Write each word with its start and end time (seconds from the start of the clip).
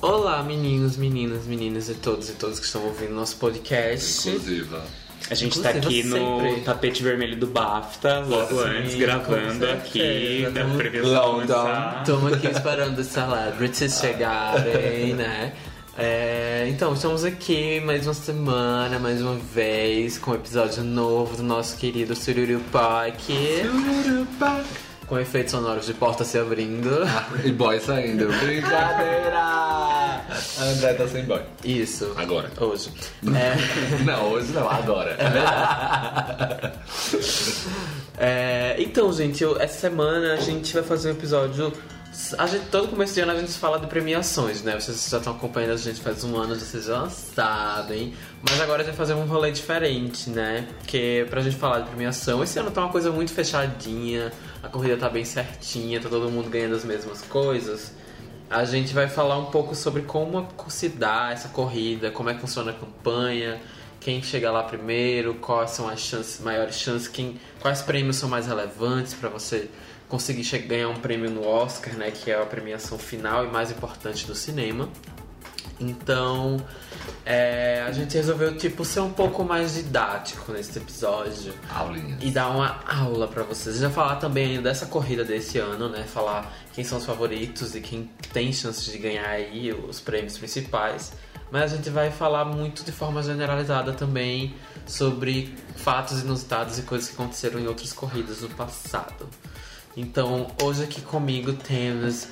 Olá, 0.00 0.44
meninos, 0.44 0.96
meninas, 0.96 1.44
meninas 1.44 1.88
e 1.88 1.94
todos 1.94 2.28
e 2.30 2.32
todas 2.34 2.60
que 2.60 2.66
estão 2.66 2.84
ouvindo 2.84 3.12
nosso 3.14 3.36
podcast. 3.36 4.28
Inclusiva. 4.28 4.84
A 5.28 5.34
gente 5.34 5.60
tá 5.60 5.72
Inclusive, 5.72 6.08
aqui 6.08 6.20
no 6.20 6.40
sempre. 6.40 6.60
tapete 6.62 7.02
vermelho 7.02 7.36
do 7.36 7.48
BAFTA, 7.48 8.20
logo 8.20 8.62
Sim, 8.62 8.68
antes, 8.68 8.94
gravando 8.94 9.66
aqui, 9.66 10.46
da 10.54 10.64
previsão. 10.64 11.42
Estamos 11.42 12.32
aqui 12.32 12.46
esperando 12.46 12.98
os 12.98 13.06
celebrities 13.08 13.98
chegarem, 13.98 15.14
né? 15.14 15.52
É, 15.98 16.66
então, 16.70 16.94
estamos 16.94 17.24
aqui 17.24 17.80
mais 17.80 18.06
uma 18.06 18.14
semana, 18.14 19.00
mais 19.00 19.20
uma 19.20 19.34
vez, 19.34 20.16
com 20.16 20.30
um 20.30 20.34
episódio 20.34 20.84
novo 20.84 21.36
do 21.36 21.42
nosso 21.42 21.76
querido 21.76 22.14
Sururu 22.14 22.60
Park. 22.70 23.18
Com 25.08 25.18
efeitos 25.18 25.50
sonoros 25.50 25.86
de 25.86 25.94
porta 25.94 26.22
se 26.22 26.38
abrindo. 26.38 26.90
E 27.44 27.50
boy 27.50 27.80
saindo. 27.80 28.28
Brincadeira! 28.44 29.67
A 30.58 30.62
André 30.64 30.94
tá 30.94 31.06
sem 31.08 31.24
boy. 31.24 31.40
Isso. 31.64 32.12
Agora. 32.16 32.50
Hoje. 32.60 32.90
É, 33.34 34.02
Não, 34.04 34.30
hoje 34.32 34.52
não, 34.52 34.68
agora. 34.68 35.16
É, 38.20 38.76
então, 38.78 39.12
gente, 39.12 39.42
eu- 39.42 39.60
essa 39.60 39.78
semana 39.78 40.34
a 40.34 40.36
gente 40.38 40.72
vai 40.74 40.82
fazer 40.82 41.08
um 41.10 41.12
episódio. 41.12 41.72
A 42.36 42.46
gente, 42.48 42.66
todo 42.66 42.88
começo 42.88 43.14
de 43.14 43.20
ano 43.20 43.30
a 43.32 43.36
gente 43.38 43.52
fala 43.52 43.78
de 43.78 43.86
premiações, 43.86 44.62
né? 44.62 44.74
Vocês 44.80 45.08
já 45.08 45.18
estão 45.18 45.32
acompanhando 45.34 45.72
a 45.74 45.76
gente 45.76 46.00
faz 46.00 46.24
um 46.24 46.36
ano, 46.36 46.56
vocês 46.56 46.86
já 46.86 47.08
sabem. 47.10 48.12
Mas 48.42 48.60
agora 48.60 48.82
a 48.82 48.84
gente 48.84 48.96
vai 48.96 49.06
fazer 49.06 49.14
um 49.14 49.24
rolê 49.26 49.52
diferente, 49.52 50.28
né? 50.30 50.66
Porque 50.80 51.26
pra 51.30 51.40
gente 51.42 51.54
falar 51.56 51.80
de 51.80 51.90
premiação, 51.90 52.42
esse 52.42 52.58
ano 52.58 52.70
tá 52.72 52.80
uma 52.80 52.90
coisa 52.90 53.12
muito 53.12 53.32
fechadinha, 53.32 54.32
a 54.62 54.68
corrida 54.68 54.96
tá 54.96 55.08
bem 55.08 55.24
certinha, 55.24 56.00
tá 56.00 56.08
todo 56.08 56.28
mundo 56.28 56.50
ganhando 56.50 56.74
as 56.74 56.84
mesmas 56.84 57.22
coisas. 57.22 57.92
A 58.50 58.64
gente 58.64 58.94
vai 58.94 59.08
falar 59.08 59.36
um 59.38 59.46
pouco 59.46 59.74
sobre 59.74 60.02
como 60.02 60.48
se 60.68 60.88
dá 60.88 61.30
essa 61.32 61.48
corrida, 61.48 62.10
como 62.10 62.30
é 62.30 62.34
que 62.34 62.40
funciona 62.40 62.70
a 62.70 62.74
campanha, 62.74 63.60
quem 64.00 64.22
chega 64.22 64.50
lá 64.50 64.62
primeiro, 64.62 65.34
quais 65.34 65.72
são 65.72 65.86
as 65.88 66.00
chances, 66.00 66.40
maiores 66.40 66.76
chances, 66.76 67.06
quem, 67.08 67.38
quais 67.60 67.82
prêmios 67.82 68.16
são 68.16 68.28
mais 68.28 68.46
relevantes 68.46 69.12
para 69.12 69.28
você 69.28 69.68
conseguir 70.08 70.44
che- 70.44 70.58
ganhar 70.60 70.88
um 70.88 70.94
prêmio 70.96 71.30
no 71.30 71.46
Oscar, 71.46 71.92
né, 71.94 72.10
que 72.10 72.30
é 72.30 72.40
a 72.40 72.46
premiação 72.46 72.98
final 72.98 73.44
e 73.44 73.48
mais 73.48 73.70
importante 73.70 74.26
do 74.26 74.34
cinema. 74.34 74.88
Então, 75.78 76.56
é, 77.30 77.84
a 77.86 77.92
gente 77.92 78.16
resolveu 78.16 78.56
tipo 78.56 78.86
ser 78.86 79.00
um 79.00 79.12
pouco 79.12 79.44
mais 79.44 79.74
didático 79.74 80.50
nesse 80.50 80.78
episódio 80.78 81.52
Aulinha. 81.68 82.16
e 82.22 82.30
dar 82.30 82.48
uma 82.48 82.80
aula 82.88 83.28
pra 83.28 83.42
vocês. 83.42 83.82
Vai 83.82 83.90
falar 83.90 84.16
também 84.16 84.52
ainda 84.52 84.62
dessa 84.62 84.86
corrida 84.86 85.22
desse 85.22 85.58
ano, 85.58 85.90
né? 85.90 86.04
Falar 86.04 86.50
quem 86.72 86.82
são 86.82 86.96
os 86.96 87.04
favoritos 87.04 87.74
e 87.74 87.82
quem 87.82 88.10
tem 88.32 88.50
chances 88.50 88.90
de 88.90 88.96
ganhar 88.96 89.28
aí 89.28 89.70
os 89.70 90.00
prêmios 90.00 90.38
principais. 90.38 91.12
Mas 91.50 91.70
a 91.70 91.76
gente 91.76 91.90
vai 91.90 92.10
falar 92.10 92.46
muito 92.46 92.82
de 92.82 92.92
forma 92.92 93.22
generalizada 93.22 93.92
também 93.92 94.54
sobre 94.86 95.54
fatos 95.76 96.22
inusitados 96.22 96.78
e 96.78 96.82
coisas 96.82 97.10
que 97.10 97.14
aconteceram 97.14 97.60
em 97.60 97.66
outras 97.66 97.92
corridas 97.92 98.40
no 98.40 98.48
passado. 98.48 99.28
Então, 99.94 100.46
hoje 100.62 100.84
aqui 100.84 101.02
comigo 101.02 101.52
temos 101.52 102.26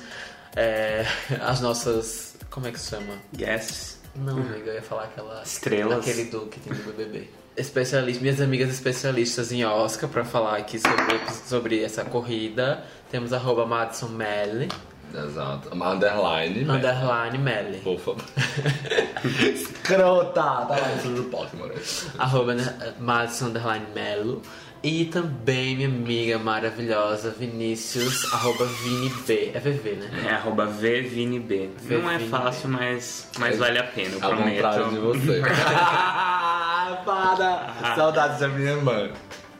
é, 0.55 1.05
as 1.39 1.61
nossas. 1.61 2.35
Como 2.49 2.65
é 2.65 2.71
que 2.71 2.79
se 2.79 2.89
chama? 2.89 3.13
Guests. 3.31 3.96
Não, 4.17 4.37
amiga, 4.37 4.71
eu 4.71 4.75
ia 4.75 4.81
falar 4.81 5.05
aquela. 5.05 5.41
Estrelas. 5.43 5.99
Aquele 5.99 6.25
do 6.25 6.47
que 6.47 6.59
tem 6.59 6.73
no 6.73 6.83
BBB. 6.83 7.27
Especialista, 7.55 8.21
minhas 8.21 8.41
amigas 8.41 8.69
especialistas 8.69 9.51
em 9.51 9.65
Oscar 9.65 10.09
pra 10.09 10.23
falar 10.23 10.57
aqui 10.57 10.79
sobre, 10.79 11.31
sobre 11.47 11.83
essa 11.83 12.03
corrida. 12.05 12.83
Temos 13.09 13.33
arroba 13.33 13.65
Madison 13.65 14.09
Melly, 14.09 14.69
Exato. 15.13 15.69
Uma 15.73 15.91
underline. 15.91 16.69
underline 16.69 17.37
Melly. 17.37 17.77
Por 17.79 17.99
favor. 17.99 18.23
Escrota! 19.53 20.41
Tá 20.41 20.67
lá 20.69 20.93
em 20.95 20.99
cima 20.99 21.15
do 21.17 21.23
palco, 21.25 21.57
mano. 21.57 21.73
Arroba 22.17 22.53
né, 22.55 22.93
Madison 22.99 23.47
underline 23.47 23.85
Melo. 23.95 24.41
E 24.83 25.05
também 25.05 25.75
minha 25.75 25.87
amiga 25.87 26.37
maravilhosa 26.37 27.31
Vinícius, 27.31 28.31
arroba 28.31 28.63
ViniB. 28.65 29.51
É 29.53 29.59
VV, 29.59 29.91
né? 29.95 30.25
É 30.27 30.33
arroba 30.33 30.67
VViniB. 30.67 31.71
Não 31.89 32.09
é 32.11 32.19
fácil, 32.19 32.69
mas, 32.69 33.27
mas 33.39 33.57
vale 33.57 33.79
a 33.79 33.83
pena, 33.83 34.15
eu 34.15 34.23
Ao 34.23 34.37
contrário 34.37 34.89
de 34.89 34.97
prometo. 34.97 35.25
você. 35.25 35.41
Para! 37.03 37.73
Saudades 37.95 38.39
da 38.39 38.47
minha 38.49 38.71
irmã. 38.73 39.09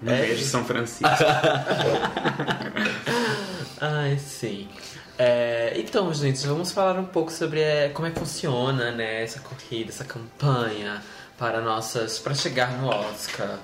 Um 0.02 0.06
beijo, 0.06 0.44
São 0.46 0.63
Francisco. 0.63 1.07
Ai, 3.81 4.18
sim. 4.18 4.68
É, 5.18 5.74
então, 5.78 6.14
gente, 6.14 6.46
vamos 6.46 6.72
falar 6.72 7.00
um 7.00 7.06
pouco 7.06 7.32
sobre 7.32 7.60
é, 7.60 7.90
como 7.90 8.08
é 8.08 8.12
que 8.12 8.20
funciona, 8.20 8.92
né, 8.92 9.24
essa 9.24 9.40
corrida, 9.40 9.90
essa 9.90 10.04
campanha 10.04 11.02
para 11.38 11.62
nossas, 11.62 12.20
para 12.20 12.34
chegar 12.34 12.72
no 12.78 12.88
Oscar. 12.88 13.58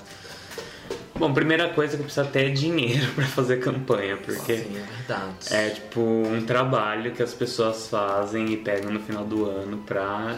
Bom, 1.16 1.31
primeira 1.31 1.69
coisa 1.69 1.96
que 1.96 2.03
precisa 2.03 2.25
ter 2.25 2.47
é 2.47 2.50
dinheiro 2.50 3.12
pra 3.14 3.25
fazer 3.25 3.59
campanha, 3.59 4.18
porque 4.18 4.58
Sim, 4.58 4.78
é 4.78 4.97
verdade. 4.97 5.36
é 5.52 5.69
tipo 5.69 6.02
um 6.02 6.44
trabalho 6.44 7.12
que 7.12 7.22
as 7.22 7.34
pessoas 7.34 7.88
fazem 7.88 8.52
e 8.52 8.58
pegam 8.58 8.91
no 8.91 9.00
final 9.00 9.24
do 9.24 9.47
ano 9.47 9.78
pra 9.85 10.35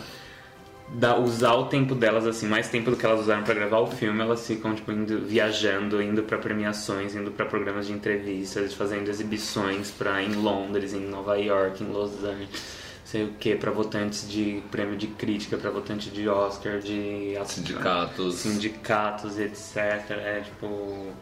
dar, 0.87 1.19
usar 1.19 1.53
o 1.53 1.65
tempo 1.65 1.95
delas, 1.95 2.25
assim, 2.25 2.47
mais 2.47 2.69
tempo 2.69 2.91
do 2.91 2.97
que 2.97 3.05
elas 3.05 3.21
usaram 3.21 3.43
pra 3.43 3.53
gravar 3.53 3.79
o 3.79 3.87
filme, 3.87 4.21
elas 4.21 4.45
ficam 4.45 4.75
tipo 4.75 4.91
indo, 4.91 5.21
viajando, 5.25 6.01
indo 6.01 6.23
pra 6.23 6.37
premiações, 6.37 7.15
indo 7.15 7.31
pra 7.31 7.45
programas 7.45 7.87
de 7.87 7.93
entrevistas, 7.93 8.73
fazendo 8.73 9.09
exibições 9.09 9.91
pra 9.91 10.21
em 10.21 10.33
Londres, 10.33 10.93
em 10.93 11.01
Nova 11.01 11.37
York, 11.37 11.83
em 11.83 11.87
Los 11.87 12.23
Angeles. 12.23 12.85
Sei 13.03 13.23
o 13.23 13.33
que, 13.33 13.55
pra 13.55 13.71
votantes 13.71 14.27
de 14.27 14.63
prêmio 14.71 14.97
de 14.97 15.07
crítica, 15.07 15.57
pra 15.57 15.69
votantes 15.69 16.11
de 16.11 16.27
Oscar, 16.27 16.79
de 16.79 17.35
Sindicatos. 17.45 18.35
sindicatos 18.35 19.37
e 19.37 19.43
etc. 19.43 19.77
É 20.09 20.41
tipo 20.43 21.13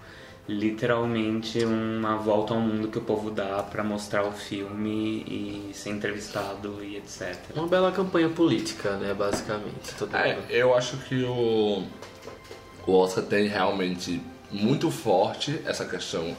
literalmente 0.47 1.63
uma 1.63 2.17
volta 2.17 2.53
ao 2.53 2.59
mundo 2.59 2.89
que 2.89 2.97
o 2.97 3.01
povo 3.01 3.31
dá 3.31 3.63
pra 3.63 3.83
mostrar 3.83 4.25
o 4.25 4.31
filme 4.31 5.23
e 5.27 5.71
ser 5.73 5.91
entrevistado 5.91 6.83
e 6.83 6.97
etc. 6.97 7.37
Uma 7.55 7.67
bela 7.67 7.91
campanha 7.91 8.29
política, 8.29 8.97
né, 8.97 9.13
basicamente. 9.13 9.93
Todo 9.97 10.15
É, 10.15 10.35
mundo. 10.35 10.45
eu 10.49 10.75
acho 10.75 10.97
que 10.97 11.23
o, 11.23 11.83
o 12.85 12.91
Oscar 12.93 13.23
tem 13.23 13.47
realmente 13.47 14.21
muito 14.51 14.91
forte 14.91 15.59
essa 15.65 15.85
questão 15.85 16.35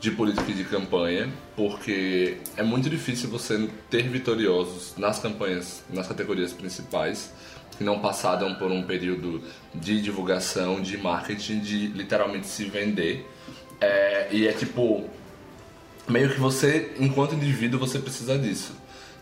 de 0.00 0.10
política 0.10 0.50
e 0.50 0.54
de 0.54 0.64
campanha, 0.64 1.32
porque 1.54 2.38
é 2.56 2.62
muito 2.62 2.90
difícil 2.90 3.30
você 3.30 3.68
ter 3.88 4.08
vitoriosos 4.08 4.94
nas 4.96 5.18
campanhas, 5.20 5.84
nas 5.88 6.08
categorias 6.08 6.52
principais, 6.52 7.32
que 7.78 7.84
não 7.84 8.00
passaram 8.00 8.54
por 8.56 8.70
um 8.72 8.82
período 8.82 9.40
de 9.74 10.00
divulgação, 10.02 10.80
de 10.80 10.96
marketing, 10.98 11.60
de 11.60 11.86
literalmente 11.88 12.46
se 12.48 12.64
vender. 12.64 13.28
É, 13.82 14.28
e 14.30 14.46
é 14.46 14.52
tipo, 14.52 15.04
meio 16.08 16.30
que 16.30 16.38
você, 16.38 16.92
enquanto 17.00 17.34
indivíduo, 17.34 17.80
você 17.80 17.98
precisa 17.98 18.38
disso. 18.38 18.76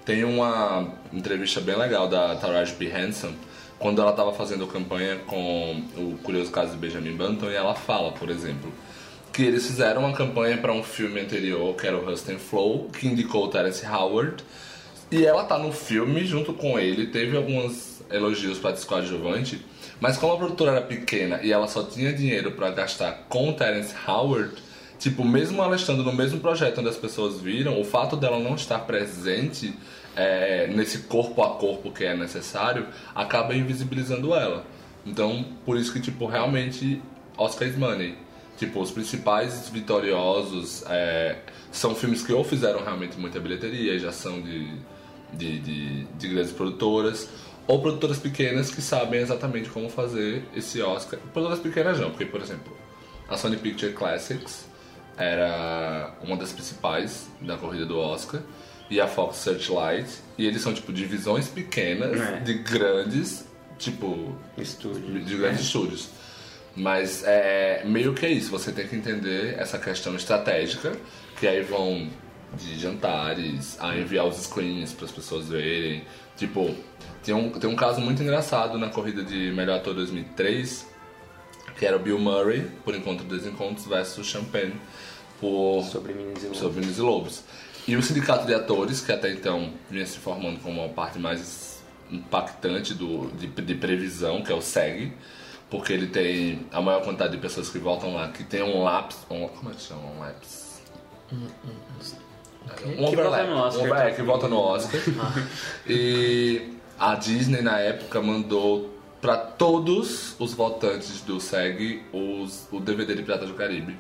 Tem 0.05 0.23
uma 0.23 0.93
entrevista 1.13 1.63
bem 1.63 1.77
legal 1.77 2.07
da 2.09 2.37
Taraji 2.37 2.75
P. 2.75 2.87
Henson, 2.87 3.33
quando 3.79 4.03
ela 4.03 4.11
estava 4.11 4.35
fazendo 4.35 4.67
campanha 4.67 5.17
com 5.27 5.83
o 5.97 6.19
Curioso 6.23 6.51
Caso 6.51 6.73
de 6.73 6.77
Benjamin 6.77 7.17
Button, 7.17 7.51
e 7.51 7.55
ela 7.55 7.75
fala, 7.75 8.13
por 8.13 8.29
exemplo, 8.29 8.71
que 9.33 9.43
eles 9.43 9.67
fizeram 9.67 10.03
uma 10.03 10.13
campanha 10.13 10.59
para 10.59 10.73
um 10.73 10.83
filme 10.83 11.21
anterior, 11.21 11.75
que 11.75 11.87
era 11.87 11.97
o 11.97 12.05
Rust 12.05 12.27
Flow, 12.37 12.91
que 12.91 13.07
indicou 13.07 13.47
o 13.47 13.49
Terence 13.49 13.87
Howard, 13.87 14.45
e 15.11 15.25
ela 15.25 15.45
tá 15.45 15.59
no 15.59 15.73
filme 15.73 16.25
junto 16.25 16.53
com 16.53 16.79
ele, 16.79 17.07
teve 17.07 17.37
alguns 17.37 18.01
elogios 18.11 18.59
para 18.59 18.77
coadjuvante, 18.77 19.65
mas 20.01 20.17
como 20.17 20.33
a 20.33 20.37
produtora 20.37 20.73
era 20.73 20.83
pequena 20.83 21.41
e 21.43 21.53
ela 21.53 21.69
só 21.69 21.83
tinha 21.83 22.13
dinheiro 22.13 22.53
para 22.53 22.71
gastar 22.71 23.27
com 23.29 23.53
Terence 23.53 23.95
Howard, 24.07 24.53
tipo, 24.99 25.25
mesmo 25.25 25.63
ela 25.63 25.77
estando 25.77 26.03
no 26.05 26.13
mesmo 26.13 26.41
projeto 26.41 26.79
onde 26.79 26.89
as 26.89 26.97
pessoas 26.97 27.41
viram, 27.41 27.81
o 27.81 27.85
fato 27.85 28.17
dela 28.17 28.39
não 28.39 28.55
estar 28.55 28.81
presente 28.81 29.75
é, 30.17 30.67
nesse 30.69 30.99
corpo 30.99 31.43
a 31.43 31.57
corpo 31.57 31.91
que 31.91 32.05
é 32.05 32.17
necessário, 32.17 32.87
acaba 33.15 33.55
invisibilizando 33.55 34.35
ela. 34.35 34.65
Então, 35.05 35.45
por 35.65 35.77
isso 35.77 35.93
que, 35.93 36.01
tipo, 36.01 36.27
realmente, 36.27 37.01
Oscar 37.37 37.67
is 37.69 37.77
money. 37.77 38.15
Tipo, 38.59 38.81
os 38.81 38.91
principais 38.91 39.71
vitoriosos 39.71 40.85
é, 40.87 41.39
são 41.73 41.95
filmes 41.95 42.23
que 42.23 42.33
ou 42.33 42.45
fizeram 42.45 42.85
realmente 42.85 43.19
muita 43.19 43.41
bilheteria 43.41 43.95
e 43.95 43.99
já 43.99 44.13
são 44.13 44.43
de, 44.43 44.71
de, 45.33 45.59
de, 45.61 46.05
de 46.05 46.29
grandes 46.29 46.53
produtoras, 46.53 47.29
ou 47.67 47.81
produtoras 47.81 48.19
pequenas 48.19 48.71
que 48.71 48.83
sabem 48.83 49.21
exatamente 49.21 49.69
como 49.69 49.89
fazer 49.89 50.45
esse 50.55 50.81
Oscar. 50.83 51.19
Produtoras 51.33 51.61
pequenas 51.61 52.01
não, 52.01 52.11
porque, 52.11 52.27
por 52.27 52.41
exemplo, 52.41 52.77
a 53.29 53.37
Sony 53.37 53.57
Picture 53.57 53.93
Classics 53.93 54.67
era 55.17 56.15
uma 56.23 56.37
das 56.37 56.53
principais 56.53 57.29
da 57.41 57.57
corrida 57.57 57.87
do 57.87 57.99
Oscar, 57.99 58.41
e 58.89 59.01
a 59.01 59.07
Fox 59.07 59.37
Searchlight, 59.37 60.09
e 60.37 60.47
eles 60.47 60.63
são, 60.63 60.75
tipo, 60.75 60.93
divisões 60.93 61.47
pequenas 61.47 62.21
É. 62.21 62.41
de 62.41 62.55
grandes, 62.55 63.45
tipo, 63.79 64.35
Estúdio. 64.59 65.21
de 65.23 65.37
grandes 65.37 65.61
estúdios. 65.61 66.09
Mas 66.75 67.23
é 67.25 67.83
meio 67.85 68.15
que 68.15 68.27
é 68.27 68.31
isso, 68.31 68.51
você 68.51 68.73
tem 68.73 68.89
que 68.89 68.97
entender 68.97 69.55
essa 69.59 69.79
questão 69.79 70.15
estratégica, 70.17 70.93
que 71.39 71.47
aí 71.47 71.63
vão 71.63 72.09
de 72.57 72.79
jantares, 72.79 73.79
a 73.81 73.97
enviar 73.97 74.27
os 74.27 74.37
screens 74.37 74.93
para 74.93 75.07
as 75.07 75.13
pessoas 75.13 75.49
verem. 75.49 76.05
Tipo, 76.37 76.75
tem 77.23 77.35
um, 77.35 77.51
tem 77.51 77.69
um 77.69 77.77
caso 77.77 78.01
muito 78.01 78.23
engraçado 78.23 78.79
na 78.79 78.89
corrida 78.89 79.23
de 79.23 79.53
Melhor 79.53 79.79
Ator 79.79 79.95
2003, 79.95 80.87
que 81.79 81.87
era 81.87 81.97
o 81.97 82.01
Bill 82.01 82.19
Murray, 82.19 82.69
por 82.85 82.95
Encontro 82.95 83.25
dos 83.25 83.47
Encontros, 83.47 83.87
versus 83.87 84.27
Champagne, 84.27 84.75
por 85.41 85.83
Sobre 85.85 86.13
Meninos 86.13 86.43
e 86.43 86.47
Lobos. 86.47 86.59
sobre 86.59 86.81
Meninos 86.81 86.99
e 86.99 87.03
Lobos. 87.03 87.45
E 87.89 87.97
o 87.97 88.03
Sindicato 88.03 88.47
de 88.47 88.55
Atores, 88.55 89.01
que 89.01 89.11
até 89.13 89.33
então 89.33 89.73
vinha 89.91 90.07
se 90.07 90.19
formando 90.19 90.61
como 90.61 90.83
uma 90.83 90.93
parte 90.93 91.19
mais 91.19 91.83
impactante 92.11 92.95
do, 92.95 93.31
de, 93.33 93.47
de 93.47 93.75
previsão, 93.75 94.43
que 94.43 94.53
é 94.53 94.55
o 94.55 94.61
SEG, 94.61 95.13
porque 95.71 95.93
ele 95.93 96.09
tem 96.09 96.67
a 96.73 96.81
maior 96.81 97.03
quantidade 97.03 97.33
de 97.33 97.39
pessoas 97.39 97.71
que 97.71 97.79
voltam 97.79 98.15
lá, 98.15 98.29
que 98.29 98.45
tem 98.45 98.63
um 98.63 98.83
lapse, 98.83 99.19
um, 99.31 99.49
como 99.49 99.71
é 99.71 99.75
que 99.75 99.83
chama? 99.83 100.03
Um 100.03 100.19
lapse? 100.19 100.81
Um 102.99 103.11
Que 103.11 103.17
volta 103.17 103.43
no 103.45 103.57
Oscar, 103.57 103.85
um- 103.91 103.95
é, 103.95 104.11
que 104.13 104.23
volta 104.23 104.49
no 104.49 104.59
Oscar. 104.59 105.01
e 105.87 106.63
a 106.99 107.15
Disney, 107.15 107.63
na 107.63 107.79
época, 107.79 108.21
mandou 108.21 108.91
para 109.21 109.37
todos 109.37 110.35
os 110.39 110.55
votantes 110.55 111.21
do 111.23 111.41
SEG 111.41 112.03
os, 112.13 112.67
o 112.73 112.81
DVD 112.81 113.15
de 113.15 113.23
Piratas 113.23 113.49
do 113.49 113.55
Caribe. 113.55 113.97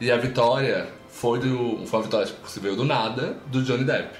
E 0.00 0.10
a 0.10 0.16
vitória 0.16 0.88
foi, 1.08 1.38
do, 1.40 1.84
foi 1.86 1.98
uma 1.98 2.04
vitória 2.04 2.26
tipo, 2.26 2.42
que 2.42 2.50
se 2.50 2.60
veio 2.60 2.76
do 2.76 2.84
nada, 2.84 3.36
do 3.46 3.62
Johnny 3.62 3.84
Depp. 3.84 4.16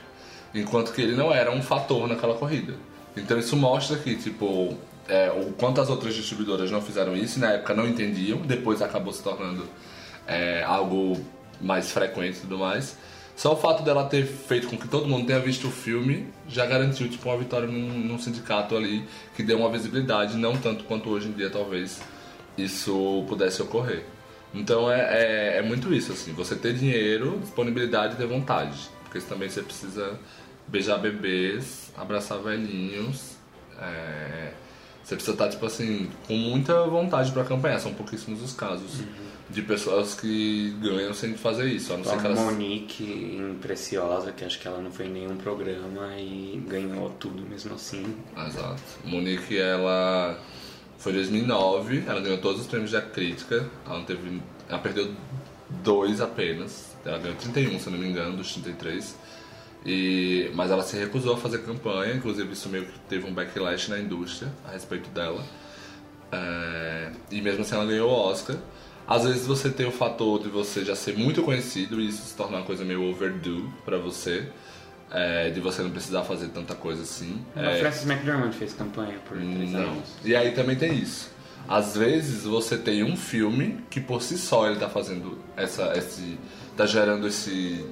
Enquanto 0.55 0.93
que 0.93 1.01
ele 1.01 1.15
não 1.15 1.33
era 1.33 1.51
um 1.53 1.63
fator 1.63 2.09
naquela 2.09 2.35
corrida. 2.35 2.75
Então 3.17 3.39
isso 3.39 3.57
mostra 3.57 3.97
que, 3.97 4.17
tipo, 4.17 4.77
é, 5.09 5.31
o 5.31 5.53
quanto 5.53 5.81
as 5.81 5.89
outras 5.89 6.15
distribuidoras 6.15 6.71
não 6.71 6.83
fizeram 6.83 7.17
isso, 7.17 7.39
na 7.39 7.53
época 7.53 7.75
não 7.75 7.87
entendiam, 7.87 8.39
depois 8.39 8.83
acabou 8.83 9.13
se 9.13 9.23
tornando 9.23 9.65
é, 10.27 10.63
algo 10.65 11.21
mais 11.61 11.91
frequente 11.93 12.39
e 12.39 12.41
tudo 12.41 12.59
mais. 12.59 12.97
Só 13.41 13.55
o 13.55 13.57
fato 13.57 13.83
dela 13.83 14.05
ter 14.05 14.27
feito 14.27 14.69
com 14.69 14.77
que 14.77 14.87
todo 14.87 15.09
mundo 15.09 15.27
tenha 15.27 15.41
visto 15.41 15.67
o 15.67 15.71
filme 15.71 16.27
já 16.47 16.67
garantiu 16.67 17.09
tipo, 17.09 17.27
uma 17.27 17.39
vitória 17.39 17.67
num, 17.67 17.89
num 17.89 18.19
sindicato 18.19 18.77
ali 18.77 19.03
que 19.35 19.43
deu 19.43 19.61
uma 19.61 19.71
visibilidade, 19.71 20.37
não 20.37 20.55
tanto 20.59 20.85
quanto 20.85 21.09
hoje 21.09 21.29
em 21.29 21.33
dia 21.33 21.49
talvez 21.49 22.03
isso 22.59 23.25
pudesse 23.27 23.63
ocorrer. 23.63 24.05
Então 24.53 24.93
é, 24.93 25.01
é, 25.01 25.57
é 25.57 25.63
muito 25.63 25.91
isso, 25.95 26.13
assim, 26.13 26.35
você 26.35 26.55
ter 26.55 26.75
dinheiro, 26.75 27.39
disponibilidade 27.41 28.13
e 28.13 28.17
ter 28.19 28.27
vontade. 28.27 28.79
Porque 29.05 29.19
também 29.21 29.49
você 29.49 29.63
precisa 29.63 30.21
beijar 30.69 30.99
bebês, 30.99 31.91
abraçar 31.97 32.41
velhinhos. 32.41 33.37
é, 33.81 34.53
você 35.03 35.15
precisa 35.15 35.33
estar, 35.33 35.49
tipo 35.49 35.65
assim, 35.65 36.11
com 36.27 36.37
muita 36.37 36.85
vontade 36.85 37.33
pra 37.33 37.41
acompanhar. 37.41 37.81
São 37.81 37.95
pouquíssimos 37.95 38.43
os 38.43 38.53
casos 38.53 39.01
de 39.51 39.63
pessoas 39.63 40.15
que 40.15 40.77
ganham 40.81 41.13
sem 41.13 41.35
fazer 41.35 41.67
isso. 41.67 41.93
A 41.93 41.97
não 41.97 42.05
ser 42.05 42.19
que 42.19 42.27
A 42.27 42.31
elas. 42.31 42.39
Monique 42.39 43.05
em 43.05 43.55
Preciosa, 43.61 44.33
que 44.33 44.45
acho 44.45 44.59
que 44.59 44.69
ela 44.69 44.81
não 44.81 44.93
foi 44.93 45.07
em 45.07 45.11
nenhum 45.11 45.37
programa 45.37 46.17
e 46.19 46.63
ganhou 46.69 47.11
tudo 47.11 47.43
mesmo 47.43 47.75
assim. 47.75 48.15
Exato. 48.47 48.83
Monique, 49.05 49.59
ela 49.59 50.39
foi 50.99 51.13
em 51.13 51.17
2009, 51.17 52.05
ela 52.07 52.21
ganhou 52.21 52.39
todos 52.39 52.61
os 52.61 52.67
prêmios 52.67 52.93
da 52.93 53.03
crítica. 53.03 53.69
Ela 53.85 53.99
não 53.99 54.05
teve. 54.05 54.41
Ela 54.69 54.79
perdeu 54.79 55.13
dois 55.83 56.21
apenas. 56.21 56.97
Ela 57.05 57.19
ganhou 57.19 57.37
31, 57.37 57.79
se 57.81 57.91
não 57.91 57.99
me 57.99 58.07
engano, 58.07 58.37
dos 58.37 58.53
33. 58.53 59.17
E, 59.85 60.51
mas 60.55 60.71
ela 60.71 60.83
se 60.83 60.97
recusou 60.97 61.35
a 61.35 61.37
fazer 61.39 61.63
campanha, 61.63 62.15
inclusive 62.15 62.53
isso 62.53 62.69
meio 62.69 62.85
que 62.85 62.99
teve 63.09 63.27
um 63.27 63.33
backlash 63.33 63.89
na 63.89 63.99
indústria 63.99 64.53
a 64.69 64.73
respeito 64.73 65.09
dela. 65.11 65.43
É, 66.31 67.11
e 67.31 67.41
mesmo 67.41 67.63
assim 67.63 67.75
ela 67.75 67.87
ganhou 67.87 68.11
o 68.11 68.13
Oscar. 68.13 68.57
Às 69.11 69.25
vezes 69.25 69.47
você 69.47 69.69
tem 69.71 69.87
o 69.87 69.91
fator 69.93 70.41
de 70.41 70.49
você 70.49 70.85
já 70.85 70.95
ser 70.95 71.19
muito 71.19 71.43
conhecido 71.43 72.01
e 72.01 72.09
isso 72.09 72.23
se 72.23 72.35
tornar 72.37 72.59
uma 72.59 72.65
coisa 72.65 72.85
meio 72.85 73.03
overdue 73.11 73.69
pra 73.85 73.99
você. 73.99 74.49
é, 75.13 75.51
de 75.51 75.59
você 75.59 75.83
não 75.83 75.91
precisar 75.91 76.23
fazer 76.23 76.49
tanta 76.51 76.73
coisa 76.77 77.03
assim. 77.03 77.45
A 77.57 77.63
É, 77.63 77.81
Frances 77.81 78.09
McDormand 78.09 78.53
fez 78.53 78.73
campanha 78.73 79.19
por 79.29 79.37
três 79.37 79.73
não. 79.73 79.81
anos. 79.81 80.09
E 80.25 80.37
aí 80.37 80.53
também 80.53 80.77
tem 80.77 80.95
isso. 80.97 81.33
Às 81.69 81.97
vezes 81.97 82.45
você 82.45 82.79
tem 82.79 83.03
um 83.03 83.17
filme 83.17 83.81
que 83.91 84.01
por 84.01 84.23
si 84.23 84.39
só 84.39 84.69
ele 84.71 84.79
tá 84.79 84.89
fazendo 84.89 85.37
essa 85.57 85.93
esse 85.99 86.39
tá 86.77 86.87
gerando 86.87 87.27
esse 87.27 87.85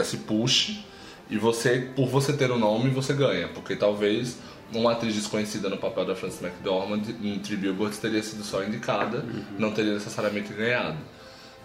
esse 0.00 0.16
push 0.18 0.84
e 1.30 1.38
você 1.38 1.92
por 1.94 2.08
você 2.08 2.32
ter 2.32 2.50
o 2.50 2.58
nome 2.58 2.90
você 2.90 3.12
ganha, 3.14 3.46
porque 3.48 3.76
talvez 3.76 4.38
uma 4.74 4.92
atriz 4.92 5.14
desconhecida 5.14 5.68
no 5.68 5.78
papel 5.78 6.04
da 6.04 6.14
Frances 6.14 6.42
McDormand 6.42 7.02
em 7.22 7.38
Three 7.38 7.56
Billboards 7.56 7.98
teria 7.98 8.22
sido 8.22 8.44
só 8.44 8.62
indicada, 8.62 9.24
não 9.58 9.72
teria 9.72 9.94
necessariamente 9.94 10.52
ganhado. 10.52 10.98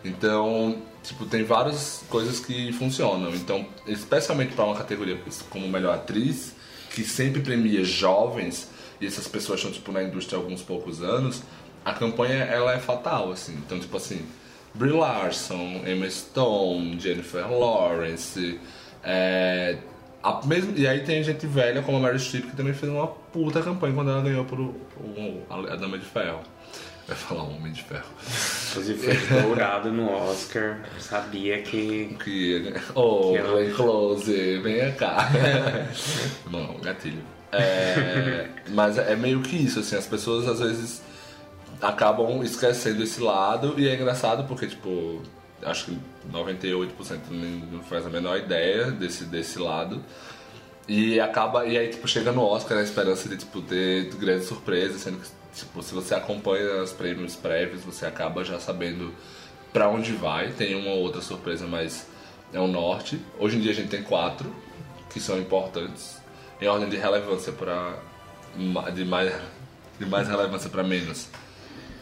Então, 0.03 0.81
tipo, 1.03 1.25
tem 1.25 1.43
várias 1.43 2.03
coisas 2.09 2.39
que 2.39 2.71
funcionam. 2.73 3.33
Então, 3.35 3.65
especialmente 3.85 4.53
para 4.53 4.65
uma 4.65 4.75
categoria 4.75 5.19
como 5.49 5.67
melhor 5.67 5.95
atriz, 5.95 6.53
que 6.93 7.03
sempre 7.03 7.41
premia 7.41 7.83
jovens, 7.83 8.69
e 9.01 9.05
essas 9.05 9.27
pessoas 9.27 9.59
estão, 9.59 9.71
tipo, 9.71 9.91
na 9.91 10.03
indústria 10.03 10.37
há 10.37 10.41
alguns 10.41 10.61
poucos 10.61 11.01
anos, 11.01 11.41
a 11.83 11.93
campanha, 11.93 12.43
ela 12.43 12.73
é 12.73 12.79
fatal, 12.79 13.31
assim. 13.31 13.53
Então, 13.53 13.79
tipo 13.79 13.95
assim, 13.95 14.25
Brie 14.73 14.91
Larson, 14.91 15.81
Emma 15.85 16.09
Stone, 16.09 16.99
Jennifer 16.99 17.49
Lawrence, 17.51 18.59
é, 19.03 19.77
a 20.23 20.45
mesmo, 20.45 20.73
e 20.77 20.87
aí 20.87 21.01
tem 21.01 21.23
gente 21.23 21.45
velha 21.47 21.81
como 21.81 21.97
a 21.97 22.01
Meryl 22.01 22.19
Streep, 22.19 22.47
que 22.49 22.55
também 22.55 22.73
fez 22.73 22.91
uma 22.91 23.07
puta 23.07 23.61
campanha 23.61 23.93
quando 23.93 24.11
ela 24.11 24.21
ganhou 24.21 24.43
por 24.45 24.59
o, 24.59 24.63
o- 24.99 25.43
a, 25.49 25.55
a 25.73 25.75
Dama 25.75 25.97
de 25.97 26.05
Ferro. 26.05 26.39
Ia 27.07 27.15
falar 27.15 27.41
Homem 27.43 27.71
de 27.71 27.81
Ferro. 27.81 28.05
Inclusive 28.69 29.17
foi 29.17 29.41
dourado 29.41 29.91
no 29.91 30.11
Oscar. 30.11 30.79
Sabia 30.99 31.59
que. 31.63 32.15
Que, 32.23 32.73
oh, 32.93 33.31
Que 33.31 33.37
ela- 33.37 33.57
vem 33.59 33.71
close, 33.73 34.57
venha 34.59 34.91
cá. 34.91 35.27
Não, 36.51 36.75
gatilho. 36.79 37.23
É, 37.51 38.47
mas 38.69 38.97
é 38.99 39.15
meio 39.15 39.41
que 39.41 39.55
isso, 39.55 39.79
assim, 39.79 39.95
as 39.95 40.05
pessoas 40.05 40.47
às 40.47 40.59
vezes 40.59 41.01
acabam 41.81 42.43
esquecendo 42.43 43.01
esse 43.01 43.19
lado 43.21 43.73
e 43.77 43.87
é 43.87 43.95
engraçado 43.95 44.43
porque, 44.47 44.67
tipo, 44.67 45.21
acho 45.63 45.85
que 45.85 45.99
98% 46.31 47.19
nem- 47.31 47.63
não 47.71 47.81
faz 47.83 48.05
a 48.05 48.09
menor 48.09 48.37
ideia 48.37 48.91
desse, 48.91 49.25
desse 49.25 49.59
lado. 49.59 50.03
E 50.87 51.19
acaba, 51.19 51.65
e 51.65 51.77
aí 51.77 51.89
tipo, 51.89 52.07
chega 52.07 52.31
no 52.31 52.41
Oscar 52.43 52.77
na 52.77 52.83
esperança 52.83 53.29
de 53.29 53.37
tipo, 53.37 53.61
ter 53.61 54.05
grandes 54.15 54.47
surpresas, 54.47 55.01
sendo 55.01 55.19
que 55.19 55.27
tipo, 55.53 55.83
se 55.83 55.93
você 55.93 56.15
acompanha 56.15 56.81
os 56.81 56.91
prêmios 56.91 57.35
prévios, 57.35 57.81
você 57.83 58.05
acaba 58.05 58.43
já 58.43 58.59
sabendo 58.59 59.13
pra 59.71 59.87
onde 59.89 60.13
vai. 60.13 60.51
Tem 60.51 60.73
uma 60.75 60.91
ou 60.91 60.99
outra 61.01 61.21
surpresa, 61.21 61.67
mas 61.67 62.07
é 62.53 62.59
o 62.59 62.67
norte. 62.67 63.19
Hoje 63.37 63.57
em 63.57 63.59
dia 63.59 63.71
a 63.71 63.75
gente 63.75 63.89
tem 63.89 64.01
quatro 64.01 64.51
que 65.11 65.19
são 65.19 65.37
importantes 65.37 66.17
em 66.61 66.67
ordem 66.67 66.89
de 66.89 66.97
relevância 66.97 67.51
para 67.53 67.99
de 68.95 69.05
mais 69.05 69.31
de 69.99 70.05
mais 70.05 70.27
relevância 70.27 70.69
para 70.69 70.81
menos. 70.83 71.27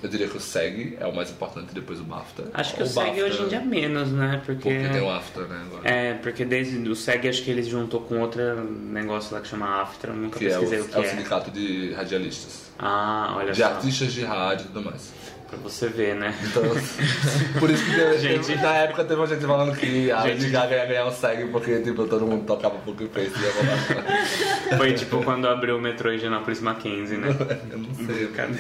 Eu 0.02 0.10
diria 0.10 0.28
que 0.28 0.38
o 0.38 0.40
SEG 0.40 0.98
é 1.00 1.06
o 1.08 1.16
mais 1.16 1.32
importante 1.32 1.74
depois 1.74 2.00
o 2.00 2.04
BAFTA. 2.04 2.52
Acho 2.54 2.76
que 2.76 2.84
o, 2.84 2.86
o 2.86 2.88
SEG 2.88 3.06
BAFTA, 3.06 3.26
hoje 3.26 3.44
em 3.44 3.48
dia 3.48 3.58
é 3.58 3.62
menos, 3.62 4.12
né? 4.12 4.42
Porque. 4.46 4.70
Porque 4.70 4.90
tem 4.90 5.02
o 5.02 5.10
AFTA, 5.10 5.42
né, 5.48 5.64
agora. 5.66 5.90
É, 5.90 6.14
porque 6.16 6.46
desde 6.46 6.78
o 6.88 6.96
SEG 6.96 7.28
acho 7.28 7.44
que 7.44 7.52
eles 7.52 7.68
juntou 7.68 8.02
com 8.02 8.20
outro 8.20 8.42
negócio 8.64 9.34
lá 9.34 9.42
que 9.42 9.48
chama 9.48 9.82
AFTRA, 9.82 10.12
eu 10.12 10.18
nunca 10.18 10.38
que 10.38 10.46
é 10.48 10.58
o, 10.58 10.60
pesquisei 10.60 10.80
o 10.82 10.88
que 10.88 10.96
é 10.96 11.00
é. 11.00 11.02
o 11.02 11.10
sindicato 11.10 11.52
de 11.52 11.94
radialistas. 11.94 12.68
Ah, 12.78 13.34
olha 13.38 13.52
de 13.52 13.60
só. 13.60 13.68
artistas 13.68 14.14
de 14.14 14.24
rádio 14.24 14.66
e 14.66 14.68
tudo 14.68 14.84
mais. 14.84 15.12
Pra 15.50 15.58
você 15.60 15.88
ver, 15.88 16.14
né? 16.16 16.36
Então, 16.44 16.62
por 17.60 17.70
isso 17.70 17.86
que 17.86 17.96
teve- 17.96 18.18
Gente. 18.18 18.56
na 18.58 18.74
época 18.74 19.04
teve 19.06 19.20
uma 19.20 19.28
gente 19.28 19.46
falando 19.46 19.74
que 19.78 20.12
a 20.12 20.22
Gente. 20.24 20.40
Lady 20.42 20.50
Gaga 20.50 20.76
ia 20.76 20.86
ganhar 20.86 21.06
o 21.06 21.12
SEG 21.12 21.46
porque 21.52 21.80
tipo, 21.82 22.06
todo 22.06 22.26
mundo 22.28 22.46
tocava 22.46 22.76
Poker 22.80 23.08
Face 23.08 23.32
e 23.34 23.44
ia 23.44 23.52
rolar. 23.54 24.76
Foi 24.78 24.94
tipo 24.94 25.24
quando 25.24 25.48
abriu 25.48 25.78
o 25.78 25.82
metrô 25.82 26.12
Higienópolis 26.12 26.60
Mackenzie, 26.60 27.18
né? 27.18 27.30
Eu 27.72 27.78
não 27.78 27.94
sei. 27.96 28.28
Cadê? 28.28 28.60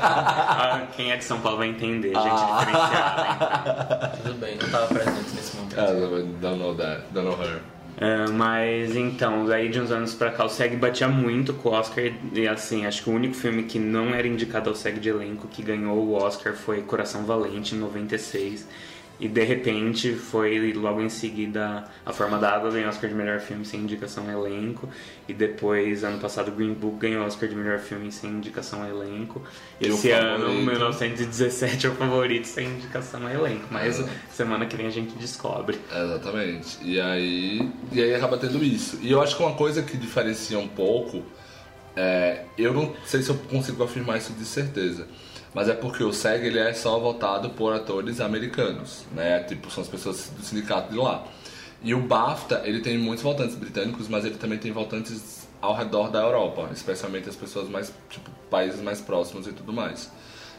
Ah, 0.00 0.86
Quem 0.96 1.12
é 1.12 1.16
de 1.18 1.24
São 1.24 1.40
Paulo 1.40 1.58
vai 1.58 1.68
entender, 1.68 2.08
gente 2.14 2.22
diferenciada. 2.22 4.12
Tudo 4.22 4.34
bem, 4.40 4.56
não 4.56 4.68
tava 4.70 4.86
presente 4.86 5.30
nesse 5.34 5.56
momento. 5.56 5.78
Ah, 5.78 5.92
don't 6.40 6.58
know 6.58 6.74
that, 6.74 7.02
don't 7.12 7.28
know 7.28 7.38
her. 7.38 7.60
É, 8.00 8.28
mas 8.30 8.94
então, 8.94 9.44
daí 9.44 9.68
de 9.68 9.80
uns 9.80 9.90
anos 9.90 10.14
pra 10.14 10.30
cá 10.30 10.44
o 10.44 10.48
SEG 10.48 10.76
batia 10.76 11.08
muito 11.08 11.52
com 11.52 11.70
o 11.70 11.72
Oscar 11.72 12.04
e 12.32 12.46
assim, 12.46 12.86
acho 12.86 13.02
que 13.02 13.10
o 13.10 13.12
único 13.12 13.34
filme 13.34 13.64
que 13.64 13.76
não 13.76 14.14
era 14.14 14.26
indicado 14.28 14.70
ao 14.70 14.76
SEG 14.76 15.00
de 15.00 15.08
elenco 15.08 15.48
que 15.48 15.62
ganhou 15.62 15.96
o 15.98 16.12
Oscar 16.12 16.54
foi 16.54 16.82
Coração 16.82 17.24
Valente 17.24 17.74
em 17.74 17.78
96. 17.78 18.68
E 19.20 19.26
de 19.26 19.42
repente 19.42 20.12
foi 20.12 20.72
logo 20.74 21.00
em 21.02 21.08
seguida 21.08 21.84
A 22.06 22.12
Forma 22.12 22.38
da 22.38 22.54
Água 22.54 22.70
ganhou 22.70 22.88
Oscar 22.88 23.10
de 23.10 23.16
melhor 23.16 23.40
filme 23.40 23.64
sem 23.64 23.80
indicação 23.80 24.30
elenco. 24.30 24.88
E 25.26 25.34
depois, 25.34 26.04
ano 26.04 26.18
passado, 26.20 26.52
Green 26.52 26.72
Book 26.72 26.98
ganhou 26.98 27.26
Oscar 27.26 27.48
de 27.48 27.56
melhor 27.56 27.80
filme 27.80 28.12
sem 28.12 28.30
indicação 28.30 28.86
elenco. 28.88 29.42
E 29.80 29.88
Esse 29.88 30.12
ano, 30.12 30.44
favorito? 30.46 30.66
1917 30.66 31.86
é 31.86 31.90
o 31.90 31.94
favorito 31.96 32.46
sem 32.46 32.68
indicação 32.68 33.28
elenco. 33.28 33.66
Mas 33.72 33.98
É. 34.00 34.08
semana 34.30 34.66
que 34.66 34.76
vem 34.76 34.86
a 34.86 34.90
gente 34.90 35.12
descobre. 35.16 35.78
Exatamente. 35.90 36.78
E 36.82 37.00
aí, 37.00 37.70
e 37.90 38.00
aí 38.00 38.14
acaba 38.14 38.38
tendo 38.38 38.62
isso. 38.62 38.98
E 39.02 39.10
eu 39.10 39.20
acho 39.20 39.36
que 39.36 39.42
uma 39.42 39.54
coisa 39.54 39.82
que 39.82 39.96
diferencia 39.96 40.58
um 40.60 40.68
pouco, 40.68 41.24
é, 41.96 42.44
eu 42.56 42.72
não 42.72 42.94
sei 43.04 43.20
se 43.22 43.30
eu 43.30 43.36
consigo 43.50 43.82
afirmar 43.82 44.18
isso 44.18 44.32
de 44.32 44.44
certeza, 44.44 45.08
mas 45.54 45.68
é 45.68 45.74
porque 45.74 46.02
o 46.04 46.12
SEG 46.12 46.46
ele 46.46 46.58
é 46.58 46.72
só 46.72 46.98
votado 46.98 47.50
por 47.50 47.72
atores 47.72 48.20
americanos, 48.20 49.04
né? 49.12 49.40
Tipo, 49.44 49.70
são 49.70 49.82
as 49.82 49.88
pessoas 49.88 50.30
do 50.36 50.42
sindicato 50.44 50.92
de 50.92 50.98
lá. 50.98 51.24
E 51.82 51.94
o 51.94 52.00
BAFTA, 52.00 52.62
ele 52.64 52.80
tem 52.80 52.98
muitos 52.98 53.22
votantes 53.22 53.54
britânicos, 53.54 54.08
mas 54.08 54.24
ele 54.24 54.36
também 54.36 54.58
tem 54.58 54.72
votantes 54.72 55.46
ao 55.60 55.74
redor 55.74 56.10
da 56.10 56.20
Europa, 56.20 56.68
especialmente 56.72 57.28
as 57.28 57.36
pessoas 57.36 57.68
mais, 57.68 57.92
tipo, 58.10 58.30
países 58.50 58.80
mais 58.80 59.00
próximos 59.00 59.46
e 59.46 59.52
tudo 59.52 59.72
mais. 59.72 60.10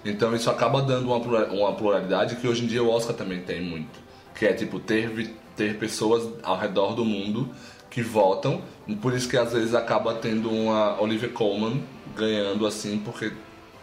Então 0.04 0.34
isso 0.34 0.50
acaba 0.50 0.82
dando 0.82 1.08
uma 1.08 1.20
plura- 1.20 1.48
uma 1.52 1.74
pluralidade 1.74 2.38
que 2.38 2.48
hoje 2.48 2.64
em 2.64 2.68
dia 2.68 2.82
o 2.84 2.90
Oscar 2.90 3.16
também 3.16 3.42
tem 3.42 3.62
muito. 3.62 4.00
Que 4.34 4.46
é 4.46 4.54
tipo 4.54 4.80
ter, 4.80 5.36
ter 5.58 5.78
pessoas 5.78 6.28
ao 6.42 6.58
redor 6.58 6.94
do 6.96 7.04
mundo 7.04 7.50
que 7.90 8.02
votam. 8.02 8.62
Por 9.02 9.14
isso 9.14 9.28
que 9.28 9.36
às 9.38 9.52
vezes 9.52 9.76
acaba 9.76 10.14
tendo 10.16 10.50
uma 10.50 11.00
Olivia 11.02 11.28
Colman 11.30 11.84
ganhando 12.16 12.66
assim, 12.66 13.00
porque 13.00 13.32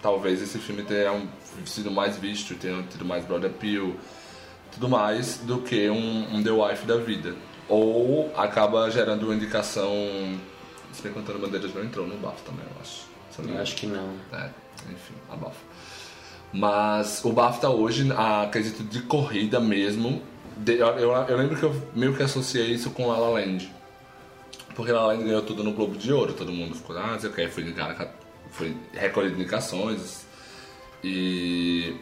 talvez 0.03 0.43
esse 0.43 0.59
filme 0.59 0.83
tenha 0.83 1.21
sido 1.65 1.91
mais 1.91 2.17
visto, 2.17 2.55
tenha 2.55 2.83
tido 2.85 3.05
mais 3.05 3.25
broad 3.25 3.47
appeal, 3.47 3.93
tudo 4.73 4.89
mais, 4.89 5.39
do 5.39 5.59
que 5.59 5.89
um, 5.89 6.37
um 6.37 6.43
The 6.43 6.51
Wife 6.51 6.87
da 6.87 6.97
vida. 6.97 7.35
Ou 7.69 8.33
acaba 8.37 8.91
gerando 8.91 9.25
uma 9.25 9.35
indicação. 9.35 9.91
Se 10.93 11.03
bem 11.03 11.13
que 11.13 11.19
Antônio 11.19 11.41
Bandeiras 11.41 11.75
não 11.75 11.83
entrou 11.83 12.07
no 12.07 12.17
BAFTA, 12.17 12.53
né? 12.53 12.63
Eu 12.75 12.81
acho. 12.81 13.07
Eu 13.51 13.61
acho 13.61 13.77
que 13.77 13.87
não. 13.87 14.15
É, 14.33 14.49
enfim, 14.91 15.15
abafa. 15.31 15.61
Mas 16.53 17.25
o 17.25 17.33
BAFTA 17.33 17.69
hoje, 17.69 18.11
a 18.17 18.49
quesito 18.51 18.83
de 18.85 19.03
corrida 19.03 19.61
mesmo, 19.61 20.23
de- 20.57 20.79
eu, 20.79 20.87
eu, 20.87 21.37
lembro 21.37 21.57
que 21.57 21.63
eu 21.65 21.75
meio 21.95 22.17
que 22.17 22.23
associei 22.23 22.69
isso 22.69 22.91
com 22.91 23.09
La 23.09 23.19
La 23.19 23.29
Land. 23.29 23.71
Porque 24.75 24.93
La 24.93 25.01
La 25.01 25.07
Land 25.09 25.25
ganhou 25.25 25.43
tudo 25.43 25.65
no 25.65 25.73
Globo 25.73 25.97
de 25.97 26.13
Ouro, 26.13 26.33
todo 26.33 26.53
mundo 26.53 26.75
ficou, 26.75 26.97
ah, 26.97 27.13
não 27.13 27.21
sei 27.21 27.31
o 27.31 27.33
que, 27.33 27.49
foi, 27.49 27.65
foi 28.57 28.75
recolhido 28.93 29.35
indicações. 29.37 30.27
E 31.05 31.95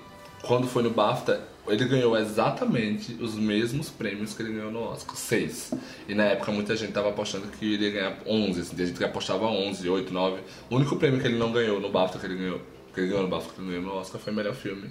quando 0.42 0.66
foi 0.66 0.82
no 0.82 0.90
BAFTA, 0.90 1.42
ele 1.66 1.84
ganhou 1.86 2.16
exatamente 2.16 3.14
os 3.20 3.34
mesmos 3.34 3.90
prêmios 3.90 4.34
que 4.34 4.42
ele 4.42 4.52
ganhou 4.52 4.70
no 4.70 4.82
Oscar, 4.82 5.16
seis. 5.16 5.72
E 6.08 6.14
na 6.14 6.24
época 6.24 6.52
muita 6.52 6.76
gente 6.76 6.92
tava 6.92 7.08
apostando 7.08 7.48
que 7.48 7.64
iria 7.64 7.90
ganhar 7.90 8.18
11, 8.26 8.60
assim, 8.60 8.76
tem 8.76 8.86
gente 8.86 8.98
que 8.98 9.04
apostava 9.04 9.46
11, 9.46 9.88
8, 9.88 10.12
9. 10.12 10.40
O 10.70 10.76
único 10.76 10.96
prêmio 10.96 11.20
que 11.20 11.26
ele 11.26 11.38
não 11.38 11.52
ganhou 11.52 11.80
no 11.80 11.90
BAFTA 11.90 12.18
que 12.18 12.26
ele 12.26 12.36
ganhou, 12.36 12.60
que 12.92 13.00
ele 13.00 13.08
ganhou 13.08 13.22
no 13.24 13.28
BAFTA 13.28 13.54
que 13.54 13.60
ele 13.60 13.70
ganhou 13.70 13.82
no 13.82 14.00
Oscar 14.00 14.20
foi 14.20 14.32
melhor 14.32 14.54
filme. 14.54 14.90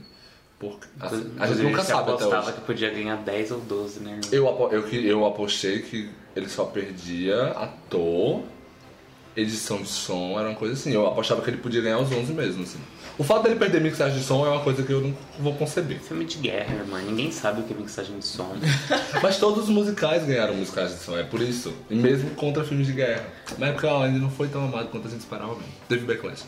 Porque, 0.59 0.87
assim, 0.99 1.31
a 1.39 1.47
gente 1.47 1.61
nunca 1.61 1.83
sabe 1.83 2.11
até 2.11 2.23
apostava 2.23 2.47
hoje. 2.47 2.53
que 2.53 2.61
podia 2.61 2.89
ganhar 2.89 3.17
10 3.17 3.51
ou 3.51 3.59
12, 3.61 3.99
né? 3.99 4.21
Eu, 4.31 4.47
eu, 4.71 4.87
eu 4.87 5.25
apostei 5.25 5.81
que 5.81 6.09
ele 6.35 6.47
só 6.47 6.65
perdia 6.65 7.47
ator, 7.51 8.43
edição 9.35 9.81
de 9.81 9.89
som, 9.89 10.39
era 10.39 10.49
uma 10.49 10.55
coisa 10.55 10.73
assim. 10.73 10.91
Eu 10.91 11.07
apostava 11.07 11.41
que 11.41 11.49
ele 11.49 11.57
podia 11.57 11.81
ganhar 11.81 11.99
os 11.99 12.11
11 12.11 12.33
mesmo, 12.33 12.63
assim. 12.63 12.79
O 13.17 13.23
fato 13.23 13.43
dele 13.43 13.55
perder 13.55 13.79
mixagem 13.79 14.17
de 14.17 14.23
som 14.23 14.43
é 14.43 14.49
uma 14.49 14.61
coisa 14.61 14.81
que 14.81 14.91
eu 14.91 14.99
não 14.99 15.13
vou 15.39 15.53
conceber. 15.53 15.99
Filme 15.99 16.25
de 16.25 16.37
guerra, 16.37 16.73
irmã. 16.73 16.99
Ninguém 16.99 17.31
sabe 17.31 17.61
o 17.61 17.63
que 17.63 17.71
é 17.71 17.77
mixagem 17.77 18.17
de 18.17 18.25
som. 18.25 18.55
Mas 19.21 19.37
todos 19.37 19.65
os 19.65 19.69
musicais 19.69 20.25
ganharam 20.25 20.55
musicagem 20.55 20.95
de 20.95 21.03
som, 21.03 21.15
é 21.15 21.23
por 21.23 21.39
isso. 21.39 21.73
E 21.91 21.95
mesmo 21.95 22.31
contra 22.31 22.63
filmes 22.63 22.87
de 22.87 22.93
guerra. 22.93 23.27
Na 23.59 23.67
época 23.67 23.87
ela 23.87 24.05
ainda 24.05 24.17
não 24.17 24.31
foi 24.31 24.47
tão 24.47 24.65
amado 24.65 24.89
quanto 24.89 25.07
a 25.07 25.11
gente 25.11 25.19
esperava 25.19 25.53
mesmo. 25.53 25.73
Teve 25.87 26.05
backlash. 26.05 26.43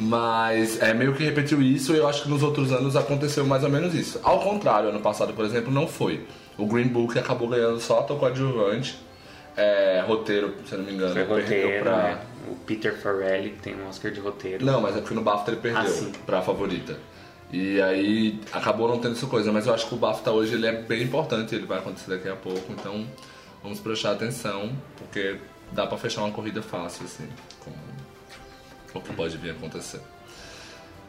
Mas 0.00 0.82
é 0.82 0.92
meio 0.92 1.14
que 1.14 1.22
repetiu 1.22 1.62
isso 1.62 1.94
e 1.94 1.98
eu 1.98 2.08
acho 2.08 2.24
que 2.24 2.28
nos 2.28 2.42
outros 2.42 2.72
anos 2.72 2.96
aconteceu 2.96 3.46
mais 3.46 3.62
ou 3.62 3.70
menos 3.70 3.94
isso. 3.94 4.18
Ao 4.24 4.40
contrário, 4.40 4.88
ano 4.88 5.00
passado, 5.00 5.32
por 5.34 5.44
exemplo, 5.44 5.72
não 5.72 5.86
foi. 5.86 6.26
O 6.58 6.66
Green 6.66 6.88
Book 6.88 7.16
acabou 7.16 7.48
ganhando 7.48 7.80
só 7.80 8.00
ator 8.00 8.18
coadjuvante. 8.18 8.98
É, 9.56 10.02
roteiro, 10.06 10.54
se 10.66 10.72
eu 10.72 10.78
não 10.78 10.86
me 10.86 10.92
engano, 10.92 11.12
Foi 11.12 11.24
roteiro, 11.24 11.82
pra... 11.84 11.96
né? 11.96 12.20
O 12.48 12.54
Peter 12.56 12.96
Farrelly, 12.96 13.50
que 13.50 13.62
tem 13.62 13.76
um 13.76 13.88
Oscar 13.88 14.10
de 14.10 14.20
roteiro. 14.20 14.64
Não, 14.64 14.80
mas 14.80 14.96
é 14.96 15.00
porque 15.00 15.14
no 15.14 15.22
BAFTA 15.22 15.52
ele 15.52 15.60
perdeu 15.60 15.82
Ah, 15.82 16.12
pra 16.24 16.42
favorita. 16.42 16.96
E 17.52 17.80
aí 17.82 18.40
acabou 18.52 18.88
não 18.88 18.98
tendo 18.98 19.12
essa 19.12 19.26
coisa, 19.26 19.52
mas 19.52 19.66
eu 19.66 19.74
acho 19.74 19.86
que 19.88 19.94
o 19.94 19.98
BAFTA 19.98 20.30
hoje 20.30 20.54
ele 20.54 20.66
é 20.66 20.72
bem 20.72 21.02
importante, 21.02 21.54
ele 21.54 21.66
vai 21.66 21.78
acontecer 21.78 22.10
daqui 22.10 22.28
a 22.28 22.36
pouco, 22.36 22.72
então 22.72 23.06
vamos 23.62 23.80
prestar 23.80 24.12
atenção, 24.12 24.72
porque 24.96 25.36
dá 25.72 25.86
pra 25.86 25.98
fechar 25.98 26.22
uma 26.22 26.32
corrida 26.32 26.62
fácil, 26.62 27.04
assim, 27.04 27.28
com 28.92 28.98
o 28.98 29.02
que 29.02 29.12
pode 29.12 29.36
vir 29.36 29.50
a 29.50 29.52
acontecer. 29.52 30.00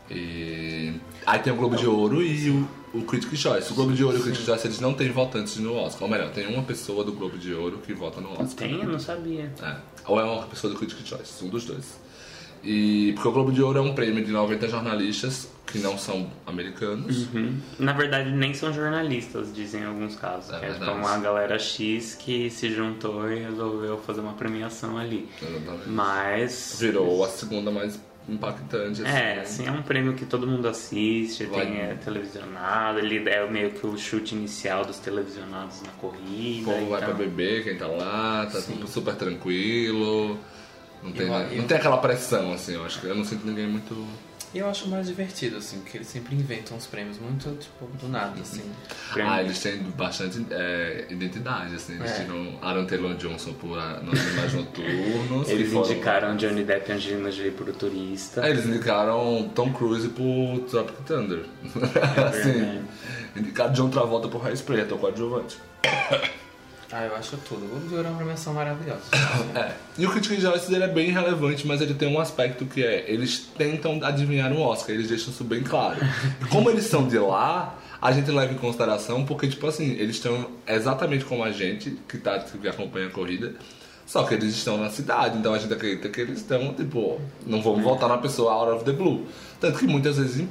E 0.09 0.93
aí 1.25 1.39
tem 1.39 1.53
o 1.53 1.55
Globo 1.55 1.75
de 1.75 1.87
Ouro 1.87 2.21
e 2.21 2.49
o, 2.49 2.67
o 2.93 3.03
Critics' 3.03 3.39
Choice. 3.39 3.71
O 3.71 3.75
Globo 3.75 3.93
de 3.93 4.03
Ouro 4.03 4.17
e 4.17 4.19
o 4.19 4.23
Critics' 4.23 4.45
Choice 4.45 4.67
eles 4.67 4.79
não 4.79 4.93
têm 4.93 5.11
votantes 5.11 5.57
no 5.57 5.75
Oscar. 5.75 6.03
Ou 6.03 6.09
melhor, 6.09 6.31
tem 6.31 6.47
uma 6.47 6.63
pessoa 6.63 7.03
do 7.03 7.13
Globo 7.13 7.37
de 7.37 7.53
Ouro 7.53 7.79
que 7.79 7.93
vota 7.93 8.19
no 8.19 8.31
Oscar. 8.31 8.67
Tem? 8.67 8.81
Eu 8.81 8.89
não 8.89 8.99
sabia. 8.99 9.51
É. 9.61 9.75
Ou 10.05 10.19
é 10.19 10.23
uma 10.23 10.43
pessoa 10.43 10.71
do 10.71 10.77
Critics' 10.77 11.07
Choice, 11.07 11.43
um 11.43 11.49
dos 11.49 11.65
dois. 11.65 11.99
E 12.63 13.13
porque 13.13 13.27
o 13.27 13.31
Globo 13.31 13.51
de 13.51 13.61
Ouro 13.61 13.79
é 13.79 13.81
um 13.81 13.95
prêmio 13.95 14.23
de 14.23 14.31
90 14.31 14.67
jornalistas 14.67 15.49
que 15.65 15.79
não 15.79 15.97
são 15.97 16.29
americanos. 16.45 17.27
Uhum. 17.33 17.57
Na 17.79 17.93
verdade, 17.93 18.31
nem 18.31 18.53
são 18.53 18.73
jornalistas, 18.73 19.53
dizem 19.53 19.81
em 19.81 19.85
alguns 19.85 20.15
casos. 20.15 20.53
É 20.53 20.59
que 20.59 20.65
é 20.65 20.73
tipo 20.73 20.91
uma 20.91 21.17
galera 21.17 21.57
X 21.57 22.15
que 22.15 22.49
se 22.49 22.69
juntou 22.69 23.31
e 23.31 23.39
resolveu 23.39 23.97
fazer 23.99 24.21
uma 24.21 24.33
premiação 24.33 24.97
ali. 24.97 25.27
Exatamente. 25.41 25.89
Mas. 25.89 26.77
Virou 26.79 27.23
a 27.23 27.29
segunda 27.29 27.71
mais 27.71 27.99
impactante. 28.29 29.01
Assim, 29.01 29.11
É, 29.11 29.39
assim, 29.41 29.67
é 29.67 29.71
um 29.71 29.81
prêmio 29.81 30.13
que 30.13 30.25
todo 30.25 30.45
mundo 30.47 30.67
assiste, 30.67 31.45
Vai- 31.45 31.65
tem 31.65 31.79
é, 31.81 31.95
televisionado, 31.95 32.99
ele 32.99 33.27
é 33.29 33.45
meio 33.49 33.71
que 33.71 33.85
o 33.85 33.97
chute 33.97 34.35
inicial 34.35 34.85
dos 34.85 34.97
televisionados 34.97 35.81
na 35.81 35.89
O 35.89 35.93
corrida. 35.95 36.71
povo 36.71 36.89
vai 36.89 36.99
pra 37.01 37.09
então- 37.11 37.17
beber, 37.17 37.63
quem 37.63 37.77
tá 37.77 37.87
lá, 37.87 38.45
tá 38.51 38.61
tudo 38.61 38.87
super 38.87 39.15
tranquilo. 39.15 40.39
Não 41.03 41.11
tem, 41.11 41.23
Eu- 41.25 41.31
nada- 41.31 41.45
eu- 41.51 41.57
não 41.57 41.67
tem 41.67 41.77
aquela 41.77 41.97
pressão, 41.97 42.53
assim, 42.53 42.75
eu 42.75 42.85
acho 42.85 43.01
que 43.01 43.07
eu 43.07 43.15
não 43.15 43.25
sinto 43.25 43.45
ninguém 43.45 43.67
muito. 43.67 44.05
E 44.53 44.57
eu 44.57 44.69
acho 44.69 44.89
mais 44.89 45.07
divertido, 45.07 45.55
assim, 45.57 45.79
porque 45.79 45.97
eles 45.97 46.07
sempre 46.07 46.35
inventam 46.35 46.75
uns 46.75 46.85
prêmios 46.85 47.17
muito, 47.17 47.49
tipo, 47.57 47.85
do 47.97 48.09
nada, 48.09 48.39
assim. 48.41 48.61
Prêmio- 49.13 49.31
Ah, 49.31 49.41
eles 49.41 49.59
têm 49.59 49.77
bastante 49.95 50.45
é, 50.51 51.05
identidade, 51.09 51.73
assim. 51.75 51.95
Eles 51.95 52.11
É. 52.11 52.23
tiram 52.23 52.59
Aaron 52.61 52.85
Taylor 52.85 53.13
Johnson 53.15 53.53
por 53.53 53.79
a- 53.79 54.01
nos 54.01 54.19
Animais 54.19 54.53
Noturnos. 54.53 55.47
Eles 55.49 55.71
foram- 55.71 55.89
indicaram 55.89 56.35
Johnny 56.35 56.65
Depp 56.65 56.89
e 56.91 56.93
Angelina 56.95 57.31
Jolie 57.31 57.51
por 57.51 57.69
o 57.69 57.73
turista. 57.73 58.45
É, 58.45 58.49
eles 58.49 58.65
indicaram 58.65 59.49
Tom 59.55 59.71
Cruise 59.71 60.09
por 60.09 60.59
Tropic 60.69 60.97
Thunder. 61.05 61.45
assim, 62.27 62.51
verdade. 62.51 62.81
indicaram 63.37 63.71
John 63.71 63.89
Travolta 63.89 64.27
por 64.27 64.45
Hairspray, 64.45 64.81
ator 64.81 64.99
coadjuvante. 64.99 65.57
Ah, 66.91 67.05
eu 67.05 67.15
acho 67.15 67.37
tudo. 67.37 67.65
O 67.65 67.69
Globo 67.69 67.87
de 67.87 67.95
Ouro 67.95 68.07
é 68.07 68.09
uma 68.09 68.17
premiação 68.17 68.53
maravilhosa. 68.53 69.01
É. 69.55 69.73
E 69.97 70.05
o 70.05 70.11
Critics' 70.11 70.41
Choice 70.41 70.73
ele 70.73 70.83
é 70.83 70.87
bem 70.87 71.11
relevante, 71.11 71.65
mas 71.67 71.81
ele 71.81 71.93
tem 71.93 72.07
um 72.07 72.19
aspecto 72.19 72.65
que 72.65 72.83
é, 72.83 73.09
eles 73.09 73.39
tentam 73.57 73.99
adivinhar 74.03 74.51
um 74.51 74.61
Oscar, 74.61 74.95
eles 74.95 75.07
deixam 75.07 75.31
isso 75.31 75.43
bem 75.43 75.61
claro. 75.61 75.99
Como 76.49 76.69
eles 76.69 76.85
são 76.85 77.07
de 77.07 77.17
lá, 77.17 77.77
a 78.01 78.11
gente 78.11 78.31
leva 78.31 78.53
em 78.53 78.57
consideração, 78.57 79.25
porque, 79.25 79.47
tipo 79.47 79.67
assim, 79.67 79.91
eles 79.91 80.15
estão 80.15 80.47
exatamente 80.67 81.23
como 81.23 81.43
a 81.43 81.51
gente, 81.51 81.91
que, 82.07 82.17
tá, 82.17 82.39
que 82.39 82.67
acompanha 82.67 83.07
a 83.07 83.11
corrida, 83.11 83.53
só 84.05 84.23
que 84.23 84.33
eles 84.33 84.55
estão 84.55 84.77
na 84.77 84.89
cidade, 84.89 85.37
então 85.37 85.53
a 85.53 85.59
gente 85.59 85.71
acredita 85.71 86.09
que 86.09 86.19
eles 86.19 86.39
estão, 86.39 86.73
tipo, 86.73 87.21
não 87.45 87.61
vamos 87.61 87.83
votar 87.83 88.09
na 88.09 88.17
pessoa 88.17 88.51
out 88.53 88.71
of 88.77 88.85
the 88.85 88.91
blue. 88.91 89.25
Tanto 89.59 89.77
que 89.77 89.85
muitas 89.85 90.17
vezes 90.17 90.47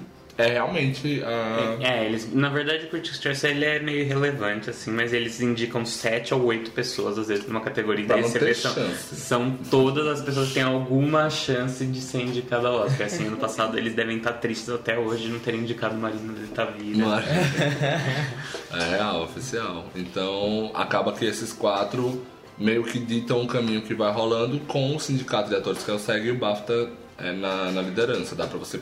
é 0.46 0.52
realmente 0.52 1.22
a... 1.22 1.76
É, 1.80 2.06
eles, 2.06 2.32
na 2.32 2.48
verdade 2.48 2.86
o 2.86 2.88
Critics' 2.88 3.20
Choice 3.20 3.46
ele 3.46 3.64
é 3.64 3.78
meio 3.78 4.00
irrelevante, 4.00 4.70
assim, 4.70 4.90
mas 4.90 5.12
eles 5.12 5.40
indicam 5.40 5.84
sete 5.84 6.32
ou 6.34 6.44
oito 6.44 6.70
pessoas, 6.70 7.18
às 7.18 7.28
vezes, 7.28 7.46
numa 7.46 7.60
categoria. 7.60 8.06
Pra 8.06 8.16
Daí 8.16 8.24
você 8.24 8.38
vê, 8.38 8.54
são, 8.54 8.74
são 8.94 9.58
todas 9.70 10.06
as 10.06 10.20
pessoas 10.20 10.48
que 10.48 10.54
têm 10.54 10.62
alguma 10.62 11.28
chance 11.30 11.84
de 11.84 12.00
ser 12.00 12.22
indicada 12.22 12.68
ao 12.68 12.86
Oscar. 12.86 13.06
Assim, 13.06 13.26
ano 13.26 13.36
passado 13.36 13.78
eles 13.78 13.94
devem 13.94 14.16
estar 14.16 14.34
tristes 14.34 14.68
até 14.68 14.98
hoje 14.98 15.24
de 15.24 15.28
não 15.28 15.38
terem 15.40 15.60
indicado 15.60 15.96
Marina 15.96 16.32
de 16.32 16.46
Tavira. 16.48 17.06
Mas... 17.06 17.24
é 18.80 18.96
real, 18.96 19.24
oficial. 19.24 19.86
Então 19.94 20.70
acaba 20.74 21.12
que 21.12 21.24
esses 21.24 21.52
quatro 21.52 22.22
meio 22.58 22.84
que 22.84 22.98
ditam 22.98 23.40
um 23.40 23.46
caminho 23.46 23.80
que 23.82 23.94
vai 23.94 24.12
rolando 24.12 24.60
com 24.60 24.94
o 24.94 25.00
sindicato 25.00 25.48
de 25.48 25.56
atores 25.56 25.82
que 25.82 25.90
é 25.90 25.94
o 25.94 25.98
SEG 25.98 26.26
e 26.26 26.30
o 26.30 26.36
BAFTA 26.36 26.72
é, 26.72 26.88
na, 27.20 27.70
na 27.70 27.82
liderança. 27.82 28.34
Dá 28.34 28.46
pra 28.46 28.58
você 28.58 28.80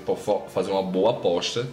fazer 0.49 0.71
uma 0.71 0.83
boa 0.83 1.11
aposta 1.11 1.67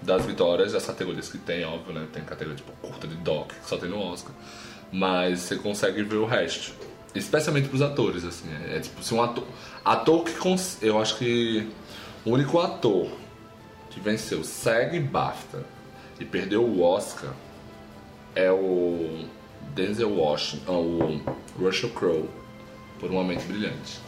das 0.00 0.24
vitórias 0.26 0.72
das 0.72 0.84
categorias 0.84 1.28
que 1.28 1.38
tem, 1.38 1.64
óbvio, 1.64 1.94
né? 1.94 2.06
Tem 2.12 2.22
categoria 2.24 2.56
tipo 2.56 2.72
curta 2.80 3.06
de 3.06 3.14
doc, 3.16 3.52
que 3.52 3.68
só 3.68 3.76
tem 3.76 3.88
no 3.88 4.00
Oscar. 4.00 4.32
Mas 4.90 5.40
você 5.40 5.56
consegue 5.56 6.02
ver 6.02 6.16
o 6.16 6.26
resto. 6.26 6.72
Especialmente 7.14 7.68
pros 7.68 7.82
atores, 7.82 8.24
assim. 8.24 8.48
É, 8.68 8.76
é 8.76 8.80
tipo, 8.80 9.02
se 9.02 9.14
um 9.14 9.22
ator. 9.22 9.44
Ator 9.84 10.24
que. 10.24 10.32
Cons... 10.34 10.78
Eu 10.82 11.00
acho 11.00 11.18
que 11.18 11.68
o 12.24 12.30
único 12.30 12.58
ator 12.58 13.10
que 13.90 14.00
venceu 14.00 14.42
SEG 14.42 14.96
e 14.96 15.00
BAFTA 15.00 15.64
e 16.18 16.24
perdeu 16.24 16.64
o 16.64 16.82
Oscar 16.82 17.32
é 18.34 18.50
o 18.50 19.26
Denzel 19.74 20.10
Washington, 20.10 20.72
o 21.58 21.62
Russell 21.62 21.90
Crowe, 21.90 22.28
por 22.98 23.10
um 23.10 23.14
momento 23.14 23.46
brilhante. 23.46 24.00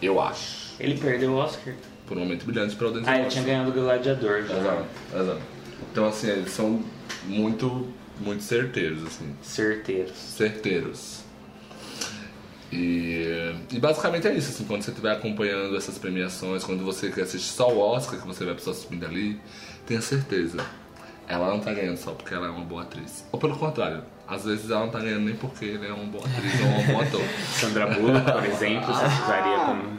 Eu 0.00 0.20
acho. 0.20 0.67
Ele 0.78 0.98
perdeu 0.98 1.32
o 1.32 1.36
Oscar? 1.36 1.74
Por 2.06 2.16
um 2.16 2.20
momento 2.20 2.44
brilhante 2.46 2.74
para 2.76 2.88
o 2.88 2.90
Denzel 2.92 3.12
Ah, 3.12 3.18
ele 3.18 3.28
tinha 3.28 3.44
ganhado 3.44 3.70
o 3.70 3.72
Gladiador 3.72 4.42
já. 4.44 4.58
Exato, 4.58 4.86
exato. 5.14 5.40
Então 5.92 6.06
assim, 6.06 6.28
eles 6.28 6.50
são 6.50 6.82
muito, 7.24 7.88
muito 8.20 8.42
certeiros, 8.42 9.04
assim. 9.04 9.34
Certeiros. 9.42 10.16
certeiros. 10.16 11.28
E, 12.70 13.54
e 13.72 13.78
basicamente 13.78 14.26
é 14.28 14.34
isso, 14.34 14.50
assim, 14.50 14.64
quando 14.64 14.82
você 14.82 14.90
estiver 14.90 15.12
acompanhando 15.12 15.74
essas 15.76 15.96
premiações, 15.96 16.64
quando 16.64 16.84
você 16.84 17.10
quer 17.10 17.22
assistir 17.22 17.50
só 17.50 17.72
o 17.72 17.78
Oscar, 17.78 18.20
que 18.20 18.26
você 18.26 18.44
vai 18.44 18.54
pessoa 18.54 18.76
subindo 18.76 19.06
ali, 19.06 19.40
tenha 19.86 20.02
certeza. 20.02 20.58
Ela 21.26 21.48
não 21.48 21.60
tá 21.60 21.72
ganhando 21.72 21.96
só 21.98 22.12
porque 22.12 22.32
ela 22.32 22.46
é 22.46 22.50
uma 22.50 22.64
boa 22.64 22.82
atriz. 22.82 23.24
Ou 23.32 23.38
pelo 23.38 23.56
contrário, 23.56 24.02
Às 24.26 24.44
vezes 24.44 24.70
ela 24.70 24.80
não 24.80 24.90
tá 24.90 24.98
ganhando 24.98 25.24
nem 25.24 25.34
porque 25.34 25.64
ele 25.64 25.86
é 25.86 25.92
um 25.92 26.06
bom 26.06 26.18
atriz 26.18 26.52
ou 26.60 26.66
um 26.66 26.86
bom 26.86 27.00
ator. 27.00 27.20
Sandra 27.52 27.86
Bullock, 27.86 28.32
por 28.32 28.44
exemplo, 28.44 28.86
você 28.86 29.04
usaria 29.04 29.58
como. 29.64 29.98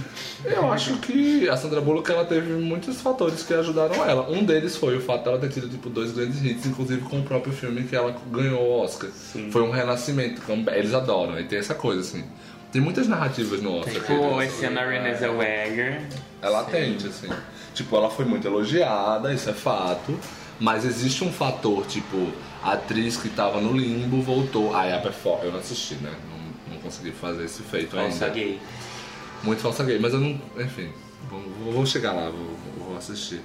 Eu 0.44 0.72
acho 0.72 0.96
que 0.98 1.48
a 1.48 1.56
Sandra 1.56 1.80
Bullock 1.80 2.10
ela 2.10 2.24
teve 2.24 2.52
muitos 2.54 3.00
fatores 3.00 3.42
que 3.42 3.52
ajudaram 3.52 3.94
ela. 4.06 4.28
Um 4.30 4.44
deles 4.44 4.76
foi 4.76 4.96
o 4.96 5.00
fato 5.00 5.24
dela 5.24 5.38
ter 5.38 5.50
tido 5.50 5.68
tipo 5.68 5.90
dois 5.90 6.12
grandes 6.12 6.42
hits, 6.44 6.66
inclusive 6.66 7.02
com 7.02 7.18
o 7.20 7.22
próprio 7.22 7.52
filme 7.52 7.82
que 7.84 7.94
ela 7.94 8.14
ganhou 8.30 8.60
o 8.62 8.80
Oscar. 8.82 9.10
Sim. 9.10 9.50
Foi 9.50 9.62
um 9.62 9.70
renascimento, 9.70 10.40
como 10.42 10.68
eles 10.70 10.94
adoram. 10.94 11.38
E 11.38 11.44
tem 11.44 11.58
essa 11.58 11.74
coisa 11.74 12.00
assim. 12.00 12.24
Tem 12.72 12.80
muitas 12.80 13.06
narrativas 13.08 13.60
no 13.60 13.78
Oscar. 13.80 13.94
eles- 14.40 14.54
esse 14.54 14.64
ano 14.64 14.78
a 14.78 14.84
Renée 14.86 15.14
Zellweger. 15.14 16.02
ela 16.40 16.60
atende, 16.60 17.08
assim. 17.08 17.28
Tipo, 17.74 17.96
ela 17.96 18.08
foi 18.10 18.24
muito 18.24 18.46
elogiada, 18.46 19.32
isso 19.34 19.50
é 19.50 19.52
fato. 19.52 20.18
Mas 20.58 20.84
existe 20.84 21.24
um 21.24 21.32
fator, 21.32 21.86
tipo, 21.86 22.28
a 22.62 22.72
atriz 22.72 23.16
que 23.16 23.28
tava 23.30 23.60
no 23.60 23.72
limbo 23.76 24.20
voltou. 24.22 24.74
Aí 24.76 24.92
a 24.92 24.98
performance. 24.98 25.46
Eu 25.46 25.52
não 25.52 25.58
assisti, 25.58 25.94
né? 25.94 26.10
Não, 26.28 26.74
não 26.74 26.80
consegui 26.82 27.12
fazer 27.12 27.44
esse 27.44 27.62
feito 27.62 27.96
ainda. 27.98 28.28
gay. 28.28 28.60
Muito 29.42 29.60
falsa 29.62 29.82
gay, 29.84 29.98
mas 29.98 30.12
eu 30.12 30.20
não. 30.20 30.40
Enfim, 30.58 30.90
vou, 31.28 31.40
vou 31.72 31.86
chegar 31.86 32.12
lá, 32.12 32.30
vou, 32.30 32.86
vou 32.88 32.96
assistir. 32.96 33.40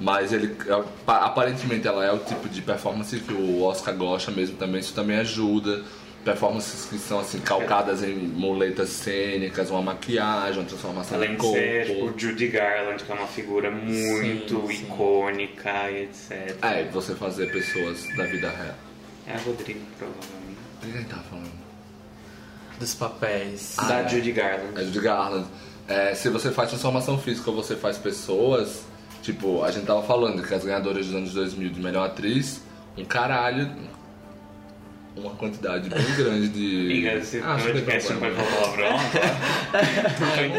Mas 0.00 0.32
ele. 0.32 0.56
apa- 0.70 1.26
Aparentemente 1.26 1.86
ela 1.86 2.04
é 2.04 2.12
o 2.12 2.18
tipo 2.18 2.48
de 2.48 2.62
performance 2.62 3.18
que 3.20 3.32
o 3.32 3.62
Oscar 3.62 3.94
gosta 3.96 4.30
mesmo 4.30 4.56
também, 4.56 4.80
isso 4.80 4.94
também 4.94 5.16
ajuda. 5.18 5.82
Performances 6.24 6.84
que 6.88 6.98
são 6.98 7.18
assim, 7.18 7.40
calcadas 7.40 8.00
em 8.04 8.14
muletas 8.14 8.90
cênicas, 8.90 9.70
uma 9.70 9.82
maquiagem, 9.82 10.60
uma 10.60 10.68
transformação 10.68 11.16
Além 11.16 11.30
de 11.30 11.34
de 11.36 11.40
corpo. 11.42 11.56
ser 11.58 11.86
tipo, 11.86 12.14
Judy 12.16 12.46
Garland, 12.46 13.02
que 13.02 13.10
é 13.10 13.14
uma 13.16 13.26
figura 13.26 13.70
muito 13.72 14.60
Sim, 14.68 14.68
sim. 14.68 14.84
icônica 14.84 15.90
e 15.90 16.02
etc. 16.04 16.56
É, 16.62 16.84
você 16.92 17.16
fazer 17.16 17.50
pessoas 17.50 18.06
da 18.16 18.22
vida 18.24 18.48
real. 18.50 18.74
É 19.26 19.34
a 19.34 19.38
Rodrigo, 19.38 19.80
provavelmente. 19.98 20.58
O 20.76 20.86
que 20.86 20.96
a 20.96 21.00
gente 21.00 21.08
tava 21.08 21.22
falando? 21.24 21.61
Dos 22.82 22.94
papéis. 22.94 23.76
da 23.88 24.02
Judy 24.08 24.32
Garland. 24.32 24.72
É 24.80 24.84
Judy 24.84 24.98
Garland. 25.00 25.46
É, 25.86 26.14
se 26.16 26.28
você 26.28 26.50
faz 26.50 26.68
transformação 26.70 27.16
física 27.16 27.48
ou 27.48 27.54
você 27.56 27.76
faz 27.76 27.96
pessoas, 27.96 28.82
tipo, 29.22 29.62
a 29.62 29.70
gente 29.70 29.86
tava 29.86 30.02
falando 30.02 30.42
que 30.42 30.52
as 30.52 30.64
ganhadoras 30.64 31.06
dos 31.06 31.14
anos 31.14 31.32
2000 31.32 31.70
de 31.70 31.80
melhor 31.80 32.06
atriz, 32.06 32.60
um 32.98 33.04
caralho, 33.04 33.70
uma 35.16 35.30
quantidade 35.30 35.88
bem 35.88 36.04
grande 36.16 36.48
de. 36.48 36.80
Amiga, 36.86 37.12
esse 37.14 37.38
Ah, 37.38 37.54
acho 37.54 37.66
que 37.66 37.72
podcast 37.72 38.12
não 38.14 38.20
vai 38.20 38.32
falar 38.34 38.50
palavrão. 38.50 38.96
Ah, 39.74 40.42
eu 40.42 40.50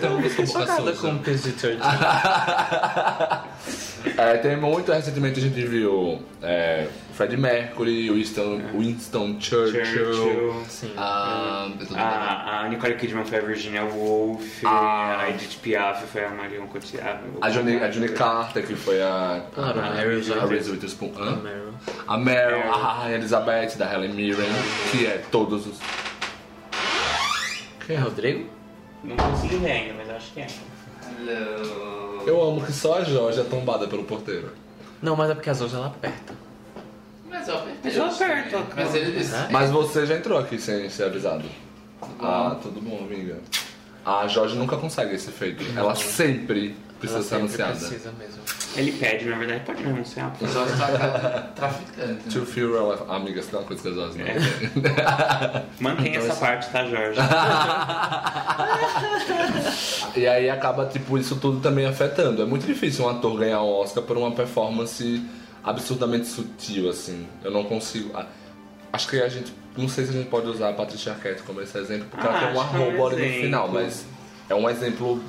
tenho 0.00 0.12
uma 0.14 0.20
música 0.20 0.46
Chocada 0.46 0.82
boca 0.82 0.96
com 0.96 1.08
o 1.08 1.24
suja. 1.24 1.48
PG-13. 1.52 3.42
É, 4.16 4.36
tem 4.38 4.56
muito 4.56 4.90
recentemente 4.90 5.38
a 5.38 5.42
gente 5.42 5.64
viu 5.64 6.20
é, 6.42 6.88
Freddie 7.12 7.36
Mercury, 7.36 8.10
Winston, 8.10 8.62
Winston 8.74 9.38
Churchill. 9.38 9.84
Churchill. 9.84 10.64
Sim. 10.68 10.92
Ah, 10.96 11.68
tô 11.78 11.84
lembrando. 11.84 11.98
A, 12.00 12.60
a 12.60 12.68
Nicole 12.68 12.94
Kidman 12.94 13.24
foi 13.24 13.38
a 13.38 13.40
Virginia 13.42 13.84
Woolf, 13.84 14.64
Ah. 14.64 15.18
a 15.20 15.30
Edith 15.30 15.58
Piaf 15.60 16.06
foi 16.06 16.24
a 16.24 16.30
Marion 16.30 16.66
Cotillard. 16.68 17.20
a 17.40 17.50
Johnny, 17.50 17.76
a 17.76 17.88
Johnny 17.88 18.08
Carter, 18.08 18.66
que 18.66 18.74
foi 18.74 19.02
a. 19.02 19.44
Claro, 19.54 19.80
a, 19.80 19.86
a 19.88 19.90
Meryl 19.94 20.18
a 20.20 20.22
Streep. 20.22 20.48
Reese 20.48 20.70
Witherspoon. 20.70 21.12
Hã? 21.18 21.36
Meryl. 21.36 21.72
A 22.08 22.16
Meryl, 22.16 22.58
Meryl. 22.58 22.72
a 22.72 22.92
Rainha 23.02 23.16
Elizabeth, 23.18 23.76
da 23.76 23.92
Helen 23.92 24.12
Mirren, 24.14 24.48
que 24.90 25.06
é 25.06 25.18
todos 25.30 25.66
os. 25.66 25.78
Quem 27.86 27.96
é 27.96 27.98
Rodrigo? 27.98 28.48
Não 29.04 29.16
consegui 29.16 29.56
ver 29.56 29.70
ainda, 29.72 29.94
mas 29.98 30.10
acho 30.10 30.32
que 30.32 30.40
é. 30.40 30.46
Hello. 31.20 32.22
Eu 32.26 32.40
amo 32.40 32.64
que 32.64 32.72
só 32.72 32.98
a 32.98 33.04
Jorge 33.04 33.40
é 33.40 33.44
tombada 33.44 33.86
pelo 33.88 34.04
porteiro. 34.04 34.50
Não, 35.02 35.16
mas 35.16 35.30
é 35.30 35.34
porque 35.34 35.50
as 35.50 35.60
hoje 35.60 35.74
ela 35.74 35.88
aperta. 35.88 36.32
Mas 37.32 37.48
eu 37.48 37.54
apertei. 37.56 37.80
Mas 37.84 37.96
eu 37.96 38.04
aperto, 38.06 38.66
Mas 38.76 38.94
ele 38.94 39.18
disse. 39.18 39.34
Mas 39.50 39.70
você 39.70 40.06
já 40.06 40.16
entrou 40.16 40.38
aqui 40.38 40.58
sem 40.60 40.88
ser 40.90 41.04
avisado. 41.04 41.44
Ah, 42.20 42.56
tudo 42.62 42.80
bom, 42.80 42.98
amiga. 43.04 43.38
A 44.04 44.26
Jorge 44.26 44.56
nunca 44.56 44.76
consegue 44.76 45.14
esse 45.14 45.30
feito. 45.30 45.64
Ela 45.76 45.94
sempre 45.94 46.74
precisa 46.98 47.20
ela 47.20 47.24
ser 47.24 47.28
sempre 47.28 47.62
anunciada. 47.62 47.72
precisa 47.88 48.12
mesmo. 48.18 48.42
Ele 48.74 48.90
pede, 48.92 49.26
na 49.26 49.36
verdade, 49.36 49.60
pode 49.66 49.82
me 49.82 49.90
anunciar. 49.92 50.32
O 50.40 50.46
Jorge 50.48 50.72
tá 50.78 50.86
ca- 50.98 51.40
traficante. 51.54 52.08
né? 52.08 52.18
To 52.32 52.46
feel 52.46 52.72
real, 52.72 53.06
amiga, 53.10 53.38
isso 53.40 53.50
não 53.52 53.58
é 53.58 53.62
uma 53.62 53.68
coisa 53.68 53.82
que 53.82 53.88
a 53.88 53.92
Jorge 53.92 54.18
não 54.18 54.26
É. 54.26 54.34
Mantém 55.78 56.14
Então, 56.16 56.26
essa 56.26 56.34
parte, 56.36 56.70
tá, 56.70 56.84
Jorge? 56.86 57.20
E 60.16 60.26
aí 60.26 60.50
acaba, 60.50 60.86
tipo, 60.86 61.16
isso 61.18 61.36
tudo 61.36 61.60
também 61.60 61.86
afetando. 61.86 62.42
É 62.42 62.44
muito 62.44 62.66
difícil 62.66 63.06
um 63.06 63.08
ator 63.08 63.38
ganhar 63.38 63.62
um 63.62 63.68
Oscar 63.70 64.02
por 64.02 64.16
uma 64.18 64.30
performance 64.32 65.22
absurdamente 65.64 66.26
sutil, 66.26 66.88
assim. 66.90 67.26
Eu 67.42 67.50
não 67.50 67.64
consigo. 67.64 68.10
Acho 68.92 69.08
que 69.08 69.20
a 69.20 69.28
gente. 69.28 69.52
Não 69.76 69.88
sei 69.88 70.04
se 70.04 70.10
a 70.10 70.12
gente 70.14 70.28
pode 70.28 70.46
usar 70.48 70.68
a 70.68 70.72
Patricia 70.74 71.12
Arquette 71.12 71.42
como 71.42 71.60
esse 71.62 71.76
exemplo, 71.78 72.06
porque 72.10 72.26
Ah, 72.26 72.30
ela 72.30 72.40
tem 72.40 72.48
um 72.48 72.52
é 72.52 72.54
um 72.56 72.60
arroba 72.60 73.14
ali 73.16 73.26
no 73.36 73.40
final, 73.42 73.68
mas 73.68 74.04
é 74.48 74.54
um 74.54 74.68
exemplo. 74.68 75.22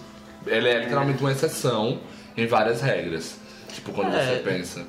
Ele 0.45 0.67
é 0.67 0.79
literalmente 0.83 1.21
uma 1.21 1.31
exceção 1.31 2.01
em 2.35 2.45
várias 2.45 2.81
regras. 2.81 3.37
Tipo, 3.73 3.93
quando 3.93 4.13
É. 4.13 4.35
você 4.37 4.41
pensa. 4.43 4.85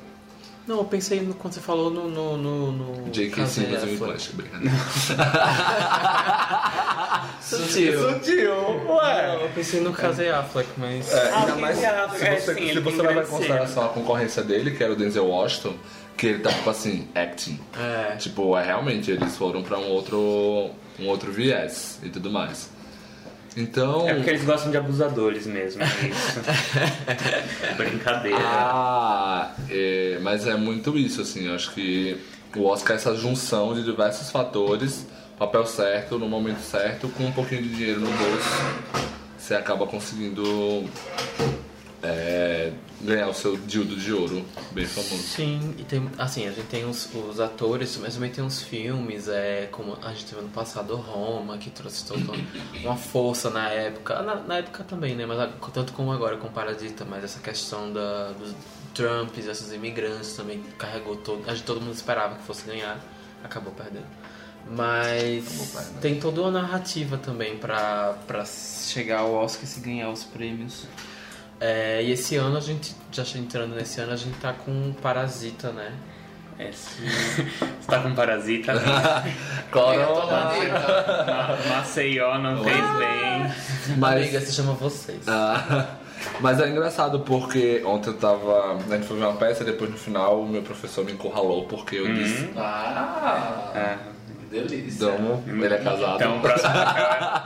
Não, 0.67 0.77
eu 0.77 0.85
pensei 0.85 1.21
no, 1.21 1.35
quando 1.35 1.53
você 1.53 1.59
falou 1.59 1.91
no. 1.91 2.09
no, 2.09 2.37
no, 2.37 2.71
no 2.71 3.11
J.K. 3.11 3.45
Simmons 3.45 3.83
e. 3.83 3.85
Whiplash, 3.85 4.29
brincadeira. 4.33 4.73
Sutil. 7.41 8.13
Sutil, 8.13 8.53
ué! 8.87 9.39
Eu 9.43 9.49
pensei 9.49 9.81
no 9.81 9.93
Casey 9.93 10.29
Affleck, 10.29 10.69
mas. 10.77 11.11
É, 11.13 11.29
Ah, 11.31 11.39
ainda 11.41 11.55
o 11.55 11.61
mais 11.61 11.77
se 11.77 11.85
é, 11.85 12.07
você, 12.07 12.37
sim, 12.39 12.55
se 12.55 12.61
ele 12.69 12.79
você 12.79 13.01
em 13.01 13.05
grande 13.05 13.29
consideração 13.29 13.85
a 13.85 13.89
concorrência 13.89 14.43
dele, 14.43 14.71
que 14.71 14.83
era 14.83 14.93
o 14.93 14.95
Denzel 14.95 15.27
Washington, 15.27 15.75
que 16.17 16.27
ele 16.27 16.39
tá 16.39 16.51
tipo 16.51 16.69
assim, 16.69 17.07
acting. 17.13 17.59
É. 17.77 18.15
Tipo, 18.15 18.57
é 18.57 18.63
realmente, 18.65 19.11
eles 19.11 19.35
foram 19.37 19.61
pra 19.61 19.77
um 19.77 19.89
outro, 19.89 20.71
um 20.99 21.07
outro 21.07 21.31
viés 21.31 21.99
e 22.01 22.09
tudo 22.09 22.31
mais. 22.31 22.69
Então. 23.55 24.07
É 24.07 24.13
porque 24.15 24.29
eles 24.29 24.43
gostam 24.43 24.69
de 24.69 24.77
abusadores 24.77 25.47
mesmo, 25.47 25.81
é 25.81 25.85
isso. 25.85 26.41
Brincadeira. 27.77 28.37
Ah, 28.39 29.53
é, 29.69 30.19
mas 30.21 30.45
é 30.45 30.55
muito 30.55 30.97
isso, 30.97 31.21
assim, 31.21 31.47
eu 31.47 31.55
acho 31.55 31.73
que 31.73 32.17
o 32.55 32.65
Oscar 32.65 32.93
é 32.93 32.95
essa 32.99 33.15
junção 33.15 33.73
de 33.73 33.83
diversos 33.83 34.29
fatores, 34.29 35.07
papel 35.37 35.65
certo, 35.65 36.17
no 36.19 36.27
momento 36.27 36.59
certo, 36.59 37.07
com 37.09 37.25
um 37.25 37.31
pouquinho 37.31 37.63
de 37.63 37.69
dinheiro 37.69 38.01
no 38.01 38.07
bolso, 38.07 39.05
você 39.37 39.55
acaba 39.55 39.85
conseguindo 39.85 40.83
é, 42.05 42.71
ganhar 43.01 43.27
o 43.27 43.33
seu 43.33 43.57
dildo 43.57 43.95
de 43.95 44.13
ouro, 44.13 44.45
bem 44.71 44.85
famoso. 44.85 45.17
Sim, 45.17 45.73
e 45.77 45.83
tem, 45.83 46.07
assim, 46.17 46.47
a 46.47 46.51
gente 46.51 46.67
tem 46.67 46.85
os, 46.85 47.09
os 47.13 47.39
atores, 47.39 47.97
mas 48.01 48.13
também 48.15 48.31
tem 48.31 48.43
uns 48.43 48.61
filmes, 48.61 49.27
é, 49.27 49.67
como 49.71 49.97
a 50.01 50.09
gente 50.09 50.25
teve 50.25 50.41
no 50.41 50.49
passado 50.49 50.95
Roma, 50.95 51.57
que 51.57 51.69
trouxe 51.69 52.05
toda 52.05 52.33
uma 52.83 52.95
força 52.95 53.49
na 53.49 53.69
época, 53.69 54.21
na, 54.21 54.35
na 54.35 54.57
época 54.57 54.83
também, 54.83 55.15
né, 55.15 55.25
mas 55.25 55.49
tanto 55.73 55.93
como 55.93 56.11
agora 56.11 56.37
com 56.37 56.47
Parasita, 56.49 57.05
mas 57.05 57.23
essa 57.23 57.39
questão 57.39 57.91
da, 57.91 58.31
dos 58.31 58.53
Trumps, 58.93 59.45
esses 59.45 59.73
imigrantes 59.73 60.33
também 60.35 60.63
carregou 60.77 61.17
todo, 61.17 61.49
a 61.49 61.53
gente, 61.53 61.65
todo 61.65 61.81
mundo 61.81 61.93
esperava 61.95 62.35
que 62.35 62.43
fosse 62.43 62.65
ganhar, 62.65 62.99
acabou 63.43 63.73
perdendo. 63.73 64.05
Mas 64.67 65.45
Acabou 65.45 65.67
perdendo. 65.67 66.01
tem 66.01 66.19
toda 66.19 66.41
uma 66.41 66.51
narrativa 66.51 67.17
também 67.17 67.57
pra 67.57 68.15
chegar 68.45 69.19
ao 69.19 69.33
Oscar 69.33 69.63
e 69.63 69.67
se 69.67 69.79
ganhar 69.79 70.09
os 70.09 70.23
prêmios. 70.23 70.87
É, 71.59 72.01
e 72.03 72.11
esse 72.11 72.35
ano 72.35 72.57
a 72.57 72.61
gente, 72.61 72.93
já 73.11 73.23
entrando 73.37 73.75
nesse 73.75 73.99
ano, 74.01 74.11
a 74.11 74.15
gente 74.17 74.37
tá 74.39 74.53
com 74.53 74.93
Parasita, 75.01 75.71
né? 75.71 75.91
É, 76.57 76.71
sim. 76.71 77.03
Você 77.81 77.87
tá 77.87 77.99
com 77.99 78.15
parasita? 78.15 78.71
Corona! 79.71 80.51
Ma- 81.67 81.75
Maceió 81.77 82.37
não 82.39 82.63
fez 82.63 82.75
bem. 82.97 83.97
Mas- 83.97 84.21
Amiga, 84.23 84.39
se 84.41 84.53
chama 84.53 84.71
vocês. 84.73 85.27
Ah, 85.27 85.85
mas 86.39 86.59
é 86.61 86.69
engraçado 86.69 87.19
porque 87.19 87.81
ontem 87.85 88.09
eu 88.09 88.17
tava. 88.17 88.77
A 88.77 88.95
gente 88.95 89.05
foi 89.05 89.17
ver 89.17 89.25
uma 89.25 89.35
peça 89.35 89.63
e 89.63 89.65
depois 89.65 89.91
no 89.91 89.97
final 89.97 90.41
o 90.41 90.47
meu 90.47 90.61
professor 90.61 91.03
me 91.03 91.11
encurralou 91.11 91.65
porque 91.65 91.97
eu 91.97 92.13
disse. 92.13 92.49
Ah, 92.55 93.71
É. 93.75 94.14
que 94.49 94.55
delícia. 94.55 95.05
Então, 95.05 95.43
ele 95.47 95.73
é 95.73 95.77
casado. 95.77 96.15
Então, 96.15 96.39
próximo. 96.39 96.73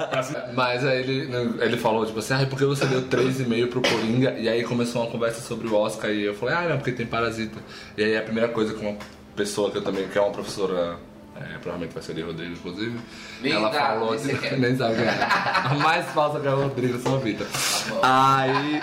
próximo 0.10 0.38
Mas 0.54 0.86
aí 0.86 1.00
ele, 1.00 1.30
ele 1.62 1.78
falou, 1.78 2.06
tipo 2.06 2.20
assim, 2.20 2.34
ah, 2.34 2.46
por 2.46 2.58
que 2.58 2.66
você 2.66 2.86
deu 2.86 3.04
3,5 3.04 3.68
pro 3.70 3.82
Coringa? 3.82 4.32
E 4.38 4.48
aí 4.48 4.64
começou 4.64 5.02
uma 5.04 5.12
conversa 5.12 5.42
sobre 5.42 5.68
o 5.68 5.76
Oscar 5.76 6.12
e 6.12 6.26
eu 6.26 6.36
falei, 6.36 6.56
ah, 6.56 6.70
não, 6.70 6.78
porque 6.78 6.92
tem 6.92 7.06
Parasita. 7.06 7.60
E 7.98 8.04
aí 8.04 8.18
a 8.18 8.22
primeira 8.22 8.50
coisa 8.50 8.74
que 8.74 8.86
uma 8.86 8.98
pessoa 9.36 9.72
que 9.72 9.78
eu 9.78 9.82
também, 9.82 10.08
que 10.08 10.18
é 10.18 10.22
uma 10.22 10.32
professora, 10.32 10.98
é, 11.36 11.58
provavelmente 11.60 11.94
vai 11.94 12.04
ser 12.04 12.14
de 12.14 12.22
Rodrigo, 12.22 12.52
inclusive, 12.52 13.00
Nem 13.42 13.54
ela 13.54 13.70
dá, 13.70 13.80
falou, 13.80 14.16
nem 14.16 14.36
nem 14.60 14.76
sabe 14.76 14.96
quem 14.96 15.06
é. 15.06 15.28
A 15.64 15.76
mais 15.76 16.06
falsa 16.08 16.40
que 16.40 16.48
é 16.48 16.54
o 16.54 16.64
Rodrigo, 16.64 17.00
sua 17.00 17.18
vida. 17.20 17.46
Aí 18.02 18.82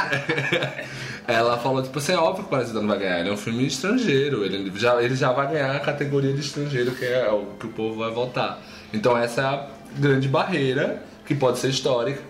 ela 1.28 1.58
falou, 1.58 1.82
tipo 1.82 1.98
assim, 1.98 2.12
é 2.12 2.16
óbvio 2.18 2.44
que 2.44 2.48
o 2.48 2.50
Parasita 2.50 2.80
não 2.80 2.88
vai 2.88 2.98
ganhar, 2.98 3.20
ele 3.20 3.28
é 3.28 3.32
um 3.32 3.36
filme 3.36 3.66
estrangeiro, 3.66 4.44
ele 4.44 4.70
já, 4.78 5.02
ele 5.02 5.16
já 5.16 5.32
vai 5.32 5.50
ganhar 5.52 5.74
a 5.74 5.80
categoria 5.80 6.32
de 6.32 6.40
estrangeiro, 6.40 6.92
que 6.92 7.04
é 7.04 7.28
o 7.30 7.46
que 7.58 7.66
o 7.66 7.70
povo 7.70 7.98
vai 7.98 8.10
votar. 8.12 8.60
Então 8.94 9.16
essa 9.16 9.40
é 9.40 9.44
a 9.44 9.66
grande 9.98 10.28
barreira, 10.28 11.02
que 11.26 11.34
pode 11.34 11.58
ser 11.58 11.68
histórica, 11.70 12.20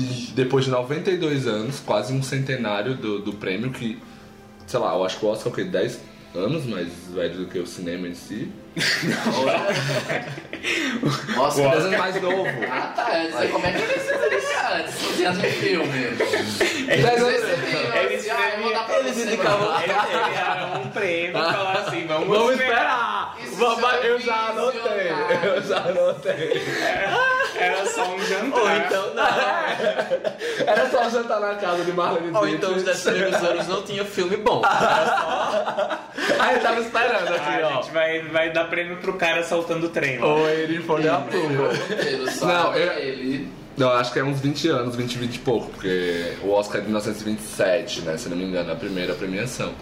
de- 0.00 0.32
depois 0.32 0.64
de 0.64 0.70
92 0.70 1.46
anos, 1.46 1.80
quase 1.80 2.12
um 2.12 2.22
centenário 2.22 2.94
do, 2.94 3.18
do 3.18 3.32
prêmio, 3.32 3.70
que, 3.70 3.98
sei 4.66 4.78
lá, 4.78 4.94
eu 4.94 5.04
acho 5.04 5.18
que 5.18 5.24
o 5.24 5.28
Oscar 5.28 5.48
é 5.48 5.52
o 5.52 5.54
quê? 5.56 5.64
10, 5.64 6.00
anos 6.34 6.64
mais 6.66 6.88
velho 7.12 7.38
do 7.38 7.46
que 7.46 7.58
o 7.58 7.66
cinema 7.66 8.06
em 8.06 8.14
si. 8.14 8.50
Nossa, 11.36 11.62
Dez 11.62 11.84
anos 11.84 11.98
mais 11.98 12.22
novo. 12.22 12.46
Ah, 12.70 12.92
tá. 12.94 13.18
Eu 13.24 13.38
sei 13.38 13.48
como 13.48 13.66
é 13.66 13.72
que 13.72 13.78
ele 13.82 14.00
se 14.00 14.12
antes, 14.72 14.94
fazendo 15.02 15.38
um 15.38 15.50
filme. 15.50 15.98
Eles 16.88 17.04
Assim, 18.20 18.30
ah, 18.30 18.50
eu 18.56 18.62
vou 18.62 18.72
dar 18.72 18.84
pra 18.86 18.98
eles 19.00 19.14
você, 19.14 19.22
indicavam- 19.26 19.68
mano. 19.68 19.82
Eles 19.82 19.96
ganharam 19.96 20.82
um 20.82 20.88
prêmio 20.90 21.30
e 21.30 21.32
falaram 21.32 21.80
assim, 21.86 22.06
vamos, 22.06 22.28
Vamos 22.28 22.52
esperar. 22.52 23.19
Vamos- 23.56 23.92
é 23.94 24.08
eu 24.10 24.18
já 24.20 24.48
anotei, 24.50 25.10
eu 25.44 25.62
já 25.62 25.76
anotei. 25.78 26.62
Era 27.58 27.86
só 27.86 28.14
um 28.14 28.18
jantar. 28.24 28.60
Ou 28.60 28.70
então 28.76 29.14
não. 29.14 30.66
Era 30.66 30.90
só 30.90 31.10
jantar 31.10 31.40
na 31.40 31.54
casa 31.56 31.84
de 31.84 31.92
Marlene 31.92 32.36
Ou 32.36 32.48
então 32.48 32.74
os 32.74 32.82
Dietrich. 32.84 33.04
10 33.04 33.16
primeiros 33.16 33.48
anos 33.48 33.68
não 33.68 33.82
tinha 33.82 34.04
filme 34.04 34.36
bom. 34.36 34.62
Aí 36.38 36.54
eu 36.56 36.62
tava 36.62 36.80
esperando 36.80 37.28
aqui, 37.34 37.48
Ah, 37.48 37.60
a 37.66 37.68
ó. 37.68 37.82
gente 37.82 37.90
vai, 37.92 38.22
vai 38.22 38.52
dar 38.52 38.64
prêmio 38.64 38.96
pro 38.98 39.14
cara 39.14 39.42
saltando 39.42 39.86
o 39.86 39.90
trem. 39.90 40.22
Ou 40.22 40.48
ele 40.48 40.80
foi 40.82 41.06
a 41.08 41.22
só 42.32 42.46
Não, 42.46 42.74
eu- 42.74 42.92
ele. 42.98 43.48
Não, 43.76 43.90
acho 43.92 44.12
que 44.12 44.18
é 44.18 44.24
uns 44.24 44.40
20 44.40 44.68
anos, 44.68 44.94
20, 44.96 45.16
20 45.16 45.36
e 45.36 45.38
pouco, 45.38 45.70
porque 45.70 46.32
o 46.42 46.50
Oscar 46.50 46.78
é 46.78 46.80
de 46.80 46.86
1927, 46.88 48.02
né? 48.02 48.16
Se 48.18 48.28
não 48.28 48.36
me 48.36 48.44
engano, 48.44 48.70
a 48.72 48.76
primeira 48.76 49.14
premiação. 49.14 49.72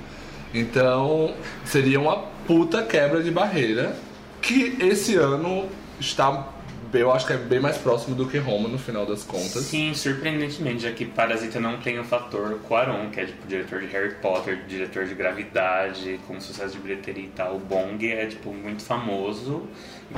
Então, 0.54 1.34
seria 1.64 1.98
uma 2.00 2.24
puta 2.48 2.82
quebra 2.82 3.22
de 3.22 3.30
barreira 3.30 3.94
que 4.40 4.74
esse 4.80 5.16
ano 5.16 5.68
está, 6.00 6.48
eu 6.94 7.12
acho 7.12 7.26
que 7.26 7.34
é 7.34 7.36
bem 7.36 7.60
mais 7.60 7.76
próximo 7.76 8.16
do 8.16 8.26
que 8.26 8.38
Roma 8.38 8.70
no 8.70 8.78
final 8.78 9.04
das 9.04 9.22
contas. 9.22 9.64
Sim, 9.64 9.92
surpreendentemente, 9.92 10.84
já 10.84 10.92
que 10.92 11.04
Parasita 11.04 11.60
não 11.60 11.76
tem 11.76 11.98
o 11.98 12.04
fator 12.04 12.58
Quaron, 12.66 13.10
que 13.10 13.20
é 13.20 13.26
tipo 13.26 13.46
diretor 13.46 13.80
de 13.80 13.86
Harry 13.88 14.14
Potter, 14.14 14.60
diretor 14.66 15.04
de 15.04 15.14
Gravidade, 15.14 16.18
com 16.26 16.40
sucesso 16.40 16.76
de 16.76 16.78
bilheteria 16.78 17.24
e 17.24 17.28
tal. 17.28 17.56
O 17.56 17.58
Bong 17.58 18.10
é 18.10 18.24
tipo 18.24 18.50
muito 18.54 18.82
famoso 18.82 19.68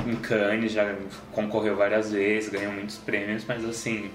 em 0.07 0.15
Cannes, 0.15 0.71
já 0.71 0.95
concorreu 1.33 1.75
várias 1.75 2.13
vezes, 2.13 2.49
ganhou 2.49 2.71
muitos 2.71 2.95
prêmios, 2.95 3.43
mas 3.45 3.65
assim, 3.65 4.09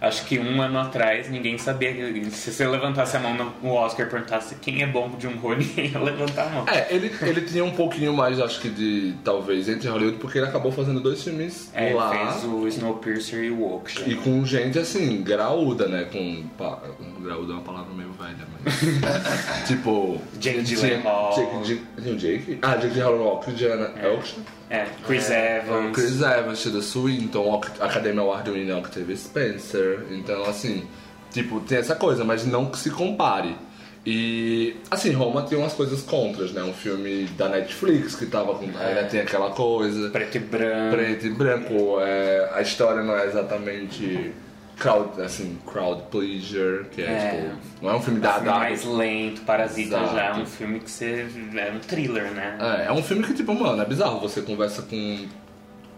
acho 0.00 0.24
que 0.26 0.38
um 0.38 0.60
ano 0.62 0.78
atrás 0.78 1.28
ninguém 1.30 1.56
sabia. 1.58 1.92
que- 1.92 2.30
Se 2.30 2.52
você 2.52 2.66
levantasse 2.66 3.16
a 3.16 3.20
mão 3.20 3.34
no 3.62 3.72
Oscar 3.72 4.06
e 4.06 4.10
perguntasse 4.10 4.54
quem 4.56 4.82
é 4.82 4.86
bom 4.86 5.10
de 5.18 5.26
um 5.26 5.36
ninguém 5.56 5.90
ia 5.92 5.98
levantar 5.98 6.46
a 6.46 6.50
mão. 6.50 6.64
É, 6.68 6.86
ele, 6.94 7.10
ele 7.22 7.40
tinha 7.42 7.64
um 7.64 7.70
pouquinho 7.72 8.12
mais, 8.12 8.40
acho 8.40 8.60
que, 8.60 8.68
de 8.68 9.14
talvez 9.24 9.68
entre 9.68 9.88
Hollywood, 9.88 10.18
porque 10.18 10.38
ele 10.38 10.46
acabou 10.46 10.70
fazendo 10.72 11.00
dois 11.00 11.22
filmes 11.22 11.70
É, 11.74 11.92
lá. 11.94 12.10
fez 12.32 12.44
o 12.44 12.66
Snowpiercer 12.68 13.44
e 13.44 13.50
o 13.50 13.60
Woke. 13.60 14.10
E 14.10 14.14
com 14.16 14.44
gente 14.44 14.78
assim, 14.78 15.22
graúda, 15.22 15.86
né? 15.88 16.04
Com. 16.12 16.44
pa- 16.56 16.80
Graúda 17.20 17.52
é 17.52 17.56
uma 17.56 17.62
palavra 17.62 17.92
meio 17.94 18.12
velha, 18.12 18.46
mas. 18.64 19.66
tipo. 19.66 20.20
Jake 20.38 20.62
Gyllenhaal. 20.62 21.32
Jake, 21.34 21.56
Jake, 21.68 21.82
tinha 22.02 22.14
o 22.14 22.18
Jake? 22.18 22.58
Ah, 22.62 22.76
Jake 22.76 22.94
Gyllenhaal, 22.94 23.40
Christiana 23.40 23.90
Elkson. 24.02 24.40
É, 24.68 24.86
Chris 25.06 25.30
Evans. 25.30 25.94
Chris 25.94 26.20
Evans, 26.20 26.60
Tilda 26.62 26.82
Swinton, 26.82 27.52
Oct- 27.54 27.80
Academia 27.80 28.20
Award 28.22 28.50
winner 28.50 28.76
Octavia 28.78 29.16
Spencer. 29.16 30.04
Então, 30.10 30.44
assim, 30.44 30.84
tipo, 31.30 31.60
tem 31.60 31.78
essa 31.78 31.94
coisa, 31.94 32.24
mas 32.24 32.44
não 32.44 32.66
que 32.66 32.78
se 32.78 32.90
compare. 32.90 33.56
E, 34.04 34.76
assim, 34.90 35.10
Roma 35.12 35.42
tem 35.42 35.58
umas 35.58 35.72
coisas 35.72 36.00
contras, 36.02 36.52
né? 36.52 36.62
Um 36.62 36.72
filme 36.72 37.24
da 37.36 37.48
Netflix 37.48 38.14
que 38.14 38.26
tava 38.26 38.54
com. 38.54 38.64
Ainda 38.64 39.04
tem 39.10 39.20
aquela 39.20 39.50
coisa 39.50 40.10
Preto 40.10 40.36
e 40.36 40.40
branco. 40.40 40.96
preto 40.96 41.26
e 41.26 41.30
branco. 41.30 42.00
É, 42.00 42.50
a 42.54 42.60
história 42.62 43.02
não 43.02 43.16
é 43.16 43.26
exatamente 43.26 44.32
crowd, 44.78 45.20
assim, 45.22 45.58
crowd 45.66 46.02
pleasure, 46.10 46.84
que 46.90 47.02
é, 47.02 47.04
É. 47.04 47.30
tipo, 47.50 47.56
não 47.84 47.90
é 47.90 47.96
um 47.96 48.00
filme 48.02 48.20
Um 48.20 48.22
filme 48.22 48.44
da 48.46 48.58
mais 48.58 48.84
lento, 48.84 49.40
Parasita 49.42 49.96
Exato. 49.96 50.14
já 50.14 50.22
é 50.24 50.34
um 50.34 50.46
filme 50.46 50.80
que 50.80 50.90
você. 50.90 51.26
É 51.56 51.72
um 51.74 51.78
thriller, 51.80 52.30
né? 52.32 52.58
É, 52.60 52.88
é 52.88 52.92
um 52.92 53.02
filme 53.02 53.22
que, 53.22 53.34
tipo, 53.34 53.54
mano, 53.54 53.80
é 53.80 53.84
bizarro. 53.84 54.20
Você 54.20 54.42
conversa 54.42 54.82
com 54.82 55.26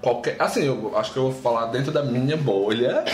qualquer. 0.00 0.36
Assim, 0.38 0.64
eu 0.64 0.92
acho 0.96 1.12
que 1.12 1.18
eu 1.18 1.30
vou 1.30 1.42
falar 1.42 1.66
dentro 1.66 1.90
da 1.92 2.02
minha 2.02 2.36
bolha. 2.36 3.04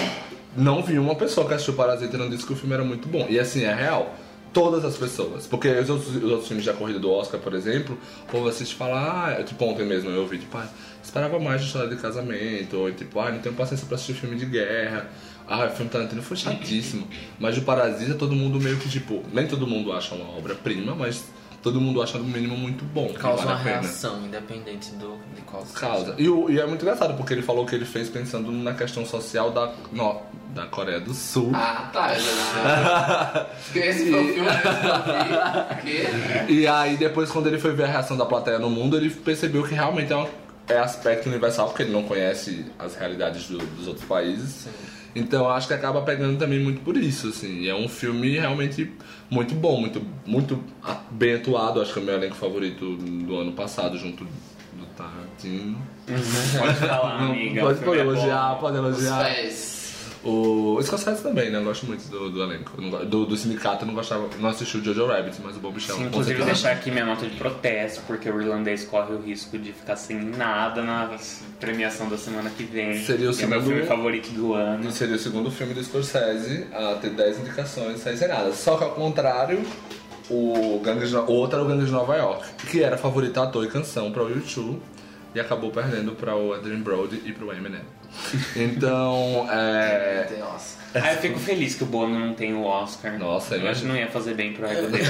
Não 0.56 0.82
vi 0.82 0.98
uma 0.98 1.16
pessoa 1.16 1.46
que 1.48 1.54
assistiu 1.54 1.74
Parasita 1.74 2.14
e 2.14 2.18
não 2.18 2.28
disse 2.30 2.46
que 2.46 2.52
o 2.52 2.56
filme 2.56 2.74
era 2.74 2.84
muito 2.84 3.08
bom. 3.08 3.26
E 3.28 3.38
assim, 3.40 3.64
é 3.64 3.74
real. 3.74 4.14
Todas 4.52 4.84
as 4.84 4.96
pessoas. 4.96 5.48
Porque 5.48 5.68
os 5.68 5.90
outros, 5.90 6.14
os 6.14 6.22
outros 6.30 6.46
filmes 6.46 6.64
da 6.64 6.72
corrida 6.72 7.00
do 7.00 7.10
Oscar, 7.10 7.40
por 7.40 7.54
exemplo, 7.54 7.98
o 8.28 8.30
povo 8.30 8.46
assiste 8.48 8.70
e 8.70 8.76
fala, 8.76 9.34
ah, 9.36 9.42
tipo, 9.42 9.64
ontem 9.64 9.84
mesmo 9.84 10.10
eu 10.10 10.20
ouvi, 10.20 10.38
tipo, 10.38 10.56
ah, 10.56 10.68
esperava 11.02 11.40
mais 11.40 11.60
de 11.60 11.66
história 11.66 11.88
de 11.88 11.96
casamento, 11.96 12.76
ou 12.76 12.92
tipo, 12.92 13.18
ah, 13.18 13.32
não 13.32 13.40
tenho 13.40 13.52
paciência 13.56 13.84
pra 13.84 13.96
assistir 13.96 14.14
filme 14.14 14.36
de 14.36 14.46
guerra. 14.46 15.08
Ah, 15.46 15.66
o 15.66 15.70
filme 15.70 15.90
Tarantino 15.90 16.22
foi 16.22 16.36
chatíssimo. 16.36 17.06
Mas 17.38 17.56
o 17.58 17.62
Parasita, 17.62 18.14
todo 18.14 18.34
mundo 18.34 18.58
meio 18.60 18.76
que, 18.78 18.88
tipo, 18.88 19.22
nem 19.32 19.46
todo 19.46 19.66
mundo 19.66 19.92
acha 19.92 20.14
uma 20.14 20.36
obra-prima, 20.36 20.94
mas 20.94 21.24
todo 21.62 21.80
mundo 21.80 22.02
acha 22.02 22.16
no 22.18 22.24
mínimo 22.24 22.56
muito 22.56 22.84
bom. 22.84 23.12
Causa 23.14 23.44
vale 23.44 23.56
uma 23.58 23.62
reação, 23.62 24.24
independente 24.24 24.90
do, 24.92 25.18
de 25.34 25.42
qual 25.42 25.64
seja. 25.66 25.78
Causa. 25.80 26.14
E, 26.18 26.24
e 26.52 26.58
é 26.60 26.66
muito 26.66 26.82
engraçado, 26.82 27.14
porque 27.16 27.32
ele 27.34 27.42
falou 27.42 27.64
que 27.66 27.74
ele 27.74 27.84
fez 27.84 28.08
pensando 28.08 28.50
na 28.52 28.72
questão 28.74 29.04
social 29.04 29.50
da, 29.50 29.72
no- 29.92 30.20
da 30.54 30.66
Coreia 30.66 31.00
do 31.00 31.12
Sul. 31.12 31.50
Ah, 31.54 31.90
tá. 31.92 32.14
já- 32.18 33.46
Porque 33.64 33.78
Esse 33.80 34.10
foi 34.10 34.20
o 34.30 34.34
filme 34.34 34.48
que 35.82 36.52
E 36.52 36.66
aí 36.66 36.96
depois 36.96 37.30
quando 37.30 37.46
ele 37.48 37.58
foi 37.58 37.72
ver 37.72 37.84
a 37.84 37.88
reação 37.88 38.16
da 38.16 38.24
plateia 38.26 38.58
no 38.58 38.70
mundo, 38.70 38.96
ele 38.96 39.10
percebeu 39.10 39.62
que 39.64 39.74
realmente 39.74 40.12
é, 40.12 40.16
um, 40.16 40.26
é 40.68 40.78
aspecto 40.78 41.28
universal, 41.28 41.68
porque 41.68 41.82
ele 41.82 41.92
não 41.92 42.02
conhece 42.04 42.64
as 42.78 42.94
realidades 42.94 43.48
do- 43.48 43.58
dos 43.58 43.86
outros 43.88 44.06
países. 44.06 44.68
Então 45.14 45.44
eu 45.44 45.50
acho 45.50 45.68
que 45.68 45.74
acaba 45.74 46.02
pegando 46.02 46.38
também 46.38 46.58
muito 46.58 46.80
por 46.80 46.96
isso, 46.96 47.28
assim. 47.28 47.60
E 47.60 47.68
é 47.68 47.74
um 47.74 47.88
filme 47.88 48.38
realmente 48.38 48.90
muito 49.30 49.54
bom, 49.54 49.80
muito, 49.80 50.02
muito 50.26 50.62
bem 51.10 51.34
atuado. 51.34 51.80
Acho 51.80 51.92
que 51.92 51.98
é 51.98 52.02
o 52.02 52.04
meu 52.04 52.14
elenco 52.14 52.34
favorito 52.34 52.96
do 52.96 53.36
ano 53.36 53.52
passado, 53.52 53.96
junto 53.96 54.24
do 54.24 54.86
Tarantino. 54.96 55.78
Pode 56.58 56.74
falar, 56.74 57.22
amiga. 57.22 57.60
pode, 57.60 57.80
pode 57.80 57.98
é 57.98 58.02
elogiar, 58.02 58.58
pode 58.58 58.78
os 58.78 58.84
elogiar. 58.84 59.24
pés. 59.24 59.73
O 60.24 60.80
Scorsese 60.82 61.22
também, 61.22 61.50
né? 61.50 61.58
Eu 61.58 61.64
gosto 61.64 61.84
muito 61.86 62.08
do, 62.08 62.30
do 62.30 62.42
elenco. 62.42 62.72
Não 62.80 63.04
do, 63.04 63.26
do 63.26 63.36
sindicato 63.36 63.82
eu 63.82 63.86
não 63.86 63.94
gostava, 63.94 64.26
não 64.38 64.48
assisti 64.48 64.78
o 64.78 64.84
Jojo 64.84 65.06
Rabbit, 65.06 65.36
mas 65.44 65.56
o 65.56 65.60
Bob 65.60 65.74
Michel. 65.74 65.96
Sim, 65.96 66.04
inclusive 66.06 66.42
deixar 66.44 66.72
aqui 66.72 66.90
minha 66.90 67.04
nota 67.04 67.26
de 67.26 67.36
protesto, 67.36 68.00
porque 68.06 68.30
o 68.30 68.40
irlandês 68.40 68.84
corre 68.84 69.12
o 69.14 69.20
risco 69.20 69.58
de 69.58 69.72
ficar 69.72 69.96
sem 69.96 70.16
nada 70.18 70.82
na 70.82 71.10
premiação 71.60 72.08
da 72.08 72.16
semana 72.16 72.48
que 72.50 72.62
vem. 72.64 73.02
Seria 73.04 73.30
o 73.30 73.36
que 73.36 73.42
é 73.42 73.46
meu 73.46 73.60
segundo- 73.60 73.74
filme 73.74 73.86
favorito 73.88 74.28
do 74.30 74.54
ano. 74.54 74.90
Seria 74.90 75.16
o 75.16 75.18
segundo 75.18 75.50
filme 75.50 75.74
do 75.74 75.84
Scorsese 75.84 76.66
a 76.72 76.94
ter 76.94 77.10
10 77.10 77.40
indicações 77.40 78.00
sem 78.00 78.16
nada. 78.26 78.52
Só 78.52 78.76
que 78.78 78.84
ao 78.84 78.92
contrário, 78.92 79.60
o, 80.30 80.80
Gangue 80.82 81.06
de 81.06 81.12
No- 81.12 81.24
o 81.24 81.32
outro 81.32 81.56
era 81.58 81.64
o 81.64 81.68
Gangue 81.68 81.84
de 81.84 81.92
Nova 81.92 82.16
York, 82.16 82.66
que 82.70 82.82
era 82.82 82.96
favorito 82.96 83.38
ator 83.40 83.64
e 83.64 83.68
canção 83.68 84.10
para 84.10 84.22
o 84.22 84.30
YouTube 84.30 84.80
e 85.34 85.40
acabou 85.40 85.70
perdendo 85.70 86.12
para 86.12 86.36
o 86.36 86.54
Adrian 86.54 86.80
Brody 86.80 87.20
e 87.24 87.32
para 87.32 87.44
o 87.44 87.52
Eminem. 87.52 87.82
Então, 88.54 89.46
é. 89.50 90.36
Nossa. 90.38 90.78
Ah, 90.94 91.12
eu 91.14 91.18
fico 91.18 91.40
feliz 91.40 91.74
que 91.74 91.82
o 91.82 91.86
Bono 91.86 92.16
não 92.18 92.34
tem 92.34 92.54
o 92.54 92.62
Oscar. 92.62 93.18
Nossa, 93.18 93.56
eu 93.56 93.68
acho 93.68 93.80
que 93.80 93.88
não 93.88 93.96
ia 93.96 94.06
fazer 94.06 94.34
bem 94.34 94.52
pro 94.52 94.64
ego 94.66 94.86
dele. 94.92 95.08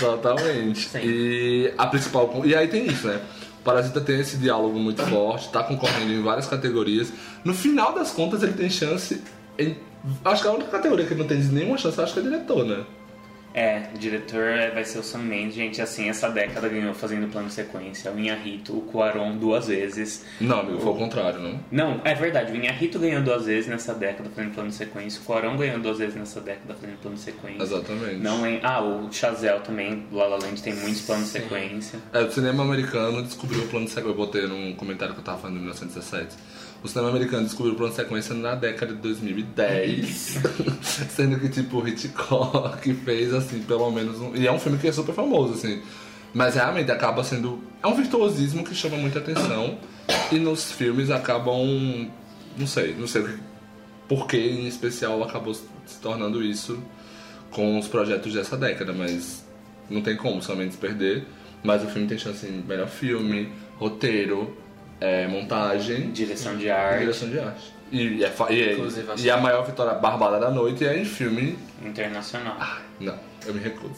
Totalmente. 0.00 0.88
Sim. 0.88 0.98
E 1.02 1.72
a 1.78 1.86
principal. 1.86 2.42
E 2.44 2.54
aí 2.56 2.66
tem 2.66 2.86
isso, 2.86 3.06
né? 3.06 3.20
O 3.60 3.62
Parasita 3.64 4.00
tem 4.00 4.18
esse 4.18 4.36
diálogo 4.36 4.78
muito 4.78 5.02
forte, 5.04 5.48
tá 5.50 5.62
concorrendo 5.62 6.12
em 6.12 6.22
várias 6.22 6.46
categorias. 6.46 7.12
No 7.44 7.54
final 7.54 7.94
das 7.94 8.10
contas, 8.10 8.42
ele 8.42 8.54
tem 8.54 8.68
chance 8.68 9.22
em. 9.56 9.76
Acho 10.24 10.42
que 10.42 10.48
a 10.48 10.52
única 10.52 10.70
categoria 10.70 11.06
que 11.06 11.12
ele 11.14 11.20
não 11.20 11.28
tem 11.28 11.38
nenhuma 11.38 11.78
chance, 11.78 11.98
acho 12.00 12.12
que 12.12 12.18
é 12.18 12.22
diretor, 12.22 12.64
né? 12.64 12.84
É, 13.54 13.84
o 13.94 13.98
diretor 13.98 14.42
é- 14.42 14.70
vai 14.72 14.84
ser 14.84 14.98
o 14.98 15.02
Sam 15.02 15.18
Mendes. 15.20 15.54
Gente, 15.54 15.80
assim, 15.80 16.08
essa 16.08 16.28
década 16.28 16.68
ganhou 16.68 16.92
fazendo 16.92 17.30
plano 17.30 17.46
de 17.46 17.54
sequência. 17.54 18.10
O 18.10 18.18
Inharito, 18.18 18.76
o 18.76 18.82
Cuarón 18.82 19.36
duas 19.36 19.68
vezes. 19.68 20.24
Não, 20.40 20.58
amigo, 20.60 20.80
foi 20.80 20.92
o 20.92 20.96
contrário, 20.96 21.38
não? 21.38 21.60
Não, 21.70 22.00
é 22.04 22.14
verdade, 22.14 22.50
o 22.50 22.56
Inharito 22.56 22.98
ganhou 22.98 23.22
duas 23.22 23.46
vezes 23.46 23.70
nessa 23.70 23.94
década 23.94 24.28
fazendo 24.34 24.52
plano 24.54 24.70
de 24.70 24.74
sequência. 24.74 25.20
O 25.20 25.24
Cuarón 25.24 25.56
ganhou 25.56 25.78
duas 25.78 25.98
vezes 25.98 26.16
nessa 26.16 26.40
década 26.40 26.74
fazendo 26.74 26.98
plano 27.00 27.16
de 27.16 27.22
sequência. 27.22 27.62
Exatamente. 27.62 28.16
Não 28.16 28.44
é... 28.44 28.58
Ah, 28.62 28.82
o 28.82 29.12
Chazelle 29.12 29.60
também, 29.60 30.04
La 30.10 30.26
La 30.26 30.36
Land 30.36 30.60
tem 30.60 30.74
muitos 30.74 31.02
planos 31.02 31.26
de 31.26 31.30
sequência. 31.30 32.00
É, 32.12 32.20
o 32.22 32.30
cinema 32.32 32.64
americano 32.64 33.22
descobriu 33.22 33.62
o 33.62 33.68
plano 33.68 33.86
de 33.86 33.92
sequência. 33.92 34.10
Eu 34.10 34.16
botei 34.16 34.46
num 34.48 34.74
comentário 34.74 35.14
que 35.14 35.20
eu 35.20 35.24
tava 35.24 35.38
falando 35.38 35.56
em 35.58 35.60
1917. 35.60 36.34
O 36.84 36.88
cinema 36.88 37.08
americano 37.08 37.44
descobriu 37.44 37.72
o 37.72 37.76
plano 37.76 37.92
de 37.92 37.96
sequência 37.96 38.34
na 38.34 38.54
década 38.54 38.92
de 38.92 39.00
2010. 39.00 40.38
Sendo 41.08 41.40
que, 41.40 41.48
tipo, 41.48 41.88
Hitchcock 41.88 42.92
fez, 42.92 43.32
assim, 43.32 43.62
pelo 43.62 43.90
menos 43.90 44.20
um. 44.20 44.36
E 44.36 44.46
é 44.46 44.52
um 44.52 44.58
filme 44.58 44.76
que 44.76 44.88
é 44.88 44.92
super 44.92 45.14
famoso, 45.14 45.54
assim. 45.54 45.80
Mas 46.34 46.56
realmente 46.56 46.92
acaba 46.92 47.24
sendo. 47.24 47.58
É 47.82 47.86
um 47.86 47.94
virtuosismo 47.94 48.62
que 48.62 48.74
chama 48.74 48.98
muita 48.98 49.18
atenção. 49.18 49.78
E 50.30 50.38
nos 50.38 50.72
filmes 50.72 51.10
acabam. 51.10 52.10
Não 52.58 52.66
sei, 52.66 52.94
não 52.94 53.06
sei 53.06 53.24
por 54.06 54.26
que 54.26 54.36
em 54.36 54.66
especial 54.66 55.22
acabou 55.22 55.54
se 55.54 55.64
tornando 56.02 56.42
isso 56.42 56.78
com 57.50 57.78
os 57.78 57.88
projetos 57.88 58.34
dessa 58.34 58.58
década, 58.58 58.92
mas 58.92 59.42
não 59.88 60.02
tem 60.02 60.16
como 60.16 60.42
somente 60.42 60.76
perder. 60.76 61.24
Mas 61.62 61.82
o 61.82 61.86
filme 61.86 62.06
tem 62.06 62.18
chance 62.18 62.46
em 62.46 62.62
melhor 62.62 62.88
filme, 62.88 63.50
roteiro, 63.78 64.54
é, 65.00 65.26
montagem 65.26 66.10
Direção 66.12 66.56
de 66.56 66.66
e 66.66 66.70
arte 66.70 67.00
direção 67.00 67.28
de 67.30 67.38
arte. 67.38 67.74
E, 67.92 68.24
é 68.24 68.32
e, 68.50 68.62
é- 68.62 68.76
e 69.18 69.30
a 69.30 69.36
maior 69.36 69.64
vitória 69.64 69.92
barbada 69.94 70.38
da 70.40 70.50
noite 70.50 70.84
é 70.84 70.98
em 70.98 71.04
filme. 71.04 71.56
internacional. 71.84 72.56
Não. 72.98 73.14
eu 73.46 73.54
me 73.54 73.60
recuso. 73.60 73.94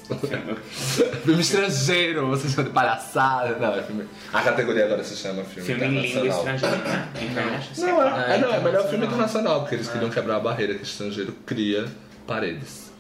filme 1.25 1.41
estrangeiro, 1.41 2.27
você 2.27 2.49
chama 2.49 2.65
de 2.65 2.71
palhaçada. 2.75 3.57
Não, 3.59 3.75
é 3.75 3.83
filme. 3.83 4.05
A 4.33 4.43
categoria 4.43 4.85
agora 4.87 5.03
se 5.05 5.17
chama 5.17 5.45
filme, 5.45 5.67
Filme 5.67 5.85
em 5.87 6.01
língua 6.01 6.27
internacional. 6.27 6.55
estrangeira, 6.57 6.77
né? 6.89 7.09
Internet, 7.23 7.81
Não, 7.81 8.03
é, 8.03 8.35
é, 8.35 8.39
não, 8.39 8.53
é 8.55 8.61
melhor 8.61 8.89
filme 8.89 9.07
internacional, 9.07 9.61
porque 9.61 9.77
eles 9.77 9.89
queriam 9.89 10.11
quebrar 10.11 10.37
a 10.37 10.41
barreira 10.41 10.75
que 10.75 10.81
o 10.81 10.83
estrangeiro 10.83 11.33
cria 11.47 11.87
paredes. 12.27 12.91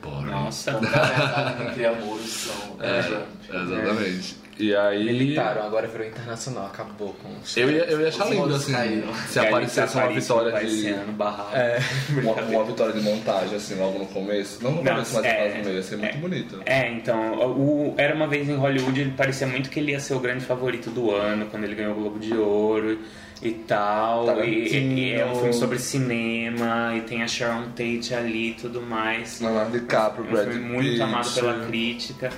Porra. 0.00 0.26
Nossa. 0.30 0.72
Que 0.74 1.72
cria 1.74 1.92
muros 1.92 2.30
são. 2.30 2.76
É, 2.80 2.98
exatamente. 3.00 4.36
E 4.58 4.74
aí. 4.74 5.04
Militaram, 5.04 5.62
agora 5.62 5.86
virou 5.86 6.06
internacional, 6.06 6.66
acabou 6.66 7.14
com 7.14 7.28
os. 7.42 7.56
Eu 7.56 7.70
ia, 7.70 7.84
eu 7.84 8.00
ia 8.00 8.08
achar 8.08 8.28
lindo 8.28 8.54
assim, 8.54 8.72
caíram. 8.72 9.14
se 9.14 9.38
aparecesse 9.38 9.96
uma 9.96 10.08
vitória 10.08 10.66
de. 10.66 10.88
Ano, 10.88 11.12
barrado. 11.12 11.50
Uma, 12.20 12.34
uma 12.34 12.64
vitória 12.64 12.92
de 12.92 13.00
montagem, 13.00 13.56
assim, 13.56 13.74
logo 13.76 13.98
no 13.98 14.06
começo. 14.06 14.62
Não 14.62 14.72
no 14.72 14.78
começo, 14.78 15.14
mas 15.14 15.24
é, 15.24 15.34
quase 15.34 15.58
no 15.58 15.64
meio. 15.64 15.76
Ia 15.76 15.82
ser 15.82 15.96
muito 15.96 16.14
é. 16.14 16.18
bonito. 16.18 16.62
É, 16.66 16.90
então, 16.90 17.34
o, 17.38 17.94
Era 17.96 18.14
Uma 18.14 18.26
Vez 18.26 18.48
em 18.48 18.56
Hollywood, 18.56 19.00
ele 19.00 19.12
parecia 19.16 19.46
muito 19.46 19.70
que 19.70 19.80
ele 19.80 19.92
ia 19.92 20.00
ser 20.00 20.14
o 20.14 20.20
grande 20.20 20.44
favorito 20.44 20.90
do 20.90 21.10
ano, 21.12 21.46
quando 21.46 21.64
ele 21.64 21.74
ganhou 21.74 21.92
o 21.92 22.00
Globo 22.00 22.18
de 22.18 22.34
Ouro 22.34 22.98
e 23.42 23.50
tal. 23.52 24.24
E, 24.24 24.26
Tarantino. 24.26 24.98
e 24.98 25.12
é 25.14 25.26
um 25.26 25.34
filme 25.36 25.52
sobre 25.54 25.78
cinema, 25.78 26.94
e 26.96 27.00
tem 27.02 27.22
a 27.22 27.28
Sharon 27.28 27.68
Tate 27.70 28.14
ali 28.14 28.50
e 28.50 28.54
tudo 28.54 28.82
mais. 28.82 29.40
Leonardo 29.40 29.78
DiCaprio, 29.78 30.24
É 30.24 30.28
um 30.28 30.32
Brad 30.32 30.48
filme 30.48 30.60
muito 30.68 30.90
Pitt. 30.90 31.02
amado 31.02 31.34
pela 31.34 31.66
crítica. 31.66 32.30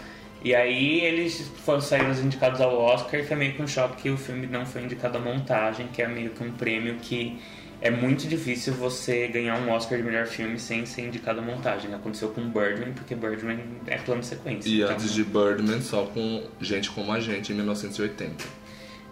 E 0.44 0.54
aí 0.54 1.00
eles 1.00 1.50
foram 1.64 1.80
saíram 1.80 2.10
os 2.10 2.18
indicados 2.18 2.60
ao 2.60 2.76
Oscar 2.76 3.20
e 3.20 3.24
foi 3.24 3.36
meio 3.36 3.54
que 3.54 3.62
um 3.62 3.66
choque 3.66 4.02
que 4.02 4.10
o 4.10 4.16
filme 4.16 4.46
não 4.46 4.66
foi 4.66 4.82
indicado 4.82 5.18
à 5.18 5.20
montagem, 5.20 5.86
que 5.92 6.02
é 6.02 6.08
meio 6.08 6.30
que 6.30 6.42
um 6.42 6.50
prêmio 6.50 6.96
que 7.00 7.38
é 7.80 7.90
muito 7.90 8.28
difícil 8.28 8.72
você 8.74 9.26
ganhar 9.28 9.56
um 9.56 9.70
Oscar 9.70 9.98
de 9.98 10.04
melhor 10.04 10.26
filme 10.26 10.58
sem 10.58 10.86
ser 10.86 11.02
indicado 11.02 11.40
à 11.40 11.42
montagem. 11.42 11.92
Aconteceu 11.92 12.28
com 12.28 12.48
Birdman, 12.48 12.92
porque 12.92 13.14
Birdman 13.14 13.58
é 13.86 13.98
plano 13.98 14.22
sequência. 14.22 14.68
E 14.68 14.82
Então, 14.82 14.94
antes 14.94 15.12
de 15.12 15.24
Birdman, 15.24 15.80
só 15.80 16.04
com 16.06 16.44
gente 16.60 16.90
como 16.90 17.12
a 17.12 17.20
gente, 17.20 17.52
em 17.52 17.56
1980. 17.56 18.44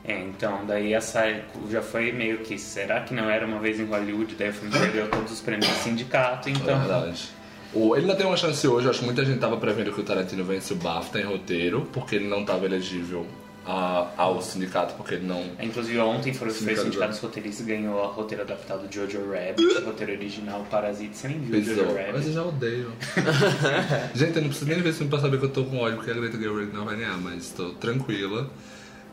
É, 0.05 0.19
então, 0.21 0.65
daí 0.67 0.95
essa 0.95 1.23
já 1.69 1.83
foi 1.83 2.11
meio 2.13 2.39
que, 2.39 2.59
será 2.59 3.01
que 3.01 3.13
não 3.13 3.29
era 3.29 3.45
uma 3.47 3.59
vez 3.59 3.79
em 3.79 3.85
Hollywood? 3.85 4.35
Daí 4.37 4.51
o 4.51 4.53
filme 4.53 4.77
perdeu 4.77 5.09
todos 5.11 5.33
os 5.33 5.41
prêmios 5.41 5.69
do 5.69 5.75
sindicato, 5.75 6.49
É 6.49 6.53
então... 6.53 6.79
verdade. 6.79 7.40
O, 7.73 7.95
ele 7.95 8.03
ainda 8.07 8.17
tem 8.17 8.27
uma 8.27 8.37
chance 8.37 8.67
hoje, 8.67 8.87
eu 8.87 8.91
acho 8.91 9.01
que 9.01 9.05
muita 9.07 9.25
gente 9.25 9.39
tava 9.39 9.57
prevendo 9.57 9.93
que 9.93 10.01
o 10.01 10.05
Tarantino 10.05 10.45
vence 10.45 10.73
o 10.73 10.77
BAFTA 10.77 11.21
em 11.21 11.25
roteiro, 11.25 11.87
porque 11.93 12.17
ele 12.17 12.27
não 12.29 12.45
tava 12.45 12.65
elegível 12.67 13.25
a- 13.65 14.09
ao 14.17 14.43
sindicato, 14.43 14.95
porque 14.95 15.15
ele 15.15 15.27
não. 15.27 15.45
Inclusive 15.63 15.99
ontem 16.01 16.33
foram 16.35 16.51
os 16.51 16.59
três 16.59 16.81
sindicatos 16.81 17.19
roteiristas 17.21 17.65
ganhou 17.65 17.95
o 18.03 18.07
roteiro 18.09 18.43
adaptado 18.43 18.89
de 18.89 18.97
Jojo 18.97 19.21
Rabbit, 19.31 19.85
roteiro 19.85 20.13
original 20.15 20.67
Parasite, 20.71 21.17
você 21.17 21.29
nem 21.29 21.39
viu 21.39 21.63
Jojo 21.63 21.81
Pesou. 21.81 21.95
Mas 21.95 21.97
eu 22.07 22.13
Rabbit. 22.13 22.33
já 22.33 22.43
odeio. 22.45 22.93
gente, 24.15 24.37
eu 24.37 24.43
não 24.43 24.49
preciso 24.49 24.69
nem 24.71 24.81
ver 24.83 24.89
esse 24.89 24.99
filme 24.99 25.11
pra 25.11 25.21
saber 25.21 25.39
que 25.39 25.45
eu 25.45 25.51
tô 25.51 25.65
com 25.65 25.79
ódio, 25.79 25.97
porque 25.97 26.11
a 26.11 26.15
Greta 26.15 26.39
Gerwig 26.39 26.73
não 26.75 26.85
vai 26.85 26.97
ganhar, 26.97 27.17
mas 27.19 27.51
tô 27.51 27.71
tranquila. 27.75 28.51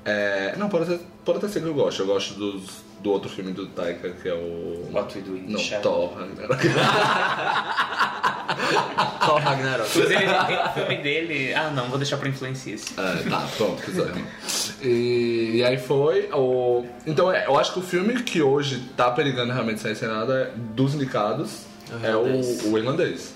É, 0.05 0.55
não, 0.57 0.69
pode 0.69 0.93
até, 0.93 1.03
pode 1.25 1.37
até 1.39 1.47
ser 1.49 1.59
que 1.61 1.67
eu 1.67 1.73
gosto. 1.73 2.01
Eu 2.01 2.07
gosto 2.07 2.33
dos, 2.35 2.63
do 3.07 3.13
outro 3.13 3.29
filme 3.29 3.51
do 3.53 3.65
Taika, 3.67 4.09
que 4.09 4.27
é 4.27 4.33
o. 4.33 4.89
What 4.91 5.17
We 5.17 5.23
Do 5.23 5.37
in 5.37 5.49
Não, 5.51 5.59
Shadows. 5.59 5.83
Thor. 5.83 6.17
Ragnarok. 6.19 6.67
Thor 9.25 9.39
Ragnarok. 9.41 9.89
Inclusive 9.89 10.23
ele 10.23 10.33
tem 10.45 10.73
filme 10.73 10.97
dele... 11.03 11.53
Ah, 11.53 11.69
não, 11.71 11.87
vou 11.87 11.97
deixar 11.97 12.17
pra 12.17 12.27
influencias. 12.29 12.85
É, 12.97 13.29
tá, 13.29 13.47
pronto, 13.55 13.81
quiser. 13.81 14.11
E, 14.81 15.51
e 15.55 15.63
aí 15.63 15.77
foi. 15.77 16.29
O, 16.33 16.85
então, 17.05 17.31
é, 17.31 17.45
eu 17.47 17.57
acho 17.57 17.71
que 17.73 17.79
o 17.79 17.81
filme 17.81 18.21
que 18.23 18.41
hoje 18.41 18.83
tá 18.97 19.09
perigando 19.11 19.53
realmente 19.53 19.79
sair 19.81 19.95
sem 19.95 20.07
nada 20.07 20.33
é 20.33 20.51
dos 20.55 20.93
indicados 20.95 21.65
É 22.03 22.09
é 22.09 22.15
o 22.15 22.21
o, 22.21 22.27
irlandês. 22.27 22.63
o 22.65 22.77
irlandês. 22.77 23.33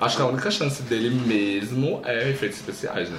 Acho 0.00 0.16
que 0.16 0.22
a 0.22 0.26
única 0.26 0.50
chance 0.50 0.82
dele 0.82 1.10
mesmo 1.10 2.00
é 2.06 2.30
efeitos 2.30 2.58
especiais, 2.58 3.10
né? 3.10 3.18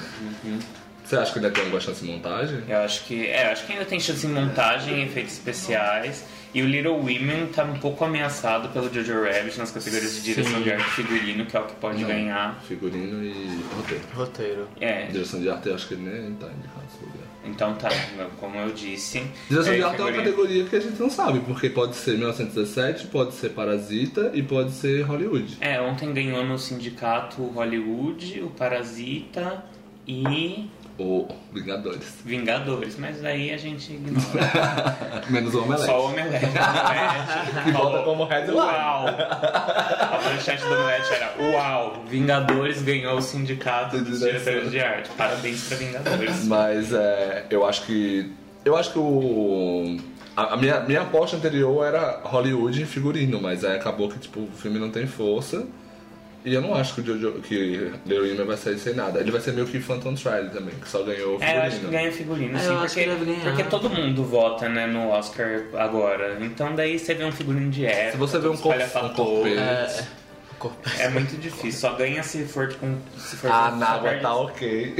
Você 1.11 1.17
acha 1.17 1.33
que 1.33 1.39
ainda 1.39 1.51
tem 1.51 1.63
alguma 1.63 1.81
chance 1.81 2.05
de 2.05 2.09
montagem? 2.09 2.63
Eu 2.69 2.77
acho 2.77 3.03
que... 3.03 3.27
É, 3.27 3.47
eu 3.47 3.51
acho 3.51 3.65
que 3.65 3.73
ainda 3.73 3.83
tem 3.83 3.99
chance 3.99 4.25
em 4.25 4.29
montagem, 4.29 5.03
efeitos 5.03 5.33
especiais... 5.33 6.23
E 6.53 6.61
o 6.61 6.65
Little 6.65 6.97
Women 6.97 7.47
tá 7.55 7.63
um 7.63 7.79
pouco 7.79 8.03
ameaçado 8.03 8.67
pelo 8.69 8.93
Jojo 8.93 9.23
Rabbit 9.23 9.57
nas 9.57 9.71
categorias 9.71 10.15
de 10.15 10.21
direção 10.21 10.57
Sim. 10.57 10.63
de 10.63 10.71
arte 10.73 10.85
e 10.85 10.91
figurino, 10.91 11.45
que 11.45 11.55
é 11.55 11.59
o 11.61 11.65
que 11.65 11.75
pode 11.75 12.01
Não. 12.01 12.09
ganhar. 12.09 12.61
Figurino 12.67 13.23
e 13.23 13.61
roteiro. 13.73 14.03
Roteiro. 14.13 14.67
É, 14.81 15.05
Direção 15.05 15.39
de 15.39 15.49
arte 15.49 15.69
eu 15.69 15.75
acho 15.75 15.87
que 15.87 15.93
ele 15.93 16.03
nem 16.03 16.33
tá 16.33 16.47
indicado 16.47 16.81
nesse 16.83 17.05
lugar. 17.05 17.27
então 17.45 17.73
tá, 17.75 17.89
como 18.37 18.57
eu 18.57 18.69
disse. 18.73 19.23
Direção 19.49 19.71
é, 19.71 19.77
de 19.77 19.83
arte 19.83 20.01
é 20.01 20.03
uma 20.03 20.11
categoria 20.11 20.65
que 20.65 20.75
a 20.75 20.79
gente 20.81 20.99
não 20.99 21.09
sabe, 21.09 21.39
porque 21.39 21.69
pode 21.69 21.95
ser 21.95 22.17
1917, 22.17 23.07
pode 23.07 23.33
ser 23.33 23.51
Parasita 23.51 24.31
e 24.33 24.43
pode 24.43 24.71
ser 24.71 25.03
Hollywood. 25.03 25.57
É, 25.61 25.79
ontem 25.79 26.13
ganhou 26.13 26.43
no 26.43 26.59
sindicato 26.59 27.41
Hollywood, 27.43 28.41
o 28.41 28.49
Parasita 28.49 29.63
e 30.05 30.69
Ou 31.01 31.27
Vingadores. 31.51 32.17
Vingadores, 32.23 32.95
mas 32.97 33.25
aí 33.25 33.51
a 33.51 33.57
gente 33.57 33.91
ignora. 33.93 35.23
Menos 35.29 35.53
o 35.55 35.63
Omelete. 35.63 35.85
Só 35.85 35.99
o 35.99 36.05
Omelete. 36.05 36.45
Omelete. 36.45 37.61
Que 37.63 37.71
volta 37.71 38.03
como 38.03 38.23
headline. 38.25 38.57
Uau! 38.57 39.07
A 39.07 40.21
manchete 40.23 40.63
do 40.63 40.73
Omelete 40.73 41.13
era 41.13 41.33
Uau! 41.39 42.03
Vingadores 42.07 42.81
ganhou 42.83 43.17
o 43.17 43.21
sindicato 43.21 43.97
De 43.97 44.03
dos 44.03 44.19
diretores 44.19 44.69
de 44.69 44.79
arte. 44.79 45.09
Parabéns 45.17 45.67
pra 45.67 45.77
Vingadores. 45.77 46.45
Mas 46.45 46.93
é, 46.93 47.45
eu 47.49 47.65
acho 47.65 47.83
que. 47.85 48.31
Eu 48.63 48.77
acho 48.77 48.93
que 48.93 48.99
o. 48.99 49.97
A, 50.37 50.53
a 50.53 50.57
minha, 50.57 50.79
minha 50.81 51.01
aposta 51.01 51.35
anterior 51.35 51.83
era 51.85 52.21
Hollywood 52.23 52.81
em 52.81 52.85
figurino, 52.85 53.41
mas 53.41 53.65
aí 53.65 53.75
acabou 53.75 54.07
que 54.07 54.19
tipo, 54.19 54.41
o 54.41 54.51
filme 54.51 54.77
não 54.77 54.91
tem 54.91 55.07
força. 55.07 55.65
E 56.43 56.53
eu 56.53 56.61
não 56.61 56.73
acho 56.73 56.95
que 56.95 57.01
o 57.01 57.05
Jojo, 57.05 57.33
que 57.41 57.91
Little 58.05 58.27
Women 58.29 58.45
vai 58.47 58.57
sair 58.57 58.77
sem 58.79 58.95
nada. 58.95 59.19
Ele 59.19 59.29
vai 59.31 59.39
ser 59.41 59.53
meio 59.53 59.67
que 59.67 59.79
Phantom 59.79 60.15
Thread 60.15 60.49
também, 60.51 60.73
que 60.73 60.89
só 60.89 61.03
ganhou 61.03 61.35
o 61.35 61.39
figurino. 61.39 61.43
É, 61.43 61.57
eu 61.57 61.61
acho 61.67 61.79
que 61.79 61.85
ganha 61.87 62.11
figurino, 62.11 62.57
É, 62.57 62.59
sim, 62.59 62.67
eu 62.67 62.73
acho 62.79 62.81
porque, 62.95 63.03
que 63.03 63.09
deve 63.09 63.25
ganhar. 63.25 63.43
porque 63.43 63.63
todo 63.63 63.89
mundo 63.89 64.23
vota, 64.23 64.67
né, 64.67 64.87
no 64.87 65.09
Oscar 65.09 65.61
agora. 65.77 66.37
Então 66.41 66.73
daí 66.75 66.97
você 66.97 67.13
vê 67.13 67.23
um 67.25 67.31
figurino 67.31 67.69
de 67.69 67.85
época. 67.85 68.11
Se 68.11 68.17
você 68.17 68.39
vê 68.39 68.47
um 68.47 68.51
todo 68.53 68.61
corpo- 68.63 68.79
um 68.81 68.83
espalhafatoso. 68.85 69.31
corpete. 69.31 69.59
É. 69.59 70.20
É 70.99 71.09
muito 71.09 71.35
difícil, 71.39 71.71
só 71.79 71.93
ganha 71.95 72.21
se 72.23 72.43
for 72.45 72.73
com. 72.75 72.97
Se 73.17 73.35
for 73.37 73.51
A 73.51 73.69
só 73.71 73.75
nágua 73.75 74.09
perde- 74.09 74.21
tá 74.21 74.35
ok. 74.35 74.95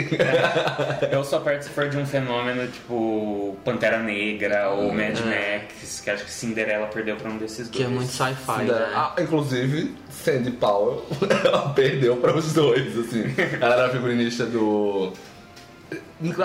Eu 1.12 1.24
só 1.24 1.40
perto 1.40 1.64
se 1.64 1.70
for 1.70 1.90
de 1.90 1.98
um 1.98 2.06
fenômeno 2.06 2.68
tipo 2.68 3.58
Pantera 3.64 4.00
Negra 4.00 4.70
ou 4.72 4.94
Mad 4.94 5.18
É. 5.20 5.60
Max, 5.62 6.02
que 6.02 6.10
acho 6.10 6.26
que 6.26 6.32
Cinderela 6.32 6.88
perdeu 6.88 7.16
pra 7.16 7.30
um 7.30 7.38
desses 7.38 7.70
dois. 7.70 7.70
Que 7.72 7.84
é 7.84 7.88
muito 7.88 8.12
sci-fi, 8.12 8.64
né? 8.64 8.92
Ah, 8.96 9.14
inclusive, 9.20 9.96
Sandy 10.10 10.52
Powell 10.52 11.06
ela 11.46 11.70
perdeu 11.76 12.18
para 12.18 12.36
os 12.36 12.54
dois, 12.54 12.98
assim. 12.98 13.24
Ela 13.60 13.76
era 13.76 13.90
figurinista 13.90 14.46
do. 14.46 15.14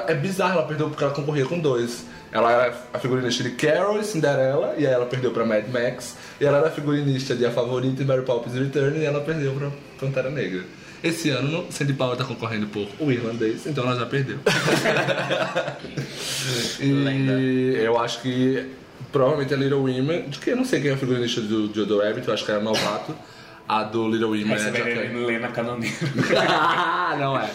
É 0.09 0.15
bizarro, 0.15 0.59
ela 0.59 0.67
perdeu 0.67 0.89
porque 0.89 1.05
ela 1.05 1.13
concorria 1.13 1.45
com 1.45 1.59
dois. 1.59 2.05
Ela 2.33 2.53
era 2.53 2.75
a 2.93 2.99
figurinista 2.99 3.43
de 3.43 3.51
Carol 3.51 4.01
e 4.01 4.05
Cinderela, 4.05 4.75
e 4.77 4.87
aí 4.87 4.93
ela 4.93 5.07
perdeu 5.07 5.31
pra 5.31 5.45
Mad 5.45 5.67
Max. 5.69 6.17
E 6.41 6.45
ela 6.45 6.59
era 6.59 6.69
a 6.69 6.71
figurinista 6.71 7.35
de 7.35 7.47
A 7.47 7.51
Favorita 7.51 8.03
e 8.03 8.05
Mary 8.05 8.23
Poppins 8.23 8.55
Return, 8.55 8.99
e 8.99 9.05
ela 9.05 9.21
perdeu 9.21 9.53
pra 9.55 9.71
Pantera 10.01 10.31
Negra. 10.31 10.65
Esse 11.05 11.31
ano, 11.31 11.67
Sandy 11.71 11.93
Powell 11.93 12.17
tá 12.17 12.25
concorrendo 12.25 12.67
por 12.67 12.89
O 12.99 13.13
Irlandês, 13.13 13.67
então 13.67 13.85
ela 13.85 13.97
já 13.97 14.07
perdeu. 14.07 14.39
e 16.81 17.75
eu 17.79 17.99
acho 18.01 18.23
que 18.23 18.67
provavelmente 19.13 19.55
a 19.55 19.57
Little 19.57 19.81
Women, 19.81 20.29
de 20.29 20.39
que 20.39 20.51
eu 20.51 20.57
não 20.57 20.65
sei 20.65 20.81
quem 20.81 20.91
é 20.91 20.95
a 20.95 20.97
figurinista 20.97 21.41
do 21.41 21.73
Jojo 21.73 22.01
Rabbit, 22.01 22.27
eu 22.27 22.35
acho 22.35 22.45
que 22.45 22.51
era 22.51 22.61
novato. 22.61 23.15
A 23.69 23.83
do 23.83 24.09
Little 24.09 24.31
Women 24.31 24.59
você 24.59 24.69
é 24.69 25.39
na 25.39 25.49
canoneira. 25.49 25.97
Ah, 26.49 27.17
não 27.19 27.39
é. 27.39 27.51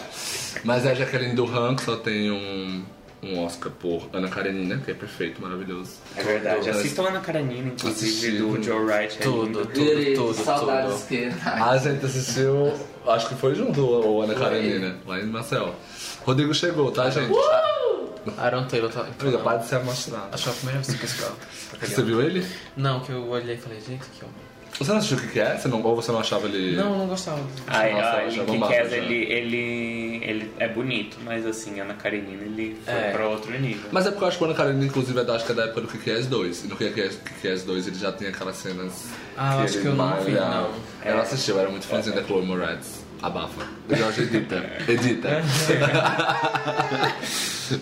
Mas 0.64 0.86
é 0.86 0.92
a 0.92 0.94
Jacqueline 0.94 1.34
Duran, 1.34 1.74
que 1.76 1.82
só 1.82 1.96
tem 1.96 2.30
um, 2.30 2.84
um 3.22 3.44
Oscar 3.44 3.70
por 3.72 4.08
Ana 4.12 4.28
Karenina, 4.28 4.78
que 4.78 4.90
é 4.90 4.94
perfeito, 4.94 5.40
maravilhoso. 5.40 5.92
É 6.16 6.22
verdade. 6.22 6.60
Tudo. 6.60 6.70
Assistam 6.70 7.02
Ana 7.08 7.20
Karenina, 7.20 7.68
inclusive, 7.68 8.38
do 8.38 8.62
Joe 8.62 8.84
Wright. 8.84 9.18
é 9.18 9.22
Tudo, 9.22 9.66
tudo, 9.66 9.80
Yuri, 9.80 10.14
tudo, 10.14 10.34
saudades 10.34 10.94
tudo. 11.00 11.08
que. 11.08 11.30
A 11.44 11.76
gente 11.78 12.04
assistiu, 12.04 12.72
acho 13.06 13.28
que 13.28 13.34
foi 13.34 13.54
junto 13.54 13.80
o 13.80 14.22
Ana 14.22 14.34
Karenina, 14.34 14.96
lá 15.06 15.20
em 15.20 15.26
Marcel. 15.26 15.74
Rodrigo 16.24 16.54
chegou, 16.54 16.90
tá, 16.90 17.10
gente? 17.10 17.32
Aaron 18.38 18.66
Taylor 18.66 18.90
tá. 18.90 19.06
Amiga, 19.18 19.38
para 19.38 19.58
de 19.58 19.66
se 19.66 19.74
emocionar. 19.74 20.28
Acho 20.30 20.44
que 20.44 20.48
é 20.48 20.52
a 20.52 20.56
primeira 20.56 20.80
vez 20.80 21.12
que 21.12 21.22
eu. 21.22 21.32
Você 21.80 22.02
viu 22.02 22.22
ele? 22.22 22.46
Não, 22.76 23.00
que 23.00 23.10
eu 23.10 23.28
olhei 23.28 23.56
e 23.56 23.58
falei, 23.58 23.80
gente, 23.80 24.04
que 24.10 24.24
homem. 24.24 24.36
Você 24.84 24.90
não 24.90 24.98
assistiu 24.98 25.18
o 25.18 25.20
que 25.20 25.28
que 25.28 25.40
é? 25.40 25.56
Você 25.56 25.68
não, 25.68 25.82
ou 25.82 25.94
você 25.96 26.10
não 26.12 26.20
achava 26.20 26.46
ele... 26.46 26.76
Não, 26.76 26.96
não 26.98 27.06
gostava. 27.06 27.40
Ai, 27.66 27.92
Nossa, 27.92 28.06
ai, 28.08 28.26
eu 28.26 28.30
já 28.30 28.44
que 28.44 28.58
já. 28.58 28.96
ele, 28.96 29.14
ele, 29.32 30.20
ele 30.24 30.50
é 30.58 30.68
bonito, 30.68 31.16
mas 31.24 31.46
assim, 31.46 31.78
Ana 31.80 31.94
Karenina, 31.94 32.42
ele 32.42 32.76
foi 32.84 32.94
É. 32.94 33.10
pra 33.12 33.28
outro 33.28 33.50
nível. 33.58 33.88
Mas 33.92 34.06
é 34.06 34.10
porque 34.10 34.24
eu 34.24 34.28
acho 34.28 34.38
que 34.38 34.44
o 34.44 34.46
Ana 34.46 34.56
Karenina, 34.56 34.84
inclusive, 34.86 35.18
é 35.20 35.24
da, 35.24 35.34
acho 35.34 35.44
que 35.46 35.52
é 35.52 35.54
da 35.54 35.64
época 35.64 35.80
do 35.82 35.88
Kick-Ass 35.88 36.26
2. 36.26 36.64
E 36.64 36.68
no 36.68 36.76
Kick-Ass 36.76 37.16
Kick-Ass 37.16 37.62
2 37.64 37.86
ele 37.88 37.96
já 37.96 38.12
tinha 38.12 38.30
aquelas 38.30 38.56
cenas 38.56 39.08
Ah, 39.36 39.54
eu 39.56 39.60
acho 39.60 39.74
ele 39.74 39.82
que 39.82 39.88
eu 39.88 39.94
não 39.94 40.16
vi, 40.22 40.30
malha. 40.32 40.46
não. 40.50 40.70
Eu 41.04 41.14
não 41.16 41.22
assisti, 41.22 41.50
eu 41.50 41.58
era 41.60 41.68
muito 41.70 41.86
fãzinho 41.86 42.14
da 42.16 42.22
Chloe 42.22 42.44
Moretz. 42.44 43.01
Abafa. 43.22 43.66
O 43.88 43.94
Jorge 43.94 44.22
edita. 44.22 44.64
Edita. 44.88 45.42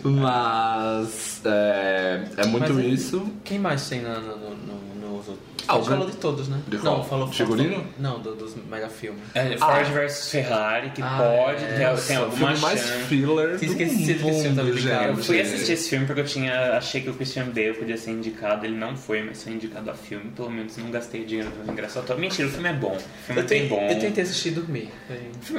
Mas 0.05 1.41
é, 1.45 2.21
é 2.37 2.47
muito 2.47 2.73
Mas 2.75 2.85
isso. 2.87 3.27
Quem 3.45 3.59
mais 3.59 3.89
tem 3.89 4.01
no, 4.03 4.09
no, 4.21 4.37
no, 4.37 4.55
no, 4.55 5.17
no- 5.23 5.39
Ah, 5.67 5.77
o 5.77 5.85
falou 5.85 6.09
de 6.11 6.17
todos, 6.17 6.49
né? 6.49 6.59
De? 6.69 6.79
Não, 6.79 7.03
falou 7.05 7.29
De 7.29 7.37
figurino? 7.37 7.85
Não, 7.99 8.19
do- 8.21 8.35
dos 8.35 8.55
mega 8.69 8.89
filmes. 8.89 9.21
É, 9.35 9.57
Ford 9.57 9.87
vs 9.87 10.31
Ferrari, 10.31 10.91
que 10.91 11.03
Ah, 11.03 11.19
pode 11.19 11.65
é. 11.65 11.69
ter, 11.95 12.03
tem 12.07 12.19
o 12.19 12.25
alguma 12.25 12.49
filme 12.55 12.59
mais 12.61 12.81
filler 13.09 13.59
Tinha 13.59 13.75
do 13.75 13.83
esquecido 13.83 14.25
que 14.25 14.31
esse 14.31 14.43
filme 14.43 14.57
tava 14.57 14.69
mundo, 14.69 14.79
indicado. 14.79 15.09
Eu 15.09 15.17
fui 15.17 15.41
assistir 15.41 15.73
esse 15.73 15.89
filme 15.91 16.07
porque 16.07 16.21
eu 16.21 16.25
tinha 16.27 16.77
achei 16.77 17.01
que 17.01 17.11
o 17.11 17.15
Christian 17.15 17.47
Bale 17.47 17.75
podia 17.75 17.97
ser 17.97 18.11
indicado, 18.13 18.67
ele 18.67 18.77
não 18.77 18.97
foi, 18.97 19.23
mas 19.23 19.43
foi 19.43 19.53
indicado 19.53 19.91
a 19.91 19.95
filme, 19.95 20.31
pelo 20.37 20.51
menos 20.51 20.77
não 20.77 20.91
gastei 20.91 21.25
dinheiro 21.25 21.51
pra 21.51 21.65
ver 21.65 21.73
engraçado. 21.73 22.17
Mentira, 22.19 22.49
o 22.49 22.51
filme 22.51 22.69
é 22.69 22.73
bom. 22.73 22.97
O 22.97 23.25
filme 23.27 23.41
Eu, 23.41 23.45
é 23.45 23.49
bem 23.49 23.61
ten- 23.61 23.69
bom. 23.69 23.87
eu 23.89 23.99
tentei 23.99 24.23
assistir 24.25 24.49
e 24.49 24.53
dormir. 24.53 24.91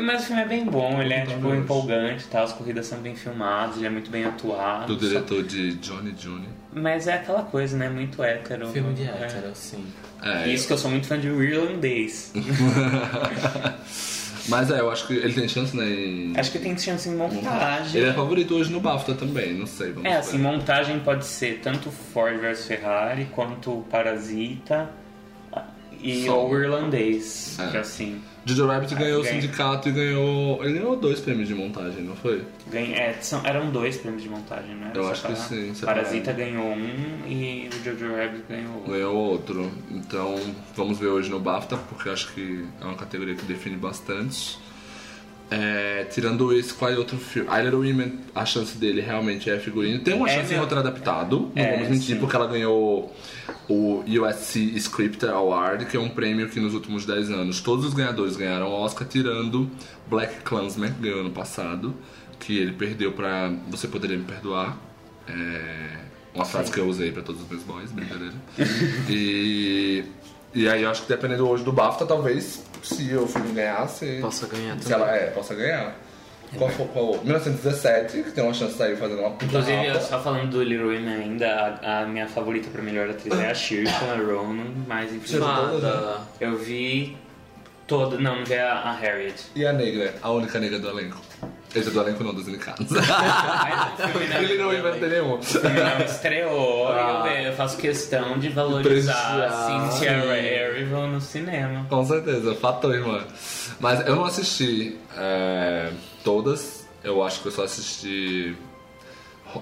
Mas 0.02 0.24
o 0.24 0.26
filme 0.28 0.42
é 0.42 0.46
bem 0.46 0.66
bom, 0.66 1.02
ele 1.02 1.14
é 1.14 1.26
tipo 1.26 1.54
empolgante, 1.54 2.26
tá? 2.26 2.44
as 2.44 2.54
corridas 2.54 2.86
são 2.88 3.00
bem 3.00 3.16
filmadas, 3.16 3.78
ele 3.78 3.88
é 3.88 3.90
muito 3.90 4.10
bem 4.12 4.26
atuado. 4.26 4.96
Do 4.96 5.08
diretor 5.08 5.44
de 5.44 5.74
Johnny 5.76 6.12
Jr. 6.12 6.42
Mas 6.74 7.08
é 7.08 7.14
aquela 7.16 7.44
coisa, 7.44 7.78
né? 7.78 7.90
Muito 7.90 8.24
hétero. 8.24 8.68
Filme 8.70 8.94
de 8.94 9.04
É. 9.04 9.08
hétero, 9.08 9.52
sim. 9.54 9.84
É, 10.24 10.48
Isso 10.48 10.68
que 10.68 10.74
eu 10.74 10.78
sou 10.78 10.90
muito 10.92 11.08
fã 11.08 11.20
de 11.20 11.28
irlandês. 11.28 12.32
Mas 14.48 14.72
é, 14.72 14.80
eu 14.80 14.90
acho 14.92 15.06
que 15.08 15.14
ele 15.14 15.34
tem 15.34 15.48
chance, 15.48 15.76
né? 15.78 15.86
Em... 15.88 16.34
Acho 16.38 16.52
que 16.52 16.60
tem 16.60 16.78
chance 16.78 17.08
em 17.08 17.16
montagem. 17.16 18.02
Ele 18.02 18.10
é 18.10 18.14
favorito 18.14 18.56
hoje 18.56 18.72
no 18.72 18.80
BAFTA 18.80 19.14
também, 19.14 19.54
não 19.54 19.68
sei. 19.68 19.92
Vamos 19.92 20.10
É, 20.10 20.18
assim, 20.18 20.38
ver. 20.38 20.44
montagem 20.44 21.00
pode 21.00 21.26
ser 21.26 21.60
tanto 21.62 21.92
Ford 21.92 22.40
vs 22.40 22.66
Ferrari 22.66 23.26
quanto 23.32 23.86
Parasita 23.92 24.90
e 26.02 26.26
Só. 26.26 26.40
ou 26.40 26.60
irlandês, 26.60 27.56
É. 27.60 27.68
que 27.68 27.78
assim, 27.78 28.20
Jojo 28.44 28.66
Rabbit 28.66 28.96
ganhou 28.96 29.22
o 29.22 29.26
sindicato 29.26 29.90
e 29.90 29.92
ganhou. 29.92 30.64
Ele 30.64 30.74
ganhou 30.80 30.96
dois 30.96 31.20
prêmios 31.20 31.48
de 31.48 31.54
montagem, 31.54 32.02
não 32.04 32.16
foi? 32.16 32.44
ganha, 32.72 32.96
é, 32.98 33.14
são, 33.22 33.46
eram 33.46 33.70
dois 33.70 33.98
prêmios 33.98 34.24
de 34.24 34.30
montagem, 34.30 34.74
né? 34.76 34.92
Eu 34.96 35.08
acho 35.08 35.28
que 35.28 35.36
sim. 35.36 35.74
Parasita 35.86 36.34
ganhou 36.34 36.66
um 36.74 37.20
e 37.28 37.70
o 37.72 37.84
Jojo 37.84 38.16
Rabbit 38.16 38.44
ganhou 38.50 38.74
outro. 38.76 38.92
Ganhou 38.92 39.16
outro. 39.16 39.72
Então 39.92 40.36
vamos 40.76 40.98
ver 40.98 41.08
hoje 41.08 41.30
no 41.30 41.40
BAFTA, 41.40 41.78
porque 41.78 42.10
eu 42.10 42.14
acho 42.14 42.34
que 42.34 42.66
é 42.82 42.86
uma 42.86 42.96
categoria 42.96 43.36
que 43.36 43.46
define 43.46 43.78
bastante. 43.78 44.58
É, 45.54 46.06
tirando 46.06 46.58
esse, 46.58 46.74
qual 46.74 46.90
é 46.90 46.98
outro 46.98 47.18
filme? 47.18 47.50
I 47.50 47.62
Little 47.64 47.80
Women, 47.82 48.20
a 48.34 48.46
chance 48.46 48.78
dele 48.78 49.02
realmente 49.02 49.50
é 49.50 49.60
figurino. 49.60 50.00
Tem 50.00 50.14
uma 50.14 50.30
É, 50.30 50.36
chance 50.36 50.48
em 50.48 50.54
meu- 50.54 50.62
roteiro 50.62 50.80
adaptado, 50.80 51.52
não 51.54 51.62
É, 51.62 51.74
vamos 51.74 51.90
mentir, 51.90 52.16
sim. 52.16 52.20
porque 52.22 52.34
ela 52.38 52.48
ganhou 52.48 53.14
o 53.72 54.04
USC 54.06 54.60
Script 54.76 55.26
Award, 55.26 55.86
que 55.86 55.96
é 55.96 56.00
um 56.00 56.10
prêmio 56.10 56.50
que 56.50 56.60
nos 56.60 56.74
últimos 56.74 57.06
10 57.06 57.32
anos 57.32 57.62
todos 57.62 57.86
os 57.86 57.94
ganhadores 57.94 58.36
ganharam 58.36 58.68
o 58.68 58.72
Oscar, 58.72 59.08
tirando 59.08 59.70
Black 60.08 60.42
Klansman, 60.42 60.92
que 60.92 61.02
ganhou 61.02 61.22
ano 61.22 61.32
passado, 61.32 61.96
que 62.40 62.58
ele 62.58 62.74
perdeu 62.74 63.14
pra 63.14 63.52
Você 63.70 63.88
Poderia 63.88 64.18
Me 64.18 64.26
Perdoar. 64.26 64.78
É, 65.28 65.98
uma 66.34 66.44
frase 66.46 66.72
que 66.72 66.80
eu 66.80 66.88
usei 66.88 67.12
pra 67.12 67.22
todos 67.22 67.42
os 67.42 67.50
meus 67.50 67.64
boys, 67.64 67.92
brincadeira. 67.92 68.34
e, 69.10 70.04
e 70.54 70.68
aí 70.68 70.84
eu 70.84 70.90
acho 70.90 71.04
que 71.04 71.08
dependendo 71.08 71.48
hoje 71.48 71.64
do 71.64 71.72
BAFTA, 71.72 72.06
talvez, 72.06 72.64
se 72.84 73.16
o 73.16 73.26
filme 73.28 73.54
ganhasse... 73.54 74.20
Possa 74.22 74.48
ganhar 74.48 74.78
Se 74.80 74.90
também. 74.90 75.08
ela 75.08 75.16
é, 75.16 75.28
possa 75.28 75.56
ganhar. 75.56 75.96
Qual 76.58 76.70
foi? 76.70 76.86
Qual? 76.88 77.24
1917, 77.24 78.24
que 78.24 78.32
tem 78.32 78.44
uma 78.44 78.54
chance 78.54 78.74
de 78.74 78.78
sair 78.78 78.98
fazendo 78.98 79.20
uma 79.20 79.32
puta 79.32 79.46
Inclusive, 79.46 79.86
eu 79.86 80.02
só 80.02 80.20
falando 80.20 80.50
do 80.52 80.64
Little 80.64 80.88
Women 80.88 81.14
ainda, 81.14 81.80
a, 81.82 82.02
a 82.02 82.06
minha 82.06 82.28
favorita 82.28 82.70
pra 82.70 82.82
melhor 82.82 83.10
atriz 83.10 83.34
é 83.40 83.52
a 83.52 83.56
Saoirse 83.56 83.94
Ronan, 84.26 84.72
mas 84.88 85.12
todas, 85.12 85.82
Fada. 85.82 86.22
eu 86.40 86.58
vi 86.58 87.18
toda, 87.88 88.18
não, 88.18 88.38
não 88.38 88.46
vi 88.46 88.56
a, 88.56 88.74
a 88.74 88.92
Harriet. 88.92 89.44
E 89.56 89.66
a 89.66 89.72
negra, 89.72 90.14
a 90.22 90.32
única 90.32 90.60
negra 90.60 90.80
do 90.80 90.90
elenco. 90.90 91.31
Esse 91.74 91.88
é 91.88 91.92
do 91.92 92.02
elenco 92.02 92.22
não, 92.24 92.34
dos 92.34 92.48
indicados. 92.48 92.86
Não- 92.90 93.02
Ele 94.42 94.58
não 94.58 94.74
inventa 94.74 95.08
nenhum. 95.08 95.36
O 95.36 95.42
filme 95.42 95.70
não 95.70 96.06
estreou 96.06 96.88
Ah. 96.90 97.24
eu, 97.28 97.48
eu 97.48 97.54
faço 97.54 97.78
questão 97.78 98.38
de 98.38 98.50
valorizar 98.50 99.14
Prestigiar. 99.38 99.92
Cynthia. 99.94 100.12
Erivo 100.38 101.08
no 101.08 101.22
cinema. 101.22 101.86
Com 101.90 102.06
certeza, 102.06 102.54
fator, 102.56 102.94
irmã. 102.94 103.24
Mas 103.80 104.06
eu 104.06 104.16
não 104.16 104.26
assisti 104.26 104.98
é, 105.18 105.92
todas. 106.24 106.88
Eu 107.04 107.24
acho 107.24 107.42
que 107.42 107.48
eu 107.48 107.52
só 107.52 107.64
assisti 107.64 108.56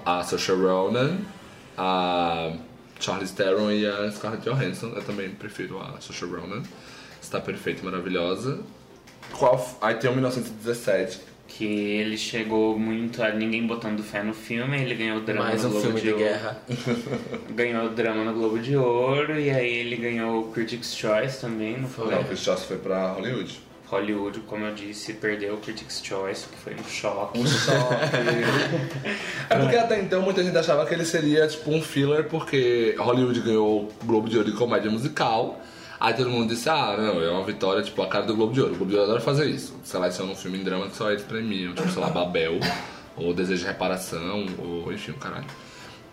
a 0.04 0.22
Saoirse 0.24 0.52
Ronan, 0.52 1.18
a 1.78 2.52
Charlize 2.98 3.32
Theron 3.34 3.70
e 3.70 3.86
a 3.86 4.10
Scarlett 4.10 4.44
Johansson. 4.44 4.88
Eu 4.96 5.02
também 5.04 5.30
prefiro 5.30 5.78
a 5.80 6.00
Saoirse 6.00 6.24
Ronan. 6.24 6.62
Está 7.22 7.40
perfeita 7.40 7.82
e 7.82 7.84
maravilhosa. 7.84 8.60
Qual, 9.32 9.78
aí 9.80 9.94
tem 9.94 10.10
o 10.10 10.12
1917. 10.14 11.20
Que 11.58 11.64
ele 11.64 12.16
chegou 12.16 12.78
muito 12.78 13.22
a 13.22 13.30
ninguém 13.30 13.66
botando 13.66 14.02
fé 14.02 14.22
no 14.22 14.32
filme, 14.32 14.80
ele 14.80 14.94
ganhou 14.94 15.20
drama 15.20 15.44
Mais 15.46 15.62
no 15.62 15.68
um 15.68 15.72
Globo 15.72 15.86
filme 15.86 16.00
de 16.00 16.08
Ouro. 16.12 16.24
guerra. 16.24 16.62
Ganhou 17.54 17.88
drama 17.90 18.24
no 18.24 18.32
Globo 18.32 18.58
de 18.60 18.76
Ouro 18.76 19.38
e 19.38 19.50
aí 19.50 19.68
ele 19.68 19.96
ganhou 19.96 20.40
o 20.42 20.52
Critics' 20.52 20.94
Choice 20.96 21.40
também, 21.40 21.76
não 21.78 21.88
foi? 21.88 22.14
Não, 22.14 22.20
o 22.20 22.24
Chris 22.24 22.40
Joss 22.40 22.64
foi 22.64 22.78
pra 22.78 23.12
Hollywood. 23.12 23.60
Hollywood, 23.88 24.40
como 24.46 24.64
eu 24.64 24.72
disse, 24.74 25.14
perdeu 25.14 25.54
o 25.54 25.56
Critics' 25.58 26.00
Choice, 26.04 26.46
que 26.46 26.56
foi 26.56 26.74
um 26.74 26.84
choque. 26.84 27.38
Um 27.40 27.44
choque. 27.46 27.94
é 29.50 29.58
porque 29.58 29.76
até 29.76 30.00
então 30.00 30.22
muita 30.22 30.44
gente 30.44 30.56
achava 30.56 30.86
que 30.86 30.94
ele 30.94 31.04
seria 31.04 31.48
tipo 31.48 31.70
um 31.72 31.82
filler, 31.82 32.24
porque 32.24 32.94
Hollywood 32.96 33.40
ganhou 33.40 33.82
o 34.00 34.06
Globo 34.06 34.28
de 34.28 34.38
Ouro 34.38 34.50
de 34.50 34.56
comédia 34.56 34.90
musical. 34.90 35.60
Aí 36.00 36.14
todo 36.14 36.30
mundo 36.30 36.48
disse, 36.48 36.66
ah, 36.70 36.96
não, 36.96 37.22
é 37.22 37.30
uma 37.30 37.44
vitória, 37.44 37.82
tipo, 37.82 38.00
a 38.00 38.06
cara 38.06 38.24
do 38.24 38.34
Globo 38.34 38.54
de 38.54 38.60
Ouro. 38.62 38.72
O 38.72 38.76
Globo 38.76 38.90
de 38.90 38.96
Ouro 38.96 39.10
adora 39.10 39.20
fazer 39.22 39.50
isso. 39.50 39.74
Seleciona 39.84 40.32
um 40.32 40.34
filme 40.34 40.58
em 40.58 40.64
drama 40.64 40.88
que 40.88 40.96
só 40.96 41.10
eles 41.10 41.22
premiam, 41.22 41.74
tipo, 41.74 41.90
sei 41.90 42.00
lá, 42.00 42.08
Babel, 42.08 42.58
ou 43.18 43.34
Desejo 43.34 43.60
de 43.60 43.66
Reparação, 43.66 44.46
ou 44.58 44.90
enfim, 44.90 45.10
o 45.10 45.16
caralho. 45.16 45.44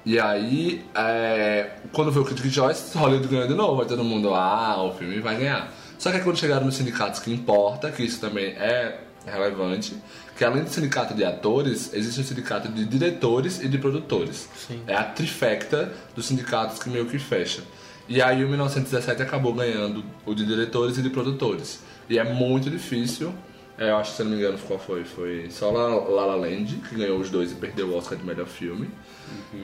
E 0.06 0.20
aí, 0.20 0.86
é, 0.94 1.72
quando 1.94 2.12
foi 2.12 2.22
o 2.22 2.26
Critics' 2.26 2.54
Choice, 2.54 2.98
Hollywood 2.98 3.30
ganhou 3.30 3.48
de 3.48 3.56
novo. 3.56 3.82
Aí 3.82 3.88
todo 3.88 4.04
mundo, 4.04 4.34
ah, 4.34 4.84
o 4.84 4.94
filme 4.94 5.20
vai 5.20 5.38
ganhar. 5.38 5.72
Só 5.98 6.12
que 6.12 6.18
aí 6.18 6.24
quando 6.24 6.38
chegaram 6.38 6.66
nos 6.66 6.76
sindicatos 6.76 7.22
que 7.22 7.32
importa, 7.32 7.90
que 7.90 8.04
isso 8.04 8.20
também 8.20 8.48
é 8.58 9.00
relevante, 9.26 9.96
que 10.38 10.44
além 10.46 10.64
do 10.64 10.70
sindicato 10.70 11.14
de 11.14 11.24
atores, 11.26 11.94
existe 11.94 12.22
o 12.22 12.24
sindicato 12.24 12.68
de 12.70 12.86
diretores 12.86 13.62
e 13.62 13.68
de 13.68 13.78
produtores. 13.78 14.48
Sim. 14.56 14.82
É 14.86 14.96
a 14.96 15.04
trifecta 15.04 15.92
dos 16.16 16.26
sindicatos 16.26 16.80
que 16.80 16.90
meio 16.90 17.06
que 17.06 17.18
fecha. 17.18 17.62
E 18.08 18.22
aí 18.22 18.44
o 18.44 18.48
1917 18.48 19.22
acabou 19.22 19.54
ganhando 19.54 20.04
o 20.26 20.34
de 20.34 20.46
diretores 20.46 20.98
e 20.98 21.02
de 21.02 21.10
produtores. 21.10 21.84
E 22.10 22.18
é 22.18 22.24
muito 22.24 22.70
difícil. 22.70 23.34
É, 23.78 23.90
eu 23.92 23.98
acho 23.98 24.12
que, 24.12 24.18
se 24.18 24.24
não 24.24 24.32
me 24.32 24.38
engano, 24.38 24.58
qual 24.66 24.80
foi? 24.80 25.04
Foi 25.04 25.48
só 25.50 25.70
La 25.70 25.88
La, 25.88 26.26
La 26.26 26.36
Land, 26.36 26.78
que 26.90 26.96
ganhou 26.96 27.20
os 27.20 27.30
dois 27.30 27.52
e 27.52 27.56
perdeu 27.56 27.90
o 27.90 27.98
Oscar 27.98 28.18
de 28.18 28.24
melhor 28.26 28.48
filme. 28.48 28.90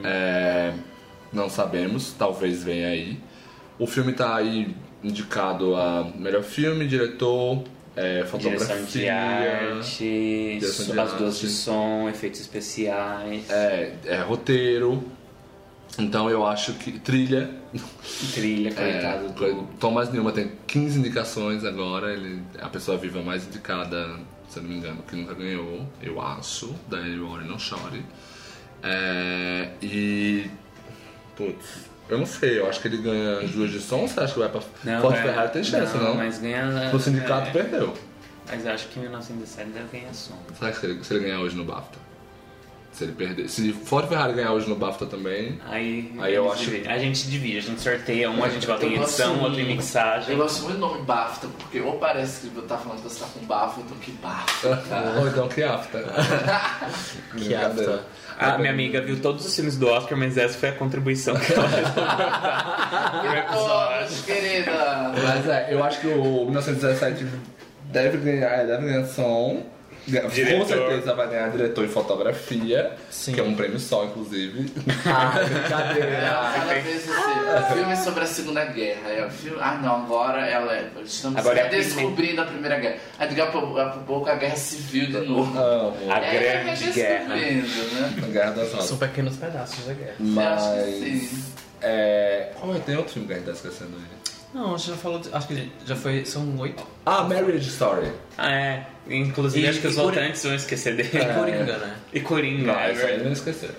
É, 0.04 0.72
não 1.32 1.48
sabemos, 1.50 2.14
talvez 2.16 2.62
venha 2.62 2.88
aí. 2.88 3.18
O 3.78 3.86
filme 3.86 4.12
tá 4.12 4.36
aí 4.36 4.74
indicado 5.02 5.74
a 5.74 6.04
melhor 6.16 6.42
filme, 6.42 6.86
diretor, 6.86 7.64
é, 7.96 8.24
fotografia. 8.24 8.76
Direção 8.76 9.00
de 9.00 9.08
arte, 9.08 10.56
Direção 10.60 10.94
de 10.94 11.00
as 11.00 11.12
duas 11.14 11.38
de 11.38 11.48
som, 11.48 12.08
efeitos 12.08 12.40
especiais, 12.40 13.50
É, 13.50 13.94
é 14.04 14.20
roteiro. 14.20 15.02
Então 15.98 16.28
eu 16.28 16.46
acho 16.46 16.74
que. 16.74 16.98
Trilha. 16.98 17.50
trilha, 18.32 18.68
É, 18.70 18.72
coitado 18.72 19.28
do... 19.32 19.66
Thomas 19.78 20.10
Newman 20.10 20.32
tem 20.32 20.52
15 20.66 20.98
indicações 20.98 21.64
agora. 21.64 22.12
Ele 22.12 22.42
é 22.58 22.64
a 22.64 22.68
pessoa 22.68 22.96
viva 22.96 23.22
mais 23.22 23.46
indicada, 23.46 24.16
se 24.48 24.58
eu 24.58 24.62
não 24.62 24.70
me 24.70 24.76
engano, 24.76 25.02
que 25.02 25.14
nunca 25.16 25.34
ganhou, 25.34 25.86
eu 26.02 26.20
acho. 26.20 26.74
Daniel 26.88 27.28
Warren 27.28 27.48
não 27.48 27.58
chore. 27.58 28.04
É, 28.82 29.70
e. 29.82 30.50
Putz, 31.36 31.86
eu 32.08 32.18
não 32.18 32.26
sei, 32.26 32.58
eu 32.60 32.68
acho 32.68 32.80
que 32.80 32.88
ele 32.88 32.98
ganha 32.98 33.40
duas 33.48 33.70
de 33.70 33.80
som. 33.80 34.06
Você 34.06 34.20
acha 34.20 34.34
que 34.34 34.38
vai 34.38 34.48
pra. 34.48 34.60
Ford 35.00 35.16
é- 35.16 35.22
Ferrari 35.22 35.52
tem 35.52 35.64
chance, 35.64 35.96
não? 35.96 36.14
mas 36.14 36.38
ganha... 36.38 36.92
No 36.92 37.00
sindicato 37.00 37.48
é, 37.48 37.50
perdeu. 37.50 37.94
Mas 38.46 38.64
eu 38.66 38.72
acho 38.72 38.88
que 38.88 38.98
em 38.98 39.02
1917 39.02 39.70
deve 39.70 39.98
ganhar 39.98 40.12
som. 40.14 40.38
Será 40.58 40.70
que 40.70 40.78
se 40.78 40.86
ele, 40.86 41.04
se 41.04 41.14
ele 41.14 41.24
ganhar 41.24 41.40
hoje 41.40 41.56
no 41.56 41.64
BAFTA? 41.64 41.98
Se 42.94 43.02
ele 43.04 43.12
perder. 43.12 43.48
Se 43.48 43.72
Ford 43.72 44.08
Ferrari 44.08 44.34
ganhar 44.34 44.52
hoje 44.52 44.68
no 44.68 44.76
BAFTA 44.76 45.04
também. 45.06 45.60
Aí, 45.68 46.12
Aí 46.20 46.32
eu 46.32 46.50
acho- 46.50 46.62
dividem. 46.64 46.92
A 46.92 46.96
gente 46.96 47.28
divide, 47.28 47.58
a 47.58 47.60
gente 47.60 47.80
sorteia 47.80 48.30
um, 48.30 48.44
a 48.44 48.48
gente 48.48 48.66
bota 48.68 48.86
em 48.86 48.94
edição, 48.94 49.42
outro 49.42 49.58
em 49.60 49.64
mixagem. 49.66 50.30
Eu 50.30 50.36
gosto 50.38 50.62
muito 50.62 50.74
do 50.76 50.80
nome 50.80 51.02
BAFTA, 51.02 51.48
porque 51.58 51.80
ou 51.80 51.98
parece 51.98 52.48
que 52.48 52.60
tá 52.62 52.78
falando 52.78 53.02
que 53.02 53.08
você 53.08 53.18
tá 53.20 53.26
com 53.34 53.44
bafo, 53.46 53.80
então 53.80 53.96
que 53.98 54.12
BAFTA. 54.12 54.82
Ou 55.18 55.26
então 55.28 55.48
que 55.48 55.62
AFTA. 55.64 56.04
Que 57.36 57.52
afta. 57.52 58.04
A 58.38 58.58
minha 58.58 58.70
amiga 58.70 59.00
viu 59.00 59.20
todos 59.20 59.44
os 59.44 59.54
filmes 59.54 59.76
do 59.76 59.88
Oscar, 59.88 60.16
mas 60.16 60.36
essa 60.38 60.56
foi 60.56 60.68
a 60.68 60.72
contribuição 60.72 61.34
que 61.36 61.52
ela. 61.52 61.68
Todos, 63.52 64.22
querida. 64.26 65.12
Mas 65.22 65.48
é, 65.48 65.68
eu 65.72 65.82
acho 65.82 66.00
que 66.00 66.06
o 66.08 66.44
1917 66.44 67.26
deve 67.86 68.18
ganhar, 68.18 68.66
deve 68.66 68.86
ganhar 68.86 69.04
som. 69.06 69.64
Diretor. 70.06 70.58
Com 70.60 70.66
certeza 70.66 71.14
vai 71.14 71.28
ganhar 71.28 71.48
diretor 71.50 71.84
em 71.84 71.88
fotografia, 71.88 72.92
Sim. 73.10 73.32
que 73.32 73.40
é 73.40 73.42
um 73.42 73.54
prêmio 73.54 73.78
só, 73.78 74.04
inclusive. 74.04 74.70
Ah, 75.06 75.40
brincadeira. 75.44 76.50
Cada 76.54 76.74
vez 76.74 77.08
assim, 77.08 77.74
filme 77.74 77.96
sobre 77.96 78.22
a 78.24 78.26
Segunda 78.26 78.64
Guerra. 78.66 79.08
É 79.10 79.26
o 79.26 79.30
filme, 79.30 79.58
ah 79.60 79.78
não, 79.82 80.04
agora 80.04 80.46
ela 80.46 80.72
é, 80.74 80.90
estamos 81.04 81.38
Agora 81.38 81.58
é 81.60 81.68
descobrindo 81.68 82.40
a 82.42 82.44
Primeira 82.44 82.78
Guerra. 82.78 82.96
Aí 83.18 83.28
daqui 83.28 83.40
a 83.40 83.46
pouco, 83.46 83.78
a 83.78 83.86
pouco 83.90 84.28
a 84.28 84.34
Guerra 84.34 84.56
Civil 84.56 85.06
de 85.06 85.26
novo. 85.28 85.58
Amo. 85.58 85.96
A 86.10 86.18
É, 86.18 86.62
Grande 86.64 86.92
Guerra. 86.92 87.34
redescobrindo, 87.34 87.94
né? 87.94 88.14
A 88.22 88.26
Guerra 88.32 88.50
das 88.50 88.72
Rosas. 88.72 88.88
São 88.88 88.98
pequenos 88.98 89.36
pedaços 89.36 89.84
da 89.86 89.94
guerra. 89.94 90.14
Eu 90.20 90.40
acho 90.40 90.70
que 90.70 91.00
Mas. 91.00 91.30
sim. 91.30 91.44
É. 91.80 92.50
Qual 92.60 92.74
é? 92.74 92.78
Tem 92.78 92.96
outro 92.96 93.12
filme 93.12 93.26
que 93.28 93.34
a 93.34 93.36
gente 93.36 93.46
tá 93.46 93.52
esquecendo 93.52 93.90
aí? 93.96 94.02
Não, 94.54 94.74
a 94.74 94.78
gente 94.78 94.90
já 94.90 94.96
falou. 94.96 95.18
de- 95.18 95.28
acho 95.32 95.48
que 95.48 95.72
já 95.84 95.96
foi. 95.96 96.24
São 96.24 96.56
oito. 96.58 96.86
Ah, 97.04 97.22
Marriage 97.24 97.68
Story. 97.68 98.10
Ah, 98.38 98.50
é. 98.52 98.86
Inclusive, 99.08 99.66
E- 99.66 99.68
acho 99.68 99.80
que 99.80 99.86
os 99.86 99.94
e 99.94 99.96
Coringa- 99.96 100.20
votantes 100.22 100.42
vão 100.44 100.54
esquecer 100.54 100.96
dele. 100.96 101.10
É 101.18 101.24
Coringa, 101.34 101.76
né? 101.78 101.94
E 102.12 102.20
Coringa, 102.20 102.72
Não, 102.72 102.80
é 102.80 102.92
essa 102.92 103.06
aí 103.06 103.22
não 103.22 103.32
esqueceram. 103.32 103.74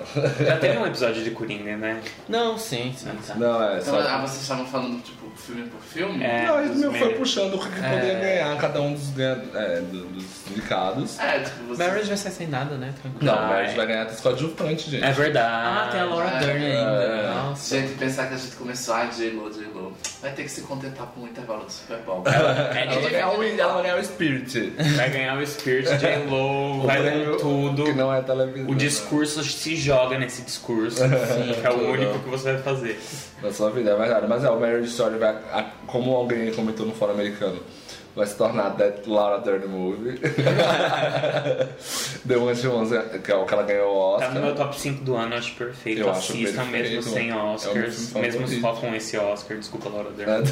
Já 0.45 0.57
teve 0.57 0.78
um 0.78 0.86
episódio 0.86 1.23
de 1.23 1.32
Coringa, 1.32 1.76
né? 1.78 1.99
Não, 2.30 2.57
sim, 2.57 2.93
sim. 2.95 3.07
Não, 3.36 3.63
é 3.63 3.80
Então, 3.80 3.93
só. 3.95 3.99
ah, 4.07 4.21
vocês 4.21 4.41
estavam 4.43 4.65
falando, 4.67 5.01
tipo, 5.01 5.26
filme 5.36 5.63
por 5.67 5.82
filme? 5.82 6.23
É. 6.23 6.45
Não, 6.45 6.59
ele 6.61 6.69
os 6.71 6.78
meio 6.78 6.93
foi 6.93 7.13
puxando 7.15 7.55
o 7.55 7.59
que 7.59 7.69
que 7.69 7.76
poderia 7.82 8.13
ganhar 8.19 8.57
cada 8.57 8.82
um 8.82 8.93
dos, 8.93 9.17
é, 9.19 9.82
do- 9.82 10.05
dos 10.09 10.26
indicados. 10.51 11.19
É, 11.19 11.39
tipo, 11.39 11.63
você... 11.69 11.84
Marriage 11.84 12.07
vai 12.07 12.17
sair 12.17 12.32
sem 12.32 12.47
nada, 12.47 12.76
né? 12.76 12.93
Tranquilo. 13.01 13.26
Não. 13.34 13.47
Marriage 13.47 13.76
vai 13.76 13.88
ganhar 13.88 14.03
até 14.03 14.15
coadjuvante, 14.21 14.91
gente. 14.91 15.03
É 15.03 15.11
verdade. 15.11 15.47
Ah, 15.47 15.89
tem 15.91 16.01
a 16.01 16.05
Laura 16.05 16.28
É, 16.30 16.39
Dern 16.39 16.65
é. 16.65 16.78
ainda. 16.78 17.34
Nossa. 17.34 17.80
Gente, 17.80 17.93
pensar 17.97 18.28
que 18.28 18.34
a 18.36 18.38
gente 18.38 18.55
começou, 18.55 18.93
ah, 18.93 19.05
J-Lo, 19.05 19.51
J-Lo. 19.51 19.97
Vai 20.21 20.32
ter 20.34 20.43
que 20.43 20.49
se 20.49 20.61
contentar 20.61 21.07
com 21.07 21.21
o 21.21 21.28
intervalo 21.28 21.65
do 21.65 21.71
Super 21.71 21.97
Bowl. 21.99 22.23
É, 22.28 22.84
Ela 22.84 22.93
vai 22.93 23.01
de- 23.01 23.09
ganhar 23.09 23.30
o, 23.30 23.43
ela 23.43 23.73
vai 23.73 23.82
ganhar 23.84 23.97
o 23.99 24.03
Spirit. 24.03 24.73
Vai 25.16 25.26
ganhar 25.26 25.38
o 25.38 25.47
Spirit, 25.47 25.97
J-Lo, 25.97 26.82
vai 26.88 27.26
com 27.26 27.38
tudo. 27.38 27.84
Que 27.86 27.93
não 27.93 28.13
é 28.13 28.22
televisão. 28.22 28.70
O 28.70 28.76
discurso 28.76 29.43
se 29.43 29.76
joga 29.76 30.18
nesse 30.18 30.41
discurso. 30.41 31.01
que 31.61 31.66
é 31.68 31.70
o 31.72 31.91
único 31.91 32.20
que 32.20 32.30
você 32.30 32.53
vai 32.53 32.61
fazer. 32.61 32.99
Na 33.41 33.51
sua 33.51 33.70
vida, 33.72 33.91
é 33.91 33.95
verdade. 33.95 34.26
Mas 34.28 34.43
é, 34.43 34.49
o 34.49 34.59
Marriage 34.59 34.89
Story 34.89 35.18
vai, 35.18 35.36
como 35.88 36.13
alguém 36.16 36.51
comentou 36.53 36.86
no 36.86 36.93
fórum 36.93 37.13
americano, 37.13 37.59
vai 38.16 38.26
se 38.26 38.36
tornar 38.36 38.72
That 38.78 39.07
Laura 39.09 39.39
Dern 39.39 39.68
Movie. 39.68 40.18
The 42.28 42.36
One 42.38 42.55
She 42.55 42.68
Wants, 42.68 42.91
que 43.24 43.32
é 43.32 43.36
o 43.36 43.45
que 43.45 43.53
ela 43.53 43.63
ganhou 43.63 43.91
o 43.93 44.18
Tá 44.18 44.26
Oscar. 44.28 44.34
no 44.34 44.41
meu 44.41 44.55
top 44.55 44.80
5 44.80 45.03
do 45.03 45.16
ano, 45.16 45.36
acho 45.36 45.53
perfeito. 45.55 46.01
Eu 46.01 46.09
acho 46.11 46.32
Assistam 46.32 46.66
perfeito. 46.66 46.95
mesmo 46.95 47.01
sem 47.13 47.30
É 47.30 47.34
meu 47.34 47.45
Oscars, 47.47 48.09
filme 48.11 48.22
mesmo 48.28 48.47
só 48.61 48.72
com 48.80 48.95
esse 48.95 49.18
Oscar. 49.18 49.57
Desculpa, 49.57 49.89
Laura 49.89 50.11
Dern. 50.11 50.43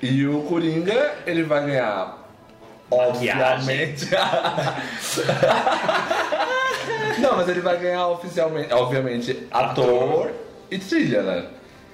e 0.00 0.26
o 0.26 0.42
Coringa, 0.42 1.12
ele 1.26 1.42
vai 1.42 1.66
ganhar. 1.66 2.23
Obviamente. 2.90 4.08
Não, 7.18 7.36
mas 7.36 7.48
ele 7.48 7.60
vai 7.60 7.76
ganhar 7.78 8.06
oficialmente, 8.08 8.72
obviamente, 8.72 9.46
ator, 9.50 10.30
e 10.70 10.78
trilha, 10.78 11.22
né? 11.22 11.44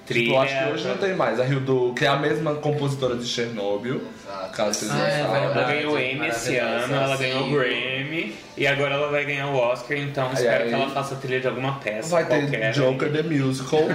Trilha. 0.05 0.23
Tipo, 0.25 0.35
eu 0.35 0.41
acho 0.41 0.57
que 0.65 0.71
hoje 0.73 0.87
não 0.87 0.97
tem 0.97 1.15
mais. 1.15 1.39
A 1.39 1.45
Hildo, 1.45 1.93
que 1.95 2.03
é 2.03 2.07
a 2.07 2.15
mesma 2.17 2.55
compositora 2.55 3.15
de 3.15 3.25
Chernobyl. 3.25 4.01
Exato. 4.25 4.51
Caso 4.57 4.73
vocês 4.79 4.91
Ah, 4.91 5.07
é 5.07 5.11
saibam. 5.23 5.35
Ela 5.35 5.63
ganhou 5.63 5.93
o 5.93 5.99
Emmy 5.99 6.27
esse 6.27 6.57
ano, 6.57 6.95
ela 6.95 7.15
ganhou 7.17 7.43
o 7.47 7.51
Grammy 7.51 8.35
e 8.57 8.67
agora 8.67 8.95
ela 8.95 9.09
vai 9.11 9.23
ganhar 9.25 9.47
o 9.47 9.55
Oscar, 9.55 9.97
então 9.97 10.33
espero 10.33 10.63
aí- 10.63 10.69
que 10.69 10.75
ela 10.75 10.89
faça 10.89 11.15
trilha 11.15 11.39
de 11.39 11.47
alguma 11.47 11.75
peça 11.79 12.09
Vai 12.09 12.25
ter 12.25 12.41
qualquer. 12.41 12.71
Joker 12.73 13.11
the 13.11 13.23
Musical. 13.23 13.79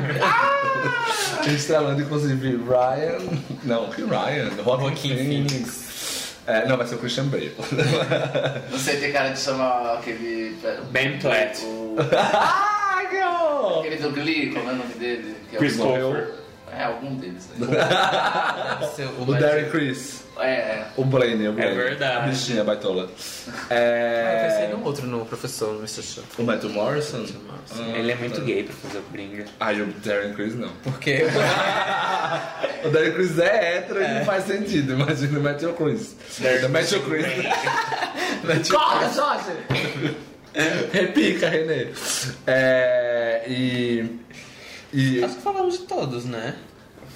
Estrelando 1.47 2.01
inclusive 2.01 2.57
Ryan. 2.57 3.19
Não, 3.65 3.91
que 3.91 4.03
Ryan? 4.03 4.51
Joaquin 4.65 5.17
Phoenix. 5.17 5.87
É, 6.47 6.67
não, 6.69 6.77
vai 6.77 6.87
ser 6.87 6.95
o 6.95 6.99
Christian 6.99 7.25
Bale. 7.25 7.55
Você 8.71 8.97
tem 8.97 9.13
cara 9.13 9.31
de 9.31 9.41
chamar 9.41 9.95
aquele... 9.99 10.57
Ben 10.91 11.19
Platt. 11.19 11.61
O... 11.65 11.97
Que 13.11 13.17
horror! 13.19 13.81
Aquele 13.81 13.97
do 13.97 14.11
Glee, 14.13 14.53
como 14.53 14.69
é 14.71 14.73
o 14.73 14.77
nome 14.77 14.95
dele? 14.95 15.37
Que 15.51 15.57
é 15.57 15.59
o- 15.59 15.61
Christopher. 15.61 16.31
É, 16.77 16.85
algum 16.85 17.15
deles. 17.17 17.49
Né? 17.57 17.67
Ser 18.95 19.09
O 19.19 19.25
Derek 19.35 19.71
Chris. 19.71 20.26
É, 20.39 20.51
é. 20.51 20.87
O 20.97 21.05
Blaine, 21.05 21.49
o 21.49 21.53
Blaine. 21.53 21.75
verdade. 21.75 22.17
A 22.17 22.21
bichinha 22.29 22.63
baitola. 22.65 23.09
Ah, 23.49 23.53
vai 23.69 24.51
ser 24.51 24.63
É... 24.65 24.69
no 24.73 24.85
outro, 24.85 25.07
no 25.07 25.25
professor, 25.25 25.73
no 25.73 25.79
Mr. 25.79 26.03
Show. 26.03 26.25
O 26.39 26.43
Matthew 26.43 26.71
Morrison? 26.71 27.19
Morrison. 27.19 27.45
Ah, 27.95 27.99
Ele 27.99 28.13
é 28.13 28.15
muito 28.17 28.41
gay 28.43 28.63
pra 28.65 28.75
fazer 28.75 28.99
o 28.99 29.03
Coringa. 29.03 29.45
Ah, 29.59 29.73
e 29.73 29.81
o 29.83 29.87
Darren 30.05 30.35
Chris 30.35 30.55
não. 30.55 30.69
Porque 30.85 31.23
O 32.85 32.89
Darren 32.91 33.13
Chris 33.13 33.39
é 33.39 33.77
hétero 33.79 34.03
e 34.03 34.09
não 34.09 34.25
faz 34.25 34.45
sentido. 34.45 34.93
Imagina 34.93 35.39
o 35.39 35.43
Matthew 35.43 35.73
Chris. 35.75 36.17
O 36.65 36.69
Matthew 36.69 37.03
Chris. 37.03 37.27
Corta, 38.71 39.09
Jorge! 39.15 40.17
Repica, 40.93 41.49
Renê. 41.49 41.89
É, 42.47 43.43
e. 43.49 44.19
E 44.93 45.23
acho 45.25 45.35
que 45.37 45.43
falamos 45.43 45.79
de 45.79 45.85
todos, 45.87 46.25
né? 46.25 46.55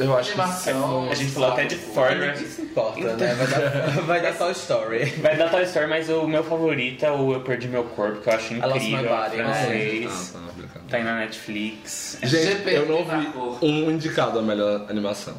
Eu 0.00 0.16
acho 0.16 0.32
que. 0.32 0.40
Animação. 0.40 1.08
A 1.10 1.14
gente 1.14 1.32
falou 1.32 1.50
até 1.50 1.64
de? 1.64 1.76
Ford, 1.76 2.18
Ninguém 2.18 2.46
se 2.46 2.62
importa, 2.62 3.16
né? 3.16 3.34
Vai 3.34 3.46
dar, 3.46 3.90
vai 4.02 4.22
dar 4.22 4.34
Toy 4.36 4.52
Story. 4.52 5.04
Vai 5.20 5.36
dar 5.36 5.50
Toy 5.50 5.62
Story, 5.64 5.86
mas 5.86 6.08
o 6.08 6.26
meu 6.26 6.42
favorito 6.44 7.04
é 7.04 7.10
o 7.10 7.32
Eu 7.32 7.40
Perdi 7.40 7.68
Meu 7.68 7.84
Corpo, 7.84 8.20
que 8.20 8.28
eu 8.28 8.32
acho 8.32 8.54
incrível. 8.54 9.08
Body, 9.08 9.36
né? 9.36 9.44
francês. 9.44 10.34
Ah, 10.36 10.78
tá, 10.88 10.96
aí 10.96 11.04
na 11.04 11.16
Netflix. 11.16 12.18
Gente, 12.22 12.46
GP 12.46 12.70
eu 12.70 12.86
não 12.86 13.04
vi 13.04 13.66
um 13.66 13.90
indicado 13.90 14.38
a 14.38 14.42
melhor 14.42 14.86
animação. 14.88 15.34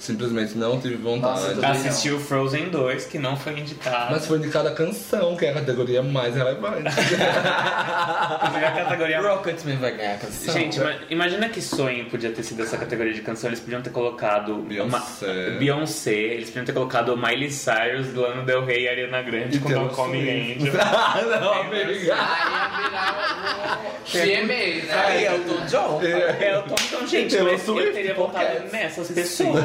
Simplesmente 0.00 0.56
não 0.56 0.80
tive 0.80 0.94
vontade. 0.96 1.34
Nossa, 1.40 1.46
eu 1.48 1.54
também 1.60 1.70
Assisti 1.72 2.10
o 2.10 2.18
Frozen 2.18 2.70
2, 2.70 3.04
que 3.04 3.18
não 3.18 3.36
foi 3.36 3.52
indicado. 3.60 4.12
Mas 4.12 4.26
foi 4.26 4.38
indicada 4.38 4.70
a 4.70 4.74
canção, 4.74 5.36
que 5.36 5.44
é 5.44 5.50
a 5.50 5.54
categoria 5.54 6.02
mais 6.02 6.34
relevante. 6.34 6.84
A 7.60 8.72
categoria 8.84 9.20
Rocketman 9.20 9.76
vai 9.76 9.92
ganhar 9.96 10.14
a 10.14 10.18
canção. 10.18 10.54
Gente, 10.54 10.78
ima- 10.78 10.94
imagina 11.10 11.48
que 11.48 11.60
sonho 11.60 12.06
podia 12.06 12.30
ter 12.30 12.42
sido 12.42 12.62
essa 12.62 12.76
categoria 12.78 13.12
de 13.12 13.20
canção. 13.20 13.50
Eles 13.50 13.60
podiam 13.60 13.82
ter 13.82 13.90
colocado 13.90 14.54
Beyoncé. 14.56 14.96
uma- 14.96 15.58
Beyoncé, 15.58 16.12
eles 16.12 16.48
podiam 16.48 16.64
ter 16.64 16.72
colocado 16.72 17.16
Miley 17.16 17.50
Cyrus, 17.50 18.12
Lana 18.14 18.42
Del 18.42 18.64
Rey 18.64 18.84
e 18.84 18.88
Ariana 18.88 19.22
Grande 19.22 19.56
E 19.58 19.60
com 19.60 19.68
Don't 19.70 19.94
Call 19.94 20.08
Me. 20.08 20.54
Angel. 20.58 20.72
ah, 20.80 21.20
não, 21.40 21.52
amiga. 21.60 22.14
Aí 22.14 22.48
ia 22.54 22.68
virar 22.78 23.80
o 24.06 24.10
GMA, 24.12 24.86
né? 24.86 25.04
Aí 25.06 25.24
é 25.24 25.32
o 25.34 25.40
Tom 25.40 25.66
John. 25.66 26.00
É, 26.02 26.54
eu 26.56 26.62
tô 26.62 26.74
então, 26.74 27.06
gente, 27.06 27.38
mas 27.40 27.68
eu 27.68 27.92
teria 27.92 28.14
votado 28.14 28.64
nessas 28.72 29.10
pessoas. 29.10 29.64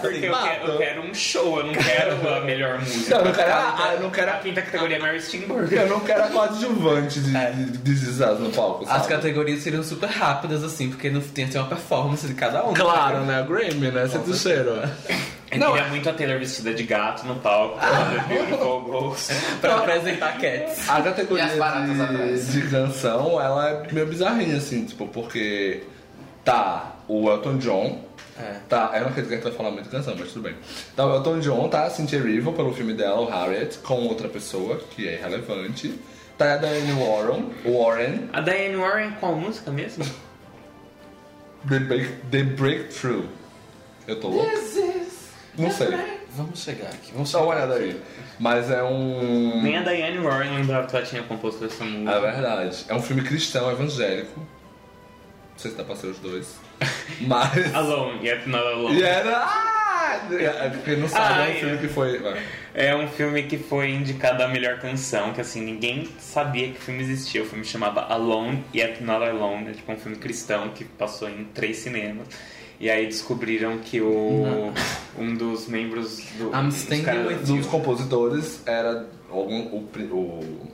Porque 0.00 0.26
eu 0.26 0.36
quero, 0.36 0.66
eu 0.72 0.78
quero 0.78 1.02
um 1.02 1.14
show, 1.14 1.58
eu 1.60 1.66
não 1.66 1.74
quero 1.74 2.28
a 2.28 2.40
melhor 2.40 2.78
música. 2.80 3.10
Não, 3.10 3.18
eu 3.20 3.24
não 3.26 3.32
quero 3.32 3.52
a- 3.52 3.90
eu 3.94 4.00
não 4.00 4.10
quero 4.10 4.30
a 4.30 4.34
a- 4.34 4.38
quinta 4.38 4.62
categoria 4.62 4.96
é 4.96 5.00
Mary 5.00 5.20
Steenburgen. 5.22 5.78
Eu 5.78 5.88
não 5.88 6.00
quero 6.00 6.24
a 6.24 6.28
coadjuvante 6.28 7.20
de, 7.20 7.32
de, 7.32 7.78
de 7.78 7.92
Us 8.10 8.18
no 8.40 8.50
palco, 8.50 8.84
sabe? 8.86 9.00
As 9.00 9.06
categorias 9.06 9.60
seriam 9.62 9.82
super 9.82 10.08
rápidas, 10.08 10.62
assim, 10.64 10.88
porque 10.90 11.10
não 11.10 11.20
tem 11.20 11.46
que 11.46 11.52
ter 11.52 11.58
uma 11.58 11.68
performance 11.68 12.26
de 12.26 12.34
cada 12.34 12.64
um. 12.66 12.74
Claro, 12.74 13.20
né? 13.20 13.44
Grammy, 13.48 13.90
né? 13.90 14.06
Você 14.06 14.18
do 14.18 14.34
cheiro. 14.34 14.82
Eu 15.50 15.58
Não, 15.60 15.72
queria 15.74 15.88
muito 15.88 16.08
a 16.10 16.12
Taylor 16.12 16.38
vestida 16.40 16.74
de 16.74 16.82
gato 16.82 17.24
no 17.24 17.36
palco. 17.36 17.78
Ghost. 18.90 19.32
Pra 19.60 19.76
apresentar 19.76 20.38
Cats. 20.38 20.88
A 20.88 21.00
categoria 21.02 21.44
E 21.46 22.38
de, 22.38 22.60
de 22.62 22.68
canção, 22.68 23.40
ela 23.40 23.68
é 23.70 23.92
meio 23.92 24.06
bizarrinha, 24.06 24.56
assim, 24.56 24.84
tipo, 24.84 25.06
porque 25.06 25.82
tá 26.44 26.96
o 27.08 27.30
Elton 27.30 27.58
John, 27.58 28.04
É. 28.38 28.56
tá, 28.68 28.90
eu 28.94 29.00
não 29.00 29.08
acredito 29.08 29.28
que 29.28 29.34
a 29.34 29.36
gente 29.38 29.44
vai 29.44 29.52
falar 29.52 29.70
muito 29.70 29.84
de 29.84 29.90
canção, 29.90 30.14
mas 30.18 30.32
tudo 30.32 30.42
bem. 30.42 30.54
Tá 30.94 31.06
o 31.06 31.14
Elton 31.14 31.40
John, 31.40 31.68
tá 31.68 31.84
a 31.84 31.90
Cynthia 31.90 32.18
Erivo 32.18 32.52
pelo 32.52 32.72
filme 32.74 32.92
dela, 32.92 33.20
o 33.20 33.26
Harriet, 33.26 33.78
com 33.78 34.06
outra 34.06 34.28
pessoa, 34.28 34.78
que 34.90 35.08
é 35.08 35.14
irrelevante. 35.14 35.98
Tá 36.36 36.54
a 36.54 36.56
Diane 36.58 36.92
Warren, 36.92 37.50
Warren 37.64 38.28
A 38.32 38.42
Diane 38.42 38.76
Warren, 38.76 39.12
qual 39.18 39.34
música 39.34 39.70
mesmo? 39.70 40.04
The, 41.68 41.78
Break, 41.80 42.12
The 42.30 42.42
Breakthrough. 42.42 43.24
Eu 44.06 44.20
tô 44.20 44.28
louco? 44.28 44.50
Não 45.58 45.70
sei. 45.70 45.88
Vamos 46.36 46.62
chegar 46.62 46.88
aqui. 46.88 47.10
Vamos 47.12 47.32
Dá 47.32 47.38
chegar. 47.38 47.50
uma 47.50 47.54
olhada 47.56 47.74
aí. 47.76 48.00
Mas 48.38 48.70
é 48.70 48.82
um... 48.84 49.62
Nem 49.62 49.78
a 49.78 49.82
Diane 49.82 50.18
Warren 50.18 50.54
lembrava 50.54 50.86
que 50.86 50.94
ela 50.94 51.04
tinha 51.04 51.22
composto 51.22 51.64
essa 51.64 51.82
música. 51.82 52.10
É 52.12 52.20
verdade. 52.20 52.84
É 52.88 52.94
um 52.94 53.00
filme 53.00 53.22
cristão, 53.22 53.70
evangélico. 53.70 54.38
Não 55.56 55.60
sei 55.62 55.70
se 55.70 55.76
dá 55.78 55.84
pra 55.84 55.96
ser 55.96 56.08
os 56.08 56.18
dois. 56.18 56.56
Mas. 57.22 57.74
Alone, 57.74 58.26
Yet 58.26 58.46
Not 58.48 58.66
Alone. 58.66 59.02
Era. 59.02 59.38
Ah! 59.38 60.20
Quem 60.84 60.96
não 60.98 61.08
sabe, 61.08 61.34
Ah, 61.42 61.48
é 61.48 61.52
um 61.52 61.58
filme 61.58 61.74
é. 61.74 61.78
que 61.78 61.88
foi. 61.88 62.18
vai. 62.18 62.42
É 62.74 62.94
um 62.94 63.08
filme 63.08 63.42
que 63.44 63.56
foi 63.56 63.90
indicado 63.90 64.42
a 64.42 64.48
melhor 64.48 64.78
canção, 64.78 65.32
que 65.32 65.40
assim, 65.40 65.62
ninguém 65.62 66.06
sabia 66.18 66.68
que 66.68 66.78
o 66.78 66.80
filme 66.80 67.02
existia. 67.02 67.42
O 67.42 67.46
filme 67.46 67.64
chamava 67.64 68.02
Alone, 68.02 68.62
Yet 68.74 69.02
Not 69.02 69.24
Alone. 69.24 69.70
É 69.70 69.72
tipo 69.72 69.90
um 69.92 69.96
filme 69.96 70.16
cristão 70.18 70.68
que 70.70 70.84
passou 70.84 71.28
em 71.28 71.44
três 71.44 71.78
cinemas. 71.78 72.28
E 72.78 72.90
aí 72.90 73.06
descobriram 73.06 73.78
que 73.78 74.00
o 74.02 74.70
um 75.18 75.34
dos 75.34 75.66
membros 75.66 76.18
do. 76.38 76.50
I'm 76.54 76.68
dos 76.68 76.84
caras- 77.02 77.48
Um 77.50 77.56
dos 77.56 77.66
compositores 77.66 78.62
era 78.66 79.06
algum, 79.30 79.60
o, 79.68 79.88
o- 80.12 80.70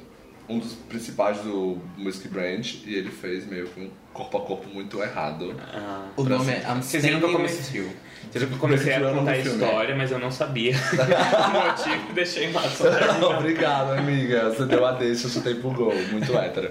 um 0.49 0.59
dos 0.59 0.73
principais 0.75 1.39
do 1.39 1.79
Music 1.97 2.29
Branch 2.29 2.83
e 2.87 2.95
ele 2.95 3.11
fez 3.11 3.47
meio 3.47 3.67
que 3.69 3.81
um 3.81 3.91
corpo 4.13 4.37
a 4.39 4.41
corpo 4.43 4.69
muito 4.69 5.03
errado. 5.03 5.55
Ah. 5.75 6.09
O 6.17 6.25
nome 6.25 6.53
é 6.53 6.63
I'm 6.69 6.83
Vocês 6.83 7.03
viram 7.05 7.19
que 7.21 7.25
eu 7.27 7.31
Standing 7.31 7.33
comecei- 7.49 7.81
With 7.81 7.87
You. 7.89 7.93
Vocês 8.31 8.33
viram 8.35 8.49
que 8.49 8.55
eu 8.55 8.59
comecei 8.59 8.95
a 8.95 9.01
contar 9.13 9.31
a 9.33 9.39
história, 9.39 9.97
mas 9.97 10.11
eu 10.11 10.19
não 10.19 10.31
sabia 10.31 10.75
o 10.77 11.67
motivo 11.67 12.11
e 12.11 12.13
deixei 12.13 12.53
terminar. 12.53 13.39
Obrigado, 13.39 13.93
amiga. 13.93 14.51
Você 14.51 14.65
deu 14.67 14.85
a 14.85 14.93
deixa, 14.93 15.27
eu 15.27 15.31
chutei 15.31 15.55
pro 15.55 15.71
gol. 15.71 15.95
Muito 16.11 16.37
hétero. 16.37 16.71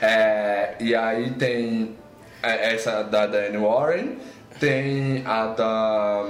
É, 0.00 0.74
e 0.80 0.94
aí 0.94 1.30
tem 1.32 1.96
é, 2.42 2.74
essa 2.74 3.02
da 3.02 3.26
Diane 3.26 3.58
Warren, 3.58 4.18
tem 4.60 5.22
a 5.26 5.46
da. 5.48 6.28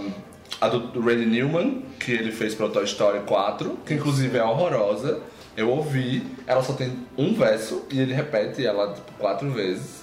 A 0.60 0.68
do 0.68 1.00
Randy 1.00 1.26
Newman, 1.26 1.82
que 1.98 2.12
ele 2.12 2.30
fez 2.30 2.54
pro 2.54 2.68
Toy 2.68 2.84
Story 2.84 3.20
4, 3.26 3.78
que 3.84 3.94
inclusive 3.94 4.38
é 4.38 4.42
horrorosa. 4.44 5.20
Eu 5.56 5.70
ouvi, 5.70 6.22
ela 6.46 6.62
só 6.62 6.72
tem 6.72 6.98
um 7.16 7.34
verso 7.34 7.84
e 7.90 8.00
ele 8.00 8.12
repete 8.12 8.66
ela 8.66 8.92
tipo, 8.92 9.12
quatro 9.18 9.50
vezes. 9.50 10.02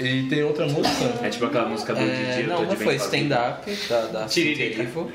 E 0.00 0.28
tem 0.28 0.42
outra 0.44 0.66
música. 0.66 1.24
É 1.26 1.28
tipo 1.28 1.44
aquela 1.46 1.68
música 1.68 1.92
do 1.94 2.00
É, 2.00 2.36
Didi, 2.36 2.48
eu 2.48 2.54
não, 2.56 2.64
não 2.64 2.76
foi 2.76 2.94
Stand. 2.96 3.28
Up 3.34 3.88
da, 3.88 4.00
da 4.06 4.24
Tiririca. 4.26 4.86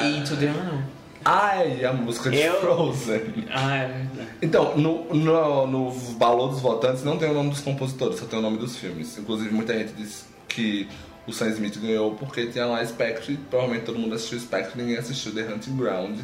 E 0.00 0.16
Into 0.16 0.36
the 0.36 0.46
Unknown. 0.46 0.82
Ai, 1.24 1.84
a 1.84 1.92
música 1.92 2.30
de 2.30 2.40
Eu- 2.40 2.60
Frozen. 2.60 3.44
Ah, 3.52 3.76
é 3.76 3.86
verdade. 3.88 4.28
Então, 4.40 4.76
no, 4.76 5.04
no, 5.14 5.66
no 5.66 5.90
valor 5.90 6.48
dos 6.48 6.60
votantes 6.60 7.04
não 7.04 7.16
tem 7.18 7.30
o 7.30 7.34
nome 7.34 7.50
dos 7.50 7.60
compositores, 7.60 8.18
só 8.18 8.24
tem 8.24 8.38
o 8.38 8.42
nome 8.42 8.56
dos 8.58 8.76
filmes. 8.76 9.16
Inclusive, 9.18 9.54
muita 9.54 9.78
gente 9.78 9.92
diz 9.92 10.26
que 10.48 10.88
o 11.26 11.32
Sam 11.32 11.50
Smith 11.50 11.78
ganhou 11.78 12.14
porque 12.16 12.46
tinha 12.46 12.66
lá 12.66 12.84
Spectre, 12.84 13.38
provavelmente 13.50 13.84
todo 13.84 13.98
mundo 13.98 14.14
assistiu 14.14 14.40
Spectre, 14.40 14.80
ninguém 14.82 14.96
assistiu 14.96 15.32
The 15.32 15.42
Hunting 15.42 15.76
Ground. 15.76 16.18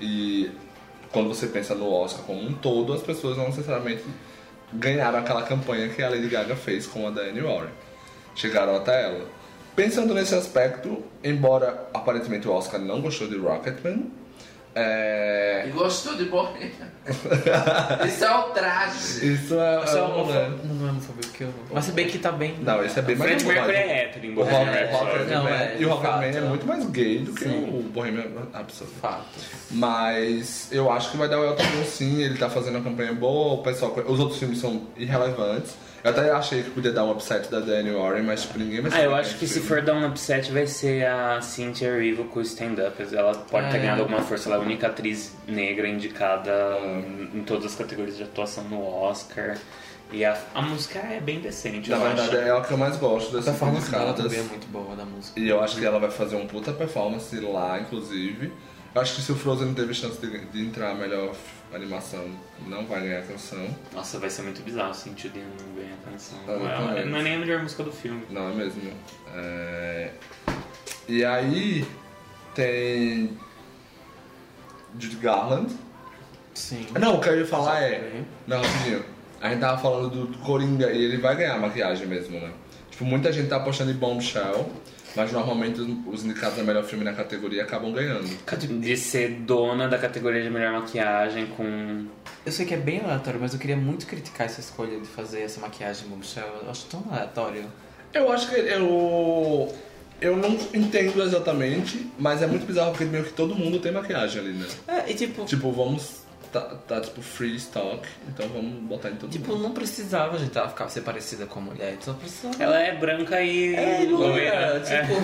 E 0.00 0.50
quando 1.12 1.28
você 1.28 1.46
pensa 1.46 1.74
no 1.74 1.90
Oscar 1.92 2.24
como 2.24 2.40
um 2.40 2.52
todo, 2.54 2.92
as 2.92 3.02
pessoas 3.02 3.36
não 3.36 3.46
necessariamente 3.46 4.04
ganharam 4.72 5.18
aquela 5.18 5.42
campanha 5.42 5.88
que 5.88 6.02
a 6.02 6.08
Lady 6.08 6.28
Gaga 6.28 6.54
fez 6.54 6.86
com 6.86 7.06
a 7.06 7.10
Diane 7.10 7.40
Warren. 7.40 7.70
Chegaram 8.34 8.76
até 8.76 9.04
ela. 9.04 9.26
Pensando 9.74 10.14
nesse 10.14 10.34
aspecto, 10.34 11.02
embora 11.22 11.88
aparentemente 11.92 12.46
o 12.46 12.52
Oscar 12.52 12.80
não 12.80 13.00
gostou 13.00 13.28
de 13.28 13.36
Rocketman, 13.36 14.10
é... 14.74 15.64
E 15.66 15.70
gostou 15.70 16.14
de 16.16 16.26
Bohemia. 16.26 16.70
Isso 18.06 18.24
é 18.24 18.36
o 18.36 18.42
traje. 18.50 19.34
Isso 19.34 19.58
é, 19.58 19.82
Esse 19.82 19.96
é 19.96 19.98
é 19.98 20.02
o 20.02 20.06
um, 20.06 20.26
né? 20.26 20.44
homofóbico. 20.46 20.66
Não 20.66 20.86
é 20.86 20.90
homofóbico 20.90 21.32
que 21.32 21.44
eu. 21.44 21.54
Mas 21.72 21.84
se 21.86 21.92
bem 21.92 22.06
que 22.06 22.18
tá 22.18 22.30
bem. 22.30 22.56
Não, 22.60 22.84
esse 22.84 22.98
é 22.98 23.02
bem 23.02 23.16
O 23.16 23.18
mais 23.18 23.30
Fred 23.42 23.44
Mercury 23.46 23.76
é 23.76 24.02
hétero, 24.04 24.26
O 24.26 24.30
embora 24.30 24.50
Rock, 24.50 24.64
não 24.64 24.72
é 24.72 25.34
Não, 25.34 25.48
é, 25.48 25.52
é, 25.52 25.76
e 25.78 25.84
o 25.84 25.88
Rocketman 25.88 26.32
fato. 26.32 26.44
é 26.44 26.48
muito 26.48 26.66
mais 26.66 26.86
gay 26.90 27.18
do 27.20 27.32
que 27.32 27.44
Sim. 27.44 27.64
o 27.64 27.82
Bohemian 27.82 28.26
Rhapsody. 28.52 28.90
Fato. 29.00 29.24
Mas 29.70 30.68
eu 30.70 30.90
acho 30.90 31.10
que 31.10 31.16
vai 31.16 31.28
dar 31.28 31.40
o 31.40 31.44
Elton 31.44 31.62
John 31.62 31.84
sim, 31.84 32.22
ele 32.22 32.38
tá 32.38 32.48
fazendo 32.48 32.76
uma 32.76 32.84
campanha 32.84 33.12
boa, 33.12 33.54
o 33.54 33.62
pessoal, 33.62 33.94
os 34.06 34.20
outros 34.20 34.38
filmes 34.38 34.58
são 34.58 34.86
irrelevantes. 34.96 35.74
Eu 36.02 36.10
até 36.10 36.30
achei 36.30 36.62
que 36.62 36.70
podia 36.70 36.92
dar 36.92 37.04
um 37.04 37.10
upset 37.12 37.50
da 37.50 37.60
Daniel 37.60 37.98
Warren, 38.00 38.22
mas 38.22 38.42
tipo, 38.42 38.58
ninguém 38.58 38.80
vai 38.80 38.90
Ah, 39.00 39.04
eu 39.04 39.14
acho 39.14 39.36
que 39.38 39.46
se 39.46 39.60
for 39.60 39.82
dar 39.82 39.94
um 39.94 40.06
upset 40.08 40.50
vai 40.50 40.66
ser 40.66 41.06
a 41.06 41.40
Cynthia 41.42 41.88
Erivo 41.88 42.24
com 42.24 42.38
o 42.38 42.42
stand-up. 42.42 42.96
Ela 43.14 43.34
pode 43.34 43.68
ter 43.70 43.76
É. 43.76 43.80
ganhado 43.80 44.00
alguma 44.02 44.22
força. 44.22 44.48
Ela 44.48 44.56
é 44.56 44.60
a 44.60 44.62
única 44.62 44.86
atriz 44.86 45.34
negra 45.46 45.86
indicada 45.86 46.52
em 47.34 47.42
todas 47.44 47.66
as 47.66 47.74
categorias 47.74 48.16
de 48.16 48.22
atuação 48.22 48.64
no 48.64 48.82
Oscar. 48.82 49.56
E 50.12 50.24
a, 50.24 50.36
a 50.54 50.62
música 50.62 50.98
é 50.98 51.20
bem 51.20 51.38
decente, 51.40 51.88
Na 51.90 51.96
eu 51.96 52.02
verdade, 52.02 52.36
acho. 52.36 52.36
é 52.48 52.50
a 52.50 52.60
que 52.62 52.72
eu 52.72 52.78
mais 52.78 52.96
gosto 52.96 53.28
A 53.28 53.38
dessas 53.38 53.44
performance 53.56 53.90
dela 53.90 54.12
também 54.12 54.40
é 54.40 54.42
muito 54.42 54.66
boa 54.68 54.96
da 54.96 55.04
música. 55.04 55.38
E 55.38 55.48
eu 55.48 55.62
acho 55.62 55.76
que 55.76 55.84
ela 55.84 56.00
vai 56.00 56.10
fazer 56.10 56.34
um 56.34 56.46
puta 56.48 56.72
performance 56.72 57.38
lá, 57.38 57.78
inclusive. 57.78 58.52
Eu 58.92 59.00
acho 59.02 59.14
que 59.14 59.22
se 59.22 59.30
o 59.30 59.36
Frozen 59.36 59.72
teve 59.72 59.94
chance 59.94 60.20
de, 60.20 60.46
de 60.46 60.62
entrar 60.66 60.96
a 61.72 61.76
animação, 61.76 62.28
não 62.66 62.86
vai 62.86 63.00
ganhar 63.02 63.20
a 63.20 63.22
canção. 63.22 63.66
Nossa, 63.92 64.18
vai 64.18 64.28
ser 64.28 64.42
muito 64.42 64.62
bizarro 64.62 64.92
se 64.92 65.08
the 65.10 65.28
não 65.38 65.74
ganhar 65.74 65.94
a 65.94 66.10
canção. 66.10 66.38
Ah, 66.48 66.80
Não 66.80 66.96
é, 66.96 67.04
não 67.04 67.18
é 67.18 67.22
nem 67.22 67.34
a 67.36 67.38
melhor 67.38 67.62
música 67.62 67.82
do 67.82 67.92
filme. 67.92 68.22
Não 68.30 68.50
é 68.50 68.54
mesmo? 68.54 68.92
É... 69.34 70.10
E 71.08 71.24
aí 71.24 71.86
tem 72.54 73.36
Judy 74.98 75.16
Garland. 75.16 75.72
Sim. 76.54 76.86
Não, 76.98 77.16
o 77.16 77.20
que 77.20 77.28
eu 77.28 77.38
ia 77.38 77.46
falar 77.46 77.82
é. 77.82 78.22
Não, 78.46 78.60
rapidinho. 78.60 79.04
A 79.40 79.48
gente 79.48 79.60
tava 79.60 79.80
falando 79.80 80.10
do, 80.10 80.26
do 80.26 80.38
Coringa 80.38 80.90
e 80.92 81.04
ele 81.04 81.16
vai 81.16 81.34
ganhar 81.36 81.54
a 81.54 81.58
maquiagem 81.58 82.06
mesmo, 82.06 82.38
né? 82.38 82.50
Tipo, 82.90 83.04
muita 83.04 83.32
gente 83.32 83.48
tá 83.48 83.56
apostando 83.56 83.90
em 83.90 83.94
Bombshell, 83.94 84.70
mas 85.16 85.32
normalmente 85.32 85.80
os, 85.80 85.88
os 86.06 86.24
indicados 86.24 86.58
a 86.58 86.62
melhor 86.62 86.84
filme 86.84 87.04
na 87.04 87.12
categoria 87.12 87.62
acabam 87.62 87.92
ganhando. 87.92 88.28
De 88.80 88.96
ser 88.96 89.30
dona 89.40 89.88
da 89.88 89.98
categoria 89.98 90.42
de 90.42 90.50
melhor 90.50 90.72
maquiagem 90.72 91.46
com. 91.46 92.06
Eu 92.44 92.52
sei 92.52 92.64
que 92.66 92.74
é 92.74 92.76
bem 92.76 93.00
aleatório, 93.00 93.40
mas 93.40 93.52
eu 93.52 93.58
queria 93.58 93.76
muito 93.76 94.06
criticar 94.06 94.46
essa 94.46 94.60
escolha 94.60 94.98
de 94.98 95.06
fazer 95.06 95.40
essa 95.42 95.60
maquiagem 95.60 96.08
bombshell. 96.08 96.60
Eu 96.62 96.70
acho 96.70 96.86
tão 96.86 97.04
aleatório. 97.10 97.64
Eu 98.12 98.30
acho 98.32 98.48
que 98.50 98.56
eu. 98.56 99.72
Eu 100.20 100.36
não 100.36 100.50
entendo 100.74 101.22
exatamente, 101.22 102.06
mas 102.18 102.42
é 102.42 102.46
muito 102.46 102.66
bizarro 102.66 102.90
porque 102.90 103.04
meio 103.04 103.24
que 103.24 103.32
todo 103.32 103.54
mundo 103.54 103.78
tem 103.78 103.90
maquiagem 103.90 104.40
ali, 104.42 104.52
né? 104.52 104.66
É, 104.86 105.10
e 105.10 105.14
tipo, 105.14 105.44
Tipo, 105.46 105.72
vamos. 105.72 106.20
Tá, 106.52 106.60
tá 106.88 107.00
tipo 107.00 107.22
free 107.22 107.54
stock, 107.54 108.00
então 108.28 108.48
vamos 108.48 108.82
botar 108.82 109.08
em 109.10 109.14
todo 109.14 109.30
tipo 109.30 109.52
mundo. 109.52 109.62
não 109.62 109.70
precisava, 109.70 110.36
gente, 110.36 110.58
ela 110.58 110.68
ficar 110.68 110.88
ser 110.88 111.02
parecida 111.02 111.46
com 111.46 111.60
a 111.60 111.62
mulher. 111.62 111.96
Só 112.00 112.12
precisava. 112.12 112.60
Ela 112.60 112.80
é 112.80 112.92
branca 112.96 113.40
e. 113.40 113.72
É, 113.76 114.04
loira, 114.10 114.26
loira. 114.26 114.80
tipo, 114.80 115.14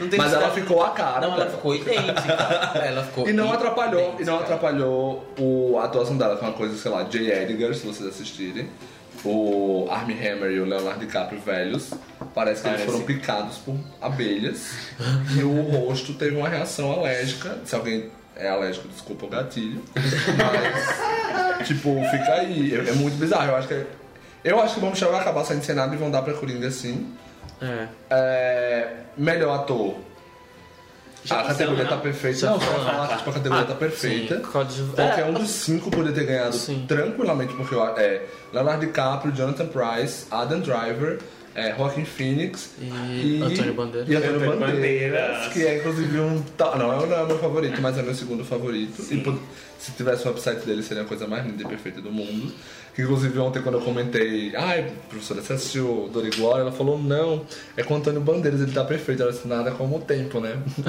não 0.00 0.08
tem 0.08 0.16
Mas 0.16 0.32
ela 0.32 0.42
necessidade- 0.46 0.60
ficou 0.60 0.82
a 0.84 0.90
cara. 0.90 1.20
Não, 1.22 1.34
ela 1.34 1.44
dela. 1.46 1.50
ficou 1.56 1.74
idêntica. 1.74 2.32
ela 2.86 3.02
ficou 3.02 3.28
E 3.28 3.32
não 3.32 3.52
atrapalhou, 3.52 4.00
e 4.00 4.04
não 4.04 4.14
idêntica. 4.14 4.36
atrapalhou 4.44 5.34
o, 5.36 5.76
a 5.80 5.86
atuação 5.86 6.16
dela, 6.16 6.36
que 6.36 6.44
é 6.44 6.48
uma 6.48 6.56
coisa, 6.56 6.76
sei 6.76 6.90
lá, 6.92 7.04
Jay 7.10 7.30
Edgar, 7.32 7.74
se 7.74 7.84
vocês 7.84 8.08
assistirem. 8.08 8.68
O 9.24 9.86
Armie 9.90 10.16
Hammer 10.16 10.50
e 10.52 10.60
o 10.60 10.64
Leonardo 10.64 11.00
DiCaprio 11.00 11.40
velhos. 11.40 11.90
Parece 12.34 12.62
que 12.62 12.68
eles 12.68 12.80
Parece. 12.80 12.84
foram 12.86 13.00
picados 13.04 13.58
por 13.58 13.74
abelhas. 14.00 14.70
e 15.36 15.42
o 15.42 15.60
rosto 15.62 16.14
teve 16.14 16.36
uma 16.36 16.48
reação 16.48 16.92
alérgica. 16.92 17.58
Se 17.64 17.74
alguém 17.74 18.08
é 18.40 18.48
alérgico, 18.48 18.88
desculpa 18.88 19.26
o 19.26 19.28
gatilho. 19.28 19.82
Mas, 19.94 21.66
tipo, 21.68 21.94
fica 22.10 22.32
aí. 22.32 22.74
É, 22.74 22.90
é 22.90 22.92
muito 22.92 23.16
bizarro. 23.16 23.50
Eu 23.50 23.56
acho 23.56 23.68
que. 23.68 23.86
Eu 24.42 24.60
acho 24.60 24.74
que 24.74 24.80
o 24.80 24.82
Bombshell 24.82 25.12
vai 25.12 25.20
acabar 25.20 25.44
saindo 25.44 25.62
Senado 25.62 25.94
e 25.94 25.98
vão 25.98 26.10
dar 26.10 26.22
pra 26.22 26.32
Coringa 26.32 26.70
sim. 26.70 27.14
É. 27.60 27.86
É, 28.08 28.92
melhor 29.16 29.54
ator. 29.54 29.96
Já 31.22 31.40
a 31.40 31.44
categoria 31.44 31.84
passamos, 31.84 32.02
tá 32.02 32.02
perfeita. 32.02 32.46
Não, 32.46 32.60
só 32.60 32.66
falar 32.66 33.08
que 33.08 33.16
tipo, 33.18 33.30
a 33.30 33.32
categoria 33.34 33.64
tá 33.66 33.74
perfeita. 33.74 34.36
Sim, 34.36 34.42
Qualquer 34.42 35.20
é, 35.20 35.24
um 35.26 35.34
dos 35.34 35.50
cinco 35.50 35.90
poderia 35.90 36.14
ter 36.14 36.24
ganhado 36.24 36.56
Sim. 36.56 36.86
tranquilamente, 36.88 37.52
porque 37.52 37.74
é 37.74 38.26
Leonardo 38.52 38.86
DiCaprio, 38.86 39.30
Jonathan 39.34 39.66
Price, 39.66 40.24
Adam 40.30 40.60
Driver, 40.60 41.18
é, 41.54 41.74
Joaquin 41.76 42.04
Phoenix 42.04 42.70
E 42.80 43.40
Antônio 43.42 43.74
Bandeira. 43.74 44.06
E 44.10 44.16
Antônio 44.16 44.36
Antônio 44.36 44.58
Bandeiras, 44.60 45.20
Bandeiras. 45.30 45.52
que 45.52 45.66
é 45.66 45.78
inclusive 45.78 46.20
um. 46.20 46.42
Não, 46.58 46.78
não 46.78 46.92
é 46.92 47.22
o 47.22 47.26
meu 47.26 47.38
favorito, 47.38 47.80
mas 47.82 47.98
é 47.98 48.02
meu 48.02 48.14
segundo 48.14 48.44
favorito. 48.44 49.02
E 49.10 49.16
po- 49.18 49.38
se 49.80 49.92
tivesse 49.92 50.28
um 50.28 50.30
upside 50.32 50.60
dele, 50.60 50.82
seria 50.82 51.02
a 51.02 51.06
coisa 51.06 51.26
mais 51.26 51.44
linda 51.46 51.62
e 51.62 51.66
perfeita 51.66 52.00
do 52.00 52.12
mundo. 52.12 52.52
Que 52.94 53.02
inclusive 53.02 53.38
ontem 53.38 53.62
quando 53.62 53.76
eu 53.76 53.80
comentei, 53.82 54.52
ai, 54.56 54.90
professora, 55.08 55.40
você 55.40 55.52
assistiu 55.52 56.10
Dor 56.12 56.26
e 56.26 56.30
Glória? 56.30 56.62
Ela 56.62 56.72
falou, 56.72 56.98
não, 57.00 57.46
é 57.76 57.84
com 57.84 57.94
o 57.94 57.96
Antônio 57.98 58.20
Bandeiras, 58.20 58.60
ele 58.60 58.72
tá 58.72 58.84
perfeito. 58.84 59.22
Ela 59.22 59.30
disse, 59.30 59.46
nada 59.46 59.70
como 59.70 59.96
o 59.96 60.00
tempo, 60.00 60.40
né? 60.40 60.56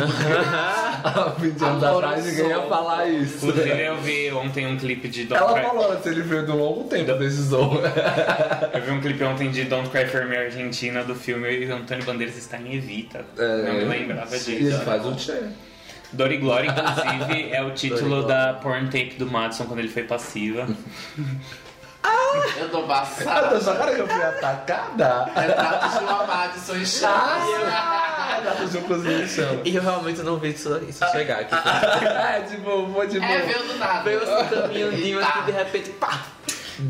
Há 1.04 1.36
20 1.38 1.64
anos 1.64 1.84
Amor, 1.84 2.04
atrás 2.04 2.26
ninguém 2.26 2.48
ia 2.48 2.62
falar 2.64 3.08
isso. 3.08 3.46
Inclusive, 3.48 3.82
eu 3.86 3.98
vi 4.02 4.32
ontem 4.32 4.66
um 4.68 4.78
clipe 4.78 5.08
de 5.08 5.26
Don't 5.26 5.42
Ela 5.44 5.54
Cry. 5.54 5.64
falou 5.64 5.92
antes, 5.92 6.06
ele 6.08 6.22
veio 6.22 6.46
de 6.46 6.52
um 6.52 6.58
longo 6.58 6.84
tempo 6.86 7.14
desse 7.14 7.42
Zou. 7.44 7.72
Eu 8.74 8.82
vi 8.82 8.92
um 8.92 9.02
clipe 9.02 9.24
ontem 9.24 9.52
de 9.52 9.66
Don't 9.66 9.90
Cry 9.90 10.06
For 10.08 10.26
Me 10.26 10.38
Argentina 10.38 11.04
do 11.04 11.14
filme 11.16 11.50
e 11.52 11.66
o 11.68 11.76
Antônio 11.76 12.04
Bandeiras 12.06 12.38
está 12.38 12.58
em 12.58 12.76
Evita. 12.76 13.24
não 13.38 13.74
me 13.74 13.86
lembrava 13.86 14.36
E 14.36 14.40
disso. 14.40 14.50
ele 14.52 14.72
faz 14.78 15.06
o 15.06 15.14
Tchê. 15.16 15.38
Dor 16.14 16.32
e 16.32 16.38
Glória, 16.38 16.70
inclusive, 16.70 17.52
é 17.54 17.62
o 17.64 17.72
título 17.72 18.24
da 18.24 18.54
porn 18.56 18.86
tape 18.88 19.16
do 19.18 19.26
Madison 19.30 19.66
quando 19.66 19.80
ele 19.80 19.88
foi 19.90 20.04
passiva. 20.04 20.68
Eu 22.58 22.70
tô 22.70 22.84
passada. 22.84 23.58
essa 23.58 23.76
cara 23.76 23.94
que 23.94 24.02
eu 24.02 24.08
fui 24.08 24.24
atacada. 24.24 25.26
Retrato 25.36 25.98
de 26.00 26.04
uma 26.04 26.26
Madison 26.26 26.76
em 26.76 26.86
chamas. 26.86 27.44
Ah, 27.74 28.40
dá 28.44 28.52
pra 28.52 28.62
fazer 28.62 28.78
um 28.80 28.82
cozinho 28.84 29.20
no 29.20 29.28
chão. 29.28 29.60
E 29.66 29.76
eu 29.76 29.82
realmente 29.82 30.22
não 30.22 30.38
vi 30.38 30.50
isso, 30.50 30.82
isso 30.88 31.06
chegar 31.12 31.42
aqui. 31.42 31.54
É, 32.06 32.42
tipo, 32.42 32.88
vou 32.88 33.06
de 33.06 33.18
É, 33.18 33.20
boa. 33.20 33.42
veio 33.42 33.68
do 33.68 33.78
nada. 33.78 34.04
Veio 34.04 34.22
assim 34.24 34.56
caminhandinho 34.56 35.20
aqui 35.24 35.42
de 35.46 35.52
repente, 35.52 35.90
pá! 35.92 36.22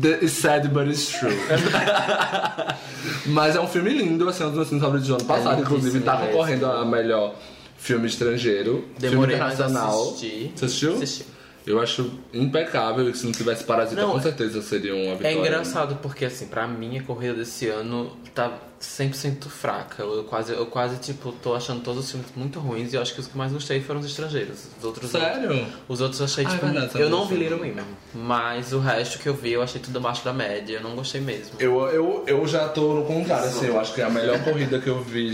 The- 0.00 0.26
sad, 0.28 0.68
but 0.68 0.86
it's 0.88 1.08
true. 1.08 1.36
Mas 3.26 3.56
é 3.56 3.60
um 3.60 3.66
filme 3.68 3.90
lindo, 3.90 4.28
assim, 4.28 4.42
é 4.42 4.46
um 4.46 4.48
dos 4.50 4.56
meus 4.56 4.68
filmes 4.68 4.82
favoritos 4.82 5.08
do 5.08 5.14
ano 5.16 5.24
passado. 5.24 5.60
Inclusive, 5.60 6.00
tá 6.00 6.16
concorrendo 6.16 6.66
a 6.70 6.84
melhor 6.84 7.34
filme 7.82 8.06
estrangeiro. 8.06 8.84
Demorei 8.98 9.36
filme 9.36 9.52
internacional. 9.52 10.04
Você 10.14 10.64
assistiu? 10.64 10.94
Assisti. 10.94 11.26
Eu 11.66 11.80
acho 11.80 12.10
impecável. 12.32 13.08
e 13.08 13.14
Se 13.14 13.24
não 13.24 13.32
tivesse 13.32 13.64
Parasita, 13.64 14.00
Não, 14.00 14.12
com 14.12 14.18
é- 14.18 14.22
certeza 14.22 14.60
seria 14.62 14.94
uma 14.94 15.12
É 15.12 15.16
vitória. 15.16 15.38
engraçado 15.38 15.96
porque, 16.02 16.24
assim, 16.24 16.46
pra 16.46 16.66
mim 16.66 16.98
a 16.98 17.02
corrida 17.02 17.34
desse 17.34 17.68
ano 17.68 18.16
tá 18.34 18.52
100% 18.82 19.48
fraca. 19.48 20.02
Eu 20.02 20.24
quase, 20.24 20.52
eu 20.52 20.66
quase, 20.66 20.96
tipo, 20.98 21.32
tô 21.32 21.54
achando 21.54 21.80
todos 21.82 22.04
os 22.04 22.10
filmes 22.10 22.28
muito 22.36 22.58
ruins 22.58 22.92
e 22.92 22.96
eu 22.96 23.02
acho 23.02 23.14
que 23.14 23.20
os 23.20 23.26
que 23.26 23.36
mais 23.38 23.52
gostei 23.52 23.80
foram 23.80 24.00
os 24.00 24.06
estrangeiros. 24.06 24.66
Os 24.78 24.84
outros 24.84 25.10
Sério? 25.10 25.66
Os 25.88 26.00
outros 26.00 26.20
eu 26.20 26.26
achei, 26.26 26.44
Ah, 26.44 26.48
é 26.48 26.52
tipo, 26.52 26.66
verdade, 26.66 27.00
eu 27.00 27.08
não 27.10 27.26
vi. 27.26 27.36
Little 27.36 27.58
Women, 27.58 27.84
mas 28.14 28.72
o 28.72 28.78
resto 28.78 29.18
que 29.18 29.28
eu 29.28 29.34
vi 29.34 29.52
eu 29.52 29.62
achei 29.62 29.80
tudo 29.80 29.98
abaixo 29.98 30.24
da 30.24 30.32
média, 30.32 30.74
eu 30.76 30.82
não 30.82 30.94
gostei 30.96 31.20
mesmo. 31.20 31.52
Eu, 31.58 31.80
eu, 31.88 32.24
eu 32.26 32.46
já 32.46 32.68
tô 32.68 32.94
no 32.94 33.04
contrário, 33.04 33.46
assim, 33.46 33.66
eu 33.66 33.78
acho 33.80 33.94
que 33.94 34.00
é 34.00 34.04
a 34.04 34.10
melhor 34.10 34.42
corrida 34.42 34.78
que 34.78 34.88
eu 34.88 35.00
vi 35.02 35.32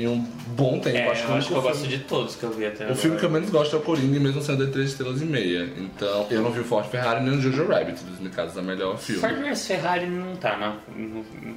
um 0.00 0.20
bom 0.56 0.78
tempo. 0.78 0.96
É, 0.96 1.10
acho 1.10 1.24
que 1.24 1.30
eu 1.30 1.34
o 1.34 1.38
acho 1.38 1.48
que 1.48 1.52
eu 1.52 1.56
único 1.58 1.68
gosto 1.72 1.80
filme- 1.82 1.96
de 1.98 2.04
todos 2.04 2.36
que 2.36 2.42
eu 2.44 2.50
vi 2.52 2.66
até 2.66 2.84
O 2.84 2.86
agora. 2.86 2.94
filme 3.00 3.18
que 3.18 3.24
eu 3.24 3.30
menos 3.30 3.50
gosto 3.50 3.74
é 3.74 3.78
o 3.78 3.82
Coringa, 3.82 4.20
mesmo 4.20 4.40
sendo 4.40 4.64
de 4.64 4.72
3 4.72 4.90
estrelas 4.90 5.20
e 5.20 5.24
meia. 5.24 5.68
Então, 5.76 6.26
eu 6.30 6.40
não 6.42 6.52
vi 6.52 6.60
o 6.60 6.64
Ford 6.64 6.86
Ferrari 6.88 7.24
nem 7.24 7.36
o 7.36 7.40
Jojo 7.42 7.66
Rabbit, 7.66 8.02
dos 8.04 8.20
indicados 8.20 8.56
a 8.56 8.62
melhor 8.62 8.96
filme. 8.98 9.20
Ford 9.20 9.56
Ferrari 9.56 10.06
não 10.06 10.36
tá, 10.36 10.56
não. 10.56 10.76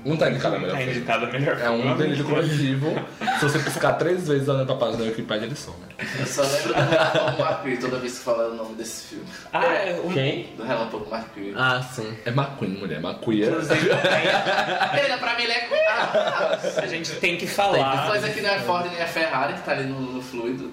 Não 0.03 0.17
tá 0.17 0.29
indicado 0.31 0.55
a 0.55 0.59
Não 0.59 0.65
melhor 0.65 0.73
tá 0.77 0.83
filme. 0.83 0.97
indicado 0.97 1.20
melhor 1.27 1.59
É 1.59 1.69
um 1.69 1.95
delírio 1.97 2.23
coletivo. 2.25 2.93
Se 3.39 3.45
você 3.45 3.59
piscar 3.59 3.93
três 3.93 4.27
vezes 4.27 4.47
olhando 4.47 4.65
pra 4.65 4.75
página 4.75 4.99
da 4.99 5.03
Wikipedia, 5.09 5.45
ele 5.45 5.55
some. 5.55 5.77
Eu 6.19 6.25
só 6.25 6.41
lembro 6.43 6.73
do 6.73 6.79
Relâmpago 6.79 7.41
McQueen 7.41 7.77
toda 7.77 7.97
vez 7.97 8.17
que 8.19 8.23
fala 8.25 8.47
o 8.49 8.55
nome 8.55 8.75
desse 8.75 9.07
filme. 9.07 9.25
Ah, 9.53 9.65
é, 9.65 10.01
um... 10.03 10.11
Quem? 10.11 10.53
Do 10.57 10.63
Relâmpago 10.63 11.07
McQueen. 11.13 11.53
Ah, 11.55 11.81
sim. 11.81 12.17
É 12.25 12.29
McQueen, 12.29 12.71
mulher. 12.71 12.99
McQueen. 13.03 13.43
Inclusive, 13.43 13.89
tem- 13.89 14.99
Ele, 15.03 15.17
pra 15.17 15.35
mim, 15.35 15.43
ele 15.43 15.53
é 15.53 15.59
Queen. 15.61 16.77
a 16.83 16.87
gente 16.87 17.11
tem 17.15 17.37
que 17.37 17.47
falar. 17.47 18.07
Coisa 18.07 18.29
que 18.29 18.41
não 18.41 18.49
é 18.49 18.59
Ford 18.59 18.85
nem 18.91 18.99
é 18.99 19.05
Ferrari, 19.05 19.53
que 19.53 19.61
tá 19.61 19.71
ali 19.71 19.83
no, 19.83 19.99
no 19.99 20.21
fluido. 20.21 20.71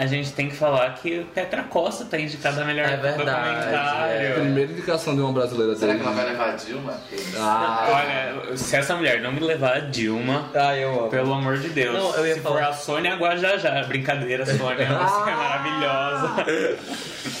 A 0.00 0.06
gente 0.06 0.32
tem 0.32 0.48
que 0.48 0.56
falar 0.56 0.94
que 0.94 1.18
o 1.18 1.24
Petra 1.26 1.62
Costa 1.64 2.06
tá 2.06 2.18
indicada 2.18 2.62
a 2.62 2.64
melhor 2.64 2.86
É 2.88 2.96
verdade, 2.96 3.18
documentário. 3.18 4.12
é. 4.16 4.32
Primeira 4.32 4.72
indicação 4.72 5.14
de 5.14 5.20
uma 5.20 5.30
brasileira 5.30 5.76
Será 5.76 5.92
dele. 5.92 6.02
que 6.02 6.08
ela 6.08 6.16
vai 6.16 6.30
levar 6.32 6.48
a 6.48 6.56
Dilma? 6.56 6.94
Ah, 7.38 7.86
Olha, 8.46 8.56
se 8.56 8.76
essa 8.76 8.96
mulher 8.96 9.20
não 9.20 9.30
me 9.30 9.40
levar 9.40 9.76
a 9.76 9.80
Dilma, 9.80 10.50
Ah, 10.54 10.74
eu 10.74 11.00
amo. 11.00 11.08
pelo 11.10 11.34
amor 11.34 11.58
de 11.58 11.68
Deus. 11.68 11.94
Não, 11.94 12.14
eu 12.14 12.26
ia 12.26 12.34
se 12.34 12.40
falar- 12.40 12.62
for 12.62 12.68
a 12.70 12.72
Sônia 12.72 13.14
Guajajá, 13.16 13.84
brincadeira, 13.86 14.46
Sônia, 14.46 14.86
você 14.86 15.30
é 15.30 15.34
maravilhosa. 15.36 16.46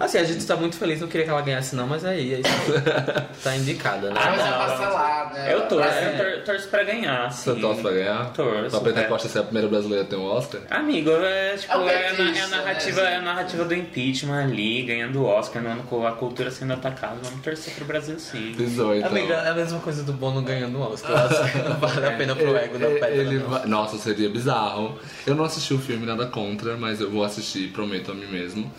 Assim, 0.00 0.16
a 0.16 0.24
gente 0.24 0.46
tá 0.46 0.56
muito 0.56 0.76
feliz, 0.76 0.98
não 1.00 1.08
queria 1.08 1.26
que 1.26 1.30
ela 1.30 1.42
ganhasse 1.42 1.76
não, 1.76 1.86
mas 1.86 2.04
aí, 2.06 2.36
aí 2.36 2.42
tá 3.44 3.54
indicada, 3.54 4.08
né? 4.08 4.14
Ah, 4.18 4.30
Mas 4.30 4.40
é 4.40 4.44
não, 4.50 4.58
passa 4.58 4.88
lá, 4.88 5.30
né? 5.34 5.54
Eu 5.54 5.60
torço, 5.68 5.88
É. 5.90 6.14
eu 6.14 6.16
tor- 6.36 6.44
torço 6.44 6.68
pra 6.68 6.82
ganhar. 6.84 7.30
você 7.30 7.54
sim. 7.54 7.60
torce 7.60 7.82
pra 7.82 7.90
ganhar? 7.92 8.32
Torço, 8.32 8.70
Pra 8.70 8.80
Petra 8.80 9.02
é. 9.02 9.04
Costa 9.04 9.28
ser 9.28 9.38
a 9.40 9.42
primeira 9.42 9.68
brasileira 9.68 10.02
a 10.04 10.06
ter 10.06 10.16
um 10.16 10.24
Oscar? 10.24 10.62
Amigo, 10.70 11.10
é, 11.10 11.54
tipo, 11.56 11.72
É 11.72 11.76
o 11.76 11.88
é, 11.88 11.94
a, 11.96 12.00
é 12.00 12.10
a 12.12 12.14
petista, 12.14 12.46
narrativa, 12.56 13.02
né? 13.02 13.12
é 13.12 13.16
a 13.16 13.20
narrativa 13.20 13.64
do 13.64 13.74
impeachment 13.74 14.42
ali, 14.44 14.82
ganhando 14.82 15.20
o 15.22 15.26
Oscar, 15.26 15.62
não, 15.62 15.76
com 15.82 16.06
a 16.06 16.12
cultura 16.12 16.50
sendo 16.50 16.72
atacada. 16.72 17.16
Vamos 17.22 17.40
torcer 17.42 17.74
pro 17.74 17.84
Brasil 17.84 18.18
sim. 18.18 18.54
Pisou, 18.56 18.96
então. 18.96 19.10
Amiga, 19.10 19.34
é 19.34 19.50
a 19.50 19.54
mesma 19.54 19.80
coisa 19.80 20.02
do 20.02 20.14
Bono 20.14 20.40
ganhando 20.40 20.78
o 20.78 20.92
Oscar. 20.92 21.28
Não 21.68 21.76
vale 21.80 22.06
a 22.06 22.12
pena 22.12 22.34
pro 22.34 22.56
ego 22.56 22.78
da 22.78 22.86
Ele- 22.88 23.00
pedra. 23.00 23.16
ele 23.16 23.38
não. 23.38 23.48
vai- 23.50 23.66
Nossa, 23.66 23.98
seria 23.98 24.30
bizarro. 24.30 24.98
Eu 25.26 25.34
não 25.34 25.44
assisti 25.44 25.74
o 25.74 25.78
filme, 25.78 26.06
nada 26.06 26.24
contra, 26.26 26.76
mas 26.78 27.00
eu 27.02 27.10
vou 27.10 27.22
assistir, 27.22 27.68
prometo 27.68 28.12
a 28.12 28.14
mim 28.14 28.26
mesmo. 28.26 28.72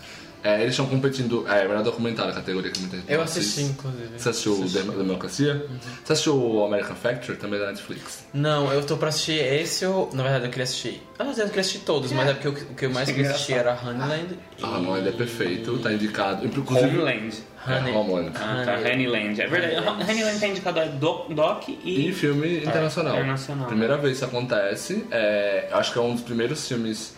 É, 0.44 0.56
eles 0.60 0.70
estão 0.70 0.86
competindo. 0.86 1.46
É, 1.48 1.66
melhor 1.68 1.82
documentário, 1.84 2.32
a 2.32 2.34
categoria 2.34 2.70
que 2.70 2.80
muita 2.80 2.96
gente 2.96 3.12
Eu 3.12 3.22
assisti, 3.22 3.60
assiste. 3.60 3.72
inclusive. 3.72 4.08
Você 4.18 4.28
assistiu 4.28 4.60
o 4.60 4.64
Dem- 4.68 4.90
Democracia? 4.98 5.66
Você 6.04 6.12
assistiu 6.12 6.36
o 6.36 6.64
American 6.64 6.96
Factory, 6.96 7.38
também 7.38 7.60
da 7.60 7.66
Netflix? 7.68 8.24
Não, 8.34 8.72
eu 8.72 8.84
tô 8.84 8.96
pra 8.96 9.08
assistir 9.10 9.38
esse 9.38 9.86
ou... 9.86 10.10
Na 10.12 10.22
verdade, 10.22 10.44
eu 10.46 10.50
queria 10.50 10.64
assistir... 10.64 11.02
Ah, 11.18 11.24
eu 11.24 11.32
queria 11.46 11.60
assistir 11.60 11.78
todos, 11.80 12.10
mas 12.12 12.28
é 12.28 12.32
porque 12.34 12.48
o 12.48 12.52
que- 12.54 12.62
o 12.64 12.74
que 12.74 12.84
eu 12.86 12.90
mais 12.90 13.08
queria 13.08 13.30
assistir 13.30 13.52
era 13.54 13.72
Honeyland 13.80 14.34
e... 14.58 14.62
Ah, 14.64 14.80
não, 14.80 14.96
ele 14.96 15.10
é 15.10 15.12
perfeito, 15.12 15.78
tá 15.78 15.92
indicado. 15.92 16.44
Inclusive. 16.44 16.88
Homeland. 16.88 17.36
É, 17.64 17.78
Honey. 17.78 17.92
Homeland. 17.94 18.32
Ah, 18.34 18.62
tá. 18.64 18.74
Honeyland. 18.78 19.40
É 19.40 19.46
verdade. 19.46 19.86
Honeyland 20.10 20.40
tá 20.40 20.46
indicado 20.48 20.80
a 20.80 20.84
doc, 20.86 21.30
doc 21.32 21.68
e... 21.68 22.08
E 22.08 22.12
filme 22.12 22.58
internacional. 22.58 23.14
internacional. 23.14 23.66
Primeira 23.68 23.96
vez 23.96 24.18
que 24.18 24.24
isso 24.24 24.24
acontece. 24.24 25.06
É, 25.12 25.68
acho 25.70 25.92
que 25.92 25.98
é 26.00 26.02
um 26.02 26.14
dos 26.14 26.22
primeiros 26.24 26.66
filmes 26.66 27.14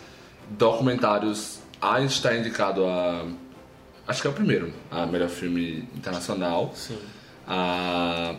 documentários 0.51 1.59
a 1.93 2.01
estar 2.01 2.35
indicado 2.35 2.85
a. 2.85 3.25
Acho 4.07 4.21
que 4.21 4.27
é 4.27 4.29
o 4.29 4.33
primeiro, 4.33 4.71
a 4.91 5.05
melhor 5.05 5.29
filme 5.29 5.87
internacional. 5.95 6.71
Sim. 6.75 6.97
A, 7.47 8.35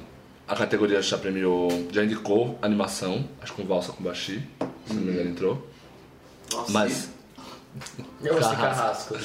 a 0.47 0.55
categoria 0.55 1.03
já 1.03 1.19
premiou, 1.19 1.69
já 1.93 2.05
indicou 2.05 2.59
animação, 2.63 3.29
acho 3.43 3.53
que 3.53 3.63
com 3.63 3.69
Valsa 3.69 3.93
com 3.93 4.03
Bashi, 4.03 4.43
se 4.87 4.95
não 4.95 5.03
me 5.03 5.13
engano 5.13 5.31
entrou. 5.31 5.71
Nossa, 6.53 6.73
Mas, 6.73 7.11
Eu 8.23 8.37
Carrasco. 8.37 9.15
Carrasco. 9.15 9.17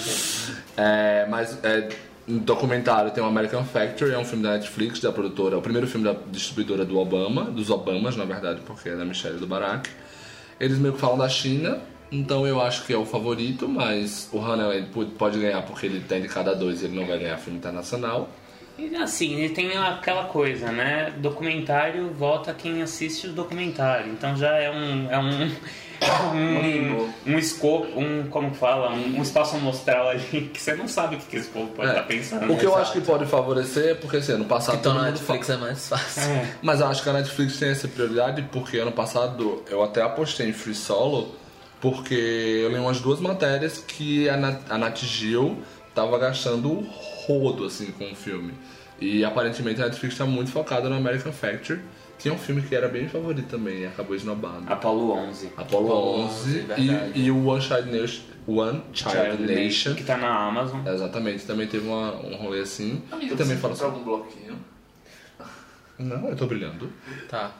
é, 0.75 1.27
mas 1.29 1.63
é, 1.63 1.89
um 2.27 2.39
documentário 2.39 3.11
tem 3.11 3.23
o 3.23 3.27
American 3.27 3.63
Factory, 3.63 4.13
é 4.13 4.17
um 4.17 4.25
filme 4.25 4.43
da 4.43 4.53
Netflix, 4.53 4.99
da 4.99 5.11
produtora, 5.11 5.55
é 5.55 5.57
o 5.57 5.61
primeiro 5.61 5.87
filme 5.87 6.05
da 6.05 6.15
distribuidora 6.31 6.83
do 6.85 6.97
Obama, 6.97 7.45
dos 7.45 7.69
Obamas, 7.69 8.15
na 8.15 8.25
verdade, 8.25 8.61
porque 8.65 8.89
é 8.89 8.95
da 8.95 9.05
Michelle 9.05 9.37
e 9.37 9.39
do 9.39 9.47
Barack. 9.47 9.89
Eles 10.59 10.77
meio 10.79 10.93
que 10.93 10.99
falam 10.99 11.17
da 11.17 11.29
China, 11.29 11.79
então 12.11 12.45
eu 12.45 12.61
acho 12.61 12.85
que 12.85 12.93
é 12.93 12.97
o 12.97 13.05
favorito, 13.05 13.67
mas 13.69 14.27
o 14.31 14.39
Hanel 14.39 14.73
ele 14.73 14.87
pode- 15.17 15.39
ganhar 15.39 15.61
porque 15.63 15.85
ele 15.85 16.01
tá 16.01 16.17
indicado 16.17 16.49
a 16.49 16.53
dois 16.53 16.81
e 16.81 16.85
ele 16.85 16.95
não 16.99 17.05
vai 17.07 17.17
ganhar 17.17 17.37
filme 17.37 17.57
internacional. 17.57 18.29
E 18.77 18.95
assim, 18.95 19.35
ele 19.35 19.53
tem 19.53 19.77
aquela 19.77 20.23
coisa, 20.25 20.71
né? 20.71 21.13
Documentário 21.17 22.09
vota 22.13 22.53
quem 22.53 22.81
assiste 22.81 23.27
o 23.27 23.31
documentário. 23.33 24.11
Então 24.11 24.35
já 24.35 24.55
é 24.57 24.71
um. 24.71 25.09
É 25.11 25.19
um 25.19 25.51
um, 26.33 27.33
um 27.33 27.37
escopo, 27.37 27.87
um, 27.99 28.27
como 28.29 28.49
que 28.49 28.57
fala, 28.57 28.91
um, 28.91 29.17
um 29.19 29.21
espaço 29.21 29.55
amostral 29.55 30.09
ali 30.09 30.49
que 30.51 30.59
você 30.59 30.73
não 30.73 30.87
sabe 30.87 31.15
o 31.15 31.19
que, 31.19 31.25
que 31.27 31.35
esse 31.37 31.49
povo 31.49 31.67
pode 31.73 31.89
É. 31.89 31.91
estar 31.91 32.03
pensando. 32.03 32.51
O 32.51 32.57
que 32.57 32.65
eu 32.65 32.69
Exato. 32.71 32.81
acho 32.81 32.93
que 32.93 33.01
pode 33.01 33.25
favorecer 33.27 33.89
é 33.91 33.93
porque 33.93 34.17
assim, 34.17 34.31
ano 34.31 34.45
passado. 34.45 34.77
Então 34.79 34.93
na 34.95 35.03
Netflix 35.03 35.49
é 35.49 35.57
mais 35.57 35.87
fácil. 35.87 36.23
É. 36.23 36.51
Mas 36.63 36.79
eu 36.79 36.87
acho 36.87 37.03
que 37.03 37.09
a 37.09 37.13
Netflix 37.13 37.57
tem 37.57 37.69
essa 37.69 37.87
prioridade 37.87 38.41
porque 38.51 38.77
ano 38.77 38.91
passado 38.91 39.63
eu 39.69 39.83
até 39.83 40.01
apostei 40.01 40.49
em 40.49 40.53
Free 40.53 40.73
Solo 40.73 41.35
porque 41.81 42.13
eu 42.13 42.69
li 42.69 42.77
umas 42.77 43.01
duas 43.01 43.19
matérias 43.19 43.83
que 43.85 44.29
a 44.29 44.37
Nat, 44.37 44.61
a 44.69 44.77
Nat 44.77 45.03
Gil 45.03 45.57
tava 45.93 46.17
gastando 46.17 46.71
o 46.71 46.81
rodo 47.25 47.65
assim 47.65 47.91
com 47.91 48.11
o 48.11 48.15
filme. 48.15 48.53
E 48.99 49.25
aparentemente 49.25 49.81
a 49.81 49.85
Netflix 49.85 50.15
tá 50.15 50.25
muito 50.25 50.51
focada 50.51 50.87
no 50.87 50.95
American 50.95 51.31
Factory, 51.31 51.81
que 52.19 52.29
é 52.29 52.31
um 52.31 52.37
filme 52.37 52.61
que 52.61 52.75
era 52.75 52.87
bem 52.87 53.09
favorito 53.09 53.47
também 53.47 53.79
e 53.79 53.85
acabou 53.87 54.15
esnobado. 54.15 54.63
Apollo 54.67 55.11
11. 55.11 55.47
Apollo 55.57 55.87
Apollo 55.87 56.19
11 56.25 56.33
11, 56.49 56.59
verdade. 56.59 57.11
e, 57.15 57.25
e 57.25 57.31
o 57.31 57.47
One 57.47 57.61
Child 57.61 57.91
Nation, 57.91 58.21
One 58.47 58.83
Child 58.93 59.41
Nation. 59.41 59.95
Que 59.95 60.03
tá 60.03 60.17
na 60.17 60.29
Amazon. 60.47 60.85
Exatamente, 60.87 61.45
também 61.45 61.67
teve 61.67 61.87
uma, 61.87 62.15
um 62.15 62.35
rolê 62.35 62.59
assim. 62.59 63.01
Amigo, 63.11 63.33
e 63.33 63.37
também 63.37 63.55
você 63.55 63.61
fala 63.61 63.73
assim. 63.73 63.83
algum 63.85 64.03
bloquinho? 64.03 64.55
Não, 65.97 66.29
eu 66.29 66.35
tô 66.35 66.45
brilhando. 66.45 66.91
Tá. 67.27 67.51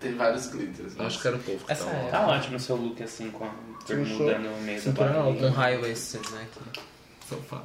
Tem 0.00 0.14
vários 0.14 0.46
glitters. 0.46 0.94
né? 0.96 1.04
Acho 1.06 1.20
que 1.20 1.28
era 1.28 1.36
o 1.36 1.40
povo 1.40 1.64
que 1.64 1.72
Essa 1.72 1.84
tava 1.84 1.96
é. 1.96 2.02
lá. 2.04 2.10
Tá 2.10 2.26
ótimo 2.28 2.56
o 2.56 2.60
seu 2.60 2.76
look 2.76 3.02
assim, 3.02 3.30
com 3.30 3.44
a 3.44 3.50
bermuda 3.86 4.38
no 4.38 4.56
meio 4.62 4.80
da 4.82 4.92
barriga. 4.92 5.46
Um 5.46 5.50
high 5.50 5.76
waisted, 5.78 6.30
né? 6.32 6.46
aqui. 6.66 6.80
Sofá. 7.28 7.62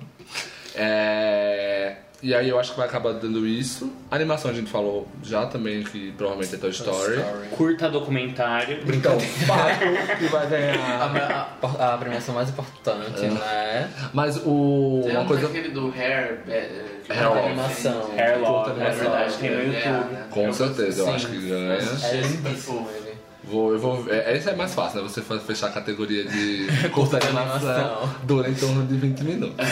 É, 0.75 1.97
E 2.25 2.33
aí 2.33 2.49
eu 2.49 2.59
acho 2.59 2.71
que 2.71 2.77
vai 2.79 2.87
acabar 2.87 3.13
dando 3.13 3.45
isso. 3.45 3.91
A 4.09 4.15
animação 4.15 4.49
a 4.49 4.53
gente 4.53 4.67
falou 4.71 5.07
já 5.21 5.45
também, 5.45 5.83
que 5.83 6.11
provavelmente 6.13 6.55
é 6.55 6.57
Toy 6.57 6.71
Story. 6.71 7.21
Curta 7.55 7.87
documentário. 7.87 8.79
Então, 8.91 9.19
fato 9.45 10.17
que 10.17 10.25
vai 10.29 10.43
A, 10.47 10.49
ganhar. 10.49 11.59
a- 11.61 11.93
a 11.93 11.97
premiação 11.99 12.33
mais 12.33 12.49
importante, 12.49 13.21
né? 13.27 13.91
Mas 14.11 14.37
o. 14.43 15.01
Tem 15.03 15.11
Uma 15.11 15.21
um 15.21 15.27
coisa. 15.27 15.45
aquele 15.45 15.69
do 15.69 15.93
Hair... 15.95 16.39
é, 16.49 16.69
é 17.09 17.23
Love. 17.27 17.39
animação. 17.41 18.09
Hair 18.17 18.39
Love, 18.39 18.81
é 18.81 18.89
verdade, 18.89 19.33
tem 19.35 19.51
no 19.51 19.57
É, 19.61 19.65
YouTube. 19.65 20.13
né? 20.13 20.25
Com 20.31 20.51
certeza, 20.51 21.01
eu 21.03 21.13
acho 21.13 21.27
que 21.27 21.47
ganha. 21.47 21.73
É 21.77 22.21
lindíssimo. 22.21 22.89
Vou, 23.47 23.73
eu 23.73 23.79
vou, 23.79 24.05
é, 24.09 24.35
esse 24.35 24.49
é 24.49 24.55
mais 24.55 24.73
fácil, 24.73 25.01
né? 25.01 25.07
Você 25.07 25.21
fechar 25.21 25.67
a 25.67 25.71
categoria 25.71 26.25
de 26.25 26.67
curta 26.89 27.19
de 27.19 27.27
animação 27.27 27.69
animação. 27.69 28.15
dura 28.23 28.49
em 28.49 28.55
torno 28.55 28.85
de 28.85 28.95
20 28.97 29.23
minutos. 29.23 29.55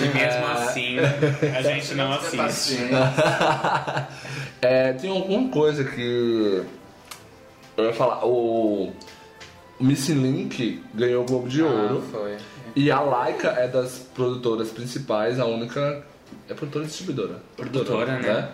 E 0.00 0.08
mesmo 0.16 0.46
assim, 0.46 0.98
a 0.98 1.62
gente 1.62 1.94
não 1.94 2.12
assiste. 2.14 2.36
Paciência. 2.36 4.08
É, 4.62 4.92
tem 4.94 5.10
alguma 5.10 5.50
coisa 5.50 5.84
que. 5.84 6.62
Eu 7.76 7.84
ia 7.84 7.92
falar. 7.92 8.24
O. 8.24 8.92
O 9.78 9.84
Missing 9.84 10.20
Link 10.20 10.82
ganhou 10.94 11.22
o 11.22 11.26
Globo 11.26 11.48
de 11.48 11.62
Ouro. 11.62 12.02
Ah, 12.06 12.10
foi. 12.12 12.36
E 12.76 12.90
a 12.90 13.00
Laika 13.00 13.48
é 13.48 13.66
das 13.66 13.98
produtoras 14.14 14.68
principais, 14.70 15.40
a 15.40 15.46
única. 15.46 16.04
É 16.48 16.54
produtora 16.54 16.84
e 16.84 16.88
distribuidora. 16.88 17.36
Produtora, 17.56 18.18
né? 18.18 18.48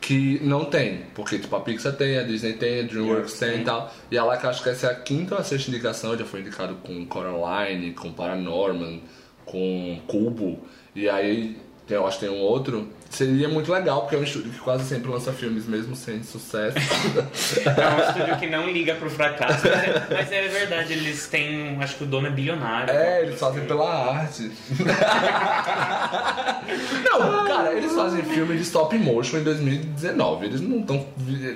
Que 0.00 0.38
não 0.42 0.64
tem. 0.66 1.02
Porque 1.14 1.38
tipo, 1.38 1.54
a 1.56 1.60
Pixar 1.60 1.94
tem, 1.94 2.18
a 2.18 2.22
Disney 2.22 2.52
tem, 2.52 2.80
a 2.80 2.82
DreamWorks 2.84 3.38
tem 3.38 3.62
e 3.62 3.64
tal. 3.64 3.92
E 4.10 4.16
a 4.18 4.24
Laika 4.24 4.48
acho 4.48 4.62
que 4.62 4.68
essa 4.68 4.86
é 4.88 4.90
a 4.90 4.94
quinta 4.94 5.34
ou 5.34 5.40
a 5.40 5.44
sexta 5.44 5.70
indicação, 5.70 6.16
já 6.16 6.24
foi 6.24 6.40
indicado 6.40 6.76
com 6.76 7.04
Coraline, 7.06 7.92
com 7.92 8.12
Paranorman, 8.12 9.02
com 9.44 10.00
Cubo. 10.06 10.60
E 10.94 11.08
aí 11.08 11.56
tem- 11.86 11.96
eu 11.96 12.06
acho 12.06 12.18
que 12.20 12.26
tem 12.26 12.34
um 12.34 12.40
outro. 12.40 12.88
Seria 13.10 13.48
muito 13.48 13.72
legal, 13.72 14.02
porque 14.02 14.16
é 14.16 14.18
um 14.18 14.22
estúdio 14.22 14.50
que 14.52 14.58
quase 14.58 14.84
sempre 14.84 15.10
lança 15.10 15.32
filmes 15.32 15.66
mesmo 15.66 15.94
sem 15.96 16.22
sucesso. 16.22 16.76
É 17.66 17.88
um 17.88 18.08
estúdio 18.08 18.36
que 18.38 18.46
não 18.46 18.68
liga 18.70 18.94
pro 18.94 19.08
fracasso, 19.10 19.66
mas 19.66 19.84
é, 19.84 20.06
mas 20.10 20.32
é 20.32 20.48
verdade, 20.48 20.92
eles 20.92 21.26
têm. 21.26 21.76
Acho 21.80 21.96
que 21.96 22.04
o 22.04 22.06
dono 22.06 22.26
é 22.26 22.30
bilionário. 22.30 22.92
É, 22.92 23.22
eles 23.22 23.38
fazem 23.38 23.64
pela 23.64 24.12
arte. 24.12 24.50
não, 27.04 27.44
cara, 27.46 27.72
eles 27.72 27.92
fazem 27.92 28.22
filme 28.22 28.56
de 28.56 28.62
stop 28.62 28.96
motion 28.98 29.38
em 29.38 29.42
2019. 29.44 30.46
Eles 30.46 30.60
não 30.60 30.80
estão. 30.80 31.06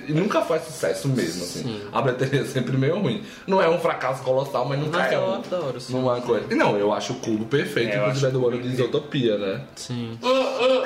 E 0.09 0.13
nunca 0.13 0.43
faz 0.43 0.65
sucesso 0.65 1.09
mesmo, 1.09 1.43
assim. 1.43 1.63
Sim. 1.63 1.81
A 1.93 2.03
bilheteria 2.03 2.41
é 2.43 2.45
sempre 2.45 2.77
meio 2.77 2.99
ruim. 2.99 3.23
Não 3.47 3.61
é 3.63 3.69
um 3.69 3.79
fracasso 3.79 4.23
colossal, 4.23 4.67
mas 4.67 4.79
nunca 4.79 4.99
Mas 4.99 5.13
é 5.13 5.17
eu 5.17 5.21
um. 5.21 5.35
adoro, 5.35 5.81
sim. 5.81 5.93
Numa 5.93 6.21
coisa. 6.21 6.47
E 6.51 6.55
Não, 6.55 6.77
eu 6.77 6.93
acho 6.93 7.13
o 7.15 7.17
cubo 7.17 7.45
perfeito, 7.47 7.95
É, 7.95 7.99
inclusive 7.99 8.27
é 8.27 8.31
do 8.31 8.47
ano 8.49 8.61
de 8.63 8.69
Isotopia, 8.69 9.37
né? 9.39 9.61
Sim. 9.77 10.19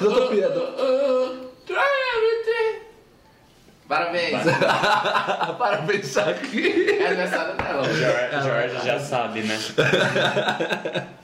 Isotopia 0.00 0.48
do. 0.54 1.03
Parabéns. 3.88 4.38
Parabéns, 5.58 6.12
Shaq. 6.12 6.98
É 7.00 7.06
aniversário 7.06 7.54
dela. 7.56 7.84
Jorge, 7.84 8.48
Jorge 8.48 8.86
já 8.86 8.98
sabe, 8.98 9.42
né? 9.42 9.58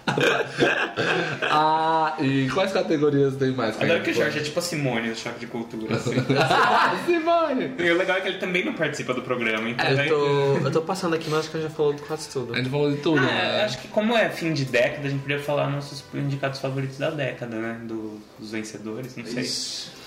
ah, 1.50 2.14
e 2.20 2.48
quais 2.52 2.72
categorias 2.72 3.36
tem 3.36 3.52
mais? 3.52 3.80
Adoro 3.80 4.02
que 4.02 4.11
o 4.11 4.14
Jorge 4.14 4.38
é 4.38 4.42
tipo 4.42 4.58
a 4.58 4.62
Simone 4.62 5.11
do 5.11 5.16
Choque 5.16 5.40
de 5.40 5.46
Cultura, 5.46 5.96
assim. 5.96 6.14
Simone! 7.06 7.74
e 7.78 7.90
o 7.90 7.96
legal 7.96 8.18
é 8.18 8.20
que 8.20 8.28
ele 8.28 8.38
também 8.38 8.64
não 8.64 8.74
participa 8.74 9.14
do 9.14 9.22
programa, 9.22 9.68
então... 9.68 9.86
Eu 9.88 9.96
vai- 9.96 10.08
tô, 10.08 10.56
eu 10.58 10.70
tô 10.72 10.82
passando 10.82 11.14
aqui, 11.14 11.28
mas 11.30 11.40
acho 11.40 11.50
que 11.50 11.56
eu 11.56 11.62
já 11.62 11.70
falou 11.70 11.92
de 11.94 12.02
quase 12.02 12.28
tudo. 12.28 12.54
A 12.54 12.58
gente 12.58 12.68
falou 12.70 12.90
de 12.90 12.98
tudo, 12.98 13.18
Ah, 13.20 13.22
né? 13.22 13.64
acho 13.64 13.78
que 13.78 13.88
como 13.88 14.16
é 14.16 14.28
fim 14.28 14.52
de 14.52 14.64
década, 14.64 15.06
a 15.06 15.11
gente 15.11 15.22
podia 15.22 15.38
falar 15.40 15.68
nossos 15.70 16.04
indicados 16.14 16.61
favoritos 16.61 16.98
da 16.98 17.11
década, 17.11 17.56
né? 17.56 17.78
Do- 17.82 18.20
dos 18.38 18.50
vencedores, 18.52 19.16
não 19.16 19.24
sei. 19.24 19.42
Ixi. 19.44 19.99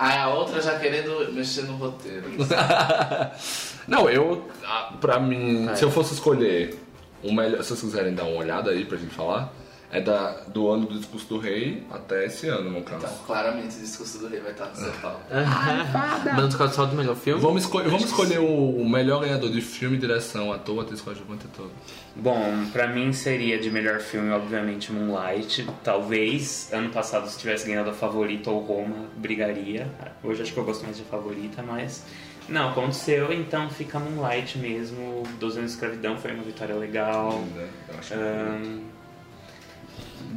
Ah, 0.00 0.22
a 0.22 0.34
outra 0.34 0.62
já 0.62 0.78
querendo 0.78 1.32
mexer 1.32 1.62
no 1.62 1.74
roteiro. 1.76 2.24
Não, 3.88 4.08
eu, 4.08 4.48
ah, 4.64 4.92
pra 5.00 5.18
mim, 5.18 5.68
se 5.74 5.82
eu 5.82 5.90
fosse 5.90 6.14
escolher 6.14 6.78
o 7.20 7.32
melhor, 7.32 7.62
se 7.64 7.70
vocês 7.70 7.80
quiserem 7.80 8.14
dar 8.14 8.22
uma 8.22 8.38
olhada 8.38 8.70
aí 8.70 8.84
pra 8.84 8.96
gente 8.96 9.12
falar, 9.12 9.52
é 9.90 10.00
da, 10.02 10.32
do 10.48 10.70
ano 10.70 10.84
do 10.86 10.98
discurso 10.98 11.26
do 11.28 11.38
rei 11.38 11.82
até 11.90 12.26
esse 12.26 12.46
ano, 12.48 12.70
no 12.70 12.82
caso. 12.82 13.06
Então, 13.06 13.18
claramente 13.26 13.76
o 13.76 13.80
discurso 13.80 14.18
do 14.18 14.28
rei 14.28 14.40
vai 14.40 14.52
estar 14.52 14.66
no 14.66 14.76
seu 14.76 14.92
pau. 15.00 15.20
Mas 16.34 16.52
no 16.52 16.58
caso 16.58 16.74
só 16.74 16.84
do 16.84 16.94
melhor 16.94 17.16
filme? 17.16 17.40
Vamos, 17.40 17.62
escolher, 17.62 17.88
vamos 17.88 18.04
escolher 18.04 18.38
o, 18.38 18.44
o 18.82 18.88
melhor 18.88 19.20
ganhador 19.22 19.50
de 19.50 19.60
filme, 19.62 19.96
direção, 19.96 20.52
ator, 20.52 20.82
atriz 20.82 21.00
coadjuvante 21.00 21.46
e 21.46 21.48
todo. 21.56 21.70
Bom, 22.16 22.66
pra 22.72 22.86
mim 22.86 23.12
seria 23.12 23.58
de 23.58 23.70
melhor 23.70 24.00
filme, 24.00 24.30
obviamente, 24.30 24.92
Moonlight. 24.92 25.66
Talvez 25.82 26.68
ano 26.72 26.90
passado, 26.90 27.28
se 27.28 27.38
tivesse 27.38 27.66
ganhado 27.66 27.90
a 27.90 27.94
favorita 27.94 28.50
ou 28.50 28.60
Roma, 28.60 29.06
brigaria. 29.16 29.86
Hoje 30.22 30.42
acho 30.42 30.52
que 30.52 30.58
eu 30.58 30.64
gosto 30.64 30.84
mais 30.84 30.96
de 30.96 31.04
favorita, 31.04 31.62
mas. 31.62 32.04
Não, 32.48 32.70
aconteceu, 32.70 33.30
então 33.32 33.68
fica 33.68 33.98
Moonlight 33.98 34.58
mesmo. 34.58 35.22
12 35.38 35.58
anos 35.58 35.70
de 35.70 35.76
escravidão 35.76 36.16
foi 36.16 36.32
uma 36.32 36.42
vitória 36.42 36.74
legal. 36.74 37.40
né? 37.54 37.68
Eu 37.88 37.98
acho. 37.98 38.14
Ahn, 38.14 38.80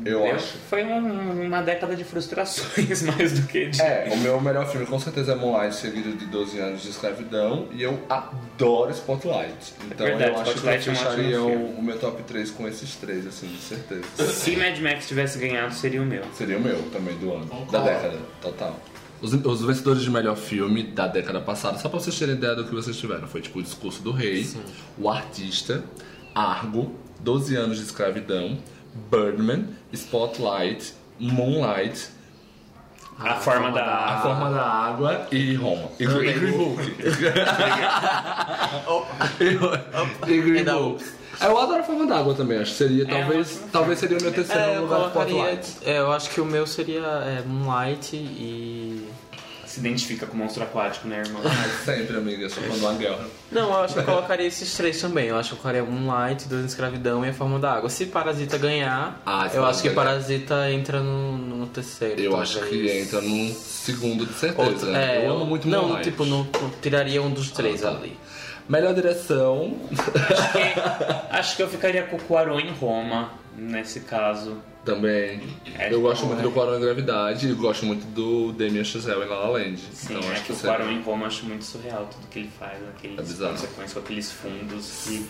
eu 0.05 0.25
eu- 0.25 0.35
acho. 0.35 0.57
Foi 0.69 0.83
um- 0.83 1.45
uma 1.45 1.61
década 1.61 1.95
de 1.95 2.03
frustrações 2.03 3.01
mais 3.03 3.39
do 3.39 3.47
que 3.47 3.67
de. 3.69 3.81
É, 3.81 4.09
o 4.13 4.17
meu 4.17 4.39
melhor 4.41 4.67
filme 4.69 4.85
com 4.85 4.99
certeza 4.99 5.33
é 5.33 5.35
Moonlight, 5.35 5.75
seguido 5.75 6.13
de 6.13 6.25
12 6.25 6.59
anos 6.59 6.81
de 6.81 6.89
escravidão, 6.89 7.67
e 7.71 7.81
eu 7.83 7.99
adoro 8.09 8.91
Spotlight. 8.91 9.73
Então 9.91 10.05
verdade, 10.05 10.31
eu 10.31 10.39
acho 10.41 10.51
Spotlight 10.51 10.83
que 10.83 10.89
é 10.89 10.91
eu 10.91 10.93
um 10.93 10.95
fecharia 10.97 11.37
filme. 11.37 11.55
o, 11.55 11.79
o 11.79 11.83
meu 11.83 11.99
top 11.99 12.23
3 12.23 12.51
com 12.51 12.67
esses 12.67 12.95
três, 12.95 13.25
assim, 13.27 13.47
de 13.47 13.59
certeza. 13.61 14.03
Se 14.31 14.55
Mad 14.55 14.77
Max 14.79 15.07
tivesse 15.07 15.37
ganhado, 15.39 15.73
seria 15.73 16.01
o 16.01 16.05
meu. 16.05 16.23
Seria 16.33 16.57
o 16.57 16.61
meu 16.61 16.81
também 16.91 17.15
do 17.17 17.31
ano, 17.33 17.45
Concordo. 17.47 17.71
da 17.71 17.79
década, 17.81 18.17
total. 18.41 18.79
Os, 19.21 19.33
os 19.33 19.61
vencedores 19.63 20.01
de 20.01 20.09
melhor 20.09 20.35
filme 20.35 20.81
da 20.81 21.05
década 21.07 21.39
passada, 21.41 21.77
só 21.77 21.87
pra 21.89 21.99
vocês 21.99 22.17
terem 22.17 22.33
ideia 22.35 22.55
do 22.55 22.63
que 22.65 22.73
vocês 22.73 22.97
tiveram, 22.97 23.27
foi 23.27 23.39
tipo 23.41 23.59
O 23.59 23.61
Discurso 23.61 24.01
do 24.01 24.11
Rei, 24.11 24.47
O 24.97 25.07
Artista, 25.07 25.83
Argo, 26.33 26.95
12 27.19 27.55
anos 27.55 27.77
de 27.77 27.83
escravidão, 27.83 28.57
Birdman, 29.09 29.67
Spotlight, 29.93 30.93
Moonlight, 31.19 32.09
A, 33.19 33.35
forma, 33.35 33.71
da. 33.71 33.83
A 33.85 34.21
Forma 34.21 34.49
da 34.51 34.63
Água 34.63 35.27
e 35.31 35.55
Roma. 35.55 35.89
E 35.99 36.05
Green, 36.05 36.33
Green 36.39 36.57
Book. 36.57 36.81
e 40.27 40.41
Green 40.41 40.63
Book. 40.63 41.03
É, 41.39 41.47
Eu 41.47 41.57
adoro 41.59 41.79
a 41.79 41.83
Forma 41.83 42.05
da 42.05 42.19
Água 42.19 42.35
também, 42.35 42.59
acho 42.59 42.71
que 42.71 42.77
seria, 42.77 43.07
talvez, 43.07 43.53
ótimo 43.55 43.69
talvez 43.71 43.99
seria 43.99 44.17
o 44.17 44.21
meu 44.21 44.31
terceiro 44.31 44.61
É, 44.61 44.77
eu 44.77 44.81
lugar 44.81 44.97
de 45.07 45.11
colocaria. 45.11 45.53
Spotlight. 45.61 45.89
É, 45.89 45.99
eu 45.99 46.11
acho 46.11 46.29
que 46.29 46.39
o 46.41 46.45
meu 46.45 46.67
seria 46.67 46.99
é, 46.99 47.41
Moonlight 47.47 48.15
e. 48.15 49.07
Se 49.71 49.79
identifica 49.79 50.25
com 50.25 50.33
o 50.33 50.37
monstro 50.37 50.63
aquático, 50.63 51.07
né, 51.07 51.19
irmão? 51.25 51.41
Sempre, 51.85 52.17
amiga, 52.17 52.49
só 52.49 52.59
quando 52.59 52.85
há 52.87 52.93
guerra. 52.93 53.25
Não, 53.49 53.69
eu 53.69 53.83
acho 53.83 53.93
que 53.93 53.99
eu 54.01 54.03
colocaria 54.03 54.45
esses 54.45 54.73
três 54.75 54.99
também. 54.99 55.27
Eu 55.27 55.37
acho 55.37 55.49
que 55.49 55.55
eu 55.55 55.59
colocaria 55.61 55.89
Moonlight, 55.89 56.47
Dois 56.49 56.65
Escravidão 56.65 57.25
e 57.25 57.29
A 57.29 57.33
Forma 57.33 57.57
da 57.57 57.71
Água. 57.75 57.89
Se 57.89 58.05
Parasita 58.07 58.57
ganhar, 58.57 59.21
Ah, 59.25 59.49
eu 59.53 59.65
acho 59.65 59.81
que 59.81 59.89
Parasita 59.89 60.55
ganhar. 60.55 60.65
Parasita 60.65 60.71
entra 60.71 60.99
no, 60.99 61.37
no 61.37 61.67
terceiro. 61.67 62.19
Eu 62.21 62.31
talvez. 62.31 62.49
acho 62.57 62.67
que 62.67 62.89
entra 62.99 63.21
no 63.21 63.53
segundo 63.53 64.25
de 64.25 64.33
certeza. 64.33 64.69
Outro, 64.69 64.93
é, 64.93 65.25
eu 65.25 65.31
amo 65.35 65.45
muito 65.45 65.67
Não, 65.69 65.83
Moonlight. 65.83 66.09
tipo, 66.09 66.25
não, 66.25 66.43
não 66.43 66.69
tiraria 66.81 67.21
um 67.21 67.31
dos 67.31 67.49
três 67.51 67.81
Ah, 67.85 67.91
tá. 67.91 67.97
ali. 67.97 68.17
Melhor 68.69 68.93
direção. 68.93 69.75
Acho 69.91 70.51
que, 70.51 71.35
acho 71.35 71.55
que 71.57 71.63
eu 71.63 71.67
ficaria 71.69 72.03
com 72.03 72.15
o 72.15 72.19
Cuarón 72.19 72.59
em 72.59 72.71
Roma, 72.71 73.31
nesse 73.57 74.01
caso. 74.01 74.57
Também. 74.85 75.41
É, 75.77 75.93
eu 75.93 76.01
gosto 76.01 76.25
muito 76.25 76.39
é. 76.39 76.41
do 76.41 76.51
Quaron 76.51 76.77
em 76.77 76.81
Gravidade 76.81 77.47
e 77.47 77.53
gosto 77.53 77.85
muito 77.85 78.03
do 78.15 78.51
Damien 78.51 78.83
Chazelle 78.83 79.23
em 79.25 79.27
La 79.27 79.35
La 79.37 79.49
Land. 79.49 79.79
Sim, 79.93 80.15
então 80.15 80.29
é 80.29 80.33
acho 80.33 80.43
que 80.45 80.51
o 80.53 80.55
seria- 80.55 80.75
Cuarón 80.75 80.91
em 80.91 81.01
Roma 81.03 81.23
eu 81.23 81.27
acho 81.27 81.45
muito 81.45 81.63
surreal 81.63 82.07
tudo 82.11 82.27
que 82.29 82.39
ele 82.39 82.49
faz, 82.59 82.79
aqueles 82.97 83.19
É 83.41 83.47
consequências 83.47 83.93
com 83.93 83.99
aqueles 83.99 84.31
fundos 84.31 85.05
e 85.07 85.27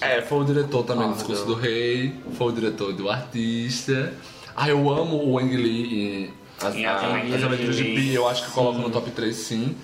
É, 0.00 0.22
foi 0.22 0.38
o 0.38 0.44
diretor 0.44 0.84
também 0.84 1.08
do 1.08 1.14
Discurso 1.14 1.40
não. 1.44 1.48
do 1.48 1.60
Rei, 1.60 2.14
foi 2.38 2.46
o 2.46 2.52
diretor 2.52 2.92
do 2.92 3.10
Artista. 3.10 4.12
Ah, 4.54 4.68
eu 4.68 4.88
amo 4.90 5.16
o 5.16 5.32
Wang 5.32 5.56
Lee 5.56 5.94
em 6.28 6.34
As, 6.58 6.66
As 6.66 6.74
Aventuras 6.76 7.34
As 7.34 7.42
Aventuras 7.42 7.76
de 7.76 7.82
de 7.82 7.94
Pi, 8.00 8.14
eu 8.14 8.28
acho 8.28 8.44
que 8.44 8.50
coloco 8.52 8.78
no 8.78 8.90
top 8.90 9.10
3 9.10 9.34
sim. 9.34 9.74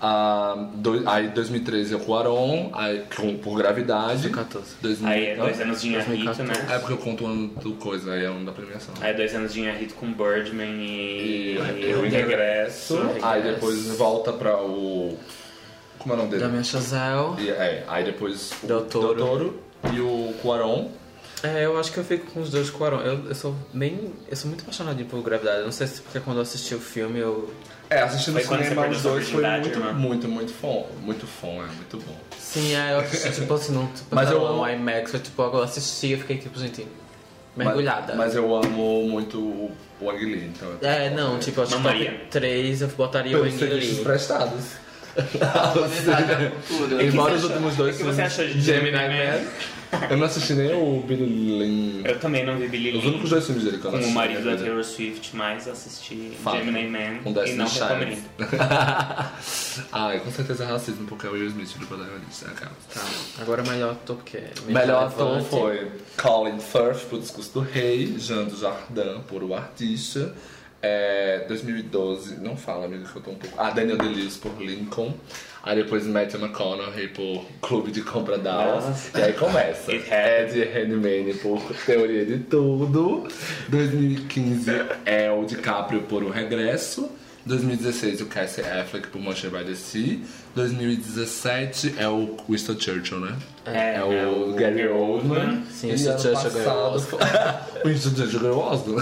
Ah, 0.00 0.68
do, 0.74 1.08
aí 1.08 1.28
2013 1.28 1.94
é 1.94 1.96
o 1.96 2.00
Quaron, 2.00 2.70
aí, 2.74 3.02
com, 3.16 3.36
por 3.38 3.56
gravidade. 3.56 4.28
2014. 4.28 4.76
2000, 4.82 5.08
aí 5.08 5.26
é 5.26 5.36
dois 5.36 5.60
anos 5.60 5.80
de 5.80 5.88
Inharito, 5.88 6.42
né? 6.42 6.54
É 6.70 6.78
porque 6.78 6.92
eu 6.92 6.98
conto 6.98 7.24
o 7.24 7.26
ano 7.26 7.48
do 7.62 7.72
coisa, 7.74 8.12
aí 8.12 8.24
é 8.24 8.28
o 8.28 8.32
ano 8.34 8.44
da 8.44 8.52
premiação. 8.52 8.94
Aí 9.00 9.10
é 9.10 9.14
dois 9.14 9.34
anos 9.34 9.54
de 9.54 9.60
Inharito 9.60 9.94
com 9.94 10.12
Birdman 10.12 10.82
e, 10.82 11.56
E 11.56 11.58
e 11.58 11.90
eu 11.90 12.00
o 12.00 12.02
regresso, 12.02 12.96
Regresso. 12.96 13.24
aí 13.26 13.42
depois 13.42 13.86
volta 13.96 14.32
pra 14.32 14.60
o. 14.60 15.18
Como 15.98 16.12
é 16.12 16.16
o 16.16 16.18
nome 16.18 16.30
dele? 16.30 16.42
Damien 16.44 16.62
Chazelle. 16.64 17.34
E, 17.38 17.50
é, 17.50 17.84
aí 17.88 18.04
depois 18.04 18.52
o 18.62 18.66
Del 18.66 18.82
Toro. 18.82 19.14
Del 19.14 19.26
Toro 19.26 19.60
e 19.94 20.00
o 20.00 20.34
Quaron. 20.42 20.90
É, 21.42 21.64
eu 21.64 21.78
acho 21.78 21.92
que 21.92 21.98
eu 21.98 22.04
fico 22.04 22.30
com 22.32 22.40
os 22.40 22.50
dois 22.50 22.70
Quaron. 22.70 23.00
Eu, 23.00 23.26
eu 23.28 23.34
sou 23.34 23.54
bem. 23.72 24.12
Eu 24.28 24.36
sou 24.36 24.48
muito 24.48 24.62
apaixonadinho 24.62 25.06
por 25.08 25.22
Gravidade. 25.22 25.58
Eu 25.58 25.64
não 25.66 25.72
sei 25.72 25.86
se 25.86 26.00
porque 26.00 26.18
quando 26.20 26.36
eu 26.38 26.42
assisti 26.42 26.74
o 26.74 26.80
filme 26.80 27.18
eu. 27.20 27.52
É, 27.88 28.00
assistindo 28.02 28.40
Foi 28.40 28.56
no 28.56 28.64
cinema 28.64 28.88
os 28.88 29.02
dois 29.02 29.28
foi 29.28 29.42
muito, 29.46 29.68
irmã? 29.68 29.92
muito, 29.92 30.26
muito 30.28 30.52
fã. 30.52 30.82
Muito 31.02 31.24
fã, 31.26 31.46
é 31.48 31.66
muito 31.76 31.98
bom. 31.98 32.16
Sim, 32.36 32.74
é, 32.74 32.94
eu 32.94 32.98
assisti 33.00 33.30
tipo 33.32 33.54
assim, 33.54 33.72
não. 33.72 33.86
Tipo, 33.86 34.14
Mas 34.14 34.28
eu 34.30 34.44
amo- 34.44 34.66
IMAX, 34.68 35.10
foi 35.12 35.20
tipo, 35.20 35.40
eu 35.42 35.62
assisti 35.62 36.14
e 36.14 36.16
fiquei 36.16 36.38
tipo, 36.38 36.58
gente, 36.58 36.84
mergulhada. 37.54 38.14
Mas, 38.16 38.26
mas 38.26 38.34
eu 38.34 38.56
amo 38.56 39.06
muito 39.06 39.38
o 39.38 40.10
Lee, 40.10 40.46
então. 40.52 40.68
É, 40.82 41.10
não, 41.10 41.38
tipo, 41.38 41.60
acho 41.62 41.76
que 41.76 41.82
top 41.82 42.20
3 42.30 42.80
eu 42.82 42.88
botaria 42.88 43.36
o 43.38 43.42
Pelos 43.42 43.56
serviços 43.58 43.96
Lee. 43.96 44.04
prestados. 44.04 44.64
Que 46.98 47.04
Embora 47.06 47.34
os 47.34 47.44
últimos 47.44 47.74
dois 47.76 47.94
o 47.94 47.98
que 47.98 48.04
você 48.04 48.16
filmes- 48.28 48.32
achou 48.38 48.46
de 48.46 48.60
Gemini 48.60 48.96
Gemini 48.98 49.14
Man. 49.14 49.48
Eu 50.10 50.16
não 50.16 50.26
assisti 50.26 50.54
nem 50.54 50.72
o 50.74 51.02
Billy 51.06 51.24
Lynn. 51.26 52.02
Eu 52.04 52.18
também 52.20 52.44
não 52.44 52.56
vi 52.58 52.68
Billy 52.68 52.96
Os 52.96 53.04
Lynn 53.04 53.12
únicos 53.14 53.30
dois 53.30 53.44
filmes 53.46 53.64
dele 53.64 53.78
que 53.78 53.84
eu 53.86 53.90
com 53.90 53.96
não 53.96 53.98
o 53.98 54.00
assisti. 54.00 54.14
marido 54.14 54.44
da 54.44 54.50
vida. 54.52 54.64
Taylor 54.64 54.84
Swift, 54.84 55.36
mas 55.36 55.68
assisti 55.68 56.32
Fala. 56.42 56.58
Gemini 56.58 56.88
Man 56.88 57.22
Com 57.22 57.30
e 57.30 57.34
Destiny 57.34 57.56
não 57.58 57.66
Child. 57.68 57.84
recomendo. 57.88 58.22
Ai, 59.92 60.20
com 60.20 60.30
certeza 60.30 60.64
é 60.64 60.66
racismo, 60.66 61.06
porque 61.06 61.26
é 61.26 61.30
o 61.30 61.32
Will 61.32 61.46
Smith 61.48 61.76
do 61.78 61.86
protagonista. 61.86 62.48
Aquela. 62.50 62.72
Tá, 62.92 63.02
agora 63.42 63.62
o 63.62 63.68
melhor 63.68 63.92
ator, 63.92 64.16
porque 64.16 64.36
é 64.38 64.52
Melhor 64.68 65.04
ator 65.06 65.38
relevante. 65.38 65.50
foi 65.50 65.90
Colin 66.16 66.58
Firth 66.58 67.08
por 67.08 67.18
Discurso 67.20 67.52
do 67.54 67.60
Rei, 67.60 68.14
Jean 68.18 68.44
Dujardin 68.44 69.20
por 69.28 69.42
O 69.42 69.54
Artista, 69.54 70.34
é, 70.82 71.44
2012, 71.48 72.36
não 72.40 72.56
fala, 72.56 72.84
amigo, 72.86 73.04
que 73.04 73.16
eu 73.16 73.22
tô 73.22 73.30
um 73.30 73.34
pouco... 73.36 73.56
Ah, 73.58 73.70
Daniel 73.70 73.96
Day-Lewis 73.98 74.36
por 74.36 74.52
Lincoln, 74.60 75.14
aí 75.66 75.82
depois 75.82 76.06
Matthew 76.06 76.40
McConaughey 76.40 77.08
por 77.08 77.44
Clube 77.60 77.90
de 77.90 78.00
Compra 78.00 78.38
Dallas, 78.38 79.10
e 79.12 79.20
aí 79.20 79.32
começa. 79.32 79.92
Ed 79.92 80.64
Redmayne 80.64 81.34
por 81.34 81.60
Teoria 81.84 82.24
de 82.24 82.38
Tudo, 82.38 83.26
2015 83.68 84.70
é 85.04 85.30
o 85.30 85.44
DiCaprio 85.44 86.02
por 86.02 86.22
O 86.22 86.30
Regresso, 86.30 87.10
2016 87.44 88.20
o 88.20 88.26
Cassie 88.26 88.64
Affleck 88.64 89.08
por 89.08 89.20
Manchester 89.20 89.50
by 89.50 89.64
the 89.64 89.74
Sea, 89.74 90.20
2017 90.56 91.94
é 91.98 92.08
o 92.08 92.36
Winston 92.48 92.78
Churchill, 92.78 93.20
né? 93.20 93.36
É, 93.66 93.96
É 93.96 94.26
o 94.26 94.52
Gary 94.54 94.86
Oldman. 94.88 95.62
Sim, 95.70 95.88
E 95.88 95.92
Winston 95.92 96.18
Churchill 96.18 96.50
ganhou 96.50 96.94
o 96.94 96.96
O 97.84 97.88
Winston 97.88 98.10
Churchill 98.16 98.40
ganhou 98.40 98.56
o 98.56 98.60
Oscar. 98.60 98.94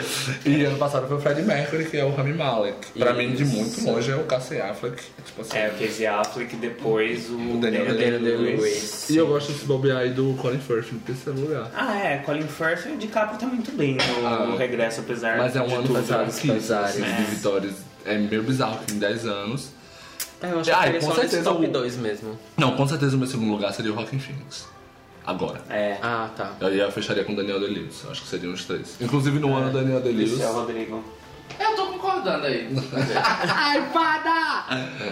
e 0.46 0.64
ano 0.64 0.78
passado 0.78 1.06
foi 1.06 1.16
o 1.16 1.20
Freddie 1.20 1.42
Mercury, 1.42 1.84
que 1.84 1.96
é 1.96 2.04
o 2.04 2.10
Rami 2.14 2.32
Malek. 2.32 2.98
Pra 2.98 3.12
mim, 3.12 3.32
de 3.32 3.44
muito 3.44 3.84
longe, 3.84 4.10
é 4.10 4.16
o 4.16 4.24
Cassie 4.24 4.60
Affleck. 4.60 5.02
Tipo 5.24 5.42
assim. 5.42 5.56
É, 5.58 5.68
o 5.68 5.72
Casey 5.78 6.06
Affleck 6.06 6.56
depois 6.56 7.28
o, 7.28 7.34
O 7.34 7.60
Daniel 7.60 7.86
Daniel 7.86 7.96
Day-Lewis. 8.20 8.22
Day-Lewis. 8.22 9.10
E 9.10 9.16
eu 9.16 9.26
gosto 9.26 9.52
desse 9.52 9.64
bobear 9.64 9.98
aí 9.98 10.10
do 10.10 10.34
Colin 10.40 10.58
Firth 10.58 10.92
no 10.92 11.00
terceiro 11.00 11.38
lugar. 11.40 11.70
Ah, 11.74 11.98
é, 11.98 12.18
Colin 12.18 12.46
Firth 12.46 12.86
e 12.86 12.92
o 12.92 12.96
DiCaprio 12.96 13.38
tá 13.38 13.46
muito 13.46 13.70
bem 13.72 13.96
no, 13.96 14.26
Ah. 14.26 14.46
no 14.46 14.56
regresso, 14.56 15.00
apesar 15.00 15.36
Mas 15.38 15.54
é 15.56 15.62
um 15.62 15.66
de 15.66 15.74
ano 15.74 15.82
pesado, 15.88 16.00
pesados, 16.02 16.36
assim, 16.36 16.48
pesares. 16.48 17.02
assim, 17.02 17.14
de 17.16 17.22
vitórias. 17.30 17.74
É 18.04 18.18
meio 18.18 18.42
bizarro 18.42 18.80
que 18.86 18.94
em 18.94 18.98
10 18.98 19.26
anos. 19.26 19.70
É, 20.42 20.50
eu 20.52 20.60
acho 20.60 20.70
que 20.70 20.76
Ah, 20.76 20.88
eu 20.88 20.94
com 20.94 21.00
só 21.00 21.06
nesse 21.08 21.20
certeza 21.30 21.44
top 21.50 21.66
o- 21.66 21.70
2 21.70 21.96
mesmo. 21.96 22.38
Não, 22.56 22.76
com 22.76 22.86
certeza 22.86 23.14
o 23.16 23.18
meu 23.18 23.28
segundo 23.28 23.50
lugar 23.52 23.72
seria 23.72 23.92
o 23.92 23.94
Rockin' 23.94 24.18
Phoenix. 24.18 24.66
Agora. 25.24 25.60
É. 25.70 25.98
Ah, 26.02 26.28
tá. 26.36 26.52
Eu 26.60 26.74
ia 26.74 26.90
fecharia 26.90 27.22
com 27.24 27.32
o 27.32 27.36
Daniel 27.36 27.60
Day-Lewis. 27.60 28.04
Acho 28.10 28.22
que 28.22 28.28
seriam 28.28 28.52
os 28.52 28.64
três. 28.64 28.96
Inclusive 29.00 29.38
no 29.38 29.54
ano 29.54 29.72
Daniel 29.72 30.00
Day-Lewis. 30.00 30.32
Esse 30.32 30.42
é 30.42 30.48
o 30.50 30.52
Rodrigo. 30.52 31.04
Eu 31.58 31.76
tô 31.76 31.86
concordando 31.86 32.46
aí. 32.46 32.68
Ai, 33.54 33.88
para! 33.92 34.64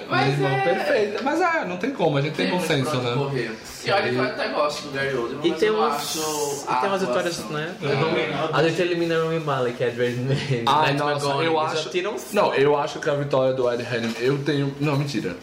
Mas 0.08 0.28
irmão, 0.28 0.50
é- 0.50 0.60
perfeita. 0.62 1.22
Mas 1.22 1.40
é, 1.40 1.64
não 1.64 1.76
tem 1.76 1.90
como, 1.92 2.16
a 2.16 2.20
gente 2.22 2.34
tem 2.34 2.48
muito 2.48 2.60
consenso, 2.62 2.96
né? 2.96 3.14
correr. 3.14 3.50
E 3.84 3.90
olha 3.90 4.10
que 4.10 4.16
eu 4.16 4.22
até 4.24 4.48
gosto 4.48 4.82
do 4.88 4.92
Gary 4.92 5.14
Oldman, 5.16 5.40
E 5.46 5.50
mas 5.50 5.58
tem, 5.58 5.68
eu 5.68 5.74
não 5.76 5.80
umas, 5.86 5.96
acho 5.96 6.64
e 6.70 6.74
tem 6.80 6.88
umas 6.88 7.00
vitórias, 7.00 7.38
né? 7.50 7.74
É. 7.82 8.56
A 8.56 8.62
gente 8.68 8.82
elimina 8.82 9.18
o 9.18 9.24
Rami 9.28 9.40
Malek, 9.40 9.76
que 9.76 9.84
é 9.84 9.88
Edward 9.88 10.16
Name. 10.16 10.64
Ai, 10.66 10.92
nossa, 10.94 11.26
eu 11.26 11.58
acho. 11.58 11.88
Tiram... 11.90 12.14
Não, 12.32 12.54
eu 12.54 12.76
acho 12.76 12.98
que 13.00 13.08
a 13.08 13.14
vitória 13.14 13.54
do 13.54 13.70
Ed 13.72 13.82
Henning, 13.82 14.14
eu 14.20 14.38
tenho. 14.44 14.74
Não, 14.80 14.96
mentira. 14.96 15.36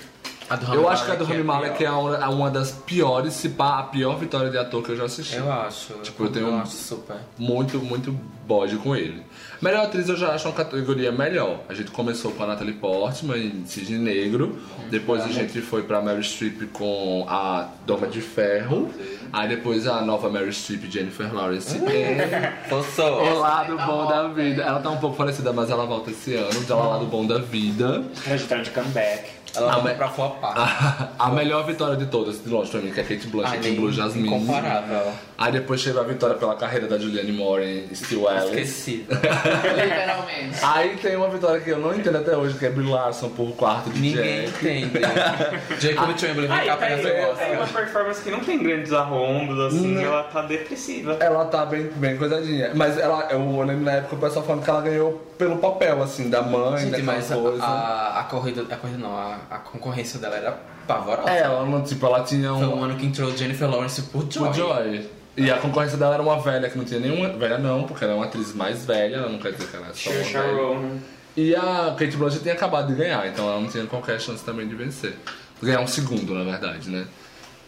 Eu 0.73 0.87
acho 0.87 1.03
que 1.03 1.11
a 1.11 1.15
do 1.15 1.25
Rami 1.25 1.43
Malek 1.43 1.83
Malek 1.83 1.85
é 1.85 1.91
uma, 1.91 2.15
é 2.23 2.27
uma 2.27 2.49
das 2.49 2.71
piores, 2.71 3.33
se 3.33 3.49
pá, 3.49 3.79
a 3.79 3.83
pior 3.83 4.15
vitória 4.17 4.49
de 4.49 4.57
ator 4.57 4.81
que 4.81 4.91
eu 4.91 4.95
já 4.95 5.03
assisti. 5.03 5.35
Eu 5.35 5.51
acho. 5.51 5.93
Tipo, 5.95 6.23
eu 6.23 6.31
tenho 6.31 6.47
um- 6.49 6.61
acho 6.61 6.71
super. 6.71 7.17
Muito, 7.37 7.79
muito 7.79 8.17
bode 8.47 8.77
com 8.77 8.95
ele. 8.95 9.21
Melhor 9.61 9.85
atriz 9.85 10.07
eu 10.07 10.15
já 10.15 10.33
acho 10.33 10.47
uma 10.47 10.53
categoria 10.53 11.11
melhor. 11.11 11.59
A 11.67 11.73
gente 11.73 11.91
começou 11.91 12.31
com 12.31 12.43
a 12.43 12.47
Natalie 12.47 12.73
Portman 12.73 13.37
em 13.37 13.65
Cisne 13.65 13.97
Negro. 13.97 14.57
Depois 14.89 15.23
a 15.23 15.27
gente 15.27 15.59
foi 15.61 15.83
pra 15.83 16.01
Mary 16.01 16.23
Streep 16.23 16.71
com 16.71 17.25
a 17.27 17.69
Doma 17.85 18.07
de 18.07 18.21
Ferro. 18.21 18.89
Aí 19.33 19.49
depois 19.49 19.85
a 19.85 20.01
nova 20.01 20.29
Mary 20.29 20.53
Streep, 20.53 20.89
Jennifer 20.89 21.33
Lawrence. 21.33 21.77
Forçou. 22.69 23.21
O 23.21 23.39
Lado 23.39 23.75
Bom 23.77 24.07
da 24.07 24.27
Vida. 24.29 24.63
Ela 24.63 24.79
tá 24.79 24.89
um 24.89 24.97
pouco 24.97 25.17
parecida, 25.17 25.51
mas 25.51 25.69
ela 25.69 25.85
volta 25.85 26.11
esse 26.11 26.35
ano. 26.35 26.63
De 26.63 26.71
Ela 26.71 26.87
Lado 26.87 27.05
Bom 27.05 27.25
da 27.25 27.39
Vida. 27.39 28.03
Trajetória 28.23 28.63
de 28.63 28.69
comeback. 28.71 29.37
Ela 29.57 29.71
Ah, 29.71 29.75
vai 29.75 29.83
mas- 29.83 29.97
pra 29.97 30.07
flopar. 30.09 30.53
A, 30.55 31.09
a 31.27 31.29
melhor 31.31 31.65
vitória 31.65 31.95
de 31.95 32.05
todas, 32.05 32.43
de 32.43 32.49
longe 32.49 32.69
pra 32.71 32.79
mim, 32.79 32.91
que 32.91 32.99
é 32.99 33.03
Kate 33.03 33.27
Blanchett 33.27 33.59
Ai, 33.65 33.71
em 33.71 33.75
Blue 33.75 33.91
Jasmine. 33.91 34.27
Incomparável. 34.27 35.11
Aí 35.37 35.51
depois 35.51 35.81
chegou 35.81 36.01
a 36.01 36.03
vitória 36.03 36.35
pela 36.35 36.55
carreira 36.55 36.87
da 36.87 36.97
Julianne 36.97 37.31
Moore 37.31 37.87
em 37.91 37.95
Still 37.95 38.27
Alice. 38.27 38.47
Esqueci. 38.47 39.05
Literalmente. 39.11 40.57
Aí 40.63 40.97
tem 40.97 41.15
uma 41.15 41.29
vitória 41.29 41.59
que 41.61 41.69
eu 41.69 41.79
não 41.79 41.93
entendo 41.95 42.17
até 42.17 42.35
hoje, 42.35 42.57
que 42.57 42.65
é 42.65 42.69
Brie 42.69 42.89
Larson 42.89 43.29
por 43.29 43.51
quarto 43.55 43.89
de 43.89 43.99
Ninguém 43.99 44.45
Jack. 44.45 44.57
entende. 44.65 44.99
Jacob 45.79 46.17
Chamberlain 46.17 46.47
vem 46.47 46.57
Ai, 46.57 46.65
cá 46.77 46.89
eu 46.89 47.07
é 47.07 47.25
gosto. 47.27 47.43
uma 47.53 47.67
performance 47.67 48.21
que 48.21 48.31
não 48.31 48.39
tem 48.39 48.61
grandes 48.61 48.91
arrombos, 48.93 49.59
assim, 49.59 49.87
Não. 49.95 50.01
ela 50.01 50.23
tá 50.23 50.41
depressiva. 50.43 51.17
Ela 51.19 51.45
tá 51.45 51.65
bem, 51.65 51.89
bem 51.95 52.17
coisadinha. 52.17 52.71
Mas 52.73 52.97
ela, 52.97 53.27
eu 53.31 53.39
lembro 53.63 53.83
na 53.85 53.91
época 53.93 54.15
o 54.15 54.19
pessoal 54.19 54.45
falando 54.45 54.63
que 54.63 54.69
ela 54.69 54.81
ganhou 54.81 55.26
pelo 55.37 55.57
papel, 55.57 56.01
assim, 56.01 56.29
da 56.29 56.41
mãe, 56.41 56.89
Gente, 56.89 57.01
mas 57.01 57.31
a, 57.31 57.35
coisa. 57.35 57.63
a, 57.63 58.19
a 58.19 58.23
corrida, 58.23 58.65
a 58.69 58.75
corrida 58.75 58.97
não, 58.99 59.15
a, 59.15 59.37
a 59.49 59.57
concorrência 59.59 60.19
dela 60.19 60.35
era 60.35 60.57
pavorosa. 60.87 61.29
É, 61.29 61.39
ela 61.39 61.65
não, 61.65 61.83
tipo, 61.83 62.05
ela 62.05 62.23
tinha 62.23 62.49
Foi 62.53 62.65
um 62.65 62.79
um. 62.79 62.83
ano 62.83 62.95
que 62.95 63.05
entrou 63.05 63.35
Jennifer 63.35 63.69
Lawrence 63.69 64.01
por 64.03 64.25
Joy. 64.29 64.49
O 64.49 64.53
Joy. 64.53 65.09
E 65.35 65.51
a 65.51 65.57
concorrência 65.57 65.97
dela 65.97 66.15
era 66.15 66.23
uma 66.23 66.39
velha 66.39 66.67
que 66.69 66.77
não 66.77 66.85
tinha 66.85 66.99
nenhuma. 66.99 67.29
Velha 67.29 67.59
não, 67.59 67.83
porque 67.83 68.03
ela 68.03 68.13
é 68.13 68.15
uma 68.15 68.25
atriz 68.25 68.55
mais 68.55 68.85
velha, 68.85 69.17
ela 69.17 69.29
não 69.29 69.37
quer 69.37 69.51
dizer 69.51 69.67
que 69.67 69.75
ela 69.75 69.87
é 69.87 69.93
só. 69.93 70.39
Ronan. 70.39 70.97
E 71.35 71.55
a 71.55 71.95
Kate 71.95 72.17
Blanchett 72.17 72.41
tinha 72.41 72.55
acabado 72.55 72.87
de 72.87 72.95
ganhar, 72.95 73.27
então 73.27 73.47
ela 73.47 73.59
não 73.61 73.67
tinha 73.67 73.85
qualquer 73.85 74.19
chance 74.19 74.43
também 74.43 74.67
de 74.67 74.73
vencer. 74.75 75.13
Ganhar 75.61 75.81
um 75.81 75.87
segundo, 75.87 76.33
na 76.33 76.43
verdade, 76.43 76.89
né? 76.89 77.05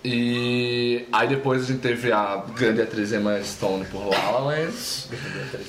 E 0.03 1.07
aí 1.11 1.27
depois 1.27 1.63
a 1.63 1.65
gente 1.65 1.79
teve 1.79 2.11
a 2.11 2.43
grande 2.55 2.81
atriz 2.81 3.11
Emma 3.11 3.41
Stone 3.43 3.85
por 3.85 4.07
La 4.07 4.31
La 4.31 4.39
Land. 4.39 4.73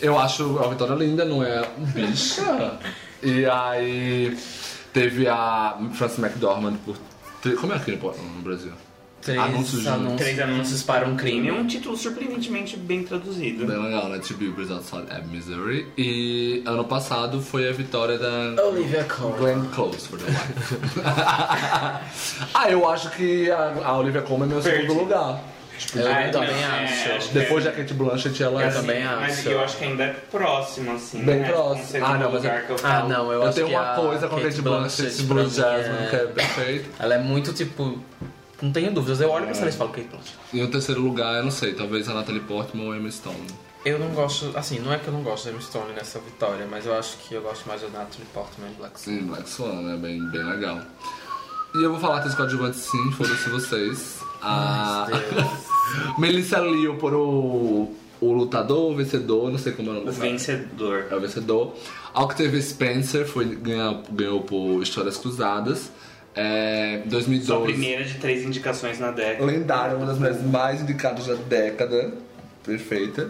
Eu 0.00 0.18
acho 0.18 0.58
a 0.60 0.68
Vitória 0.68 0.94
linda, 0.94 1.24
não 1.24 1.42
é 1.42 1.68
bicha. 1.94 2.78
E 3.22 3.44
aí 3.46 4.38
teve 4.92 5.26
a 5.28 5.78
Frances 5.94 6.18
McDormand 6.18 6.76
por... 6.84 6.96
Como 7.60 7.72
é 7.72 7.76
aqui 7.76 7.92
no 7.92 8.12
no 8.12 8.42
Brasil? 8.42 8.72
Três 9.22 9.38
Anúncios 9.38 9.82
de- 9.82 9.88
anúncios, 9.88 10.20
Três 10.20 10.38
anúncios 10.40 10.82
para 10.82 11.06
um 11.06 11.14
crime. 11.16 11.48
É 11.48 11.52
um 11.52 11.66
título 11.66 11.94
surpreendentemente 11.96 12.76
bem 12.76 13.02
traduzido. 13.04 13.66
Bem 13.66 13.82
legal, 13.82 14.08
né? 14.08 14.18
To 14.18 14.34
Be 14.34 14.46
Outside 14.72 15.04
Ebb, 15.10 15.28
Missouri. 15.28 15.86
E 15.98 16.62
ano 16.64 16.84
passado 16.84 17.42
foi 17.42 17.68
a 17.68 17.72
vitória 17.72 18.18
da 18.18 18.64
Olivia 18.64 19.04
Colman. 19.04 19.36
Glenn 19.38 19.64
Close 19.74 20.08
for 20.08 20.18
the 20.18 20.24
Wife. 20.24 21.00
ah, 22.54 22.70
eu 22.70 22.88
acho 22.88 23.10
que 23.10 23.50
a, 23.50 23.74
a 23.84 23.98
Olivia 23.98 24.22
Colman 24.22 24.46
é 24.46 24.52
meu 24.54 24.62
Perdi. 24.62 24.82
segundo 24.86 25.00
lugar. 25.00 25.40
Eu 25.94 26.06
Ah, 26.12 26.28
também 26.30 26.50
não, 26.50 26.74
é, 26.74 26.84
acho. 26.84 27.12
acho 27.12 27.28
que 27.28 27.34
Depois 27.38 27.64
da 27.64 27.72
Kate 27.72 27.94
Blanchett, 27.94 28.42
ela 28.42 28.62
Eu 28.62 28.68
é 28.68 28.70
também 28.70 29.02
Mas 29.02 29.38
acho. 29.38 29.48
eu 29.48 29.60
acho 29.60 29.76
que 29.78 29.84
ainda 29.84 30.04
é 30.04 30.12
próximo, 30.30 30.92
assim. 30.92 31.22
Bem 31.24 31.40
né? 31.40 31.48
próximo. 31.48 31.82
Um 31.82 31.86
segundo 31.86 32.10
Ah, 32.10 32.18
não, 32.18 32.30
mas 32.32 32.42
lugar 32.42 32.58
é- 32.58 32.60
que 32.62 32.70
eu 32.70 32.76
Ah, 32.76 32.78
falo. 32.78 33.08
não, 33.08 33.26
eu, 33.26 33.32
Eu, 33.32 33.42
acho 33.44 33.54
tenho 33.54 33.66
que 33.68 33.72
uma 33.74 33.92
a 33.92 33.96
coisa 33.96 34.28
com 34.28 34.36
a 34.36 34.40
Kate 34.42 34.60
Blanchett 34.62 35.08
e 35.22 35.24
pra 35.24 35.34
Blue 35.34 35.44
mim, 35.44 35.50
Jasmine, 35.50 36.04
é- 36.04 36.08
que 36.10 36.16
é 36.16 36.26
perfeito. 36.26 36.90
Ela 36.98 37.14
é 37.14 37.18
muito 37.18 37.52
tipo. 37.54 37.98
Não 38.62 38.72
tenho 38.72 38.92
dúvidas. 38.92 39.20
Eu 39.20 39.30
olho 39.30 39.44
pra 39.44 39.52
essa 39.52 39.64
lista 39.64 39.76
e 39.76 39.78
falo 39.78 39.90
Kate 39.90 40.08
Blanchett. 40.08 40.38
E 40.52 40.62
o 40.62 40.70
terceiro 40.70 41.00
lugar, 41.00 41.36
eu 41.36 41.44
não 41.44 41.50
sei, 41.50 41.74
talvez 41.74 42.08
a 42.08 42.14
Natalie 42.14 42.40
Portman 42.42 42.86
ou 42.86 42.92
a 42.92 42.96
Emma 42.96 43.10
Stone. 43.10 43.46
Eu 43.84 43.98
não 43.98 44.08
gosto, 44.08 44.52
assim, 44.54 44.78
não 44.78 44.92
é 44.92 44.98
que 44.98 45.08
eu 45.08 45.12
não 45.12 45.22
gosto 45.22 45.46
da 45.46 45.52
Emma 45.52 45.60
Stone 45.62 45.92
nessa 45.94 46.18
vitória, 46.18 46.66
mas 46.70 46.84
eu 46.84 46.94
acho 46.94 47.16
que 47.18 47.34
eu 47.34 47.40
gosto 47.40 47.66
mais 47.66 47.80
da 47.80 47.88
Natalie 47.88 48.26
Portman 48.34 48.68
e 48.70 48.74
Black 48.74 49.00
Swan. 49.00 49.12
Sim, 49.12 49.20
Black 49.26 49.48
Swan, 49.48 49.82
né? 49.82 49.96
Bem, 49.96 50.22
bem 50.30 50.44
legal. 50.44 50.80
E 51.74 51.82
eu 51.82 51.90
vou 51.92 52.00
falar 52.00 52.18
atriz 52.18 52.34
coadjuvante 52.34 52.76
sim, 52.76 53.12
foda-se 53.12 53.48
vocês. 53.48 54.18
A 54.42 55.06
Melissa 56.18 56.58
Leo 56.58 56.96
por 56.96 57.14
o, 57.14 57.94
o 58.20 58.32
lutador, 58.32 58.90
o 58.90 58.96
vencedor, 58.96 59.50
não 59.50 59.58
sei 59.58 59.72
como 59.72 59.90
é 59.90 59.92
o 59.92 59.94
nome 59.96 60.08
O 60.10 60.12
vencedor. 60.12 61.06
É 61.10 61.14
o 61.14 61.20
vencedor. 61.20 61.74
Octavia 62.14 62.60
Spencer 62.60 63.26
foi, 63.26 63.54
ganhou, 63.54 64.02
ganhou 64.10 64.40
por 64.42 64.82
Histórias 64.82 65.16
Cruzadas. 65.16 65.90
É, 66.40 67.00
Sua 67.02 67.10
2012. 67.10 67.64
primeira 67.64 68.04
de 68.04 68.14
três 68.14 68.42
indicações 68.44 68.98
na 68.98 69.10
década. 69.10 69.44
Lendária, 69.44 69.94
uma 69.94 70.06
das 70.06 70.18
mulheres 70.18 70.42
mais 70.42 70.80
indicadas 70.80 71.26
da 71.26 71.34
década. 71.34 72.14
Perfeita. 72.64 73.28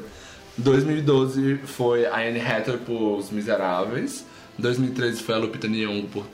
2012 0.56 1.56
foi 1.64 2.06
a 2.06 2.16
Anne 2.18 2.40
Hathaway 2.40 2.78
por 2.78 3.18
Os 3.18 3.30
Miseráveis. 3.30 4.24
2013 4.58 5.22
foi 5.22 5.34
a 5.34 5.38
Lupita 5.38 5.66
Nyong'o 5.66 6.06
por... 6.08 6.24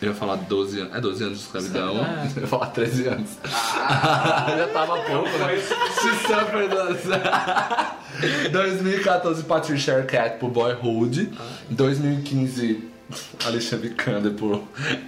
Eu 0.00 0.08
ia 0.08 0.14
falar 0.14 0.36
12 0.36 0.80
anos. 0.80 0.94
É 0.94 1.00
12 1.00 1.24
anos 1.24 1.38
de 1.38 1.44
escravidão. 1.44 1.96
Eu 2.36 2.42
ia 2.42 2.46
falar 2.46 2.66
13 2.66 3.06
anos. 3.08 3.30
Já 3.44 4.68
tava 4.72 5.00
pouco, 5.02 5.28
né? 5.38 5.56
She 5.56 6.10
suffered 6.26 6.74
us. 6.74 8.50
2014 8.50 9.42
Patricia 9.44 9.96
Arquette 9.98 10.38
por 10.38 10.50
Boyhood. 10.50 11.30
2015 11.70 12.93
Alicia 13.46 13.76
Vikander 13.78 14.32
por 14.32 14.62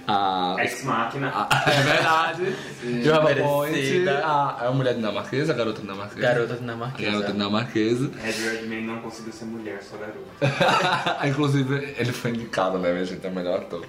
a 0.07 0.55
Ex 0.59 0.83
Machina. 0.83 1.31
ah, 1.33 1.63
é 1.67 1.81
verdade. 1.81 2.55
Johanna 3.03 3.43
Point, 3.43 4.09
a, 4.09 4.57
é 4.61 4.67
a 4.67 4.71
mulher 4.71 4.93
dinamarquesa, 4.95 5.53
a 5.53 5.55
garota 5.55 5.81
dinamarquesa. 5.81 6.21
Garota 6.21 6.53
dinamarquesa. 6.55 7.11
Garota 7.11 7.31
dinamarquesa. 7.31 8.11
Edward 8.23 8.67
May 8.67 8.81
não 8.81 8.99
conseguiu 9.01 9.33
ser 9.33 9.45
mulher, 9.45 9.81
só 9.81 9.97
garota. 9.97 11.17
Inclusive, 11.27 11.95
ele 11.97 12.11
foi 12.11 12.31
indicado, 12.31 12.77
né, 12.77 12.91
minha 12.93 13.05
gente? 13.05 13.25
É 13.25 13.29
o 13.29 13.33
melhor 13.33 13.59
ator. 13.59 13.83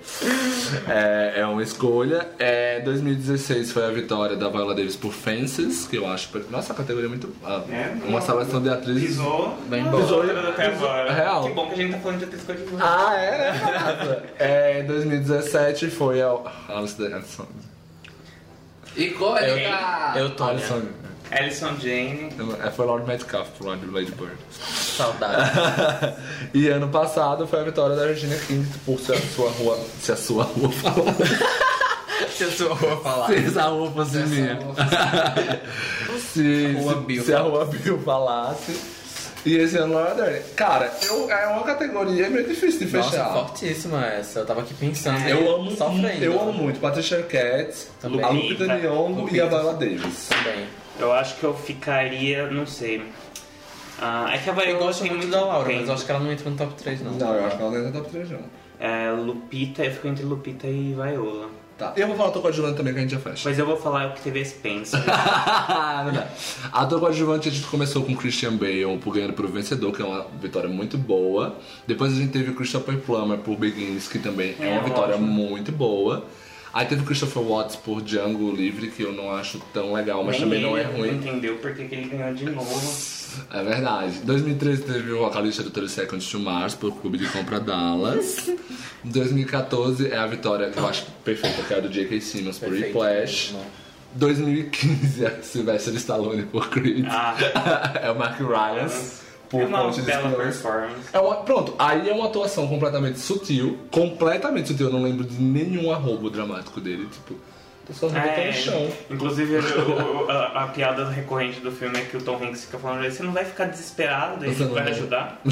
É, 0.88 1.40
é 1.40 1.46
uma 1.46 1.62
escolha. 1.62 2.28
É, 2.38 2.80
2016 2.80 3.72
foi 3.72 3.84
a 3.84 3.90
vitória 3.90 4.36
da 4.36 4.48
Viola 4.48 4.74
Davis 4.74 4.96
por 4.96 5.12
Fences, 5.12 5.86
que 5.86 5.96
eu 5.96 6.06
acho. 6.08 6.30
Nossa, 6.50 6.72
a 6.72 6.76
categoria 6.76 7.06
é 7.06 7.10
muito. 7.10 7.32
ah, 7.44 7.62
É, 7.70 7.94
uma 8.08 8.20
seleção 8.20 8.62
de 8.62 8.70
atrizes. 8.70 9.08
Pisou. 9.08 9.56
Bem 9.68 9.84
boa. 9.84 10.02
pisou 10.02 10.22
até 10.22 10.66
agora. 10.66 11.12
real. 11.12 11.44
Que 11.44 11.50
bom 11.52 11.66
que 11.68 11.74
a 11.74 11.76
gente 11.76 11.92
tá 11.92 11.98
falando 12.00 12.18
de 12.18 12.24
atriz 12.24 12.42
coadjuvante. 12.44 12.82
Ah, 12.82 13.14
é? 13.16 13.52
né? 13.52 13.97
É, 14.38 14.82
2017 14.82 15.90
foi 15.90 16.20
a 16.22 16.36
Alice 16.68 17.00
Anderson. 17.02 17.46
E 18.96 19.10
qual 19.10 19.36
é 19.36 19.54
que 19.54 19.68
tá... 19.68 20.14
Eu 20.16 20.30
tô. 20.30 20.44
Alison. 20.44 20.82
Alison 21.30 21.76
Jane. 21.80 22.30
É, 22.64 22.70
foi 22.70 22.86
Lord 22.86 23.06
Metcalf 23.06 23.48
por 23.58 23.66
Lady 23.68 23.86
Lady 23.86 24.12
Bird. 24.12 24.36
Saudade. 24.50 25.50
e 26.54 26.68
ano 26.68 26.88
passado 26.88 27.46
foi 27.46 27.60
a 27.60 27.64
vitória 27.64 27.94
da 27.94 28.06
Regina 28.06 28.36
King 28.36 28.66
por 28.84 28.98
se 28.98 29.12
a 29.12 29.20
sua 29.20 29.50
rua. 29.50 29.78
Se 30.00 30.12
a 30.12 30.16
sua 30.16 30.44
rua 30.44 30.70
falar. 30.72 31.14
Se 32.30 32.44
a 32.44 32.50
sua 32.50 32.74
rua 32.74 32.96
falar. 33.00 33.26
Se 33.26 33.34
essa 33.34 33.62
rua 33.64 33.90
fosse 33.90 34.18
minha. 34.18 34.58
Se, 36.18 36.72
Rua 36.72 37.04
se, 37.06 37.24
se 37.24 37.34
a 37.34 37.40
rua 37.40 37.64
Bill 37.64 37.98
falasse. 38.00 38.97
E 39.46 39.56
esse 39.56 39.76
ano 39.78 39.94
Laura 39.94 40.14
Dern. 40.14 40.40
Cara, 40.56 40.92
eu, 41.06 41.30
é 41.30 41.46
uma 41.46 41.62
categoria 41.62 42.28
meio 42.28 42.46
difícil 42.46 42.86
de 42.86 42.96
Nossa, 42.96 43.10
fechar. 43.10 43.32
fortíssima 43.32 44.04
essa. 44.06 44.40
Eu 44.40 44.46
tava 44.46 44.60
aqui 44.62 44.74
pensando. 44.74 45.26
eu 45.28 45.54
amo, 45.56 45.70
Sofrendo. 45.70 46.24
eu 46.24 46.40
amo 46.40 46.52
muito 46.52 46.80
Patricia 46.80 47.18
Arquette, 47.18 47.86
Também. 48.00 48.22
a 48.22 48.28
Lupita 48.28 48.66
Nyong'o 48.66 49.28
e 49.34 49.40
a 49.40 49.46
Viola 49.46 49.74
Davis. 49.74 50.28
Também. 50.28 50.66
Eu 50.98 51.12
acho 51.12 51.36
que 51.36 51.44
eu 51.44 51.54
ficaria, 51.54 52.48
não 52.50 52.66
sei. 52.66 53.02
Ah, 54.00 54.30
é 54.34 54.38
que 54.38 54.50
a 54.50 54.52
Viola 54.52 54.70
Eu 54.70 54.78
gosto 54.78 55.04
muito 55.06 55.26
da 55.28 55.40
Laura, 55.44 55.66
tempo. 55.66 55.78
mas 55.80 55.88
eu 55.88 55.94
acho 55.94 56.04
que 56.04 56.10
ela 56.10 56.20
não 56.20 56.32
entra 56.32 56.50
no 56.50 56.56
top 56.56 56.74
3, 56.74 57.00
não. 57.02 57.12
Não, 57.12 57.34
eu 57.34 57.46
acho 57.46 57.56
que 57.56 57.62
ela 57.62 57.70
não 57.70 57.78
entra 57.78 57.90
no 57.90 57.98
top 58.00 58.10
3 58.10 58.30
não. 58.30 58.40
É, 58.80 59.10
Lupita, 59.12 59.84
eu 59.84 59.92
fico 59.92 60.08
entre 60.08 60.24
Lupita 60.24 60.66
e 60.66 60.94
Viola. 60.94 61.48
Tá. 61.78 61.92
E 61.96 62.00
eu 62.00 62.08
vou 62.08 62.16
falar 62.16 62.30
do 62.30 62.40
coadjuvante 62.40 62.76
também 62.76 62.92
que 62.92 62.98
a 62.98 63.02
gente 63.02 63.12
já 63.12 63.20
fecha. 63.20 63.48
Mas 63.48 63.56
eu 63.56 63.64
vou 63.64 63.76
falar 63.76 64.08
o 64.08 64.12
que 64.14 64.20
teve 64.20 64.40
a 64.40 64.44
Spencer. 64.44 64.98
Verdade. 66.04 66.28
Ator 66.72 66.98
coadjuvante 66.98 67.48
a 67.48 67.52
gente 67.52 67.66
começou 67.66 68.02
com 68.02 68.16
Christian 68.16 68.56
Bale 68.56 68.98
por 69.00 69.14
Ganhando 69.14 69.32
pelo 69.32 69.48
Vencedor, 69.48 69.92
que 69.92 70.02
é 70.02 70.04
uma 70.04 70.26
vitória 70.40 70.68
muito 70.68 70.98
boa. 70.98 71.56
Depois 71.86 72.12
a 72.12 72.16
gente 72.16 72.32
teve 72.32 72.52
Christopher 72.52 72.98
Plummer 72.98 73.38
por 73.38 73.56
Begins, 73.56 74.08
que 74.08 74.18
também 74.18 74.56
é, 74.58 74.66
É, 74.68 74.72
uma 74.72 74.82
vitória 74.82 75.14
ótimo. 75.14 75.28
muito 75.30 75.70
boa. 75.70 76.24
Aí 76.72 76.86
teve 76.86 77.02
o 77.02 77.04
Christopher 77.04 77.42
Watts 77.42 77.76
por 77.76 78.02
Django 78.02 78.50
Livre, 78.52 78.90
que 78.90 79.02
eu 79.02 79.12
não 79.12 79.30
acho 79.32 79.60
tão 79.72 79.92
legal, 79.92 80.22
mas 80.22 80.32
Nem 80.36 80.40
também 80.44 80.62
não 80.62 80.76
é 80.76 80.82
ele 80.82 80.92
ruim. 80.92 81.16
entendeu 81.16 81.56
porque 81.56 81.84
que 81.84 81.94
ele 81.94 82.08
ganhou 82.08 82.34
de 82.34 82.44
novo. 82.50 83.18
É 83.52 83.62
verdade. 83.62 84.20
2013 84.24 84.84
teve 84.84 85.12
o 85.12 85.18
vocalista 85.18 85.62
do 85.62 85.68
30 85.70 85.88
Seconds 85.90 86.26
to 86.30 86.38
Mars 86.40 86.74
por 86.74 86.90
Clube 86.98 87.18
de 87.18 87.28
Compra 87.28 87.60
Dallas. 87.60 88.50
2014 89.04 90.08
é 90.08 90.16
a 90.16 90.26
vitória 90.26 90.70
que 90.70 90.78
eu 90.78 90.86
acho 90.88 91.04
perfeita, 91.22 91.62
que 91.62 91.74
é 91.74 91.76
a 91.76 91.80
do 91.80 91.90
J.K. 91.90 92.20
Simmons 92.22 92.58
por 92.58 92.70
Whiplash. 92.72 93.52
mesmo. 93.52 93.66
2015 94.14 95.24
é 95.26 95.40
Sylvester 95.42 95.94
Stallone 95.96 96.44
por 96.44 96.70
Creed. 96.70 97.04
Ah. 97.06 97.36
é 98.02 98.10
o 98.10 98.18
Mark 98.18 98.38
Ryan 98.40 98.88
por 99.48 99.62
é 99.62 99.66
uma 99.66 99.90
bela 99.90 100.30
performance. 100.36 101.08
É 101.12 101.18
uma, 101.18 101.36
pronto, 101.36 101.74
aí 101.78 102.08
é 102.08 102.12
uma 102.12 102.26
atuação 102.26 102.66
completamente 102.68 103.18
sutil, 103.18 103.78
completamente 103.90 104.68
sutil. 104.68 104.86
Eu 104.88 104.92
não 104.92 105.02
lembro 105.02 105.24
de 105.24 105.40
nenhum 105.40 105.90
arrobo 105.92 106.28
dramático 106.30 106.80
dele. 106.80 107.06
Tipo, 107.10 107.34
tô 107.86 107.92
só 107.94 108.08
É, 108.14 108.46
no 108.48 108.52
chão. 108.52 108.88
inclusive 109.10 109.56
o- 109.56 110.30
a, 110.30 110.64
a 110.64 110.66
piada 110.68 111.08
recorrente 111.08 111.60
do 111.60 111.72
filme 111.72 111.98
é 111.98 112.02
que 112.02 112.16
o 112.16 112.22
Tom 112.22 112.36
Hanks 112.42 112.64
fica 112.66 112.78
falando 112.78 113.10
você 113.10 113.22
não 113.22 113.32
vai 113.32 113.44
ficar 113.46 113.64
desesperado, 113.64 114.44
ele 114.44 114.54
não 114.62 114.68
vai 114.74 114.82
vai. 114.84 114.92
ajudar. 114.92 115.40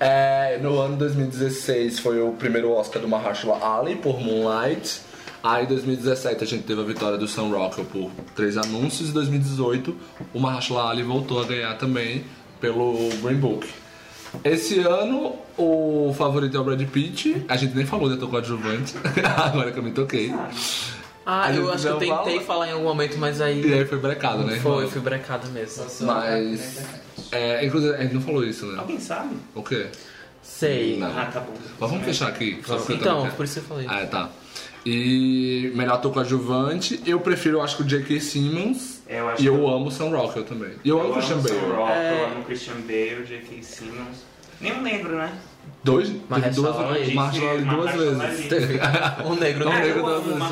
É, 0.00 0.58
no 0.60 0.78
ano 0.78 0.96
2016 0.96 1.98
foi 1.98 2.20
o 2.20 2.32
primeiro 2.32 2.70
Oscar 2.72 3.00
do 3.00 3.08
Mahershala 3.08 3.78
Ali 3.78 3.94
por 3.96 4.20
Moonlight. 4.20 5.00
Aí 5.44 5.64
em 5.64 5.66
2017 5.66 6.42
a 6.42 6.46
gente 6.46 6.62
teve 6.62 6.80
a 6.80 6.84
vitória 6.84 7.18
do 7.18 7.28
Sam 7.28 7.48
Rockwell 7.48 7.86
por 7.86 8.10
três 8.34 8.56
anúncios. 8.56 9.10
Em 9.10 9.12
2018 9.12 9.94
o 10.32 10.40
Mahershala 10.40 10.88
Ali 10.88 11.02
voltou 11.02 11.38
a 11.38 11.44
ganhar 11.44 11.76
também 11.76 12.24
pelo 12.62 13.10
Green 13.22 13.36
Book. 13.36 13.68
Esse 14.42 14.78
ano 14.78 15.36
o 15.58 16.14
favorito 16.16 16.56
é 16.56 16.60
o 16.60 16.64
Brad 16.64 16.80
Pitt. 16.88 17.44
A 17.46 17.58
gente 17.58 17.76
nem 17.76 17.84
falou 17.84 18.08
de 18.08 18.14
ator 18.14 18.30
coadjuvante, 18.30 18.94
agora 19.36 19.70
que 19.70 19.78
eu 19.78 19.82
me 19.82 19.92
toquei. 19.92 20.34
Ah, 21.26 21.52
eu 21.52 21.70
acho 21.70 21.82
que 21.82 21.88
eu 21.90 21.98
tentei 21.98 22.08
fala. 22.08 22.40
falar 22.40 22.68
em 22.68 22.72
algum 22.72 22.84
momento, 22.84 23.18
mas 23.18 23.42
aí. 23.42 23.60
E 23.60 23.74
aí 23.74 23.84
foi 23.84 23.98
brecado, 23.98 24.44
né? 24.44 24.58
Foi, 24.60 24.76
irmão? 24.76 24.90
fui 24.90 25.00
brecado 25.02 25.50
mesmo. 25.50 25.84
Mas. 26.06 26.82
É, 27.30 27.66
inclusive, 27.66 27.94
a 27.94 28.00
gente 28.02 28.14
não 28.14 28.22
falou 28.22 28.42
isso, 28.42 28.64
né? 28.64 28.78
Alguém 28.78 28.98
sabe? 28.98 29.36
O 29.54 29.62
quê? 29.62 29.88
Sei. 30.42 30.96
Não. 30.98 31.08
Ah, 31.08 31.26
tá 31.26 31.40
bom. 31.40 31.52
Mas 31.78 31.90
vamos 31.90 32.04
fechar 32.06 32.28
aqui. 32.28 32.58
Então, 32.88 33.28
por 33.36 33.44
isso 33.44 33.54
que 33.54 33.60
eu 33.60 33.64
falei. 33.64 33.86
Ah, 33.86 34.06
tá. 34.06 34.30
E 34.84 35.72
melhor 35.74 35.94
ator 35.94 36.12
coadjuvante, 36.12 37.00
eu 37.06 37.18
prefiro, 37.20 37.58
eu 37.58 37.62
acho 37.62 37.76
que 37.76 37.82
o 37.82 37.86
J.K. 37.86 38.20
Simmons. 38.20 39.02
Eu 39.08 39.28
acho 39.30 39.42
E 39.42 39.46
eu 39.46 39.54
que- 39.54 39.60
amo 39.64 39.86
o 39.86 39.90
Sam 39.90 40.08
Rockwell 40.10 40.44
também. 40.44 40.72
E 40.84 40.88
eu, 40.88 41.00
amo 41.00 41.10
o 41.10 41.12
Christian 41.14 41.40
Sam 41.40 41.48
Bale. 41.54 41.60
Rockwell, 41.72 41.88
É. 41.88 42.20
eu 42.20 42.26
amo 42.26 42.44
Christian 42.44 42.74
Bale, 42.86 43.24
J.K. 43.26 43.62
Simmons. 43.62 44.16
Nem 44.60 44.72
um 44.72 44.82
negro, 44.82 45.16
né? 45.16 45.32
Dois? 45.82 46.08
Teve 46.08 46.20
Mahershala 46.28 46.72
duas 46.72 46.90
Ali. 46.90 47.14
Mahershala 47.14 47.50
Ali 47.52 47.64
duas 47.64 47.90
vezes. 47.94 48.20
Ali. 48.20 49.26
Um 49.26 49.34
negro. 49.34 49.68
É, 49.72 49.80
negro 49.80 49.98
eu 49.98 50.02
duas 50.04 50.20
o 50.20 50.22
vezes. 50.24 50.42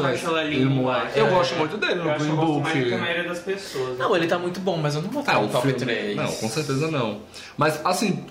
Eu 1.16 1.26
É. 1.26 1.30
gosto 1.30 1.55
muito 1.57 1.76
dele 1.76 1.93
Eu 1.93 1.97
no 1.97 2.14
Green 2.18 2.28
eu 2.30 2.37
gosto 2.37 2.61
mais 2.61 2.74
do 2.78 2.80
que 2.85 2.95
a 2.95 2.97
Book. 2.97 3.01
maioria 3.03 3.24
das 3.28 3.39
pessoas. 3.41 3.99
Não, 3.99 4.16
ele 4.16 4.26
tá 4.26 4.39
muito 4.39 4.61
bom, 4.61 4.76
mas 4.78 4.95
eu 4.95 5.03
não 5.03 5.11
botaria 5.11 5.39
Ah, 5.41 5.43
no 5.43 5.49
o 5.49 5.53
top 5.53 5.66
filme- 5.68 5.85
3. 5.85 6.16
Não, 6.16 6.26
com 6.33 6.49
certeza 6.49 6.91
não. 6.91 7.20
Mas, 7.57 7.80
assim, 7.85 8.24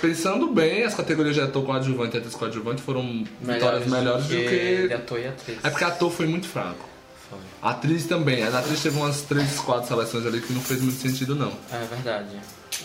pensando 0.00 0.48
bem, 0.48 0.84
as 0.84 0.94
categorias 0.94 1.34
de 1.34 1.40
ator 1.40 1.64
coadjuvante 1.64 2.16
e 2.16 2.18
atriz 2.18 2.34
coadjuvante 2.34 2.82
foram 2.82 3.24
vitórias 3.40 3.86
melhores 3.86 4.24
do 4.26 4.36
que 4.36 4.86
de 4.88 4.94
ator 4.94 5.20
e 5.20 5.26
atriz. 5.28 5.58
É 5.62 5.70
porque 5.70 5.84
ator 5.84 6.10
foi 6.10 6.26
muito 6.26 6.46
fraco. 6.46 6.88
Foi. 7.28 7.38
Atriz 7.62 8.06
também. 8.06 8.42
A 8.42 8.58
atriz 8.58 8.82
teve 8.82 8.96
umas 8.96 9.22
3, 9.22 9.58
4 9.60 9.86
seleções 9.88 10.26
ali 10.26 10.40
que 10.40 10.52
não 10.52 10.60
fez 10.60 10.80
muito 10.80 10.98
sentido, 10.98 11.34
não. 11.34 11.52
É 11.72 11.84
verdade. 11.90 12.36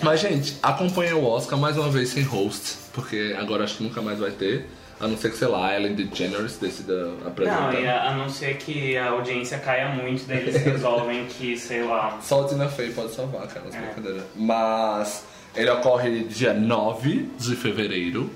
Mas, 0.02 0.20
gente, 0.20 0.58
acompanha 0.62 1.16
o 1.16 1.24
Oscar 1.26 1.58
mais 1.58 1.78
uma 1.78 1.90
vez 1.90 2.10
sem 2.10 2.24
host, 2.24 2.76
porque 2.94 3.36
agora 3.40 3.64
acho 3.64 3.78
que 3.78 3.84
nunca 3.84 4.02
mais 4.02 4.20
vai 4.20 4.32
ter. 4.32 4.68
A 5.00 5.08
não 5.08 5.18
ser 5.18 5.32
que, 5.32 5.38
sei 5.38 5.48
lá, 5.48 5.76
Ellen 5.76 5.96
DeGeneres 5.96 6.58
decida 6.58 7.12
apresentar. 7.26 7.74
Não, 7.74 7.80
e 7.80 7.88
a, 7.88 8.10
a 8.10 8.16
não 8.18 8.30
ser 8.30 8.58
que 8.58 8.96
a 8.98 9.10
audiência 9.10 9.58
caia 9.60 9.90
muito, 9.90 10.26
daí 10.26 10.38
eles 10.40 10.56
resolvem 10.64 11.26
que, 11.26 11.58
sei 11.58 11.84
lá. 11.84 12.20
Só 12.22 12.44
o 12.44 12.48
Tina 12.48 12.70
Fey 12.70 12.92
pode 12.92 13.14
salvar, 13.14 13.48
cara, 13.48 13.66
É. 13.72 13.80
brincadeira. 13.82 14.26
Mas 14.36 15.26
ele 15.56 15.70
ocorre 15.70 16.24
dia 16.24 16.54
9 16.54 17.30
de 17.38 17.56
fevereiro, 17.56 18.30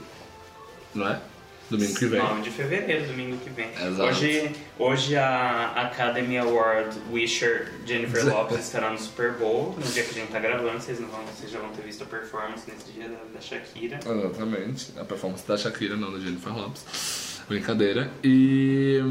não 0.94 1.08
é? 1.08 1.20
Domingo 1.70 1.96
que 1.96 2.06
vem. 2.06 2.22
9 2.22 2.42
de 2.42 2.52
fevereiro, 2.52 3.08
domingo 3.08 3.38
que 3.38 3.50
vem. 3.50 3.70
Exato. 3.74 4.04
Hoje, 4.04 4.52
hoje 4.80 5.16
a 5.18 5.74
Academy 5.76 6.38
Award 6.38 6.98
Wisher 7.12 7.74
Jennifer 7.86 8.26
Lopez 8.26 8.66
estará 8.66 8.90
no 8.90 8.98
Super 8.98 9.34
Bowl, 9.34 9.76
no 9.78 9.92
dia 9.92 10.04
que 10.04 10.12
a 10.12 10.14
gente 10.14 10.32
tá 10.32 10.40
gravando, 10.40 10.80
vocês, 10.80 11.00
não 11.00 11.10
vão, 11.10 11.20
vocês 11.26 11.52
já 11.52 11.60
vão 11.60 11.70
ter 11.72 11.82
visto 11.82 12.04
a 12.04 12.06
performance 12.06 12.64
nesse 12.70 12.90
dia 12.92 13.10
da, 13.10 13.18
da 13.34 13.42
Shakira. 13.42 14.00
Exatamente. 14.00 14.94
A 14.98 15.04
performance 15.04 15.46
da 15.46 15.58
Shakira, 15.58 15.98
não 15.98 16.14
da 16.14 16.20
Jennifer 16.20 16.56
Lopez. 16.56 17.42
Brincadeira. 17.50 18.12
E 18.24 19.02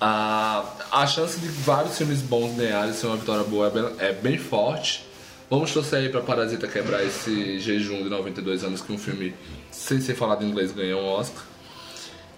a, 0.00 0.64
a 0.92 1.06
chance 1.06 1.38
de 1.38 1.48
vários 1.48 1.98
filmes 1.98 2.22
bons 2.22 2.56
ganharem 2.56 2.94
ser 2.94 3.06
uma 3.06 3.16
vitória 3.16 3.44
boa 3.44 3.66
é 3.66 3.70
bem, 3.70 3.96
é 3.98 4.12
bem 4.12 4.38
forte. 4.38 5.04
Vamos 5.50 5.72
torcer 5.72 6.00
aí 6.00 6.08
pra 6.08 6.20
Parasita 6.20 6.66
quebrar 6.66 7.04
esse 7.04 7.58
jejum 7.60 8.02
de 8.02 8.08
92 8.08 8.64
anos 8.64 8.80
que 8.80 8.92
um 8.92 8.98
filme 8.98 9.34
sem 9.70 10.00
ser 10.00 10.14
falado 10.14 10.44
em 10.44 10.48
inglês 10.48 10.72
ganhou 10.72 11.02
um 11.02 11.06
Oscar. 11.06 11.42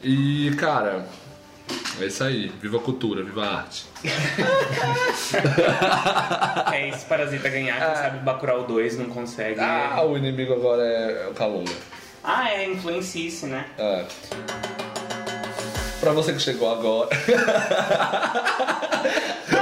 E, 0.03 0.51
cara, 0.59 1.07
é 2.01 2.07
isso 2.07 2.25
aí. 2.25 2.51
Viva 2.61 2.79
a 2.79 2.81
cultura, 2.81 3.23
viva 3.23 3.45
a 3.45 3.57
arte. 3.59 3.87
É 6.73 6.89
esse 6.91 7.05
Parasita 7.07 7.49
ganhar, 7.49 7.79
quem 7.81 8.03
sabe 8.03 8.19
Bacurau 8.19 8.65
2 8.65 8.99
não 8.99 9.07
consegue. 9.07 9.61
Ah, 9.61 10.03
o 10.05 10.17
inimigo 10.17 10.53
agora 10.53 10.83
é 10.83 11.29
o 11.29 11.35
Calunga. 11.35 11.73
Ah, 12.23 12.51
é 12.51 12.69
influencice, 12.69 13.47
né? 13.47 13.67
É. 13.79 14.05
Pra 16.01 16.13
você 16.13 16.33
que 16.33 16.41
chegou 16.41 16.71
agora. 16.71 17.09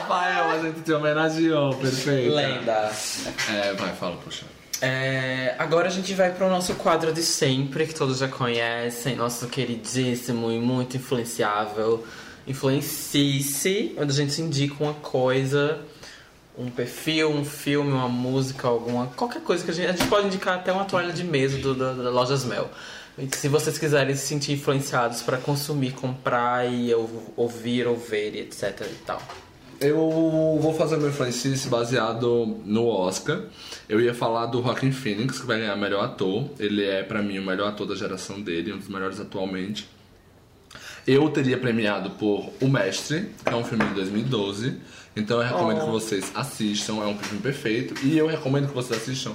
Rafael, 0.00 0.50
a 0.50 0.58
gente 0.62 0.80
te 0.82 0.92
homenageou, 0.92 1.74
perfeito. 1.76 2.34
Lenda. 2.34 2.90
É, 3.52 3.72
vai, 3.74 3.94
fala, 3.94 4.16
puxa. 4.16 4.44
É, 4.80 5.54
agora 5.58 5.88
a 5.88 5.90
gente 5.90 6.14
vai 6.14 6.32
para 6.32 6.46
o 6.46 6.48
nosso 6.50 6.74
quadro 6.76 7.12
de 7.12 7.22
sempre, 7.22 7.86
que 7.86 7.94
todos 7.94 8.18
já 8.18 8.28
conhecem, 8.28 9.16
nosso 9.16 9.48
queridíssimo 9.48 10.52
e 10.52 10.58
muito 10.60 10.96
influenciável 10.96 12.06
Influencice, 12.46 13.94
onde 13.98 14.10
a 14.10 14.14
gente 14.14 14.40
indica 14.40 14.82
uma 14.82 14.94
coisa, 14.94 15.80
um 16.56 16.70
perfil, 16.70 17.30
um 17.30 17.44
filme, 17.44 17.92
uma 17.92 18.08
música, 18.08 18.66
alguma. 18.66 19.06
qualquer 19.08 19.42
coisa 19.42 19.62
que 19.62 19.70
a 19.70 19.74
gente. 19.74 19.88
A 19.88 19.92
gente 19.92 20.06
pode 20.08 20.28
indicar 20.28 20.54
até 20.54 20.72
uma 20.72 20.86
toalha 20.86 21.12
de 21.12 21.24
mesa 21.24 21.58
do, 21.58 21.74
da, 21.74 21.92
da 21.92 22.08
Lojas 22.08 22.44
Mel. 22.44 22.70
E 23.18 23.28
se 23.36 23.48
vocês 23.48 23.76
quiserem 23.76 24.14
se 24.14 24.26
sentir 24.26 24.52
influenciados 24.52 25.20
para 25.22 25.36
consumir, 25.36 25.92
comprar 25.92 26.66
e 26.72 26.94
ou- 26.94 27.32
ouvir, 27.36 27.86
ou 27.86 27.96
ver, 27.96 28.34
e 28.34 28.40
etc 28.40 28.80
e 28.80 28.94
tal. 29.04 29.20
Eu 29.80 30.58
vou 30.60 30.74
fazer 30.74 30.96
meu 30.96 31.08
influencice 31.08 31.68
baseado 31.68 32.58
no 32.64 32.86
Oscar. 32.86 33.42
Eu 33.88 34.00
ia 34.00 34.12
falar 34.12 34.46
do 34.46 34.60
Joaquin 34.60 34.90
Phoenix, 34.90 35.40
que 35.40 35.46
vai 35.46 35.60
ganhar 35.60 35.76
melhor 35.76 36.04
ator. 36.04 36.50
Ele 36.58 36.84
é, 36.84 37.02
pra 37.02 37.22
mim, 37.22 37.38
o 37.38 37.42
melhor 37.44 37.68
ator 37.68 37.86
da 37.86 37.94
geração 37.94 38.40
dele, 38.40 38.72
um 38.72 38.78
dos 38.78 38.88
melhores 38.88 39.20
atualmente. 39.20 39.88
Eu 41.06 41.28
teria 41.30 41.56
premiado 41.56 42.10
por 42.10 42.50
O 42.60 42.68
Mestre, 42.68 43.30
que 43.44 43.48
é 43.52 43.56
um 43.56 43.64
filme 43.64 43.84
de 43.86 43.94
2012. 43.94 44.74
Então 45.16 45.40
eu 45.40 45.46
recomendo 45.48 45.80
que 45.84 45.90
vocês 45.90 46.30
assistam, 46.34 46.94
é 47.02 47.06
um 47.06 47.16
filme 47.16 47.40
perfeito. 47.40 47.94
E 48.04 48.18
eu 48.18 48.26
recomendo 48.26 48.68
que 48.68 48.74
vocês 48.74 49.00
assistam 49.00 49.32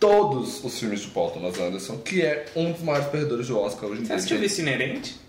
todos 0.00 0.64
os 0.64 0.78
filmes 0.78 1.00
de 1.00 1.08
Paul 1.08 1.30
Thomas 1.30 1.58
Anderson, 1.60 1.98
que 1.98 2.22
é 2.22 2.46
um 2.56 2.72
dos 2.72 2.82
maiores 2.82 3.08
perdedores 3.08 3.48
do 3.48 3.58
Oscar 3.58 3.90
hoje 3.90 4.00
em 4.00 4.04
Você 4.04 4.06
dia. 4.06 4.16
assistiu 4.16 4.38
Vice 4.38 4.60
Inerente? 4.62 5.21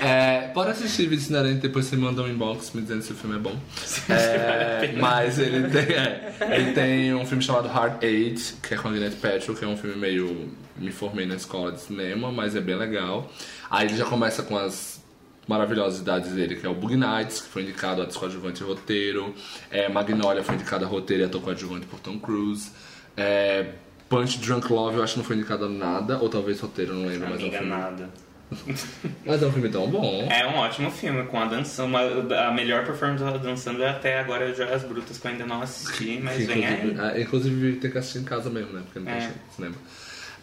É, 0.00 0.48
pode 0.54 0.70
assistir 0.70 1.06
Vídeos 1.06 1.28
Inerente, 1.28 1.60
depois 1.60 1.86
você 1.86 1.96
manda 1.96 2.22
um 2.22 2.28
inbox 2.28 2.72
me 2.72 2.82
dizendo 2.82 3.02
se 3.02 3.12
o 3.12 3.14
filme 3.14 3.36
é 3.36 3.38
bom. 3.38 3.54
É, 4.08 4.92
mas 4.96 5.38
ele 5.38 5.68
tem, 5.68 5.96
é, 5.96 6.34
ele 6.50 6.72
tem 6.72 7.14
um 7.14 7.24
filme 7.26 7.42
chamado 7.42 7.68
Hard 7.68 8.02
Eight, 8.02 8.54
que 8.62 8.74
é 8.74 8.76
com 8.76 8.88
a 8.88 8.90
Gwyneth 8.90 9.16
Paltrow, 9.16 9.56
que 9.56 9.64
é 9.64 9.68
um 9.68 9.76
filme 9.76 9.96
meio... 9.96 10.50
Me 10.76 10.92
formei 10.92 11.26
na 11.26 11.34
escola 11.34 11.72
de 11.72 11.80
cinema, 11.80 12.30
mas 12.30 12.54
é 12.54 12.60
bem 12.60 12.76
legal. 12.76 13.30
Aí 13.70 13.86
ele 13.88 13.96
já 13.96 14.04
começa 14.04 14.42
com 14.42 14.56
as 14.56 15.02
maravilhosas 15.48 16.00
idades 16.00 16.32
dele, 16.32 16.56
que 16.56 16.66
é 16.66 16.68
o 16.68 16.74
Bug 16.74 16.94
Nights, 16.94 17.40
que 17.40 17.48
foi 17.48 17.62
indicado 17.62 18.00
a 18.00 18.04
ator 18.04 18.20
coadjuvante 18.20 18.62
e 18.62 18.66
roteiro. 18.66 19.34
É, 19.70 19.88
Magnolia 19.88 20.44
foi 20.44 20.54
indicado 20.54 20.84
a 20.84 20.88
roteiro 20.88 21.22
e 21.24 21.26
ator 21.26 21.40
coadjuvante 21.40 21.86
por 21.86 21.98
Tom 21.98 22.18
Cruise. 22.18 22.70
É, 23.16 23.72
Punch 24.08 24.38
Drunk 24.38 24.72
Love 24.72 24.96
eu 24.96 25.02
acho 25.02 25.14
que 25.14 25.18
não 25.18 25.26
foi 25.26 25.36
indicado 25.36 25.66
a 25.66 25.68
nada, 25.68 26.18
ou 26.18 26.28
talvez 26.28 26.60
roteiro, 26.60 26.94
não 26.94 27.06
lembro, 27.06 27.28
mas 27.30 27.40
é 27.40 27.44
um 27.44 27.48
Amiga, 27.48 27.60
nada. 27.62 28.08
Mas 29.26 29.42
é 29.42 29.46
um 29.46 29.52
filme 29.52 29.68
tão 29.68 29.90
bom. 29.90 30.26
É 30.30 30.46
um 30.46 30.56
ótimo 30.56 30.90
filme, 30.90 31.22
com 31.24 31.38
a 31.38 31.44
dança, 31.44 31.84
a 31.84 32.50
melhor 32.50 32.82
performance 32.86 33.22
dela 33.22 33.38
dançando 33.38 33.82
é 33.82 33.90
até 33.90 34.18
agora 34.18 34.54
Joias 34.54 34.82
Brutas, 34.84 35.18
que 35.18 35.26
eu 35.26 35.32
ainda 35.32 35.44
não 35.44 35.60
assisti, 35.60 36.18
mas 36.22 36.46
vem 36.46 36.64
aí. 36.64 36.74
Inclusive, 36.76 37.00
ah, 37.00 37.20
inclusive 37.20 37.72
tem 37.76 37.90
que 37.90 37.98
assistir 37.98 38.20
em 38.20 38.24
casa 38.24 38.48
mesmo, 38.48 38.72
né? 38.72 38.80
Porque 38.84 39.00
não 39.00 39.04
tem 39.04 39.16
É. 39.16 39.32
cinema. 39.54 39.74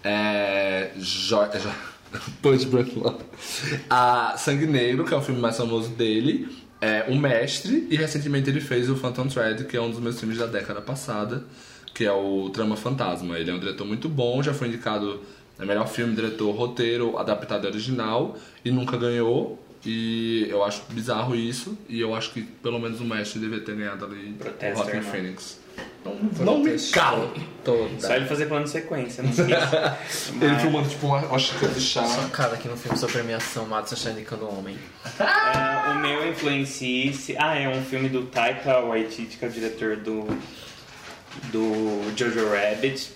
É. 0.04 0.92
Jo... 0.98 1.38
jo... 1.60 1.70
Punch 2.44 2.66
Drunk 2.66 2.96
Love. 2.98 3.24
A 3.90 4.36
Sangue 4.38 4.68
Negro, 4.68 5.04
que 5.04 5.14
é 5.14 5.18
o 5.18 5.22
filme 5.22 5.42
mais 5.42 5.58
famoso 5.58 5.90
dele. 5.90 6.48
É 6.80 7.06
O 7.08 7.16
Mestre. 7.16 7.88
E 7.90 7.96
recentemente 7.96 8.50
ele 8.50 8.62
fez 8.62 8.88
o 8.88 8.96
Phantom 8.96 9.28
Thread, 9.28 9.66
que 9.66 9.76
é 9.76 9.82
um 9.82 9.90
dos 9.90 10.00
meus 10.00 10.20
filmes 10.20 10.38
da 10.38 10.46
década 10.46 10.80
passada. 10.80 11.44
Que 11.96 12.04
é 12.04 12.12
o 12.12 12.50
Trama 12.50 12.76
Fantasma. 12.76 13.40
Ele 13.40 13.50
é 13.50 13.54
um 13.54 13.60
diretor 13.60 13.88
muito 13.88 14.10
bom, 14.10 14.44
já 14.44 14.54
foi 14.54 14.68
indicado 14.68 15.22
a 15.58 15.66
melhor 15.66 15.88
filme, 15.88 16.14
diretor, 16.14 16.52
roteiro, 16.52 17.18
adaptado 17.18 17.64
e 17.64 17.68
original, 17.68 18.38
e 18.64 18.70
nunca 18.70 18.98
ganhou. 18.98 19.58
E 19.86 20.48
eu 20.50 20.64
acho 20.64 20.82
bizarro 20.90 21.36
isso, 21.36 21.78
e 21.88 22.02
eu 22.02 22.14
acho 22.14 22.34
que 22.34 22.42
pelo 22.42 22.80
menos 22.80 23.00
o 23.00 23.06
mestre 23.06 23.40
deveria 23.40 23.64
ter 23.64 23.76
ganhado 23.76 24.06
ali 24.06 24.34
Protesto, 24.34 24.84
o 24.84 24.90
irmão. 24.90 25.12
Phoenix. 25.12 25.60
Não, 26.04 26.16
não 26.46 26.60
me 26.60 26.78
calo! 26.92 27.32
Toda. 27.64 28.00
Só 28.00 28.16
ele 28.16 28.26
fazer 28.26 28.48
plano 28.48 28.66
de 28.66 28.72
sequência, 28.72 29.24
não 29.24 29.30
esqueça. 29.30 29.98
Ele 30.40 30.60
filmando 30.60 30.88
tipo 30.88 31.08
uma, 31.08 31.40
xícara 31.40 31.74
de 31.74 31.82
chá. 31.82 32.06
Chocada 32.06 32.56
aqui 32.56 32.68
no 32.68 32.78
filme 32.78 32.98
sobre 32.98 33.16
premiação, 33.16 33.66
Matos 33.66 33.92
está 33.94 34.12
indicando 34.12 34.46
um 34.46 34.60
homem. 34.60 34.78
É, 35.20 35.90
o 35.90 36.00
meu 36.00 36.30
influencie 36.30 37.36
Ah, 37.38 37.56
é 37.58 37.68
um 37.68 37.84
filme 37.84 38.08
do 38.08 38.24
Taika 38.24 38.82
Waititi, 38.82 39.38
que 39.38 39.46
é 39.46 39.48
o 39.48 39.52
diretor 39.52 39.98
do, 39.98 40.28
do 41.52 42.14
Jojo 42.16 42.50
Rabbit. 42.50 43.12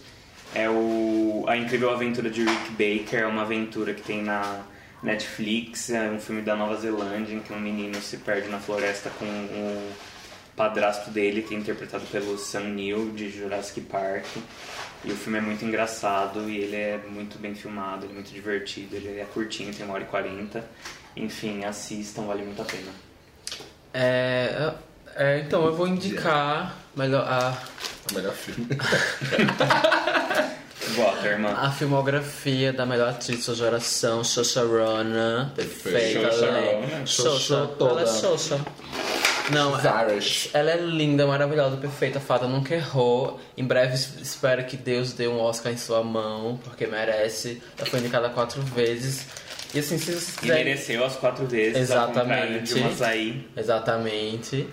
É 0.53 0.69
o 0.69 1.45
A 1.47 1.55
Incrível 1.55 1.91
Aventura 1.91 2.29
de 2.29 2.43
Rick 2.43 2.71
Baker, 2.71 3.19
é 3.19 3.27
uma 3.27 3.43
aventura 3.43 3.93
que 3.93 4.01
tem 4.01 4.23
na 4.23 4.63
Netflix. 5.03 5.89
É 5.89 6.09
um 6.09 6.19
filme 6.19 6.41
da 6.41 6.55
Nova 6.55 6.75
Zelândia 6.75 7.35
em 7.35 7.39
que 7.39 7.53
um 7.53 7.59
menino 7.59 8.01
se 8.01 8.17
perde 8.17 8.47
na 8.49 8.59
floresta 8.59 9.09
com 9.11 9.25
o 9.25 9.91
padrasto 10.55 11.09
dele, 11.11 11.41
que 11.41 11.55
é 11.55 11.57
interpretado 11.57 12.05
pelo 12.07 12.37
Sam 12.37 12.71
Neill, 12.71 13.11
de 13.11 13.29
Jurassic 13.29 13.81
Park. 13.81 14.25
E 15.05 15.11
o 15.11 15.15
filme 15.15 15.37
é 15.37 15.41
muito 15.41 15.63
engraçado 15.63 16.49
e 16.49 16.57
ele 16.57 16.75
é 16.75 16.99
muito 17.09 17.37
bem 17.37 17.55
filmado, 17.55 18.05
ele 18.05 18.11
é 18.11 18.15
muito 18.15 18.33
divertido, 18.33 18.97
ele 18.97 19.19
é 19.19 19.25
curtinho, 19.33 19.73
tem 19.73 19.85
uma 19.85 19.93
hora 19.93 20.03
e 20.03 20.07
quarenta. 20.07 20.67
Enfim, 21.15 21.63
assistam, 21.63 22.23
vale 22.23 22.43
muito 22.43 22.61
a 22.61 22.65
pena. 22.65 22.91
É, 23.93 24.73
é, 25.19 25.39
então 25.45 25.65
eu 25.65 25.75
vou 25.75 25.87
indicar 25.87 26.75
melhor 26.95 27.21
a, 27.27 27.53
O 28.11 28.15
melhor 28.15 28.33
filme. 28.33 28.67
Bota, 30.95 31.27
irmã. 31.27 31.51
a 31.53 31.69
filmografia 31.71 32.73
da 32.73 32.85
melhor 32.85 33.09
atriz 33.09 33.45
da 33.45 33.53
geração, 33.53 34.23
Saoirse 34.23 34.59
Ronan. 34.59 35.51
Perfeita, 35.55 36.31
Saoirse 36.31 36.43
ela 36.45 36.57
é- 36.57 36.73
Ronan. 36.75 37.05
Saoirse, 37.05 37.47
Saoirse 37.47 37.73
toda. 37.77 37.91
ela 37.91 38.01
é 38.01 38.05
Saoirse. 38.07 38.55
Não, 39.51 39.79
é- 39.79 40.13
Irish. 40.13 40.49
ela 40.53 40.69
é 40.71 40.77
linda, 40.77 41.25
maravilhosa, 41.25 41.75
perfeita, 41.77 42.19
fada, 42.19 42.47
nunca 42.47 42.73
errou. 42.75 43.39
Em 43.57 43.63
breve 43.65 43.95
es- 43.95 44.13
espero 44.21 44.63
que 44.65 44.77
Deus 44.77 45.11
dê 45.13 45.27
um 45.27 45.39
Oscar 45.39 45.71
em 45.71 45.77
sua 45.77 46.03
mão, 46.03 46.59
porque 46.63 46.85
merece. 46.85 47.61
Ela 47.77 47.87
foi 47.87 47.99
indicada 47.99 48.29
quatro 48.29 48.61
vezes. 48.61 49.25
E 49.73 49.79
assim, 49.79 49.97
se 49.99 50.05
vocês 50.11 50.35
E 50.35 50.39
quiserem. 50.39 50.65
mereceu 50.65 51.05
as 51.05 51.15
quatro 51.15 51.45
vezes, 51.45 51.77
Exatamente. 51.77 52.73
de 52.73 52.79
uma 52.79 52.89
açaí. 52.89 53.47
Exatamente. 53.55 54.67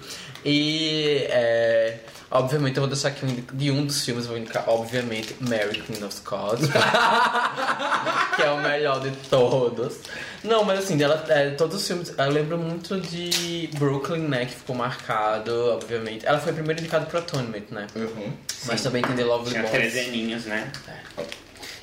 E, 0.44 1.26
é, 1.28 1.98
obviamente, 2.30 2.76
eu 2.76 2.82
vou 2.82 2.88
deixar 2.88 3.08
aqui 3.08 3.26
um 3.26 3.56
de 3.56 3.70
um 3.70 3.84
dos 3.84 4.04
filmes, 4.04 4.26
vou 4.26 4.38
indicar, 4.38 4.64
obviamente, 4.68 5.34
Mary 5.40 5.82
Queen 5.82 6.02
of 6.04 6.14
Scots. 6.14 6.68
que 8.36 8.42
é 8.42 8.50
o 8.50 8.58
melhor 8.62 9.00
de 9.00 9.10
todos. 9.28 9.98
Não, 10.44 10.64
mas 10.64 10.78
assim, 10.78 11.02
ela, 11.02 11.24
é, 11.28 11.50
todos 11.50 11.76
os 11.76 11.86
filmes. 11.86 12.14
Eu 12.16 12.30
lembro 12.30 12.56
muito 12.56 12.98
de 13.00 13.68
Brooklyn, 13.78 14.20
né? 14.28 14.46
Que 14.46 14.54
ficou 14.54 14.76
marcado, 14.76 15.52
obviamente. 15.72 16.24
Ela 16.24 16.38
foi 16.38 16.52
primeiro 16.52 16.80
indicada 16.80 17.04
pro 17.06 17.18
Atonement, 17.18 17.64
né? 17.70 17.86
Uhum. 17.96 18.32
Mas 18.66 18.80
também 18.82 19.02
tem 19.02 19.16
The 19.16 19.24
Lovely 19.24 19.50
Tinha 19.50 19.62
Bones. 19.62 19.76
três 19.92 20.08
aninhos, 20.08 20.44
né? 20.46 20.70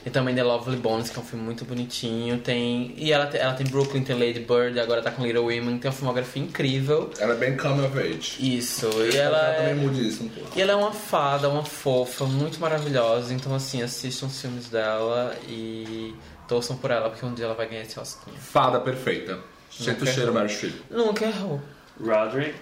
E 0.05 0.09
também 0.09 0.35
The 0.35 0.43
Lovely 0.43 0.75
Bones, 0.77 1.09
que 1.09 1.17
é 1.17 1.21
um 1.21 1.25
filme 1.25 1.45
muito 1.45 1.63
bonitinho. 1.63 2.37
Tem. 2.39 2.93
E 2.97 3.13
ela, 3.13 3.25
tem- 3.27 3.39
ela 3.39 3.53
tem 3.53 3.65
Brooklyn, 3.65 4.03
tem 4.03 4.17
Lady 4.19 4.41
Bird, 4.41 4.77
agora 4.79 5.01
tá 5.01 5.09
com 5.11 5.23
Little 5.25 5.43
Women, 5.45 5.77
tem 5.77 5.89
uma 5.89 5.95
filmografia 5.95 6.41
incrível. 6.43 7.09
Ela 7.17 7.33
é 7.33 7.37
bem 7.37 7.55
come 7.55 7.85
of 7.85 7.97
age. 7.97 8.35
Isso, 8.57 8.87
e 9.01 9.15
ela 9.15 9.37
Ela 9.37 9.55
também 9.55 9.71
é, 9.71 9.75
mude 9.75 10.05
isso 10.07 10.23
um 10.25 10.27
pouco. 10.29 10.49
e 10.57 10.61
ela 10.61 10.73
é 10.73 10.75
uma 10.75 10.91
fada, 10.91 11.47
uma 11.49 11.63
fofa, 11.63 12.25
muito 12.25 12.59
maravilhosa. 12.59 13.33
Então, 13.33 13.55
assim, 13.55 13.81
assistam 13.81 14.25
os 14.25 14.41
filmes 14.41 14.67
dela 14.67 15.35
e 15.47 16.13
torçam 16.49 16.75
por 16.75 16.91
ela, 16.91 17.09
porque 17.09 17.25
um 17.25 17.33
dia 17.33 17.45
ela 17.45 17.55
vai 17.55 17.69
ganhar 17.69 17.83
esse 17.83 17.97
Oscar. 17.97 18.33
Fada 18.35 18.81
perfeita. 18.81 19.39
Sente 19.71 20.03
o 20.03 20.05
cheiro. 20.05 20.33
Meryl 20.33 20.49
Streep. 20.49 20.75
Nunca 20.91 21.25
errou. 21.25 21.61
Roderick. 21.99 22.55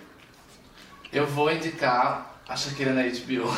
Eu 1.11 1.25
vou 1.25 1.51
indicar 1.51 2.39
a 2.47 2.55
Shakira 2.55 2.93
na 2.93 3.01
HBO. 3.01 3.51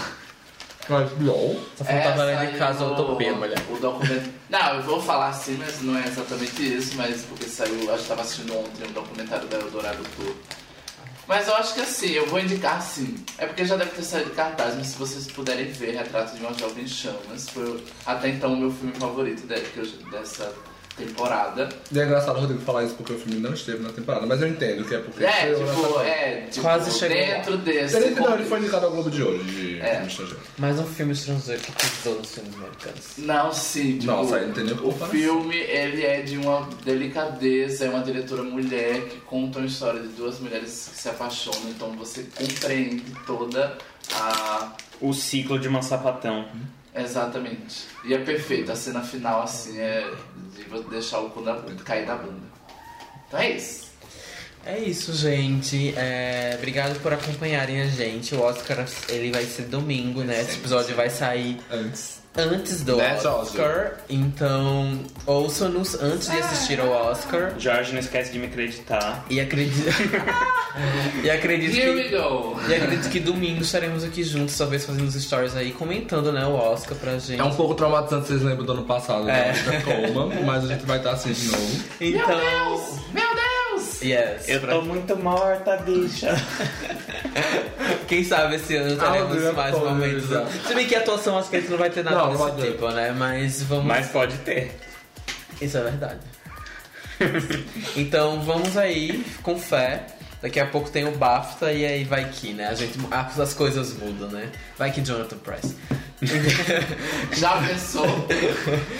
Mas, 0.89 1.09
bom. 1.13 1.59
Só 1.77 1.85
faltava 1.85 2.23
ela 2.29 2.45
de 2.45 2.57
casa 2.57 2.85
no- 2.85 2.93
Utopia, 2.93 3.33
mulher. 3.33 3.57
O 3.69 3.77
documento. 3.77 4.29
Não, 4.49 4.75
eu 4.75 4.83
vou 4.83 5.01
falar 5.01 5.29
assim, 5.29 5.55
mas 5.57 5.81
não 5.81 5.97
é 5.97 6.05
exatamente 6.07 6.61
isso, 6.61 6.95
mas 6.97 7.21
porque 7.23 7.45
saiu. 7.45 7.91
Acho 7.93 8.03
que 8.03 8.09
tava 8.09 8.21
assistindo 8.21 8.57
ontem 8.57 8.87
um 8.89 8.91
documentário 8.91 9.47
da 9.47 9.57
Eldorado 9.57 10.03
Tour. 10.17 10.33
Mas 11.25 11.47
eu 11.47 11.55
acho 11.55 11.73
que 11.73 11.79
assim, 11.79 12.09
eu 12.11 12.27
vou 12.27 12.37
indicar 12.39 12.81
sim. 12.81 13.15
É 13.37 13.45
porque 13.45 13.63
já 13.65 13.77
deve 13.77 13.91
ter 13.91 14.03
saído 14.03 14.29
de 14.31 14.35
cartaz, 14.35 14.75
mas 14.75 14.87
se 14.87 14.97
vocês 14.97 15.25
puderem 15.27 15.71
ver 15.71 15.95
Retrato 15.95 16.35
de 16.35 16.41
uma 16.43 16.53
Jovem 16.53 16.83
em 16.83 16.87
Chamas, 16.87 17.47
foi 17.49 17.81
até 18.05 18.27
então 18.27 18.53
o 18.53 18.57
meu 18.57 18.69
filme 18.71 18.93
favorito 18.95 19.47
de- 19.47 19.61
que 19.61 19.77
eu- 19.79 20.11
dessa 20.11 20.51
temporada. 20.97 21.69
E 21.91 21.99
é 21.99 22.03
engraçado 22.05 22.37
o 22.37 22.41
Rodrigo 22.41 22.61
falar 22.61 22.83
isso 22.83 22.95
porque 22.95 23.13
o 23.13 23.17
filme 23.19 23.39
não 23.39 23.53
esteve 23.53 23.81
na 23.81 23.89
temporada, 23.89 24.25
mas 24.25 24.41
eu 24.41 24.47
entendo 24.47 24.85
que 24.85 24.95
é 24.95 24.99
porque 24.99 25.23
É, 25.25 25.53
tipo, 25.53 25.99
é, 25.99 26.47
tipo, 26.49 26.61
Quase 26.61 26.97
chegou 26.97 27.17
dentro 27.17 27.57
desse. 27.57 27.95
Ele, 27.97 28.11
não, 28.11 28.33
ele 28.35 28.45
foi 28.45 28.59
indicado 28.59 28.85
ao 28.85 28.91
Globo 28.91 29.09
de 29.09 29.23
Ouro 29.23 29.43
de 29.43 29.79
É. 29.79 29.91
filme 29.95 30.07
estrangeiro. 30.07 30.39
Mais 30.57 30.79
um 30.79 30.85
filme 30.85 31.13
estrangeiro 31.13 31.61
que 31.61 31.71
pisou 31.71 32.15
nos 32.15 32.33
filmes 32.33 32.53
americanos. 32.55 33.03
Não, 33.17 33.51
sim, 33.53 33.97
tipo, 33.97 34.05
Nossa, 34.11 34.35
aí 34.37 34.45
não 34.47 34.53
tem 34.53 34.63
nem 34.65 34.73
o 34.73 34.91
filme 34.91 35.55
ele 35.55 36.05
é 36.05 36.21
de 36.21 36.37
uma 36.37 36.67
delicadeza, 36.83 37.85
é 37.85 37.89
uma 37.89 38.03
diretora 38.03 38.43
mulher 38.43 39.01
que 39.09 39.17
conta 39.21 39.59
uma 39.59 39.67
história 39.67 40.01
de 40.01 40.09
duas 40.09 40.39
mulheres 40.39 40.89
que 40.93 41.01
se 41.01 41.09
apaixonam, 41.09 41.69
então 41.69 41.91
você 41.93 42.25
compreende 42.35 43.03
toda 43.25 43.77
a. 44.13 44.73
O 45.01 45.13
ciclo 45.13 45.59
de 45.59 45.67
uma 45.67 45.81
sapatão. 45.81 46.45
Exatamente. 46.95 47.85
E 48.05 48.13
é 48.13 48.19
perfeito, 48.19 48.71
a 48.71 48.75
cena 48.75 49.01
final 49.01 49.41
assim 49.41 49.79
é 49.79 50.11
de 50.55 50.63
você 50.63 50.87
deixar 50.89 51.19
o 51.19 51.29
cu 51.29 51.41
da 51.41 51.53
bunda, 51.53 51.83
cair 51.83 52.05
da 52.05 52.15
bunda. 52.15 52.47
Então 53.27 53.39
é 53.39 53.51
isso. 53.51 53.91
É 54.65 54.79
isso, 54.79 55.13
gente. 55.13 55.93
É, 55.97 56.53
Obrigado 56.57 56.99
por 57.01 57.11
acompanharem 57.11 57.81
a 57.81 57.87
gente. 57.87 58.33
O 58.33 58.41
Oscar 58.41 58.85
ele 59.09 59.31
vai 59.31 59.43
ser 59.43 59.63
domingo, 59.63 60.23
né? 60.23 60.39
Esse 60.39 60.57
episódio 60.57 60.95
vai 60.95 61.09
sair 61.09 61.59
Antes. 61.69 62.22
Antes 62.35 62.81
do 62.83 62.97
That's 62.97 63.25
Oscar. 63.25 63.93
Então, 64.09 64.99
ouçam-nos 65.25 65.95
antes 66.01 66.29
de 66.29 66.37
assistir 66.37 66.79
ao 66.79 66.89
Oscar. 66.89 67.53
Jorge, 67.57 67.91
não 67.93 67.99
esquece 67.99 68.31
de 68.31 68.39
me 68.39 68.47
acreditar. 68.47 69.25
E 69.29 69.39
acredito. 69.39 69.87
e 71.23 71.29
acredito 71.29 71.75
Here 71.75 71.91
we 71.91 72.03
que. 72.05 72.09
go! 72.17 72.59
E 72.67 72.73
acredito 72.75 73.09
que 73.09 73.19
domingo 73.19 73.61
estaremos 73.61 74.03
aqui 74.03 74.23
juntos, 74.23 74.57
talvez 74.57 74.85
fazendo 74.85 75.07
os 75.07 75.13
stories 75.15 75.55
aí, 75.55 75.71
comentando, 75.71 76.31
né, 76.31 76.45
o 76.45 76.53
Oscar 76.53 76.97
pra 76.97 77.17
gente. 77.17 77.39
É 77.39 77.43
um 77.43 77.53
pouco 77.55 77.75
traumatizante, 77.75 78.27
vocês 78.27 78.41
lembram 78.41 78.65
do 78.65 78.71
ano 78.73 78.83
passado, 78.83 79.29
É. 79.29 79.51
né? 79.53 79.83
Coma, 79.83 80.33
mas 80.45 80.63
a 80.65 80.67
gente 80.67 80.85
vai 80.85 80.97
estar 80.97 81.11
assim 81.11 81.31
de 81.31 81.47
novo. 81.47 81.83
Então. 82.01 82.27
Meu 83.13 83.27
Deus! 83.35 83.52
Yes. 84.03 84.49
Eu 84.49 84.61
tô 84.67 84.81
muito 84.81 85.15
morta, 85.15 85.77
bicha. 85.77 86.35
Quem 88.07 88.23
sabe 88.23 88.55
esse 88.55 88.75
ano 88.75 88.97
teremos 88.99 89.37
Deus, 89.37 89.55
mais 89.55 89.77
momentos. 89.77 90.25
Se 90.67 90.75
bem 90.75 90.85
que 90.85 90.95
a 90.95 90.99
atuação 90.99 91.37
acho 91.37 91.49
que 91.49 91.55
a 91.55 91.59
gente 91.59 91.71
não 91.71 91.77
vai 91.77 91.89
ter 91.89 92.03
nada 92.03 92.17
Não, 92.17 92.55
desse 92.55 92.67
tipo, 92.71 92.89
né? 92.89 93.11
Mas 93.17 93.63
vamos. 93.63 93.85
Mas 93.85 94.09
pode 94.09 94.37
ter. 94.39 94.77
Isso 95.61 95.77
é 95.77 95.83
verdade. 95.83 96.19
então 97.95 98.41
vamos 98.41 98.77
aí, 98.77 99.25
com 99.41 99.57
fé. 99.57 100.05
Daqui 100.41 100.59
a 100.59 100.65
pouco 100.65 100.89
tem 100.89 101.07
o 101.07 101.11
BAFTA 101.11 101.71
e 101.71 101.85
aí 101.85 102.03
vai 102.03 102.29
que, 102.29 102.51
né? 102.51 102.67
A 102.67 102.73
gente, 102.73 102.99
as 103.09 103.53
coisas 103.53 103.93
mudam, 103.93 104.27
né? 104.29 104.51
Vai 104.77 104.91
que 104.91 104.99
Jonathan 105.01 105.37
Price. 105.37 105.77
Já 107.37 107.61
pensou? 107.61 108.27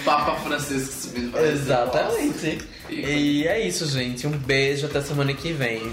Papa 0.06 0.36
Francisco 0.42 0.94
subindo 0.94 1.32
pra 1.32 1.44
Exatamente. 1.44 2.60
E- 2.90 2.96
E 3.44 3.48
é 3.48 3.66
isso, 3.66 3.86
gente. 3.88 4.28
Um 4.28 4.32
beijo 4.32 4.86
até 4.86 5.02
semana 5.02 5.34
que 5.34 5.52
vem. 5.54 5.92